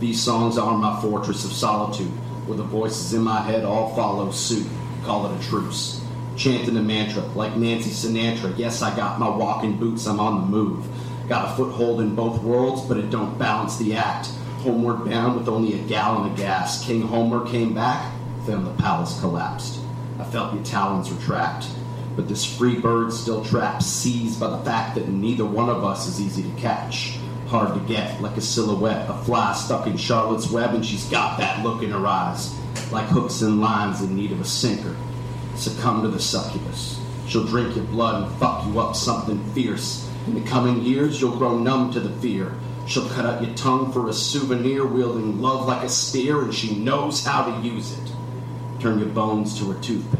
These 0.00 0.20
songs 0.20 0.58
are 0.58 0.76
my 0.76 1.00
fortress 1.00 1.44
of 1.44 1.52
solitude, 1.52 2.10
where 2.46 2.56
the 2.56 2.64
voices 2.64 3.14
in 3.14 3.22
my 3.22 3.40
head 3.40 3.64
all 3.64 3.94
follow 3.94 4.30
suit. 4.30 4.66
Call 5.04 5.26
it 5.26 5.38
a 5.38 5.48
truce. 5.48 6.00
Chanting 6.36 6.76
a 6.76 6.82
mantra 6.82 7.22
like 7.34 7.56
Nancy 7.56 7.90
Sinatra. 7.90 8.56
Yes, 8.56 8.82
I 8.82 8.94
got 8.96 9.18
my 9.18 9.28
walking 9.28 9.78
boots, 9.78 10.06
I'm 10.06 10.20
on 10.20 10.40
the 10.40 10.46
move. 10.46 10.86
Got 11.28 11.52
a 11.52 11.56
foothold 11.56 12.00
in 12.00 12.14
both 12.14 12.42
worlds, 12.42 12.82
but 12.82 12.96
it 12.96 13.10
don't 13.10 13.38
balance 13.38 13.76
the 13.76 13.94
act. 13.94 14.26
Homeward 14.58 15.04
bound 15.04 15.36
with 15.38 15.48
only 15.48 15.74
a 15.74 15.82
gallon 15.84 16.30
of 16.30 16.36
gas. 16.36 16.84
King 16.84 17.02
Homer 17.02 17.46
came 17.46 17.74
back, 17.74 18.12
then 18.44 18.64
the 18.64 18.72
palace 18.74 19.18
collapsed. 19.20 19.81
I 20.22 20.24
felt 20.30 20.54
your 20.54 20.62
talons 20.62 21.12
were 21.12 21.20
trapped. 21.20 21.66
But 22.14 22.28
this 22.28 22.44
free 22.44 22.78
bird 22.78 23.12
still 23.12 23.44
trapped, 23.44 23.82
seized 23.82 24.38
by 24.38 24.50
the 24.50 24.64
fact 24.64 24.94
that 24.94 25.08
neither 25.08 25.44
one 25.44 25.68
of 25.68 25.82
us 25.82 26.06
is 26.06 26.20
easy 26.20 26.44
to 26.44 26.60
catch. 26.60 27.18
Hard 27.48 27.74
to 27.74 27.80
get, 27.92 28.22
like 28.22 28.36
a 28.36 28.40
silhouette, 28.40 29.10
a 29.10 29.14
fly 29.24 29.52
stuck 29.52 29.88
in 29.88 29.96
Charlotte's 29.96 30.48
web, 30.48 30.74
and 30.74 30.86
she's 30.86 31.08
got 31.08 31.38
that 31.38 31.64
look 31.64 31.82
in 31.82 31.90
her 31.90 32.06
eyes, 32.06 32.56
like 32.92 33.06
hooks 33.06 33.42
and 33.42 33.60
lines 33.60 34.00
in 34.00 34.14
need 34.14 34.30
of 34.30 34.40
a 34.40 34.44
sinker. 34.44 34.94
Succumb 35.56 36.02
to 36.02 36.08
the 36.08 36.20
succubus. 36.20 37.00
She'll 37.26 37.44
drink 37.44 37.74
your 37.74 37.86
blood 37.86 38.22
and 38.22 38.38
fuck 38.38 38.64
you 38.64 38.78
up 38.78 38.94
something 38.94 39.42
fierce. 39.54 40.08
In 40.28 40.34
the 40.34 40.48
coming 40.48 40.82
years, 40.82 41.20
you'll 41.20 41.36
grow 41.36 41.58
numb 41.58 41.92
to 41.94 42.00
the 42.00 42.14
fear. 42.20 42.54
She'll 42.86 43.08
cut 43.08 43.26
out 43.26 43.42
your 43.44 43.56
tongue 43.56 43.90
for 43.90 44.08
a 44.08 44.12
souvenir, 44.12 44.86
wielding 44.86 45.40
love 45.42 45.66
like 45.66 45.82
a 45.82 45.88
spear, 45.88 46.42
and 46.42 46.54
she 46.54 46.76
knows 46.76 47.24
how 47.24 47.44
to 47.44 47.66
use 47.66 47.98
it. 47.98 48.12
Turn 48.82 48.98
your 48.98 49.10
bones 49.10 49.56
to 49.60 49.70
a 49.70 49.74
toothpick. 49.76 50.18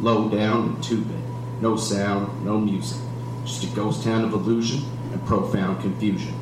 Low 0.00 0.28
down 0.28 0.68
and 0.68 0.84
too 0.84 1.00
big. 1.00 1.60
No 1.60 1.74
sound, 1.74 2.44
no 2.44 2.56
music. 2.56 3.02
Just 3.44 3.64
a 3.64 3.66
ghost 3.74 4.04
town 4.04 4.22
of 4.22 4.32
illusion 4.32 4.84
and 5.10 5.26
profound 5.26 5.80
confusion. 5.80 6.32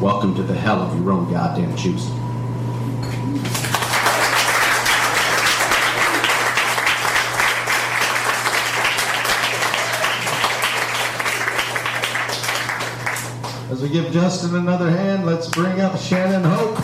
Welcome 0.00 0.36
to 0.36 0.44
the 0.44 0.54
hell 0.54 0.80
of 0.80 0.96
your 0.96 1.10
own 1.10 1.28
goddamn 1.28 1.76
choosing. 1.76 2.14
As 13.72 13.82
we 13.82 13.88
give 13.88 14.12
Justin 14.12 14.54
another 14.54 14.88
hand, 14.88 15.26
let's 15.26 15.48
bring 15.48 15.80
up 15.80 15.98
Shannon 15.98 16.44
Hope. 16.44 16.78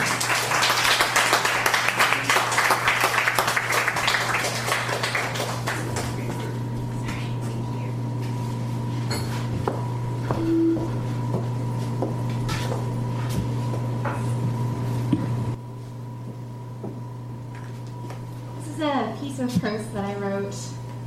This 18.56 18.68
is 18.68 18.80
a 18.80 19.16
piece 19.20 19.38
of 19.38 19.60
prose 19.60 19.86
that 19.92 20.04
I 20.04 20.14
wrote 20.16 20.56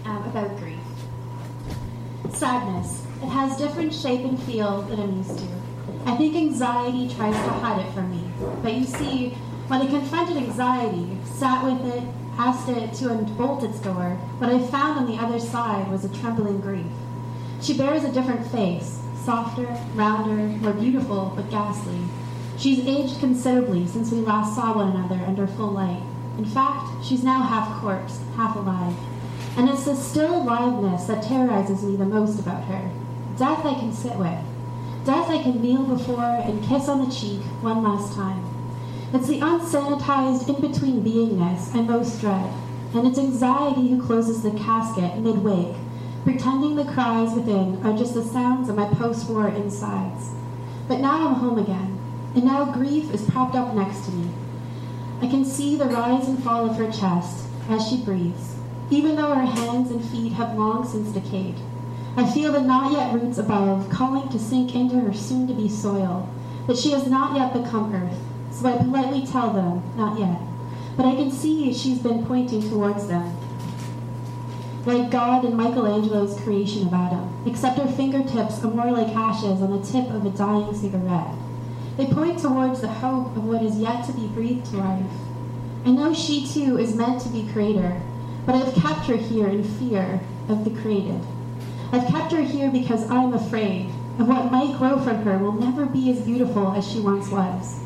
um, 0.06 0.24
about 0.26 0.58
grief. 0.58 0.80
Sadness. 2.34 3.04
It 3.22 3.28
has 3.30 3.58
different 3.58 3.94
shape 3.94 4.22
and 4.22 4.40
feel 4.58 4.82
than 4.84 5.00
I'm 5.00 5.18
used 5.18 5.38
to. 5.38 5.46
I 6.06 6.18
think 6.18 6.36
anxiety 6.36 7.14
tries 7.14 7.36
to 7.36 7.50
hide 7.62 7.86
it 7.86 7.94
from 7.94 8.10
me. 8.10 8.24
But 8.64 8.74
you 8.74 8.86
see, 8.86 9.30
when 9.68 9.82
I 9.82 9.86
confronted 9.86 10.38
anxiety, 10.38 11.18
sat 11.26 11.64
with 11.64 11.94
it, 11.94 12.04
asked 12.40 12.68
it 12.70 12.92
to 12.96 13.12
unbolt 13.12 13.64
its 13.64 13.80
door, 13.80 14.18
what 14.40 14.50
I 14.50 14.60
found 14.68 14.98
on 14.98 15.06
the 15.06 15.22
other 15.22 15.40
side 15.40 15.92
was 15.92 16.06
a 16.06 16.20
trembling 16.22 16.60
grief. 16.60 16.88
She 17.62 17.78
bears 17.78 18.04
a 18.04 18.12
different 18.12 18.48
face, 18.48 19.00
softer, 19.24 19.68
rounder, 19.94 20.42
more 20.64 20.74
beautiful, 20.74 21.34
but 21.36 21.52
ghastly. 21.52 22.00
She's 22.58 22.88
aged 22.88 23.20
considerably 23.20 23.86
since 23.86 24.12
we 24.12 24.22
last 24.22 24.56
saw 24.56 24.76
one 24.76 24.96
another 24.96 25.24
under 25.28 25.46
full 25.46 25.72
light. 25.72 26.02
In 26.40 26.46
fact, 26.46 27.06
she's 27.06 27.24
now 27.24 27.44
half 27.44 27.80
corpse, 27.82 28.22
half 28.36 28.56
alive. 28.56 28.96
And 29.56 29.70
it's 29.70 29.86
the 29.86 29.96
still 29.96 30.42
aliveness 30.42 31.06
that 31.06 31.24
terrorizes 31.24 31.84
me 31.84 31.96
the 31.96 32.06
most 32.06 32.40
about 32.40 32.64
her. 32.64 32.90
Death 33.38 33.66
I 33.66 33.76
can 33.76 33.94
sit 33.94 34.16
with. 34.16 34.40
Death 35.06 35.30
I 35.30 35.44
can 35.44 35.62
kneel 35.62 35.84
before 35.84 36.24
and 36.24 36.64
kiss 36.64 36.90
on 36.90 37.06
the 37.06 37.14
cheek 37.14 37.40
one 37.62 37.84
last 37.84 38.16
time. 38.16 38.44
It's 39.14 39.28
the 39.28 39.42
unsanitized 39.42 40.50
in-between 40.50 41.04
beingness 41.04 41.76
I 41.76 41.82
most 41.82 42.20
dread, 42.20 42.52
and 42.96 43.06
it's 43.06 43.20
anxiety 43.20 43.90
who 43.90 44.02
closes 44.02 44.42
the 44.42 44.50
casket 44.50 45.20
mid-wake, 45.20 45.76
pretending 46.24 46.76
the 46.76 46.92
cries 46.92 47.36
within 47.36 47.80
are 47.86 47.96
just 47.96 48.16
the 48.16 48.24
sounds 48.24 48.70
of 48.70 48.76
my 48.76 48.88
post-war 48.96 49.50
insides. 49.50 50.32
But 50.88 51.00
now 51.00 51.28
I'm 51.28 51.36
home 51.36 51.60
again, 51.60 52.00
and 52.34 52.44
now 52.44 52.66
grief 52.66 53.14
is 53.14 53.30
propped 53.30 53.56
up 53.56 53.76
next 53.76 54.06
to 54.06 54.12
me. 54.14 54.32
I 55.22 55.28
can 55.28 55.46
see 55.46 55.76
the 55.76 55.86
rise 55.86 56.28
and 56.28 56.44
fall 56.44 56.68
of 56.68 56.76
her 56.78 56.92
chest 56.92 57.46
as 57.70 57.88
she 57.88 58.04
breathes, 58.04 58.56
even 58.90 59.16
though 59.16 59.36
her 59.36 59.46
hands 59.46 59.92
and 59.92 60.04
feet 60.04 60.34
have 60.34 60.58
long 60.58 60.88
since 60.88 61.10
decayed. 61.10 61.56
I 62.18 62.26
feel 62.26 62.52
the 62.52 62.61
not 62.61 62.91
yet 62.94 63.14
roots 63.14 63.38
above 63.38 63.91
calling 63.91 64.27
to 64.30 64.39
sink 64.39 64.73
into 64.73 64.99
her 64.99 65.14
soon 65.14 65.48
to 65.49 65.53
be 65.53 65.69
soil, 65.69 66.27
but 66.65 66.76
she 66.76 66.89
has 66.89 67.06
not 67.06 67.35
yet 67.35 67.53
become 67.53 67.94
earth, 67.94 68.18
so 68.49 68.65
I 68.65 68.77
politely 68.77 69.23
tell 69.23 69.53
them, 69.53 69.84
not 69.95 70.19
yet. 70.19 70.41
But 70.98 71.06
I 71.06 71.14
can 71.14 71.30
see 71.30 71.72
she's 71.72 71.99
been 71.99 72.26
pointing 72.26 72.68
towards 72.68 73.07
them. 73.07 73.38
Like 74.84 75.11
God 75.11 75.45
in 75.45 75.56
Michelangelo's 75.56 76.41
creation 76.41 76.88
of 76.88 76.94
Adam, 76.94 77.44
except 77.45 77.77
her 77.77 77.88
fingertips 77.88 78.64
are 78.64 78.72
more 78.72 78.89
like 78.89 79.15
ashes 79.15 79.61
on 79.61 79.80
the 79.80 79.85
tip 79.85 80.10
of 80.10 80.26
a 80.26 80.31
dying 80.31 80.73
cigarette. 80.73 81.35
They 81.98 82.07
point 82.07 82.39
towards 82.39 82.81
the 82.81 82.88
hope 82.88 83.38
of 83.38 83.45
what 83.45 83.61
is 83.61 83.77
yet 83.77 84.07
to 84.07 84.14
be 84.14 84.26
breathed 84.26 84.65
to 84.72 84.77
life. 84.77 85.06
I 85.85 85.91
know 85.91 86.15
she 86.15 86.48
too 86.48 86.80
is 86.80 86.95
meant 86.95 87.22
to 87.22 87.30
be 87.30 87.48
creator, 87.53 88.02
but 88.48 88.56
I've 88.56 88.73
kept 88.73 89.06
her 89.06 89.18
here 89.18 89.49
in 89.49 89.64
fear 89.64 90.19
of 90.49 90.64
the 90.64 90.72
created. 90.81 91.22
I've 91.90 92.08
kept 92.08 92.34
her 92.34 92.42
here 92.42 92.70
because 92.70 93.10
I'm 93.10 93.34
afraid 93.34 93.90
of 94.20 94.28
what 94.28 94.52
might 94.52 94.78
grow 94.78 95.00
from 95.00 95.24
her 95.24 95.38
will 95.38 95.54
never 95.54 95.86
be 95.86 96.12
as 96.12 96.20
beautiful 96.20 96.74
as 96.74 96.86
she 96.86 97.00
once 97.00 97.30
was. 97.30 97.80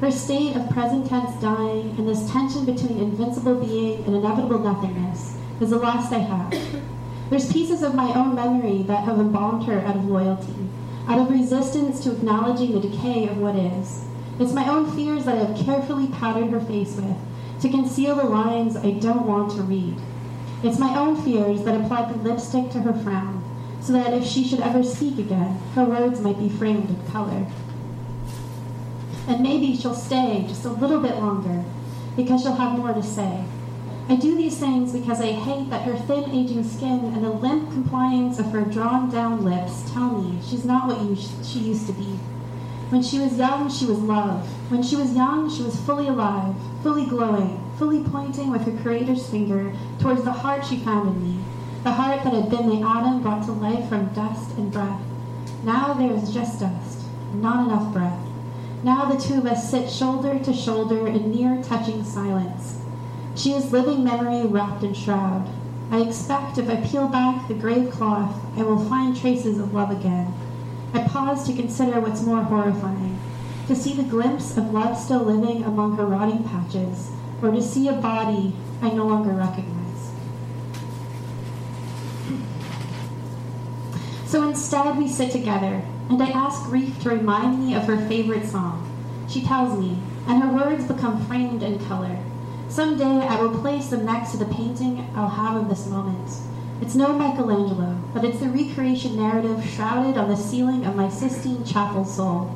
Her 0.00 0.10
state 0.10 0.56
of 0.56 0.70
present 0.70 1.06
tense 1.08 1.38
dying 1.42 1.94
and 1.98 2.08
this 2.08 2.30
tension 2.30 2.64
between 2.64 2.98
invincible 2.98 3.56
being 3.56 4.02
and 4.04 4.16
inevitable 4.16 4.60
nothingness 4.60 5.36
is 5.60 5.70
the 5.70 5.76
last 5.76 6.10
I 6.12 6.18
have. 6.18 6.82
There's 7.28 7.52
pieces 7.52 7.82
of 7.82 7.94
my 7.94 8.14
own 8.14 8.34
memory 8.34 8.82
that 8.84 9.04
have 9.04 9.18
embalmed 9.18 9.64
her 9.64 9.80
out 9.80 9.96
of 9.96 10.06
loyalty, 10.06 10.54
out 11.06 11.18
of 11.18 11.30
resistance 11.30 12.00
to 12.04 12.12
acknowledging 12.12 12.72
the 12.72 12.80
decay 12.80 13.28
of 13.28 13.36
what 13.38 13.56
is. 13.56 14.04
It's 14.40 14.54
my 14.54 14.68
own 14.68 14.90
fears 14.96 15.26
that 15.26 15.36
I 15.36 15.44
have 15.44 15.66
carefully 15.66 16.06
powdered 16.08 16.50
her 16.50 16.60
face 16.60 16.96
with 16.96 17.16
to 17.60 17.68
conceal 17.68 18.16
the 18.16 18.24
lines 18.24 18.76
I 18.76 18.92
don't 18.92 19.26
want 19.26 19.52
to 19.52 19.62
read. 19.62 19.96
It's 20.64 20.78
my 20.78 20.98
own 20.98 21.20
fears 21.22 21.62
that 21.64 21.78
applied 21.78 22.08
the 22.08 22.26
lipstick 22.26 22.70
to 22.70 22.80
her 22.80 22.94
frown, 22.94 23.44
so 23.82 23.92
that 23.92 24.14
if 24.14 24.24
she 24.24 24.48
should 24.48 24.60
ever 24.60 24.82
speak 24.82 25.18
again, 25.18 25.58
her 25.74 25.84
words 25.84 26.22
might 26.22 26.38
be 26.38 26.48
framed 26.48 26.88
in 26.88 27.12
color. 27.12 27.46
And 29.28 29.42
maybe 29.42 29.76
she'll 29.76 29.94
stay 29.94 30.46
just 30.48 30.64
a 30.64 30.70
little 30.70 31.00
bit 31.00 31.16
longer 31.16 31.62
because 32.16 32.40
she'll 32.40 32.54
have 32.54 32.78
more 32.78 32.94
to 32.94 33.02
say. 33.02 33.44
I 34.08 34.16
do 34.16 34.36
these 34.36 34.56
things 34.56 34.92
because 34.92 35.20
I 35.20 35.32
hate 35.32 35.68
that 35.68 35.82
her 35.82 35.96
thin, 35.96 36.30
aging 36.30 36.64
skin 36.64 37.12
and 37.14 37.22
the 37.22 37.30
limp 37.30 37.70
compliance 37.70 38.38
of 38.38 38.46
her 38.52 38.62
drawn 38.62 39.10
down 39.10 39.44
lips 39.44 39.92
tell 39.92 40.18
me 40.18 40.40
she's 40.42 40.64
not 40.64 40.86
what 40.86 41.02
you, 41.02 41.14
she 41.44 41.58
used 41.58 41.86
to 41.88 41.92
be. 41.92 42.18
When 42.88 43.02
she 43.02 43.18
was 43.18 43.36
young, 43.36 43.70
she 43.70 43.84
was 43.84 43.98
love. 43.98 44.46
When 44.70 44.82
she 44.82 44.96
was 44.96 45.14
young, 45.14 45.54
she 45.54 45.62
was 45.62 45.78
fully 45.80 46.08
alive, 46.08 46.54
fully 46.82 47.04
glowing, 47.04 47.63
fully 47.78 48.02
pointing 48.04 48.50
with 48.50 48.62
her 48.62 48.82
creator's 48.82 49.28
finger 49.28 49.72
towards 49.98 50.22
the 50.22 50.32
heart 50.32 50.64
she 50.64 50.78
found 50.78 51.08
in 51.08 51.22
me, 51.22 51.44
the 51.82 51.92
heart 51.92 52.22
that 52.24 52.32
had 52.32 52.50
been 52.50 52.68
the 52.68 52.86
atom 52.86 53.22
brought 53.22 53.44
to 53.44 53.52
life 53.52 53.88
from 53.88 54.12
dust 54.14 54.56
and 54.56 54.72
breath. 54.72 55.00
Now 55.62 55.94
there 55.94 56.12
is 56.12 56.32
just 56.32 56.60
dust, 56.60 57.00
not 57.34 57.66
enough 57.66 57.92
breath. 57.92 58.20
Now 58.82 59.06
the 59.06 59.20
two 59.20 59.38
of 59.38 59.46
us 59.46 59.70
sit 59.70 59.90
shoulder 59.90 60.38
to 60.38 60.52
shoulder 60.52 61.06
in 61.06 61.30
near 61.30 61.62
touching 61.62 62.04
silence. 62.04 62.80
She 63.34 63.52
is 63.52 63.72
living 63.72 64.04
memory 64.04 64.46
wrapped 64.46 64.82
in 64.82 64.94
shroud. 64.94 65.48
I 65.90 66.00
expect 66.00 66.58
if 66.58 66.68
I 66.68 66.76
peel 66.76 67.08
back 67.08 67.48
the 67.48 67.54
grave 67.54 67.90
cloth, 67.90 68.34
I 68.56 68.62
will 68.62 68.88
find 68.88 69.16
traces 69.16 69.58
of 69.58 69.74
love 69.74 69.90
again. 69.90 70.32
I 70.92 71.06
pause 71.08 71.46
to 71.46 71.54
consider 71.54 72.00
what's 72.00 72.22
more 72.22 72.42
horrifying 72.42 73.18
to 73.66 73.74
see 73.74 73.94
the 73.94 74.02
glimpse 74.02 74.56
of 74.58 74.74
love 74.74 74.98
still 74.98 75.22
living 75.22 75.64
among 75.64 75.96
her 75.96 76.04
rotting 76.04 76.44
patches, 76.44 77.10
or 77.42 77.50
to 77.50 77.62
see 77.62 77.88
a 77.88 77.92
body 77.92 78.54
I 78.82 78.90
no 78.90 79.06
longer 79.06 79.30
recognize. 79.30 80.12
So 84.26 84.48
instead, 84.48 84.98
we 84.98 85.08
sit 85.08 85.30
together, 85.30 85.82
and 86.10 86.22
I 86.22 86.30
ask 86.30 86.64
Grief 86.64 87.00
to 87.02 87.10
remind 87.10 87.64
me 87.64 87.74
of 87.74 87.84
her 87.84 88.08
favorite 88.08 88.46
song. 88.46 88.90
She 89.28 89.42
tells 89.42 89.78
me, 89.78 89.98
and 90.26 90.42
her 90.42 90.52
words 90.52 90.84
become 90.86 91.24
framed 91.26 91.62
in 91.62 91.78
color. 91.86 92.18
Someday 92.68 93.04
I 93.04 93.40
will 93.40 93.60
place 93.60 93.88
them 93.88 94.04
next 94.04 94.32
to 94.32 94.38
the 94.38 94.46
painting 94.46 95.08
I'll 95.14 95.28
have 95.28 95.56
of 95.56 95.68
this 95.68 95.86
moment. 95.86 96.28
It's 96.80 96.96
no 96.96 97.12
Michelangelo, 97.16 97.96
but 98.12 98.24
it's 98.24 98.40
the 98.40 98.48
recreation 98.48 99.16
narrative 99.16 99.64
shrouded 99.64 100.18
on 100.18 100.28
the 100.28 100.36
ceiling 100.36 100.84
of 100.84 100.96
my 100.96 101.08
Sistine 101.08 101.64
Chapel 101.64 102.04
soul. 102.04 102.52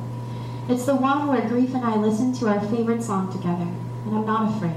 It's 0.67 0.85
the 0.85 0.95
one 0.95 1.27
where 1.27 1.47
Grief 1.47 1.73
and 1.73 1.85
I 1.85 1.95
listen 1.95 2.33
to 2.33 2.47
our 2.49 2.59
favorite 2.67 3.01
song 3.01 3.31
together, 3.31 3.67
and 4.09 4.17
I'm 4.17 4.25
not 4.25 4.57
afraid. 4.57 4.75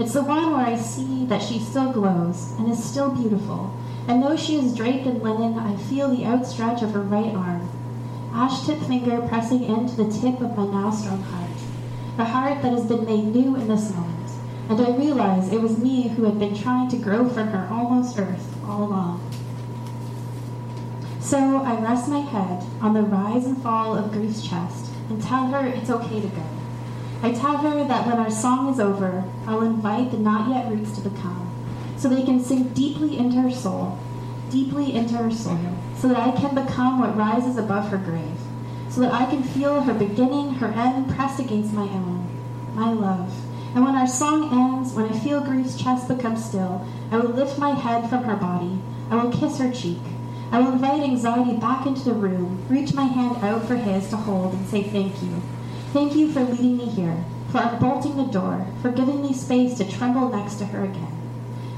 It's 0.00 0.14
the 0.14 0.22
one 0.22 0.52
where 0.52 0.66
I 0.66 0.76
see 0.76 1.24
that 1.26 1.42
she 1.42 1.60
still 1.60 1.92
glows 1.92 2.52
and 2.58 2.70
is 2.70 2.82
still 2.82 3.10
beautiful, 3.10 3.72
and 4.08 4.22
though 4.22 4.36
she 4.36 4.56
is 4.56 4.74
draped 4.74 5.06
in 5.06 5.20
linen, 5.20 5.58
I 5.58 5.76
feel 5.76 6.08
the 6.08 6.24
outstretch 6.24 6.82
of 6.82 6.90
her 6.92 7.00
right 7.00 7.34
arm, 7.34 7.68
ash 8.32 8.66
tip 8.66 8.80
finger 8.80 9.20
pressing 9.28 9.64
into 9.64 9.96
the 9.96 10.10
tip 10.10 10.40
of 10.40 10.56
my 10.56 10.66
now 10.66 10.90
strong 10.90 11.22
heart, 11.22 11.50
the 12.16 12.24
heart 12.24 12.62
that 12.62 12.72
has 12.72 12.86
been 12.86 13.04
made 13.04 13.34
new 13.34 13.54
in 13.54 13.68
this 13.68 13.94
moment 13.94 14.18
and 14.68 14.80
I 14.82 14.90
realize 14.90 15.50
it 15.50 15.62
was 15.62 15.78
me 15.78 16.08
who 16.08 16.24
had 16.24 16.38
been 16.38 16.54
trying 16.54 16.90
to 16.90 16.98
grow 16.98 17.26
from 17.28 17.48
her 17.48 17.66
almost 17.72 18.18
earth 18.18 18.54
all 18.66 18.84
along. 18.84 19.32
So 21.20 21.38
I 21.38 21.80
rest 21.80 22.08
my 22.08 22.20
head 22.20 22.62
on 22.82 22.92
the 22.92 23.02
rise 23.02 23.46
and 23.46 23.60
fall 23.62 23.96
of 23.96 24.12
grief's 24.12 24.46
chest 24.46 24.90
and 25.08 25.22
tell 25.22 25.46
her 25.46 25.66
it's 25.66 25.88
okay 25.88 26.20
to 26.20 26.28
go. 26.28 26.57
I 27.20 27.32
tell 27.32 27.56
her 27.56 27.84
that 27.84 28.06
when 28.06 28.18
our 28.18 28.30
song 28.30 28.72
is 28.72 28.78
over, 28.78 29.24
I'll 29.46 29.62
invite 29.62 30.12
the 30.12 30.18
not 30.18 30.48
yet 30.48 30.70
roots 30.70 30.92
to 30.92 31.08
become, 31.08 31.50
so 31.96 32.08
they 32.08 32.22
can 32.22 32.42
sink 32.42 32.74
deeply 32.74 33.18
into 33.18 33.42
her 33.42 33.50
soul, 33.50 33.98
deeply 34.50 34.94
into 34.94 35.14
her 35.16 35.30
soil, 35.30 35.76
so 35.96 36.06
that 36.06 36.16
I 36.16 36.30
can 36.30 36.54
become 36.54 37.00
what 37.00 37.16
rises 37.16 37.56
above 37.56 37.88
her 37.88 37.98
grave, 37.98 38.38
so 38.88 39.00
that 39.00 39.12
I 39.12 39.26
can 39.26 39.42
feel 39.42 39.80
her 39.80 39.94
beginning, 39.94 40.54
her 40.54 40.68
end 40.68 41.10
pressed 41.10 41.40
against 41.40 41.72
my 41.72 41.82
own, 41.82 42.24
my 42.74 42.92
love. 42.92 43.34
And 43.74 43.84
when 43.84 43.96
our 43.96 44.06
song 44.06 44.52
ends, 44.52 44.92
when 44.92 45.06
I 45.06 45.18
feel 45.18 45.40
grief's 45.40 45.76
chest 45.76 46.06
become 46.06 46.36
still, 46.36 46.86
I 47.10 47.18
will 47.18 47.30
lift 47.30 47.58
my 47.58 47.70
head 47.70 48.08
from 48.08 48.22
her 48.24 48.36
body. 48.36 48.78
I 49.10 49.16
will 49.16 49.32
kiss 49.32 49.58
her 49.58 49.72
cheek. 49.72 50.00
I 50.52 50.60
will 50.60 50.72
invite 50.72 51.02
anxiety 51.02 51.56
back 51.56 51.84
into 51.84 52.04
the 52.04 52.14
room, 52.14 52.64
reach 52.68 52.94
my 52.94 53.04
hand 53.04 53.44
out 53.44 53.66
for 53.66 53.76
his 53.76 54.08
to 54.10 54.16
hold, 54.16 54.54
and 54.54 54.66
say 54.68 54.84
thank 54.84 55.20
you. 55.20 55.42
Thank 55.92 56.14
you 56.14 56.30
for 56.30 56.40
leading 56.44 56.76
me 56.76 56.84
here, 56.84 57.24
for 57.50 57.58
unbolting 57.62 58.16
the 58.16 58.30
door, 58.30 58.66
for 58.82 58.92
giving 58.92 59.22
me 59.22 59.32
space 59.32 59.78
to 59.78 59.90
tremble 59.90 60.28
next 60.28 60.56
to 60.56 60.66
her 60.66 60.84
again. 60.84 61.16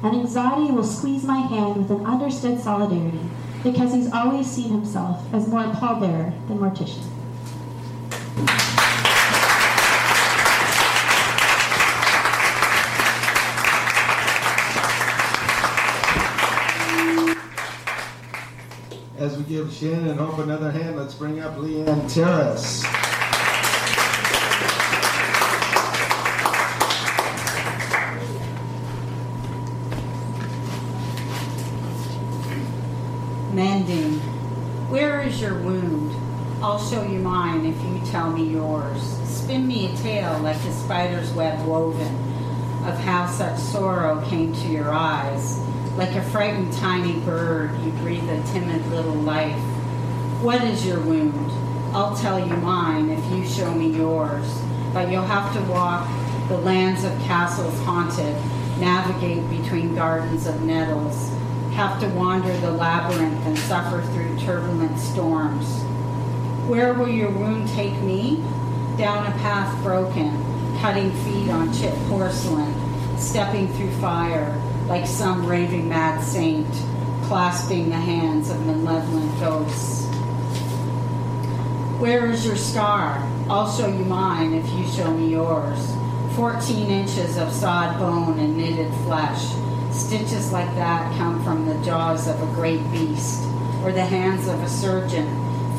And 0.03 0.17
anxiety 0.17 0.73
will 0.73 0.85
squeeze 0.85 1.23
my 1.23 1.39
hand 1.39 1.77
with 1.77 1.91
an 1.93 2.05
understood 2.05 2.61
solidarity, 2.61 3.21
because 3.63 3.95
he's 3.95 4.13
always 4.13 4.51
seen 4.51 4.71
himself 4.71 5.23
as 5.33 5.47
more 5.47 5.63
pallbearer 5.63 6.33
than 6.49 6.59
mortician. 6.59 7.07
As 19.19 19.37
we 19.37 19.45
give 19.45 19.73
Shannon 19.73 20.19
Hope 20.19 20.39
another 20.39 20.73
hand, 20.73 20.97
let's 20.97 21.15
bring 21.15 21.39
up 21.39 21.57
Leanne 21.57 22.13
Terrace. 22.13 22.85
Mending. 33.53 34.21
Where 34.89 35.21
is 35.21 35.41
your 35.41 35.59
wound? 35.59 36.15
I'll 36.63 36.70
show 36.81 37.03
you 37.03 37.19
mine 37.19 37.67
if 37.67 37.81
you 37.85 38.01
tell 38.11 38.31
me 38.31 38.45
yours. 38.45 39.03
Spin 39.29 39.67
me 39.67 39.93
a 39.93 39.97
tale 39.97 40.39
like 40.41 40.57
a 40.57 40.73
spider's 40.73 41.31
web 41.33 41.67
woven 41.67 42.15
of 42.87 42.99
how 43.01 43.27
such 43.27 43.59
sorrow 43.59 44.25
came 44.29 44.53
to 44.55 44.69
your 44.69 44.91
eyes. 44.91 45.59
Like 45.97 46.15
a 46.15 46.23
frightened 46.31 46.73
tiny 46.73 47.21
bird, 47.21 47.79
you 47.83 47.93
breathe 47.93 48.29
a 48.29 48.43
timid 48.53 48.85
little 48.87 49.15
life. 49.15 49.61
What 50.43 50.63
is 50.65 50.87
your 50.87 51.01
wound? 51.01 51.51
I'll 51.95 52.17
tell 52.17 52.39
you 52.39 52.57
mine 52.57 53.11
if 53.11 53.33
you 53.33 53.47
show 53.47 53.73
me 53.75 53.89
yours. 53.89 54.47
But 54.95 55.11
you'll 55.11 55.23
have 55.23 55.53
to 55.55 55.61
walk 55.71 56.09
the 56.49 56.59
lands 56.59 57.05
of 57.05 57.13
castles 57.21 57.79
haunted, 57.81 58.35
navigate 58.81 59.49
between 59.51 59.95
gardens 59.95 60.47
of 60.47 60.63
nettles, 60.63 61.31
have 61.75 62.01
to 62.01 62.09
wander 62.09 62.57
the 62.59 62.73
labyrinth 62.73 63.47
and 63.47 63.59
suffer 63.59 64.03
through 64.13 64.39
turbulent 64.39 64.99
storms. 64.99 65.85
Where 66.67 66.95
will 66.95 67.09
your 67.09 67.31
wound 67.31 67.69
take 67.71 67.95
me? 68.03 68.37
Down 68.97 69.27
a 69.27 69.33
path 69.39 69.83
broken, 69.83 70.31
cutting 70.81 71.11
feet 71.25 71.51
on 71.51 71.73
chipped 71.73 71.99
porcelain, 72.09 72.73
stepping 73.19 73.69
through 73.75 73.91
fire 74.01 74.61
like 74.87 75.07
some 75.07 75.47
raving 75.47 75.89
mad 75.89 76.23
saint, 76.23 76.67
clasping 77.25 77.89
the 77.89 77.97
hands 77.97 78.51
of 78.51 78.65
malevolent 78.67 79.41
ghosts. 79.41 80.07
Where 81.99 82.27
is 82.31 82.47
your 82.47 82.57
scar? 82.57 83.19
I'll 83.49 83.71
show 83.71 83.89
you 83.89 84.05
mine 84.05 84.55
if 84.55 84.69
you 84.73 84.87
show 84.87 85.13
me 85.13 85.29
yours. 85.29 85.95
Fourteen 86.35 86.89
inches 86.91 87.37
of 87.37 87.53
sawed 87.53 87.99
bone 87.99 88.39
and 88.39 88.57
knitted 88.57 88.93
flesh. 89.05 89.53
Stitches 89.91 90.53
like 90.53 90.73
that 90.77 91.17
come 91.19 91.43
from 91.45 91.67
the 91.67 91.75
jaws 91.85 92.29
of 92.29 92.41
a 92.43 92.55
great 92.55 92.83
beast, 92.93 93.43
or 93.83 93.93
the 93.93 94.05
hands 94.05 94.47
of 94.47 94.63
a 94.63 94.69
surgeon 94.69 95.27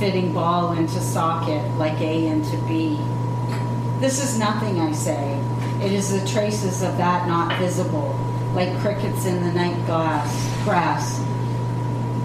fitting 0.02 0.34
ball 0.34 0.72
into 0.72 1.00
socket 1.00 1.64
like 1.78 2.02
A 2.02 2.26
into 2.26 2.58
B. 2.68 3.00
This 4.00 4.20
is 4.20 4.40
nothing, 4.40 4.80
I 4.80 4.94
say. 4.94 5.40
It 5.80 5.92
is 5.92 6.10
the 6.10 6.28
traces 6.28 6.82
of 6.82 6.98
that 6.98 7.28
not 7.28 7.56
visible, 7.60 8.20
like 8.56 8.76
crickets 8.80 9.28
in 9.28 9.44
the 9.44 9.52
night 9.52 9.86
glass, 9.86 10.34
grass. 10.64 11.20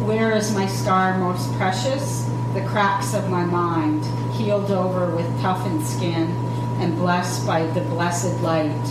Where 0.06 0.34
is 0.34 0.54
my 0.54 0.66
star 0.66 1.18
most 1.18 1.52
precious? 1.58 2.26
The 2.54 2.64
cracks 2.64 3.12
of 3.12 3.28
my 3.28 3.44
mind, 3.44 4.06
healed 4.32 4.70
over 4.70 5.14
with 5.14 5.28
toughened 5.42 5.86
skin 5.86 6.30
and 6.80 6.96
blessed 6.96 7.46
by 7.46 7.66
the 7.66 7.82
blessed 7.82 8.40
light. 8.40 8.86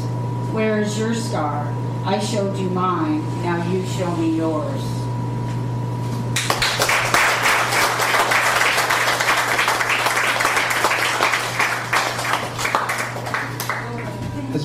Where 0.54 0.80
is 0.80 0.96
your 0.96 1.16
scar? 1.16 1.74
I 2.06 2.20
showed 2.20 2.56
you 2.56 2.70
mine, 2.70 3.26
now 3.42 3.68
you 3.68 3.84
show 3.88 4.16
me 4.18 4.30
yours. 4.30 4.95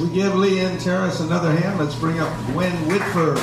We 0.00 0.08
give 0.08 0.32
Leanne 0.32 0.82
Terrace 0.82 1.20
another 1.20 1.52
hand, 1.52 1.78
let's 1.78 1.94
bring 1.94 2.20
up 2.20 2.34
Gwen 2.46 2.72
Whitford. 2.88 3.36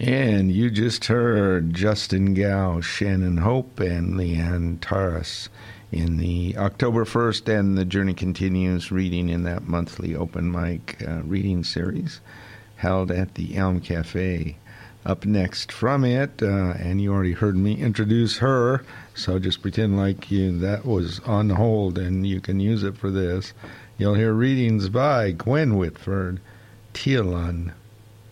And 0.00 0.50
you 0.50 0.70
just 0.70 1.04
heard 1.04 1.72
Justin 1.72 2.34
Gow, 2.34 2.80
Shannon 2.80 3.36
Hope, 3.36 3.78
and 3.78 4.14
Leanne 4.14 4.80
Taras 4.80 5.50
in 5.92 6.16
the 6.16 6.56
October 6.56 7.04
1st, 7.04 7.56
and 7.60 7.78
the 7.78 7.84
journey 7.84 8.14
continues 8.14 8.90
reading 8.90 9.28
in 9.28 9.44
that 9.44 9.68
monthly 9.68 10.16
open 10.16 10.50
mic 10.50 11.00
uh, 11.06 11.22
reading 11.22 11.62
series 11.62 12.20
held 12.76 13.12
at 13.12 13.34
the 13.34 13.56
Elm 13.56 13.78
Cafe. 13.78 14.56
Up 15.06 15.24
next 15.24 15.70
from 15.70 16.04
it, 16.04 16.42
uh, 16.42 16.72
and 16.78 17.00
you 17.00 17.12
already 17.12 17.32
heard 17.32 17.56
me 17.56 17.76
introduce 17.76 18.38
her, 18.38 18.84
so 19.14 19.38
just 19.38 19.62
pretend 19.62 19.96
like 19.96 20.30
you 20.30 20.58
that 20.58 20.84
was 20.84 21.20
on 21.20 21.50
hold 21.50 21.98
and 21.98 22.26
you 22.26 22.40
can 22.40 22.58
use 22.58 22.82
it 22.82 22.96
for 22.96 23.10
this. 23.10 23.52
You'll 23.96 24.14
hear 24.14 24.32
readings 24.32 24.88
by 24.88 25.30
Gwen 25.30 25.76
Whitford, 25.76 26.40
Tia 26.92 27.22
Lund, 27.22 27.72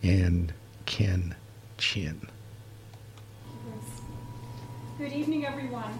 and 0.03 0.53
Ken 0.87 1.37
Chin. 1.79 2.27
Good 4.99 5.13
evening, 5.13 5.47
everyone. 5.47 5.99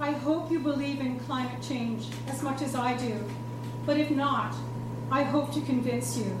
I 0.00 0.12
hope 0.12 0.50
you 0.50 0.58
believe 0.58 1.00
in 1.00 1.20
climate 1.20 1.62
change 1.62 2.06
as 2.28 2.42
much 2.42 2.62
as 2.62 2.74
I 2.74 2.96
do, 2.96 3.22
but 3.84 3.98
if 3.98 4.10
not, 4.10 4.54
I 5.10 5.22
hope 5.22 5.52
to 5.52 5.60
convince 5.60 6.16
you. 6.16 6.36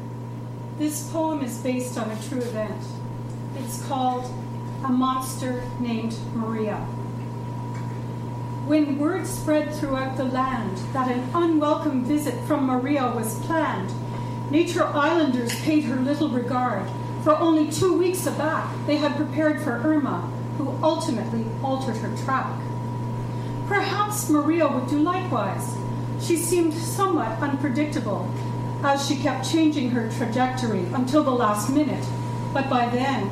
This 0.78 1.10
poem 1.12 1.42
is 1.42 1.58
based 1.58 1.98
on 1.98 2.10
a 2.10 2.22
true 2.28 2.40
event. 2.40 2.82
It's 3.58 3.86
called 3.86 4.24
A 4.84 4.88
Monster 4.88 5.62
Named 5.80 6.16
Maria. 6.34 6.84
When 8.66 8.96
word 8.96 9.26
spread 9.26 9.74
throughout 9.74 10.16
the 10.16 10.24
land 10.24 10.76
that 10.92 11.10
an 11.10 11.28
unwelcome 11.34 12.04
visit 12.04 12.34
from 12.46 12.66
Maria 12.66 13.12
was 13.14 13.40
planned, 13.40 13.92
Nature 14.52 14.84
Islanders 14.84 15.60
paid 15.62 15.82
her 15.84 15.96
little 15.96 16.28
regard, 16.28 16.88
for 17.24 17.36
only 17.36 17.72
two 17.72 17.98
weeks 17.98 18.24
aback 18.24 18.72
they 18.86 18.96
had 18.96 19.16
prepared 19.16 19.60
for 19.62 19.72
Irma, 19.72 20.30
who 20.58 20.78
ultimately 20.80 21.44
altered 21.64 21.96
her 21.96 22.16
track. 22.24 22.56
Perhaps 23.66 24.30
Maria 24.30 24.68
would 24.68 24.86
do 24.86 25.00
likewise. 25.00 25.76
She 26.20 26.36
seemed 26.36 26.72
somewhat 26.72 27.40
unpredictable, 27.40 28.30
as 28.84 29.04
she 29.08 29.16
kept 29.16 29.50
changing 29.50 29.90
her 29.90 30.08
trajectory 30.12 30.84
until 30.94 31.24
the 31.24 31.32
last 31.32 31.68
minute, 31.68 32.04
but 32.54 32.70
by 32.70 32.88
then 32.90 33.24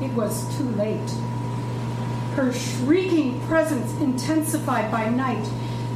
it 0.00 0.12
was 0.14 0.56
too 0.56 0.68
late. 0.70 1.10
Her 2.34 2.50
shrieking 2.52 3.40
presence 3.46 3.92
intensified 4.00 4.90
by 4.90 5.10
night, 5.10 5.46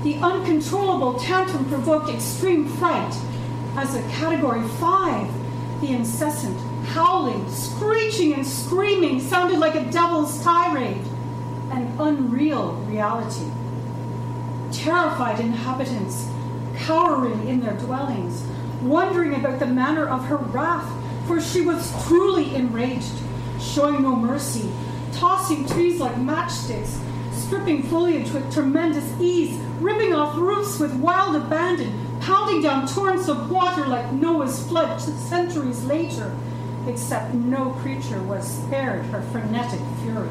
the 0.02 0.16
uncontrollable 0.16 1.18
tantrum 1.18 1.64
provoked 1.64 2.10
extreme 2.10 2.68
fright. 2.68 3.16
As 3.74 3.94
a 3.94 4.02
category 4.10 4.66
five, 4.78 5.28
the 5.80 5.88
incessant 5.88 6.58
howling, 6.88 7.50
screeching, 7.50 8.34
and 8.34 8.46
screaming 8.46 9.20
sounded 9.20 9.58
like 9.58 9.74
a 9.74 9.90
devil's 9.90 10.42
tirade, 10.42 11.04
an 11.70 11.94
unreal 11.98 12.72
reality. 12.86 13.50
Terrified 14.72 15.40
inhabitants, 15.40 16.28
cowering 16.76 17.48
in 17.48 17.60
their 17.60 17.76
dwellings, 17.78 18.44
wondering 18.82 19.34
about 19.34 19.58
the 19.58 19.66
manner 19.66 20.06
of 20.06 20.24
her 20.26 20.36
wrath, 20.36 20.90
for 21.26 21.40
she 21.40 21.62
was 21.62 21.92
truly 22.06 22.54
enraged, 22.54 23.14
showing 23.58 24.02
no 24.02 24.14
mercy, 24.14 24.70
tossing 25.16 25.66
trees 25.66 25.98
like 25.98 26.14
matchsticks, 26.16 26.98
stripping 27.32 27.82
foliage 27.84 28.30
with 28.30 28.52
tremendous 28.52 29.08
ease, 29.20 29.58
ripping 29.80 30.12
off 30.12 30.36
roofs 30.36 30.78
with 30.78 30.94
wild 30.94 31.36
abandon, 31.36 31.92
pounding 32.20 32.62
down 32.62 32.86
torrents 32.86 33.28
of 33.28 33.50
water 33.50 33.86
like 33.86 34.12
Noah's 34.12 34.66
flood 34.66 35.00
centuries 35.00 35.84
later, 35.84 36.36
except 36.86 37.34
no 37.34 37.70
creature 37.82 38.22
was 38.22 38.46
spared 38.46 39.04
her 39.06 39.22
frenetic 39.32 39.80
fury. 40.02 40.28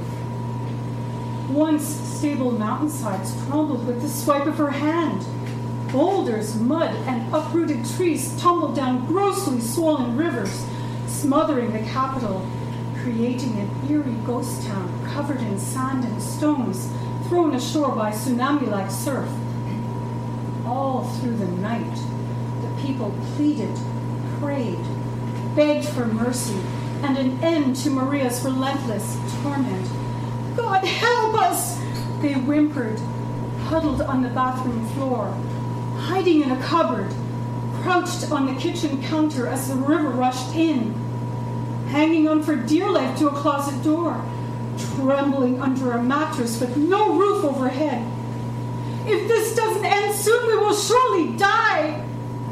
Once 1.49 1.86
stable 1.86 2.52
mountainsides 2.52 3.34
trembled 3.45 3.86
with 3.86 4.02
the 4.02 4.10
swipe 4.10 4.48
of 4.48 4.57
her 4.57 4.72
hand. 4.72 5.26
Boulders, 5.91 6.56
mud, 6.56 6.90
and 7.07 7.34
uprooted 7.34 7.86
trees 7.95 8.36
tumbled 8.41 8.76
down 8.76 9.06
grossly 9.06 9.62
swollen 9.62 10.18
rivers, 10.18 10.66
smothering 11.07 11.72
the 11.72 11.80
capital, 11.91 12.45
creating 13.06 13.56
an 13.60 13.69
eerie 13.88 14.18
ghost 14.26 14.65
town 14.65 15.06
covered 15.14 15.40
in 15.40 15.60
sand 15.60 16.03
and 16.03 16.19
stones, 16.19 16.90
thrown 17.27 17.53
ashore 17.53 17.95
by 17.95 18.10
tsunami 18.10 18.68
like 18.68 18.90
surf. 18.90 19.30
All 20.65 21.03
through 21.03 21.38
the 21.38 21.48
night, 21.61 21.95
the 22.64 22.82
people 22.82 23.14
pleaded, 23.36 23.69
prayed, 24.40 24.84
begged 25.56 25.88
for 25.90 26.07
mercy 26.07 26.60
and 27.03 27.15
an 27.15 27.44
end 27.44 27.76
to 27.76 27.91
Maria's 27.91 28.44
relentless 28.44 29.18
torment. 29.44 29.88
God 30.57 30.84
help 30.84 31.36
us! 31.36 31.77
They 32.23 32.34
whimpered, 32.34 32.99
huddled 33.65 34.02
on 34.02 34.23
the 34.23 34.30
bathroom 34.30 34.84
floor, 34.95 35.27
hiding 35.99 36.41
in 36.41 36.49
a 36.49 36.64
cupboard, 36.64 37.14
crouched 37.84 38.32
on 38.32 38.48
the 38.48 38.60
kitchen 38.60 38.99
counter 39.03 39.45
as 39.45 39.68
the 39.68 39.76
river 39.76 40.10
rushed 40.10 40.56
in, 40.56 41.05
hanging 41.88 42.28
on 42.28 42.44
for 42.44 42.56
dear 42.56 42.90
life 42.90 43.18
to 43.20 43.28
a 43.28 43.32
closet 43.32 43.82
door, 43.84 44.24
trembling 44.95 45.62
under 45.62 45.91
a 45.91 46.03
mattress 46.03 46.60
with 46.60 46.76
no 46.78 47.16
roof 47.16 47.44
overhead. 47.44 48.06
If 49.07 49.28
this 49.28 49.56
doesn't 49.56 49.86
end 49.86 50.16
soon, 50.16 50.48
we 50.48 50.57
will 50.57 50.76
surely 50.76 51.38
die! 51.38 52.03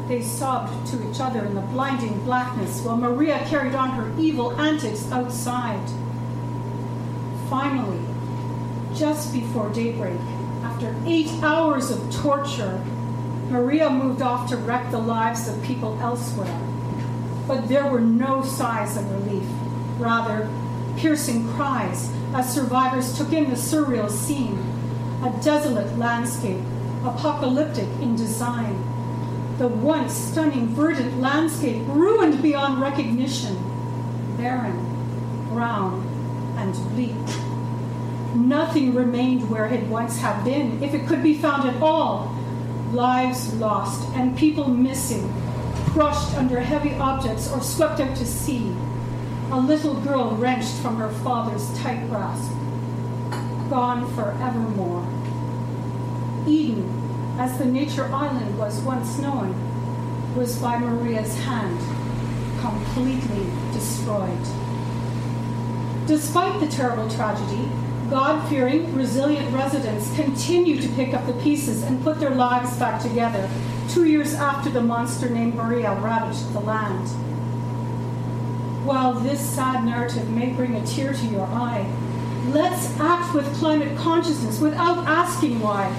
They 0.08 0.22
sobbed 0.22 0.86
to 0.88 1.10
each 1.10 1.20
other 1.20 1.44
in 1.44 1.54
the 1.54 1.62
blinding 1.62 2.22
blackness 2.24 2.80
while 2.82 2.96
Maria 2.96 3.38
carried 3.48 3.74
on 3.74 3.90
her 3.90 4.12
evil 4.20 4.52
antics 4.60 5.10
outside. 5.10 5.88
Finally, 7.48 8.00
just 8.94 9.32
before 9.32 9.70
daybreak, 9.70 10.20
after 10.62 10.94
eight 11.06 11.30
hours 11.42 11.90
of 11.90 12.14
torture, 12.14 12.84
Maria 13.48 13.90
moved 13.90 14.22
off 14.22 14.48
to 14.50 14.56
wreck 14.56 14.90
the 14.90 14.98
lives 14.98 15.48
of 15.48 15.62
people 15.62 15.98
elsewhere. 16.00 16.73
But 17.46 17.68
there 17.68 17.86
were 17.86 18.00
no 18.00 18.42
sighs 18.42 18.96
of 18.96 19.10
relief, 19.10 19.46
rather, 19.98 20.48
piercing 20.96 21.48
cries 21.54 22.10
as 22.34 22.52
survivors 22.52 23.16
took 23.16 23.32
in 23.32 23.50
the 23.50 23.56
surreal 23.56 24.10
scene 24.10 24.58
a 25.22 25.30
desolate 25.42 25.96
landscape, 25.98 26.60
apocalyptic 27.04 27.88
in 28.00 28.16
design. 28.16 28.76
The 29.58 29.68
once 29.68 30.12
stunning 30.12 30.68
verdant 30.68 31.20
landscape 31.20 31.82
ruined 31.86 32.42
beyond 32.42 32.80
recognition, 32.80 33.56
barren, 34.36 34.76
brown, 35.52 36.04
and 36.56 36.74
bleak. 36.94 37.14
Nothing 38.34 38.94
remained 38.94 39.48
where 39.48 39.66
it 39.66 39.84
once 39.86 40.18
had 40.18 40.44
been, 40.44 40.82
if 40.82 40.92
it 40.92 41.06
could 41.06 41.22
be 41.22 41.34
found 41.34 41.68
at 41.68 41.80
all. 41.80 42.34
Lives 42.92 43.54
lost 43.54 44.08
and 44.14 44.36
people 44.36 44.68
missing, 44.68 45.32
crushed 45.92 46.34
under 46.36 46.60
heavy 46.60 46.94
objects 46.94 47.50
or 47.50 47.62
swept 47.62 48.00
out 48.00 48.16
to 48.16 48.26
sea. 48.26 48.74
A 49.50 49.58
little 49.58 49.94
girl 50.00 50.36
wrenched 50.36 50.74
from 50.76 50.96
her 50.96 51.10
father's 51.22 51.72
tight 51.78 52.08
grasp. 52.08 52.50
Gone 53.70 54.12
forevermore. 54.14 55.06
Eden, 56.46 57.36
as 57.38 57.58
the 57.58 57.64
nature 57.64 58.04
island 58.12 58.58
was 58.58 58.80
once 58.80 59.18
known, 59.18 59.54
was 60.36 60.58
by 60.58 60.78
Maria's 60.78 61.36
hand 61.44 61.78
completely 62.60 63.46
destroyed. 63.72 64.46
Despite 66.06 66.60
the 66.60 66.66
terrible 66.66 67.08
tragedy, 67.10 67.68
God 68.10 68.46
fearing, 68.48 68.94
resilient 68.94 69.52
residents 69.54 70.14
continue 70.14 70.80
to 70.80 70.88
pick 70.90 71.14
up 71.14 71.26
the 71.26 71.32
pieces 71.34 71.82
and 71.82 72.02
put 72.02 72.20
their 72.20 72.34
lives 72.34 72.76
back 72.76 73.00
together 73.00 73.48
two 73.90 74.04
years 74.04 74.34
after 74.34 74.70
the 74.70 74.80
monster 74.80 75.28
named 75.28 75.54
Maria 75.54 75.94
ravaged 76.00 76.52
the 76.52 76.60
land. 76.60 77.08
While 78.84 79.14
this 79.14 79.40
sad 79.40 79.84
narrative 79.84 80.28
may 80.30 80.50
bring 80.52 80.74
a 80.74 80.86
tear 80.86 81.12
to 81.12 81.26
your 81.26 81.46
eye, 81.46 81.86
let's 82.48 82.98
act 83.00 83.34
with 83.34 83.54
climate 83.56 83.96
consciousness 83.96 84.60
without 84.60 84.98
asking 85.06 85.60
why. 85.60 85.94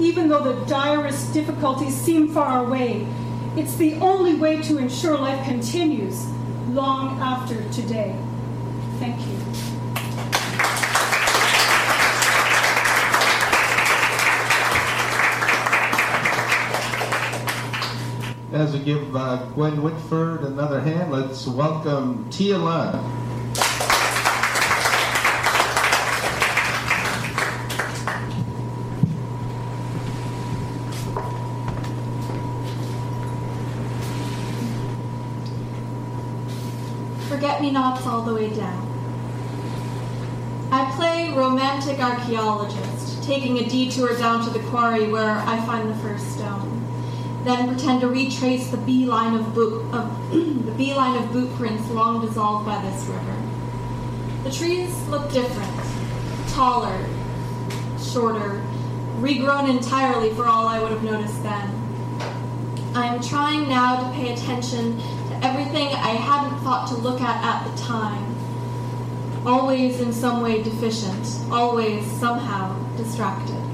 Even 0.00 0.28
though 0.28 0.42
the 0.42 0.64
direst 0.66 1.34
difficulties 1.34 1.94
seem 1.94 2.28
far 2.28 2.64
away, 2.64 3.06
it's 3.56 3.76
the 3.76 3.94
only 3.94 4.34
way 4.34 4.62
to 4.62 4.78
ensure 4.78 5.18
life 5.18 5.44
continues 5.44 6.26
long 6.68 7.18
after 7.20 7.68
today. 7.70 8.16
Thank 8.98 9.20
you. 9.26 9.81
As 18.52 18.74
we 18.74 18.80
give 18.80 19.16
uh, 19.16 19.46
Gwen 19.54 19.82
Whitford 19.82 20.42
another 20.42 20.78
hand, 20.78 21.10
let's 21.10 21.46
welcome 21.46 22.28
Tia 22.28 22.58
Lund. 22.58 23.00
Forget 37.30 37.62
me 37.62 37.70
nots 37.70 38.06
all 38.06 38.20
the 38.20 38.34
way 38.34 38.50
down. 38.54 38.88
I 40.70 40.92
play 40.94 41.32
romantic 41.34 42.00
archaeologist, 42.00 43.22
taking 43.22 43.60
a 43.60 43.66
detour 43.66 44.14
down 44.18 44.44
to 44.44 44.50
the 44.50 44.62
quarry 44.68 45.10
where 45.10 45.38
I 45.38 45.56
find 45.64 45.88
the 45.88 45.96
first 46.00 46.32
stone. 46.32 46.91
Then 47.44 47.68
pretend 47.68 48.00
to 48.02 48.08
retrace 48.08 48.68
the 48.70 48.76
beeline 48.76 49.34
of 49.34 49.54
boot 49.54 49.82
of 49.92 50.30
the 50.30 50.72
beeline 50.72 51.22
of 51.22 51.32
boot 51.32 51.52
prints 51.56 51.88
long 51.90 52.24
dissolved 52.24 52.66
by 52.66 52.80
this 52.82 53.04
river. 53.06 53.42
The 54.44 54.50
trees 54.50 54.96
look 55.08 55.30
different, 55.32 55.72
taller, 56.50 57.04
shorter, 57.98 58.62
regrown 59.18 59.68
entirely 59.70 60.30
for 60.34 60.46
all 60.46 60.66
I 60.66 60.80
would 60.80 60.92
have 60.92 61.02
noticed 61.02 61.42
then. 61.42 61.70
I 62.94 63.06
am 63.06 63.22
trying 63.22 63.68
now 63.68 64.02
to 64.02 64.14
pay 64.14 64.32
attention 64.32 64.98
to 64.98 65.46
everything 65.46 65.88
I 65.88 66.10
hadn't 66.10 66.60
thought 66.60 66.88
to 66.88 66.94
look 66.94 67.20
at 67.20 67.42
at 67.42 67.70
the 67.70 67.82
time. 67.82 68.36
Always 69.46 70.00
in 70.00 70.12
some 70.12 70.42
way 70.42 70.62
deficient, 70.62 71.26
always 71.50 72.04
somehow 72.20 72.76
distracted. 72.96 73.71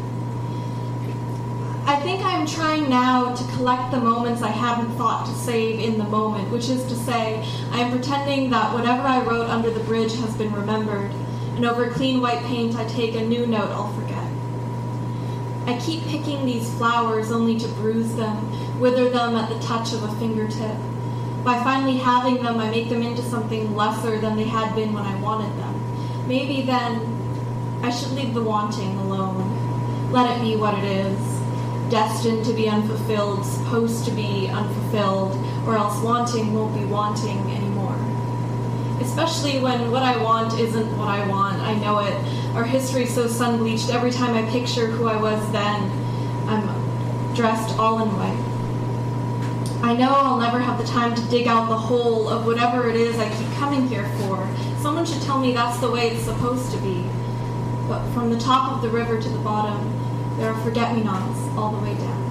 I 1.89 1.97
think 2.01 2.23
I'm 2.23 2.47
trying 2.47 2.91
now 2.91 3.35
to 3.35 3.45
collect 3.53 3.93
the 3.93 3.99
moments 3.99 4.43
I 4.43 4.51
haven't 4.51 4.95
thought 4.97 5.25
to 5.25 5.33
save 5.33 5.81
in 5.81 5.97
the 5.97 6.05
moment, 6.05 6.51
which 6.51 6.69
is 6.69 6.85
to 6.85 6.95
say, 6.95 7.43
I 7.71 7.81
am 7.81 7.91
pretending 7.91 8.51
that 8.51 8.75
whatever 8.75 9.01
I 9.05 9.25
wrote 9.25 9.49
under 9.49 9.71
the 9.71 9.81
bridge 9.81 10.15
has 10.17 10.35
been 10.35 10.53
remembered, 10.53 11.11
and 11.57 11.65
over 11.65 11.89
clean 11.89 12.21
white 12.21 12.45
paint 12.45 12.77
I 12.77 12.85
take 12.89 13.15
a 13.15 13.23
new 13.23 13.47
note 13.47 13.71
I'll 13.71 13.91
forget. 13.95 14.23
I 15.67 15.81
keep 15.83 16.03
picking 16.05 16.45
these 16.45 16.71
flowers 16.75 17.33
only 17.33 17.59
to 17.59 17.69
bruise 17.69 18.15
them, 18.17 18.79
wither 18.79 19.09
them 19.09 19.35
at 19.37 19.49
the 19.49 19.59
touch 19.61 19.95
of 19.95 20.03
a 20.03 20.15
fingertip. 20.17 20.77
By 21.43 21.55
finally 21.65 21.97
having 21.97 22.43
them, 22.43 22.59
I 22.59 22.69
make 22.69 22.91
them 22.91 23.01
into 23.01 23.23
something 23.23 23.75
lesser 23.75 24.19
than 24.19 24.37
they 24.37 24.45
had 24.45 24.75
been 24.75 24.93
when 24.93 25.05
I 25.05 25.19
wanted 25.23 25.59
them. 25.59 26.29
Maybe 26.29 26.61
then 26.61 27.81
I 27.83 27.89
should 27.89 28.13
leave 28.13 28.35
the 28.35 28.43
wanting 28.43 28.95
alone. 28.99 30.13
Let 30.13 30.37
it 30.37 30.43
be 30.43 30.55
what 30.55 30.77
it 30.77 30.85
is 30.85 31.39
destined 31.91 32.45
to 32.45 32.53
be 32.53 32.69
unfulfilled, 32.69 33.45
supposed 33.45 34.05
to 34.05 34.11
be 34.11 34.49
unfulfilled, 34.49 35.37
or 35.67 35.77
else 35.77 36.03
wanting 36.03 36.53
won't 36.53 36.75
be 36.75 36.85
wanting 36.85 37.39
anymore. 37.51 37.97
Especially 39.01 39.61
when 39.61 39.91
what 39.91 40.03
I 40.03 40.23
want 40.23 40.59
isn't 40.59 40.97
what 40.99 41.09
I 41.09 41.27
want. 41.27 41.61
I 41.63 41.75
know 41.75 42.01
it. 42.01 42.15
Our 42.55 42.65
history's 42.65 43.15
so 43.15 43.27
sun 43.27 43.59
bleached 43.59 43.91
every 43.91 44.11
time 44.11 44.35
I 44.35 44.49
picture 44.51 44.87
who 44.87 45.07
I 45.07 45.17
was 45.17 45.41
then. 45.53 45.91
I'm 46.49 47.35
dressed 47.35 47.79
all 47.79 48.03
in 48.03 48.09
white. 48.17 48.49
I 49.83 49.95
know 49.95 50.11
I'll 50.11 50.41
never 50.41 50.59
have 50.59 50.77
the 50.77 50.85
time 50.85 51.15
to 51.15 51.23
dig 51.29 51.47
out 51.47 51.69
the 51.69 51.77
whole 51.77 52.29
of 52.29 52.45
whatever 52.47 52.91
it 52.91 52.97
is 52.97 53.17
I 53.19 53.29
keep 53.29 53.51
coming 53.59 53.87
here 53.87 54.09
for. 54.19 54.49
Someone 54.81 55.07
should 55.07 55.23
tell 55.23 55.39
me 55.39 55.53
that's 55.53 55.79
the 55.79 55.91
way 55.91 56.09
it's 56.11 56.25
supposed 56.25 56.73
to 56.73 56.79
be. 56.79 57.05
But 57.87 58.05
from 58.13 58.31
the 58.31 58.39
top 58.39 58.73
of 58.73 58.83
the 58.83 58.89
river 58.89 59.21
to 59.21 59.29
the 59.29 59.39
bottom, 59.39 59.98
there 60.39 60.53
are 60.53 60.61
forget-me-nots 60.63 61.41
all 61.59 61.73
the 61.73 61.83
way 61.83 61.95
down. 61.95 62.29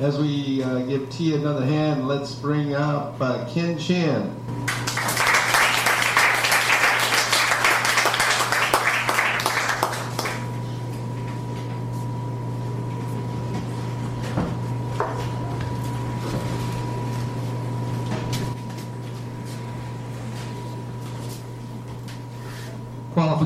As 0.00 0.18
we 0.18 0.62
uh, 0.62 0.80
give 0.80 1.08
Tia 1.10 1.36
another 1.36 1.64
hand, 1.64 2.08
let's 2.08 2.34
bring 2.34 2.74
up 2.74 3.20
uh, 3.20 3.46
Ken 3.52 3.78
Chan. 3.78 4.34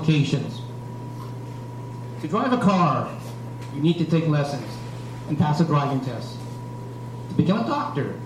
Qualifications. 0.09 0.62
To 2.22 2.28
drive 2.28 2.55
a 2.55 2.56
car, 2.56 3.14
you 3.74 3.82
need 3.82 3.98
to 3.98 4.06
take 4.06 4.26
lessons 4.26 4.66
and 5.28 5.36
pass 5.36 5.60
a 5.60 5.66
driving 5.66 6.01
test. 6.01 6.35
To 7.28 7.35
become 7.35 7.59
a 7.59 7.68
doctor, 7.68 8.18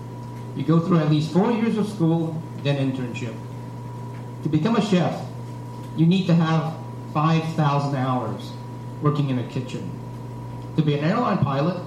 you 0.55 0.63
go 0.63 0.79
through 0.79 0.99
at 0.99 1.11
least 1.11 1.33
four 1.33 1.51
years 1.51 1.77
of 1.77 1.89
school, 1.89 2.41
then 2.63 2.77
internship. 2.77 3.35
To 4.45 4.49
become 4.49 4.77
a 4.77 4.81
chef, 4.81 5.27
you 5.97 6.07
need 6.07 6.29
to 6.29 6.35
have 6.35 6.73
5,000 7.15 7.97
hours 7.97 8.53
working 9.01 9.31
in 9.31 9.41
a 9.41 9.49
kitchen. 9.49 9.91
To 10.77 10.83
be 10.83 10.97
an 10.97 11.05
airline 11.05 11.39
pilot, 11.39 11.83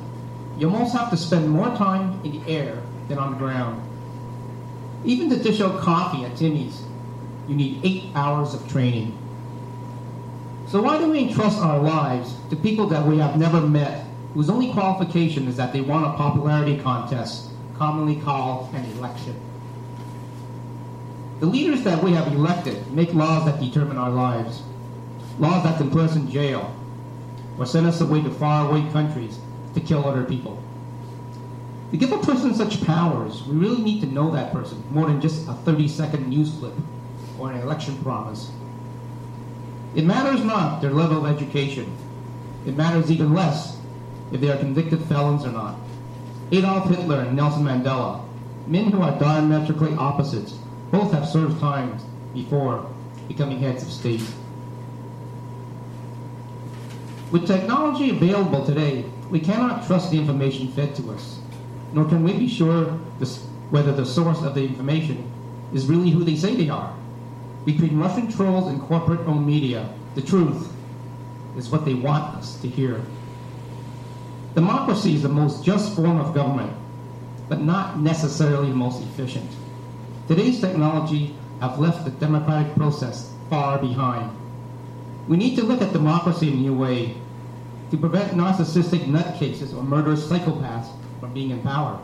you 0.60 0.70
almost 0.70 0.94
have 0.94 1.10
to 1.12 1.16
spend 1.16 1.50
more 1.50 1.74
time 1.78 2.20
in 2.26 2.34
the 2.34 2.52
air 2.54 2.84
than 3.08 3.18
on 3.18 3.32
the 3.32 3.38
ground. 3.38 3.82
Even 5.06 5.30
to 5.30 5.42
dish 5.42 5.62
out 5.62 5.80
coffee 5.80 6.26
at 6.26 6.36
Timmy's, 6.36 6.84
you 7.48 7.56
need 7.56 7.80
eight 7.86 8.04
hours 8.14 8.54
of 8.54 8.70
training. 8.70 9.18
So 10.68 10.82
why 10.82 10.98
do 10.98 11.12
we 11.12 11.20
entrust 11.20 11.60
our 11.60 11.80
lives 11.80 12.36
to 12.50 12.56
people 12.56 12.88
that 12.88 13.06
we 13.06 13.20
have 13.20 13.38
never 13.38 13.62
met, 13.62 14.06
whose 14.34 14.50
only 14.50 14.74
qualification 14.74 15.48
is 15.48 15.58
that 15.58 15.72
they 15.72 15.82
won 15.82 16.04
a 16.04 16.14
popularity 16.18 16.80
contest, 16.80 17.52
commonly 17.78 18.20
called 18.22 18.74
an 18.74 18.84
election? 18.98 19.40
The 21.40 21.46
leaders 21.46 21.84
that 21.84 22.04
we 22.04 22.14
have 22.14 22.28
elected 22.34 22.92
make 22.92 23.14
laws 23.14 23.46
that 23.46 23.60
determine 23.60 23.98
our 23.98 24.10
lives, 24.10 24.64
laws 25.38 25.64
that 25.64 25.78
can 25.78 25.92
put 25.92 26.02
us 26.02 26.16
in 26.16 26.32
jail 26.32 26.74
or 27.60 27.66
send 27.66 27.86
us 27.86 28.02
away 28.02 28.24
to 28.24 28.32
faraway 28.32 28.82
countries 28.92 29.38
to 29.76 29.82
kill 29.82 30.08
other 30.08 30.24
people. 30.24 30.62
To 31.92 31.98
give 31.98 32.12
a 32.12 32.18
person 32.20 32.56
such 32.56 32.84
powers, 32.84 33.44
we 33.44 33.56
really 33.56 33.82
need 33.82 34.02
to 34.02 34.08
know 34.08 34.32
that 34.32 34.52
person 34.52 34.84
more 34.92 35.06
than 35.06 35.22
just 35.22 35.48
a 35.48 35.54
30 35.54 35.88
second 35.88 36.28
news 36.28 36.52
clip 36.54 36.74
or 37.38 37.52
an 37.52 37.60
election 37.62 38.02
promise. 38.02 38.50
It 39.96 40.04
matters 40.06 40.44
not 40.44 40.82
their 40.82 40.92
level 40.92 41.26
of 41.26 41.32
education. 41.34 41.96
It 42.66 42.76
matters 42.76 43.10
even 43.10 43.34
less 43.34 43.78
if 44.32 44.42
they 44.42 44.52
are 44.52 44.58
convicted 44.58 45.02
felons 45.06 45.46
or 45.46 45.52
not. 45.52 45.78
Adolf 46.52 46.90
Hitler 46.90 47.22
and 47.22 47.36
Nelson 47.36 47.64
Mandela, 47.64 48.24
men 48.68 48.92
who 48.92 49.02
are 49.02 49.18
diametrically 49.18 49.94
opposites, 49.96 50.58
both 50.92 51.12
have 51.14 51.28
served 51.28 51.60
time 51.60 51.98
before 52.34 52.90
becoming 53.28 53.60
heads 53.60 53.84
of 53.84 53.92
state. 53.92 54.22
With 57.32 57.48
technology 57.48 58.10
available 58.10 58.66
today, 58.66 59.06
we 59.30 59.40
cannot 59.40 59.88
trust 59.88 60.12
the 60.12 60.20
information 60.20 60.72
fed 60.74 60.96
to 60.96 61.12
us, 61.12 61.40
nor 61.94 62.06
can 62.06 62.24
we 62.24 62.34
be 62.34 62.48
sure 62.48 63.00
this, 63.20 63.46
whether 63.70 63.92
the 63.92 64.06
source 64.06 64.42
of 64.42 64.56
the 64.56 64.64
information 64.64 65.32
is 65.74 65.88
really 65.88 66.12
who 66.12 66.24
they 66.24 66.36
say 66.36 66.56
they 66.56 66.70
are. 66.70 66.96
Between 67.66 67.98
Russian 67.98 68.32
trolls 68.32 68.68
and 68.68 68.80
corporate-owned 68.80 69.46
media, 69.46 69.90
the 70.14 70.22
truth 70.22 70.72
is 71.58 71.70
what 71.70 71.84
they 71.84 71.96
want 71.96 72.36
us 72.36 72.62
to 72.62 72.68
hear. 72.68 73.02
Democracy 74.54 75.16
is 75.16 75.24
the 75.24 75.30
most 75.30 75.66
just 75.66 75.96
form 75.96 76.20
of 76.20 76.36
government, 76.36 76.72
but 77.50 77.62
not 77.62 78.00
necessarily 78.00 78.70
the 78.70 78.76
most 78.76 79.02
efficient. 79.02 79.50
Today's 80.28 80.62
technology 80.62 81.36
have 81.60 81.80
left 81.80 82.06
the 82.06 82.12
democratic 82.12 82.76
process 82.76 83.34
far 83.50 83.80
behind. 83.80 84.32
We 85.28 85.38
need 85.38 85.56
to 85.56 85.64
look 85.64 85.82
at 85.82 85.92
democracy 85.92 86.50
in 86.50 86.58
a 86.60 86.62
new 86.62 86.78
way 86.78 87.16
to 87.90 87.98
prevent 87.98 88.34
narcissistic 88.34 89.06
nutcases 89.06 89.76
or 89.76 89.82
murderous 89.84 90.28
psychopaths 90.28 90.90
from 91.20 91.34
being 91.34 91.50
in 91.50 91.62
power. 91.62 92.00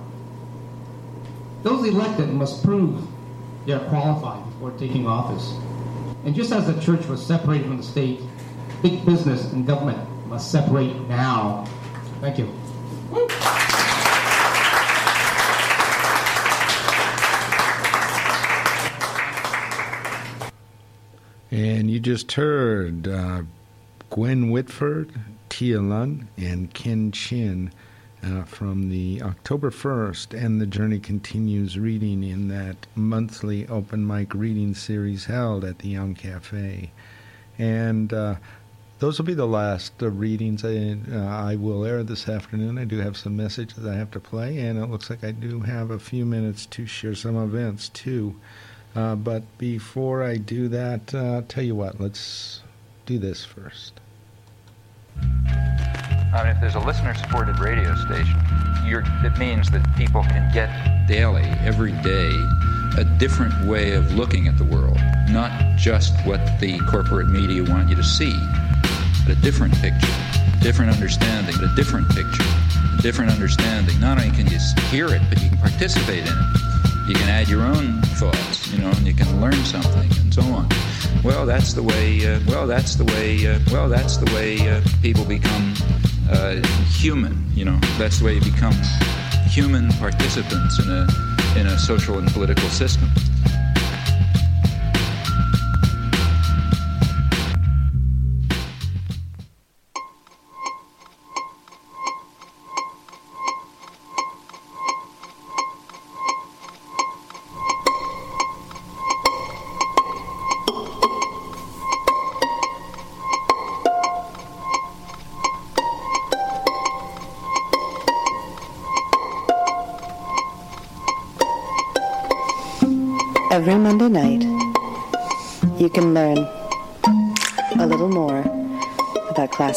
Those 1.61 1.87
elected 1.87 2.29
must 2.29 2.63
prove 2.63 3.07
they 3.65 3.73
are 3.73 3.87
qualified 3.89 4.43
before 4.45 4.71
taking 4.71 5.07
office. 5.07 5.53
And 6.25 6.35
just 6.35 6.51
as 6.51 6.67
the 6.67 6.79
church 6.81 7.05
was 7.07 7.25
separated 7.25 7.67
from 7.67 7.77
the 7.77 7.83
state, 7.83 8.19
big 8.81 9.05
business 9.05 9.51
and 9.53 9.65
government 9.65 9.99
must 10.27 10.51
separate 10.51 10.95
now. 11.07 11.65
Thank 12.21 12.37
you. 12.37 12.49
And 21.51 21.91
you 21.91 21.99
just 21.99 22.31
heard 22.31 23.07
uh, 23.07 23.41
Gwen 24.09 24.51
Whitford, 24.51 25.11
Tia 25.49 25.81
Lund, 25.81 26.27
and 26.37 26.73
Ken 26.73 27.11
Chin 27.11 27.71
uh, 28.23 28.43
from 28.43 28.89
the 28.89 29.21
October 29.21 29.71
1st 29.71 30.39
and 30.39 30.61
the 30.61 30.65
Journey 30.65 30.99
Continues 30.99 31.77
reading 31.77 32.23
in 32.23 32.47
that 32.49 32.87
monthly 32.95 33.67
open 33.67 34.05
mic 34.05 34.33
reading 34.33 34.75
series 34.75 35.25
held 35.25 35.63
at 35.65 35.79
the 35.79 35.95
Elm 35.95 36.13
Cafe. 36.13 36.91
And 37.57 38.13
uh, 38.13 38.35
those 38.99 39.17
will 39.17 39.25
be 39.25 39.33
the 39.33 39.47
last 39.47 39.93
uh, 40.03 40.11
readings 40.11 40.63
I, 40.63 40.97
uh, 41.11 41.25
I 41.25 41.55
will 41.55 41.83
air 41.83 42.03
this 42.03 42.29
afternoon. 42.29 42.77
I 42.77 42.85
do 42.85 42.99
have 42.99 43.17
some 43.17 43.35
messages 43.35 43.85
I 43.85 43.95
have 43.95 44.11
to 44.11 44.19
play, 44.19 44.59
and 44.59 44.77
it 44.77 44.85
looks 44.87 45.09
like 45.09 45.23
I 45.23 45.31
do 45.31 45.61
have 45.61 45.89
a 45.89 45.99
few 45.99 46.23
minutes 46.23 46.67
to 46.67 46.85
share 46.85 47.15
some 47.15 47.35
events 47.35 47.89
too. 47.89 48.35
Uh, 48.95 49.15
but 49.15 49.43
before 49.57 50.21
I 50.23 50.37
do 50.37 50.67
that, 50.67 51.15
uh, 51.15 51.41
tell 51.47 51.63
you 51.63 51.75
what, 51.75 51.99
let's 51.99 52.61
do 53.05 53.17
this 53.17 53.43
first. 53.43 53.99
I 56.33 56.43
mean, 56.43 56.55
if 56.55 56.61
there's 56.61 56.75
a 56.75 56.79
listener-supported 56.79 57.59
radio 57.59 57.93
station, 57.95 58.39
it 58.85 59.37
means 59.37 59.69
that 59.71 59.85
people 59.97 60.23
can 60.23 60.51
get 60.53 60.69
daily, 61.07 61.43
every 61.59 61.91
day, 62.03 62.31
a 62.97 63.03
different 63.19 63.53
way 63.65 63.93
of 63.93 64.13
looking 64.15 64.47
at 64.47 64.57
the 64.57 64.63
world. 64.63 64.97
Not 65.29 65.51
just 65.77 66.13
what 66.25 66.39
the 66.59 66.79
corporate 66.89 67.27
media 67.27 67.63
want 67.63 67.89
you 67.89 67.95
to 67.95 68.03
see, 68.03 68.33
but 69.25 69.37
a 69.37 69.41
different 69.41 69.73
picture, 69.75 70.07
different 70.61 70.91
understanding, 70.91 71.55
a 71.55 71.75
different 71.75 72.07
picture, 72.09 72.43
a 72.97 73.01
different 73.01 73.31
understanding. 73.31 73.99
Not 73.99 74.17
only 74.17 74.31
can 74.35 74.47
you 74.47 74.59
hear 74.89 75.07
it, 75.07 75.21
but 75.29 75.41
you 75.41 75.49
can 75.49 75.57
participate 75.57 76.25
in 76.25 76.33
it. 76.33 76.70
You 77.07 77.15
can 77.15 77.29
add 77.29 77.49
your 77.49 77.61
own 77.61 78.01
thoughts, 78.19 78.71
you 78.71 78.79
know, 78.79 78.89
and 78.89 79.05
you 79.05 79.13
can 79.13 79.41
learn 79.41 79.65
something 79.65 80.09
and 80.19 80.33
so 80.33 80.41
on. 80.43 80.67
Well, 81.23 81.45
that's 81.45 81.73
the 81.73 81.83
way. 81.83 82.25
Uh, 82.25 82.39
well, 82.47 82.67
that's 82.67 82.95
the 82.95 83.05
way. 83.05 83.47
Uh, 83.47 83.59
well, 83.71 83.89
that's 83.89 84.17
the 84.17 84.31
way 84.33 84.69
uh, 84.69 84.81
people 85.01 85.25
become 85.25 85.73
uh, 86.29 86.55
human. 86.87 87.43
You 87.53 87.65
know, 87.65 87.79
that's 87.97 88.19
the 88.19 88.25
way 88.25 88.35
you 88.35 88.41
become 88.41 88.75
human 89.49 89.89
participants 89.93 90.79
in 90.79 90.89
a 90.89 91.07
in 91.59 91.67
a 91.67 91.77
social 91.77 92.17
and 92.17 92.27
political 92.31 92.69
system. 92.69 93.09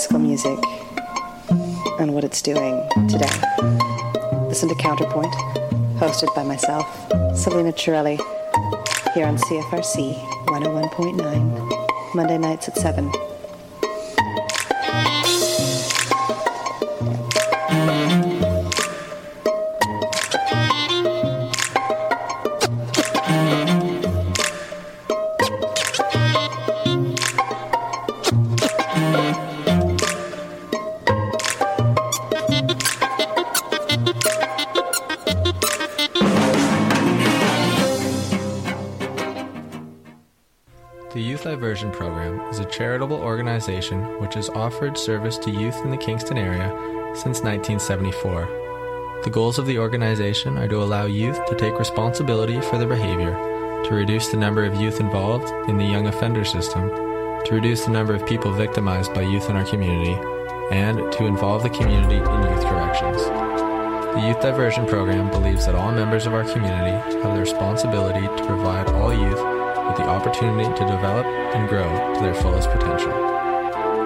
Classical 0.05 0.19
music 0.19 0.59
and 1.99 2.13
what 2.13 2.25
it's 2.25 2.43
doing 2.43 2.87
today. 3.09 3.31
Listen 4.49 4.69
to 4.69 4.75
Counterpoint, 4.75 5.33
hosted 5.97 6.35
by 6.35 6.43
myself, 6.43 6.87
Selena 7.35 7.73
Chirelli, 7.73 8.19
here 9.15 9.27
on 9.27 9.39
CFRC 9.39 10.15
101.9, 10.47 12.15
Monday 12.15 12.39
nights 12.39 12.69
at 12.69 12.77
7. 12.77 13.11
Organization 43.65 44.21
which 44.21 44.35
has 44.35 44.51
offered 44.51 44.99
service 44.99 45.39
to 45.39 45.51
youth 45.51 45.77
in 45.85 45.91
the 45.91 45.97
Kingston 45.97 46.37
area 46.37 46.69
since 47.15 47.43
1974. 47.43 49.23
The 49.25 49.31
goals 49.31 49.59
of 49.59 49.65
the 49.65 49.79
organization 49.79 50.59
are 50.59 50.69
to 50.69 50.83
allow 50.83 51.07
youth 51.07 51.41
to 51.47 51.55
take 51.55 51.79
responsibility 51.79 52.61
for 52.61 52.77
their 52.77 52.89
behavior, 52.89 53.33
to 53.85 53.95
reduce 53.95 54.29
the 54.29 54.37
number 54.37 54.67
of 54.67 54.75
youth 54.75 55.01
involved 55.01 55.51
in 55.69 55.79
the 55.79 55.85
young 55.85 56.07
offender 56.09 56.45
system, 56.45 56.91
to 56.91 57.55
reduce 57.55 57.87
the 57.87 57.91
number 57.91 58.15
of 58.15 58.27
people 58.27 58.53
victimized 58.53 59.15
by 59.15 59.23
youth 59.23 59.49
in 59.49 59.57
our 59.57 59.65
community, 59.65 60.15
and 60.71 61.11
to 61.13 61.25
involve 61.25 61.63
the 61.63 61.71
community 61.71 62.17
in 62.17 62.43
youth 62.43 62.65
corrections. 62.65 63.23
The 64.15 64.29
Youth 64.29 64.43
Diversion 64.43 64.87
Program 64.87 65.31
believes 65.31 65.65
that 65.67 65.75
all 65.75 65.91
members 65.91 66.27
of 66.27 66.35
our 66.35 66.45
community 66.45 66.97
have 67.23 67.35
the 67.35 67.41
responsibility 67.41 68.27
to 68.27 68.47
provide 68.47 68.89
all 68.89 69.13
youth 69.13 69.43
with 69.89 69.97
the 69.97 70.05
opportunity 70.05 70.69
to 70.69 70.87
develop 70.87 71.27
and 71.27 71.69
grow 71.69 72.15
to 72.15 72.21
their 72.21 72.35
fullest 72.35 72.71
potential. 72.71 73.34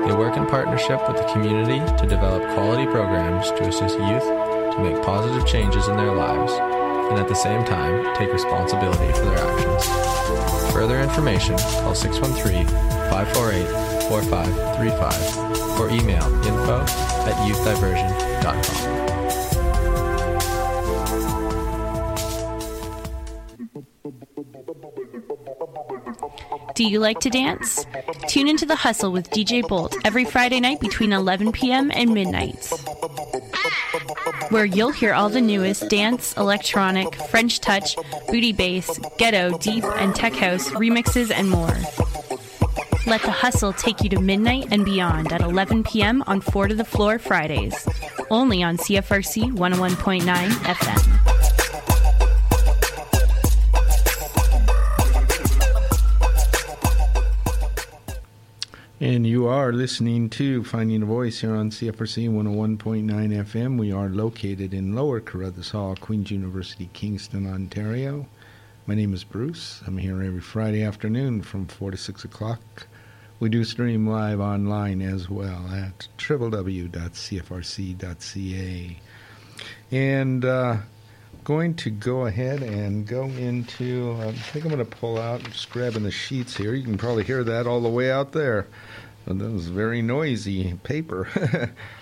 They 0.08 0.14
work 0.14 0.38
in 0.38 0.46
partnership 0.46 1.06
with 1.06 1.18
the 1.18 1.24
community 1.34 1.80
to 1.80 2.06
develop 2.08 2.42
quality 2.54 2.86
programs 2.86 3.50
to 3.50 3.68
assist 3.68 3.98
youth 3.98 4.22
to 4.22 4.78
make 4.80 5.02
positive 5.04 5.46
changes 5.46 5.86
in 5.86 5.98
their 5.98 6.14
lives 6.14 6.54
and 7.10 7.18
at 7.18 7.28
the 7.28 7.34
same 7.34 7.62
time 7.66 8.16
take 8.16 8.32
responsibility 8.32 9.12
for 9.12 9.26
their 9.26 9.36
actions. 9.36 9.84
For 10.64 10.72
further 10.72 10.98
information, 11.02 11.58
call 11.58 11.94
613 11.94 12.66
548 13.10 13.68
4535 14.08 15.78
or 15.78 15.90
email 15.90 16.24
info 16.46 16.80
at 17.28 17.36
youthdiversion.com. 17.46 18.98
Do 26.74 26.84
you 26.84 26.98
like 26.98 27.20
to 27.20 27.28
dance? 27.28 27.84
Tune 28.28 28.46
into 28.48 28.66
The 28.66 28.76
Hustle 28.76 29.10
with 29.10 29.30
DJ 29.30 29.66
Bolt 29.66 29.96
every 30.04 30.26
Friday 30.26 30.60
night 30.60 30.80
between 30.80 31.12
11 31.12 31.50
p.m. 31.52 31.90
and 31.94 32.12
midnight, 32.12 32.66
where 34.50 34.66
you'll 34.66 34.92
hear 34.92 35.14
all 35.14 35.30
the 35.30 35.40
newest 35.40 35.88
dance, 35.88 36.36
electronic, 36.36 37.14
French 37.14 37.60
touch, 37.60 37.96
booty 38.28 38.52
bass, 38.52 39.00
ghetto, 39.16 39.56
deep, 39.56 39.82
and 39.82 40.14
tech 40.14 40.34
house 40.34 40.68
remixes 40.70 41.30
and 41.30 41.48
more. 41.48 41.74
Let 43.06 43.22
The 43.22 43.30
Hustle 43.30 43.72
take 43.72 44.02
you 44.02 44.10
to 44.10 44.20
midnight 44.20 44.68
and 44.70 44.84
beyond 44.84 45.32
at 45.32 45.40
11 45.40 45.84
p.m. 45.84 46.22
on 46.26 46.42
4 46.42 46.68
to 46.68 46.74
the 46.74 46.84
Floor 46.84 47.18
Fridays, 47.18 47.88
only 48.30 48.62
on 48.62 48.76
CFRC 48.76 49.52
101.9 49.52 50.20
FM. 50.48 51.17
And 59.00 59.24
you 59.24 59.46
are 59.46 59.72
listening 59.72 60.28
to 60.30 60.64
Finding 60.64 61.04
a 61.04 61.06
Voice 61.06 61.40
here 61.40 61.54
on 61.54 61.70
CFRC 61.70 62.28
101.9 62.30 63.06
FM. 63.06 63.78
We 63.78 63.92
are 63.92 64.08
located 64.08 64.74
in 64.74 64.92
Lower 64.92 65.20
Carruthers 65.20 65.70
Hall, 65.70 65.94
Queen's 65.94 66.32
University, 66.32 66.90
Kingston, 66.94 67.46
Ontario. 67.46 68.26
My 68.88 68.96
name 68.96 69.14
is 69.14 69.22
Bruce. 69.22 69.84
I'm 69.86 69.98
here 69.98 70.20
every 70.20 70.40
Friday 70.40 70.82
afternoon 70.82 71.42
from 71.42 71.68
4 71.68 71.92
to 71.92 71.96
6 71.96 72.24
o'clock. 72.24 72.88
We 73.38 73.48
do 73.48 73.62
stream 73.62 74.08
live 74.08 74.40
online 74.40 75.00
as 75.00 75.30
well 75.30 75.68
at 75.68 76.08
www.cfrc.ca. 76.18 76.90
And 79.92 80.44
uh, 80.44 80.76
going 81.48 81.72
to 81.72 81.88
go 81.88 82.26
ahead 82.26 82.62
and 82.62 83.06
go 83.06 83.24
into, 83.24 84.14
I 84.20 84.32
think 84.32 84.66
I'm 84.66 84.70
going 84.70 84.84
to 84.84 84.96
pull 84.96 85.16
out, 85.16 85.42
I'm 85.42 85.50
just 85.50 85.70
grabbing 85.70 86.02
the 86.02 86.10
sheets 86.10 86.54
here. 86.54 86.74
You 86.74 86.84
can 86.84 86.98
probably 86.98 87.24
hear 87.24 87.42
that 87.42 87.66
all 87.66 87.80
the 87.80 87.88
way 87.88 88.12
out 88.12 88.32
there. 88.32 88.66
That 89.26 89.50
was 89.50 89.68
very 89.68 90.02
noisy 90.02 90.74
paper. 90.82 91.26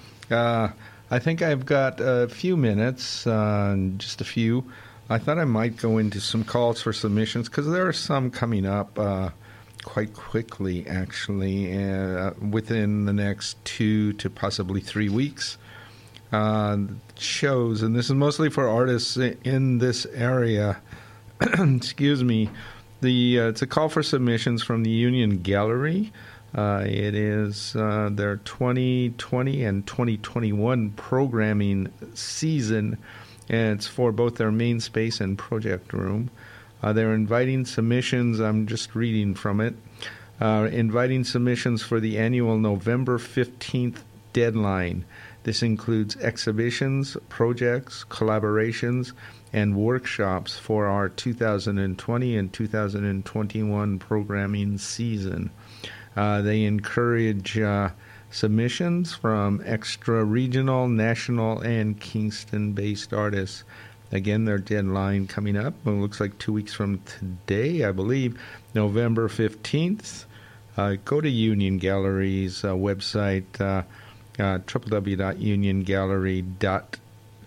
uh, 0.33 0.71
I 1.13 1.19
think 1.21 1.43
I've 1.43 1.65
got 1.65 2.01
a 2.01 2.27
few 2.27 2.57
minutes, 2.57 3.25
uh, 3.25 3.77
just 3.99 4.21
a 4.21 4.25
few. 4.25 4.65
I 5.09 5.19
thought 5.19 5.39
I 5.39 5.45
might 5.45 5.77
go 5.77 5.99
into 5.99 6.21
some 6.21 6.43
calls 6.43 6.83
for 6.83 6.93
submissions 6.93 7.49
because 7.49 7.69
there 7.69 7.87
are 7.87 7.93
some 7.93 8.33
coming 8.33 8.67
up 8.67 8.99
uh, 8.99 9.31
quite 9.85 10.13
quickly, 10.13 10.89
actually, 10.89 11.73
uh, 11.73 12.33
within 12.51 13.05
the 13.05 13.13
next 13.13 13.65
two 13.65 14.13
to 14.15 14.29
possibly 14.29 14.81
three 14.81 15.09
weeks. 15.09 15.57
Uh, 16.33 16.79
shows, 17.17 17.83
and 17.83 17.95
this 17.95 18.07
is 18.07 18.13
mostly 18.13 18.51
for 18.51 18.69
artists 18.69 19.17
in 19.17 19.79
this 19.79 20.07
area. 20.07 20.77
Excuse 21.41 22.25
me. 22.25 22.51
The 23.01 23.41
uh, 23.41 23.49
it's 23.49 23.63
a 23.63 23.67
call 23.67 23.89
for 23.89 24.03
submissions 24.03 24.63
from 24.63 24.83
the 24.83 24.91
Union 24.91 25.39
Gallery. 25.39 26.13
Uh, 26.55 26.83
it 26.85 27.15
is 27.15 27.77
uh, 27.77 28.09
their 28.11 28.37
2020 28.39 29.65
and 29.65 29.87
2021 29.87 30.91
programming 30.91 31.93
season, 32.15 32.99
and 33.49 33.79
it's 33.79 33.87
for 33.87 34.11
both 34.11 34.37
their 34.37 34.51
main 34.51 34.81
space 34.81 35.21
and 35.21 35.37
project 35.37 35.93
room. 35.93 36.31
Uh, 36.83 36.93
they're 36.93 37.15
inviting 37.15 37.65
submissions. 37.65 38.41
I'm 38.41 38.67
just 38.67 38.95
reading 38.95 39.35
from 39.35 39.61
it. 39.61 39.75
Inviting 40.41 41.25
submissions 41.25 41.83
for 41.83 42.01
the 42.01 42.19
annual 42.19 42.59
November 42.59 43.19
15th 43.19 43.99
deadline. 44.33 45.05
This 45.47 45.63
includes 45.63 46.17
exhibitions, 46.17 47.17
projects, 47.29 48.05
collaborations, 48.11 49.13
and 49.53 49.77
workshops 49.77 50.59
for 50.59 50.87
our 50.87 51.09
2020 51.09 52.37
and 52.37 52.53
2021 52.53 53.99
programming 54.01 54.77
season. 54.77 55.51
Uh, 56.17 56.43
they 56.43 56.65
encourage 56.65 57.57
uh, 57.61 57.91
submissions 58.29 59.15
from 59.15 59.63
extra 59.65 60.25
regional, 60.25 60.89
national, 60.89 61.61
and 61.61 62.01
Kingston 62.01 62.73
based 62.73 63.13
artists. 63.13 63.63
Again, 64.11 64.47
their 64.47 64.59
deadline 64.59 65.29
coming 65.29 65.57
up. 65.57 65.75
It 65.87 65.91
looks 65.91 66.19
like 66.19 66.37
two 66.39 66.55
weeks 66.55 66.75
from 66.75 67.01
today, 67.03 67.85
I 67.85 67.93
believe, 67.93 68.37
November 68.75 69.29
15th. 69.29 70.25
Uh, 70.77 70.97
go 71.05 71.21
to 71.21 71.31
Union 71.31 71.79
Gallery's 71.79 72.65
uh, 72.65 72.73
website, 72.73 73.85
uh, 74.39 74.59
www.uniongallery.com 74.59 77.01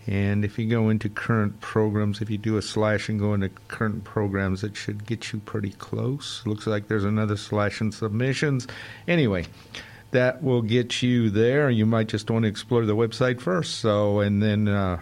And 0.09 0.45
if 0.45 0.57
you 0.57 0.69
go 0.69 0.89
into 0.89 1.09
current 1.09 1.59
programs, 1.59 2.21
if 2.21 2.29
you 2.29 2.37
do 2.37 2.55
a 2.55 2.61
slash 2.61 3.09
and 3.09 3.19
go 3.19 3.33
into 3.33 3.49
current 3.67 4.05
programs, 4.05 4.63
it 4.63 4.77
should 4.77 5.05
get 5.05 5.33
you 5.33 5.39
pretty 5.39 5.71
close. 5.71 6.41
Looks 6.45 6.65
like 6.65 6.87
there's 6.87 7.03
another 7.03 7.35
slash 7.35 7.81
in 7.81 7.91
submissions. 7.91 8.67
Anyway, 9.05 9.47
that 10.11 10.41
will 10.41 10.61
get 10.61 11.01
you 11.01 11.29
there. 11.29 11.69
You 11.69 11.85
might 11.85 12.07
just 12.07 12.31
want 12.31 12.43
to 12.43 12.49
explore 12.49 12.85
the 12.85 12.95
website 12.95 13.41
first. 13.41 13.81
So, 13.81 14.21
and 14.21 14.41
then 14.41 14.69
uh, 14.69 15.01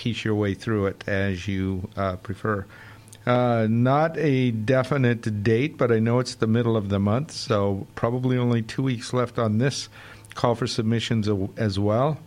piece 0.00 0.24
your 0.24 0.34
way 0.34 0.54
through 0.54 0.86
it 0.86 1.04
as 1.06 1.46
you 1.46 1.86
uh, 1.94 2.16
prefer. 2.16 2.64
Uh, 3.26 3.66
not 3.68 4.16
a 4.16 4.50
definite 4.50 5.42
date, 5.42 5.76
but 5.76 5.92
I 5.92 5.98
know 5.98 6.20
it's 6.20 6.36
the 6.36 6.46
middle 6.46 6.74
of 6.74 6.88
the 6.88 6.98
month, 6.98 7.32
so 7.32 7.86
probably 7.94 8.38
only 8.38 8.62
two 8.62 8.82
weeks 8.82 9.12
left 9.12 9.38
on 9.38 9.58
this 9.58 9.90
call 10.34 10.54
for 10.54 10.66
submissions 10.66 11.28
as 11.58 11.78
well. 11.78 12.18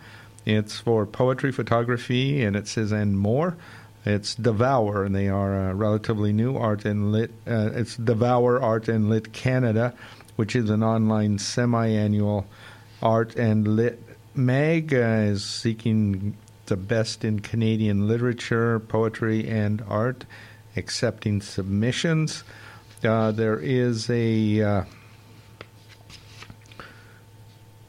It's 0.46 0.80
for 0.80 1.08
poetry, 1.08 1.52
photography, 1.52 2.44
and 2.44 2.56
it 2.56 2.68
says 2.68 2.92
and 2.92 3.18
more. 3.18 3.58
It's 4.06 4.36
Devour, 4.36 5.04
and 5.04 5.16
they 5.16 5.28
are 5.30 5.70
uh, 5.70 5.74
relatively 5.74 6.32
new 6.32 6.56
art 6.56 6.86
and 6.86 7.12
lit. 7.12 7.32
Uh, 7.48 7.72
it's 7.74 7.98
Devour 7.98 8.62
Art 8.62 8.88
and 8.88 9.10
Lit 9.10 9.34
Canada, 9.34 9.96
which 10.36 10.56
is 10.56 10.70
an 10.70 10.84
online 10.84 11.40
semi-annual 11.40 12.46
art 13.02 13.36
and 13.36 13.68
lit 13.68 14.00
mag. 14.36 14.94
Uh, 14.94 15.32
is 15.32 15.44
seeking 15.44 16.38
the 16.66 16.78
best 16.78 17.26
in 17.26 17.40
Canadian 17.40 18.08
literature, 18.08 18.80
poetry, 18.80 19.48
and 19.48 19.84
art 19.88 20.26
accepting 20.76 21.42
submissions. 21.42 22.44
Uh, 23.04 23.32
there 23.32 23.60
is 23.60 24.10
a. 24.10 24.62
Uh, 24.62 24.84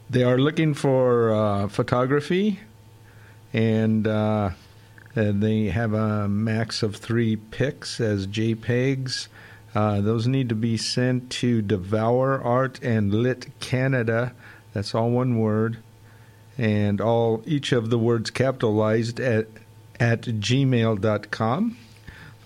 they 0.09 0.23
are 0.23 0.37
looking 0.37 0.73
for 0.73 1.33
uh, 1.33 1.67
photography, 1.67 2.59
and 3.53 4.05
uh, 4.05 4.51
they 5.15 5.65
have 5.65 5.93
a 5.93 6.27
max 6.27 6.83
of 6.83 6.97
three 6.97 7.35
pics 7.35 7.99
as 7.99 8.27
JPEGs. 8.27 9.27
Uh, 9.73 9.99
those 9.99 10.27
need 10.27 10.47
to 10.49 10.55
be 10.55 10.77
sent 10.77 11.29
to 11.29 11.61
Devour 11.61 12.41
Art 12.41 12.79
and 12.81 13.13
Lit 13.13 13.47
Canada. 13.59 14.33
That's 14.73 14.95
all 14.95 15.09
one 15.09 15.39
word, 15.39 15.77
and 16.57 17.01
all 17.01 17.43
each 17.45 17.71
of 17.71 17.89
the 17.89 17.99
words 17.99 18.29
capitalized 18.31 19.19
at 19.19 19.47
at 19.99 20.21
gmail.com 20.21 21.77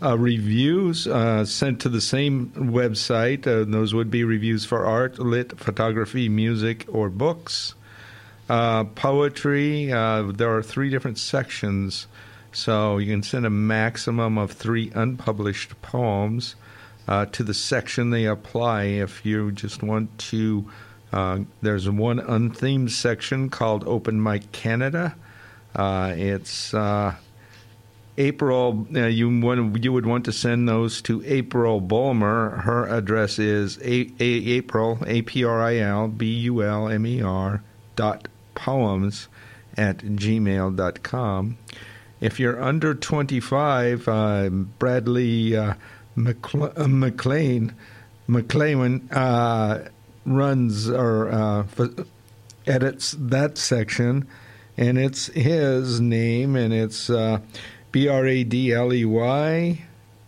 uh, 0.02 0.18
reviews 0.18 1.07
uh, 1.07 1.45
sent 1.45 1.81
to 1.81 1.90
the 1.90 2.02
same 2.02 2.52
website. 2.52 3.45
Uh, 3.45 3.69
those 3.69 3.94
would 3.94 4.10
be 4.10 4.23
reviews 4.23 4.65
for 4.65 4.86
art, 4.86 5.19
lit, 5.19 5.60
photography, 5.60 6.30
music, 6.30 6.86
or 6.88 7.10
books. 7.10 7.76
Uh, 8.48 8.84
poetry, 8.84 9.91
uh, 9.91 10.23
there 10.23 10.56
are 10.56 10.64
three 10.64 10.90
different 10.90 11.18
sections, 11.18 12.07
so 12.52 12.98
you 12.98 13.11
can 13.11 13.22
send 13.22 13.45
a 13.45 13.49
maximum 13.49 14.38
of 14.38 14.52
three 14.52 14.91
unpublished 14.95 15.80
poems 15.81 16.56
uh, 17.07 17.26
to 17.27 17.44
the 17.44 17.53
section 17.53 18.10
they 18.10 18.26
apply. 18.26 18.84
If 18.84 19.26
you 19.26 19.52
just 19.52 19.84
want 19.84 20.18
to, 20.30 20.69
there's 21.11 21.90
one 21.90 22.19
unthemed 22.19 22.91
section 22.91 23.49
called 23.49 23.84
Open 23.88 24.22
Mic 24.22 24.52
Canada. 24.52 25.15
it's 25.76 26.73
April, 28.19 28.86
uh, 28.94 29.06
you 29.06 29.30
you 29.80 29.94
would 29.94 30.06
want 30.06 30.26
to 30.26 30.34
send 30.34 30.68
those 30.68 31.02
to 31.03 31.23
April 31.26 31.80
Bulmer. 31.80 32.49
Her 32.49 32.86
address 32.86 33.40
is 33.40 33.77
a, 33.77 34.11
a, 34.19 34.26
April 34.57 34.99
A 35.07 35.22
P 35.22 35.45
R 35.45 35.61
I 35.64 35.77
L 35.77 36.10
B 36.10 36.26
U 36.40 36.61
L 36.61 36.90
M 36.90 37.06
E 37.06 37.22
R 37.22 37.64
dot 37.95 38.27
poems 38.56 39.30
at 39.77 39.99
gmail 39.99 40.76
dot 40.76 41.02
com. 41.02 41.57
If 42.19 42.41
you're 42.41 42.61
under 42.61 42.94
25, 42.94 44.10
uh, 44.10 44.49
Bradley 44.49 45.56
uh, 45.56 45.76
McCl- 46.18 46.77
uh, 46.77 46.88
McLean 46.90 47.73
McLean 48.27 49.10
uh, 49.11 49.86
runs 50.30 50.90
or 50.90 51.30
uh, 51.30 51.66
edits 52.66 53.16
that 53.20 53.58
section, 53.58 54.28
and 54.78 54.98
it's 54.98 55.28
his 55.28 56.00
name, 56.00 56.56
and 56.56 56.74
it's 56.74 57.10
uh, 57.10 57.40
B 57.92 58.08
R 58.08 58.26
A 58.26 58.44
D 58.44 58.72
L 58.72 58.94
E 58.94 59.04
Y 59.06 59.82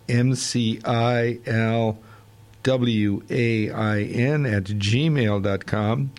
M 0.10 0.36
C 0.36 0.82
I 0.84 1.40
L 1.46 2.00
W 2.64 3.24
A 3.30 3.70
I 3.70 4.02
N 4.02 4.46
at 4.46 4.64
gmail.com. 4.66 6.12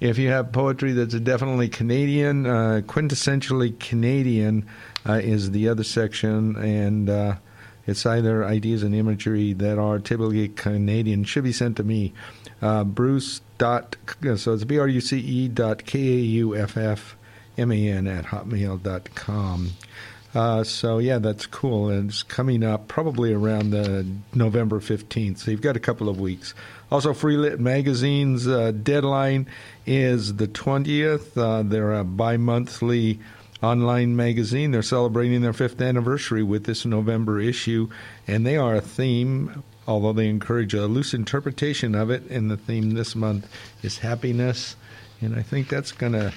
If 0.00 0.18
you 0.18 0.28
have 0.28 0.52
poetry 0.52 0.92
that's 0.92 1.14
definitely 1.14 1.68
Canadian, 1.68 2.46
uh, 2.46 2.82
quintessentially 2.84 3.78
Canadian 3.78 4.66
uh, 5.06 5.14
is 5.14 5.50
the 5.50 5.68
other 5.68 5.84
section, 5.84 6.56
and 6.56 7.08
uh, 7.08 7.36
it's 7.86 8.04
either 8.04 8.44
ideas 8.44 8.82
and 8.82 8.94
imagery 8.94 9.52
that 9.54 9.78
are 9.78 9.98
typically 9.98 10.48
Canadian, 10.48 11.24
should 11.24 11.44
be 11.44 11.52
sent 11.52 11.76
to 11.76 11.84
me. 11.84 12.12
Uh, 12.62 12.84
Bruce 12.84 13.40
dot 13.58 13.96
so 14.36 14.54
it's 14.54 14.64
B 14.64 14.78
R 14.78 14.88
U 14.88 15.00
C 15.00 15.18
E 15.18 15.48
dot 15.48 15.84
K 15.84 15.98
A 15.98 16.20
U 16.20 16.56
F 16.56 16.76
F 16.76 17.16
M 17.58 17.70
A 17.70 17.88
N 17.88 18.06
at 18.06 18.26
hotmail 18.26 18.82
dot 18.82 19.14
com. 19.14 19.72
Uh, 20.34 20.64
so 20.64 20.98
yeah, 20.98 21.18
that's 21.18 21.46
cool. 21.46 21.88
And 21.88 22.10
it's 22.10 22.22
coming 22.22 22.64
up 22.64 22.88
probably 22.88 23.32
around 23.32 23.70
the 23.70 24.06
November 24.34 24.80
15th. 24.80 25.38
So 25.38 25.50
you've 25.50 25.60
got 25.60 25.76
a 25.76 25.80
couple 25.80 26.08
of 26.08 26.18
weeks. 26.18 26.54
Also, 26.90 27.14
Free 27.14 27.36
Lit 27.36 27.60
Magazine's 27.60 28.48
uh, 28.48 28.72
deadline 28.72 29.46
is 29.86 30.36
the 30.36 30.48
20th. 30.48 31.36
Uh, 31.36 31.62
they're 31.62 31.94
a 31.94 32.04
bi-monthly 32.04 33.20
online 33.62 34.16
magazine. 34.16 34.72
They're 34.72 34.82
celebrating 34.82 35.40
their 35.40 35.52
fifth 35.52 35.80
anniversary 35.80 36.42
with 36.42 36.64
this 36.64 36.84
November 36.84 37.40
issue, 37.40 37.88
and 38.26 38.44
they 38.44 38.56
are 38.56 38.74
a 38.74 38.80
theme. 38.80 39.62
Although 39.86 40.14
they 40.14 40.28
encourage 40.28 40.74
a 40.74 40.86
loose 40.86 41.14
interpretation 41.14 41.94
of 41.94 42.10
it, 42.10 42.22
and 42.30 42.50
the 42.50 42.56
theme 42.56 42.90
this 42.90 43.14
month 43.14 43.48
is 43.82 43.98
happiness, 43.98 44.76
and 45.20 45.34
I 45.34 45.42
think 45.42 45.68
that's 45.68 45.92
going 45.92 46.12
to 46.12 46.32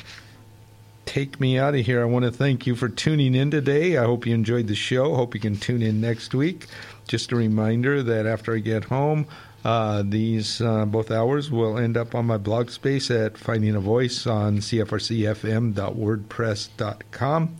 take 1.05 1.39
me 1.39 1.57
out 1.57 1.73
of 1.73 1.85
here. 1.85 2.01
I 2.01 2.05
want 2.05 2.25
to 2.25 2.31
thank 2.31 2.67
you 2.67 2.75
for 2.75 2.89
tuning 2.89 3.33
in 3.33 3.49
today. 3.49 3.97
I 3.97 4.03
hope 4.03 4.27
you 4.27 4.35
enjoyed 4.35 4.67
the 4.67 4.75
show. 4.75 5.15
Hope 5.15 5.33
you 5.33 5.39
can 5.39 5.55
tune 5.55 5.81
in 5.81 6.01
next 6.01 6.35
week. 6.35 6.67
Just 7.07 7.31
a 7.31 7.37
reminder 7.37 8.03
that 8.03 8.25
after 8.25 8.53
I 8.53 8.59
get 8.59 8.83
home, 8.85 9.25
uh, 9.63 10.03
these 10.05 10.59
uh, 10.61 10.85
both 10.85 11.09
hours 11.09 11.49
will 11.49 11.77
end 11.77 11.95
up 11.97 12.13
on 12.13 12.25
my 12.25 12.37
blog 12.37 12.69
space 12.69 13.09
at 13.09 13.37
Finding 13.37 13.75
a 13.75 13.79
Voice 13.79 14.27
on 14.27 14.57
cfrcfm.wordpress.com. 14.57 17.55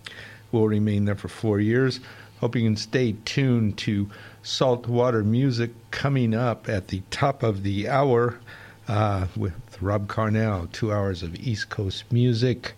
Will 0.51 0.67
remain 0.67 1.05
there 1.05 1.15
for 1.15 1.29
four 1.29 1.59
years. 1.59 1.99
Hope 2.39 2.55
you 2.55 2.63
can 2.63 2.77
stay 2.77 3.15
tuned 3.25 3.77
to 3.79 4.09
Saltwater 4.41 5.23
Music 5.23 5.71
coming 5.91 6.33
up 6.33 6.69
at 6.69 6.87
the 6.89 7.01
top 7.11 7.43
of 7.43 7.63
the 7.63 7.87
hour 7.87 8.39
uh, 8.87 9.27
with 9.35 9.53
Rob 9.81 10.07
Carnell. 10.07 10.71
Two 10.71 10.91
hours 10.91 11.23
of 11.23 11.35
East 11.35 11.69
Coast 11.69 12.05
music. 12.11 12.73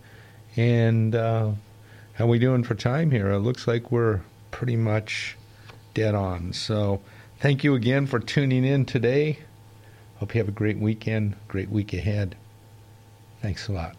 And 0.56 1.16
uh, 1.16 1.52
how 2.14 2.28
we 2.28 2.40
doing 2.40 2.64
for 2.64 2.76
time 2.76 3.12
here? 3.12 3.32
It 3.32 3.40
looks 3.40 3.68
like 3.68 3.92
we're 3.92 4.22
pretty 4.52 4.76
much 4.76 5.38
dead 5.94 6.16
on. 6.16 6.54
So 6.54 7.02
thank 7.40 7.64
you 7.64 7.76
again 7.76 8.08
for 8.08 8.20
tuning 8.20 8.66
in 8.66 8.86
today. 8.86 9.40
Hope 10.18 10.36
you 10.36 10.40
have 10.40 10.50
a 10.50 10.52
great 10.52 10.80
weekend, 10.80 11.36
great 11.48 11.70
week 11.70 11.94
ahead. 11.94 12.36
Thanks 13.42 13.70
a 13.70 13.72
lot. 13.72 13.99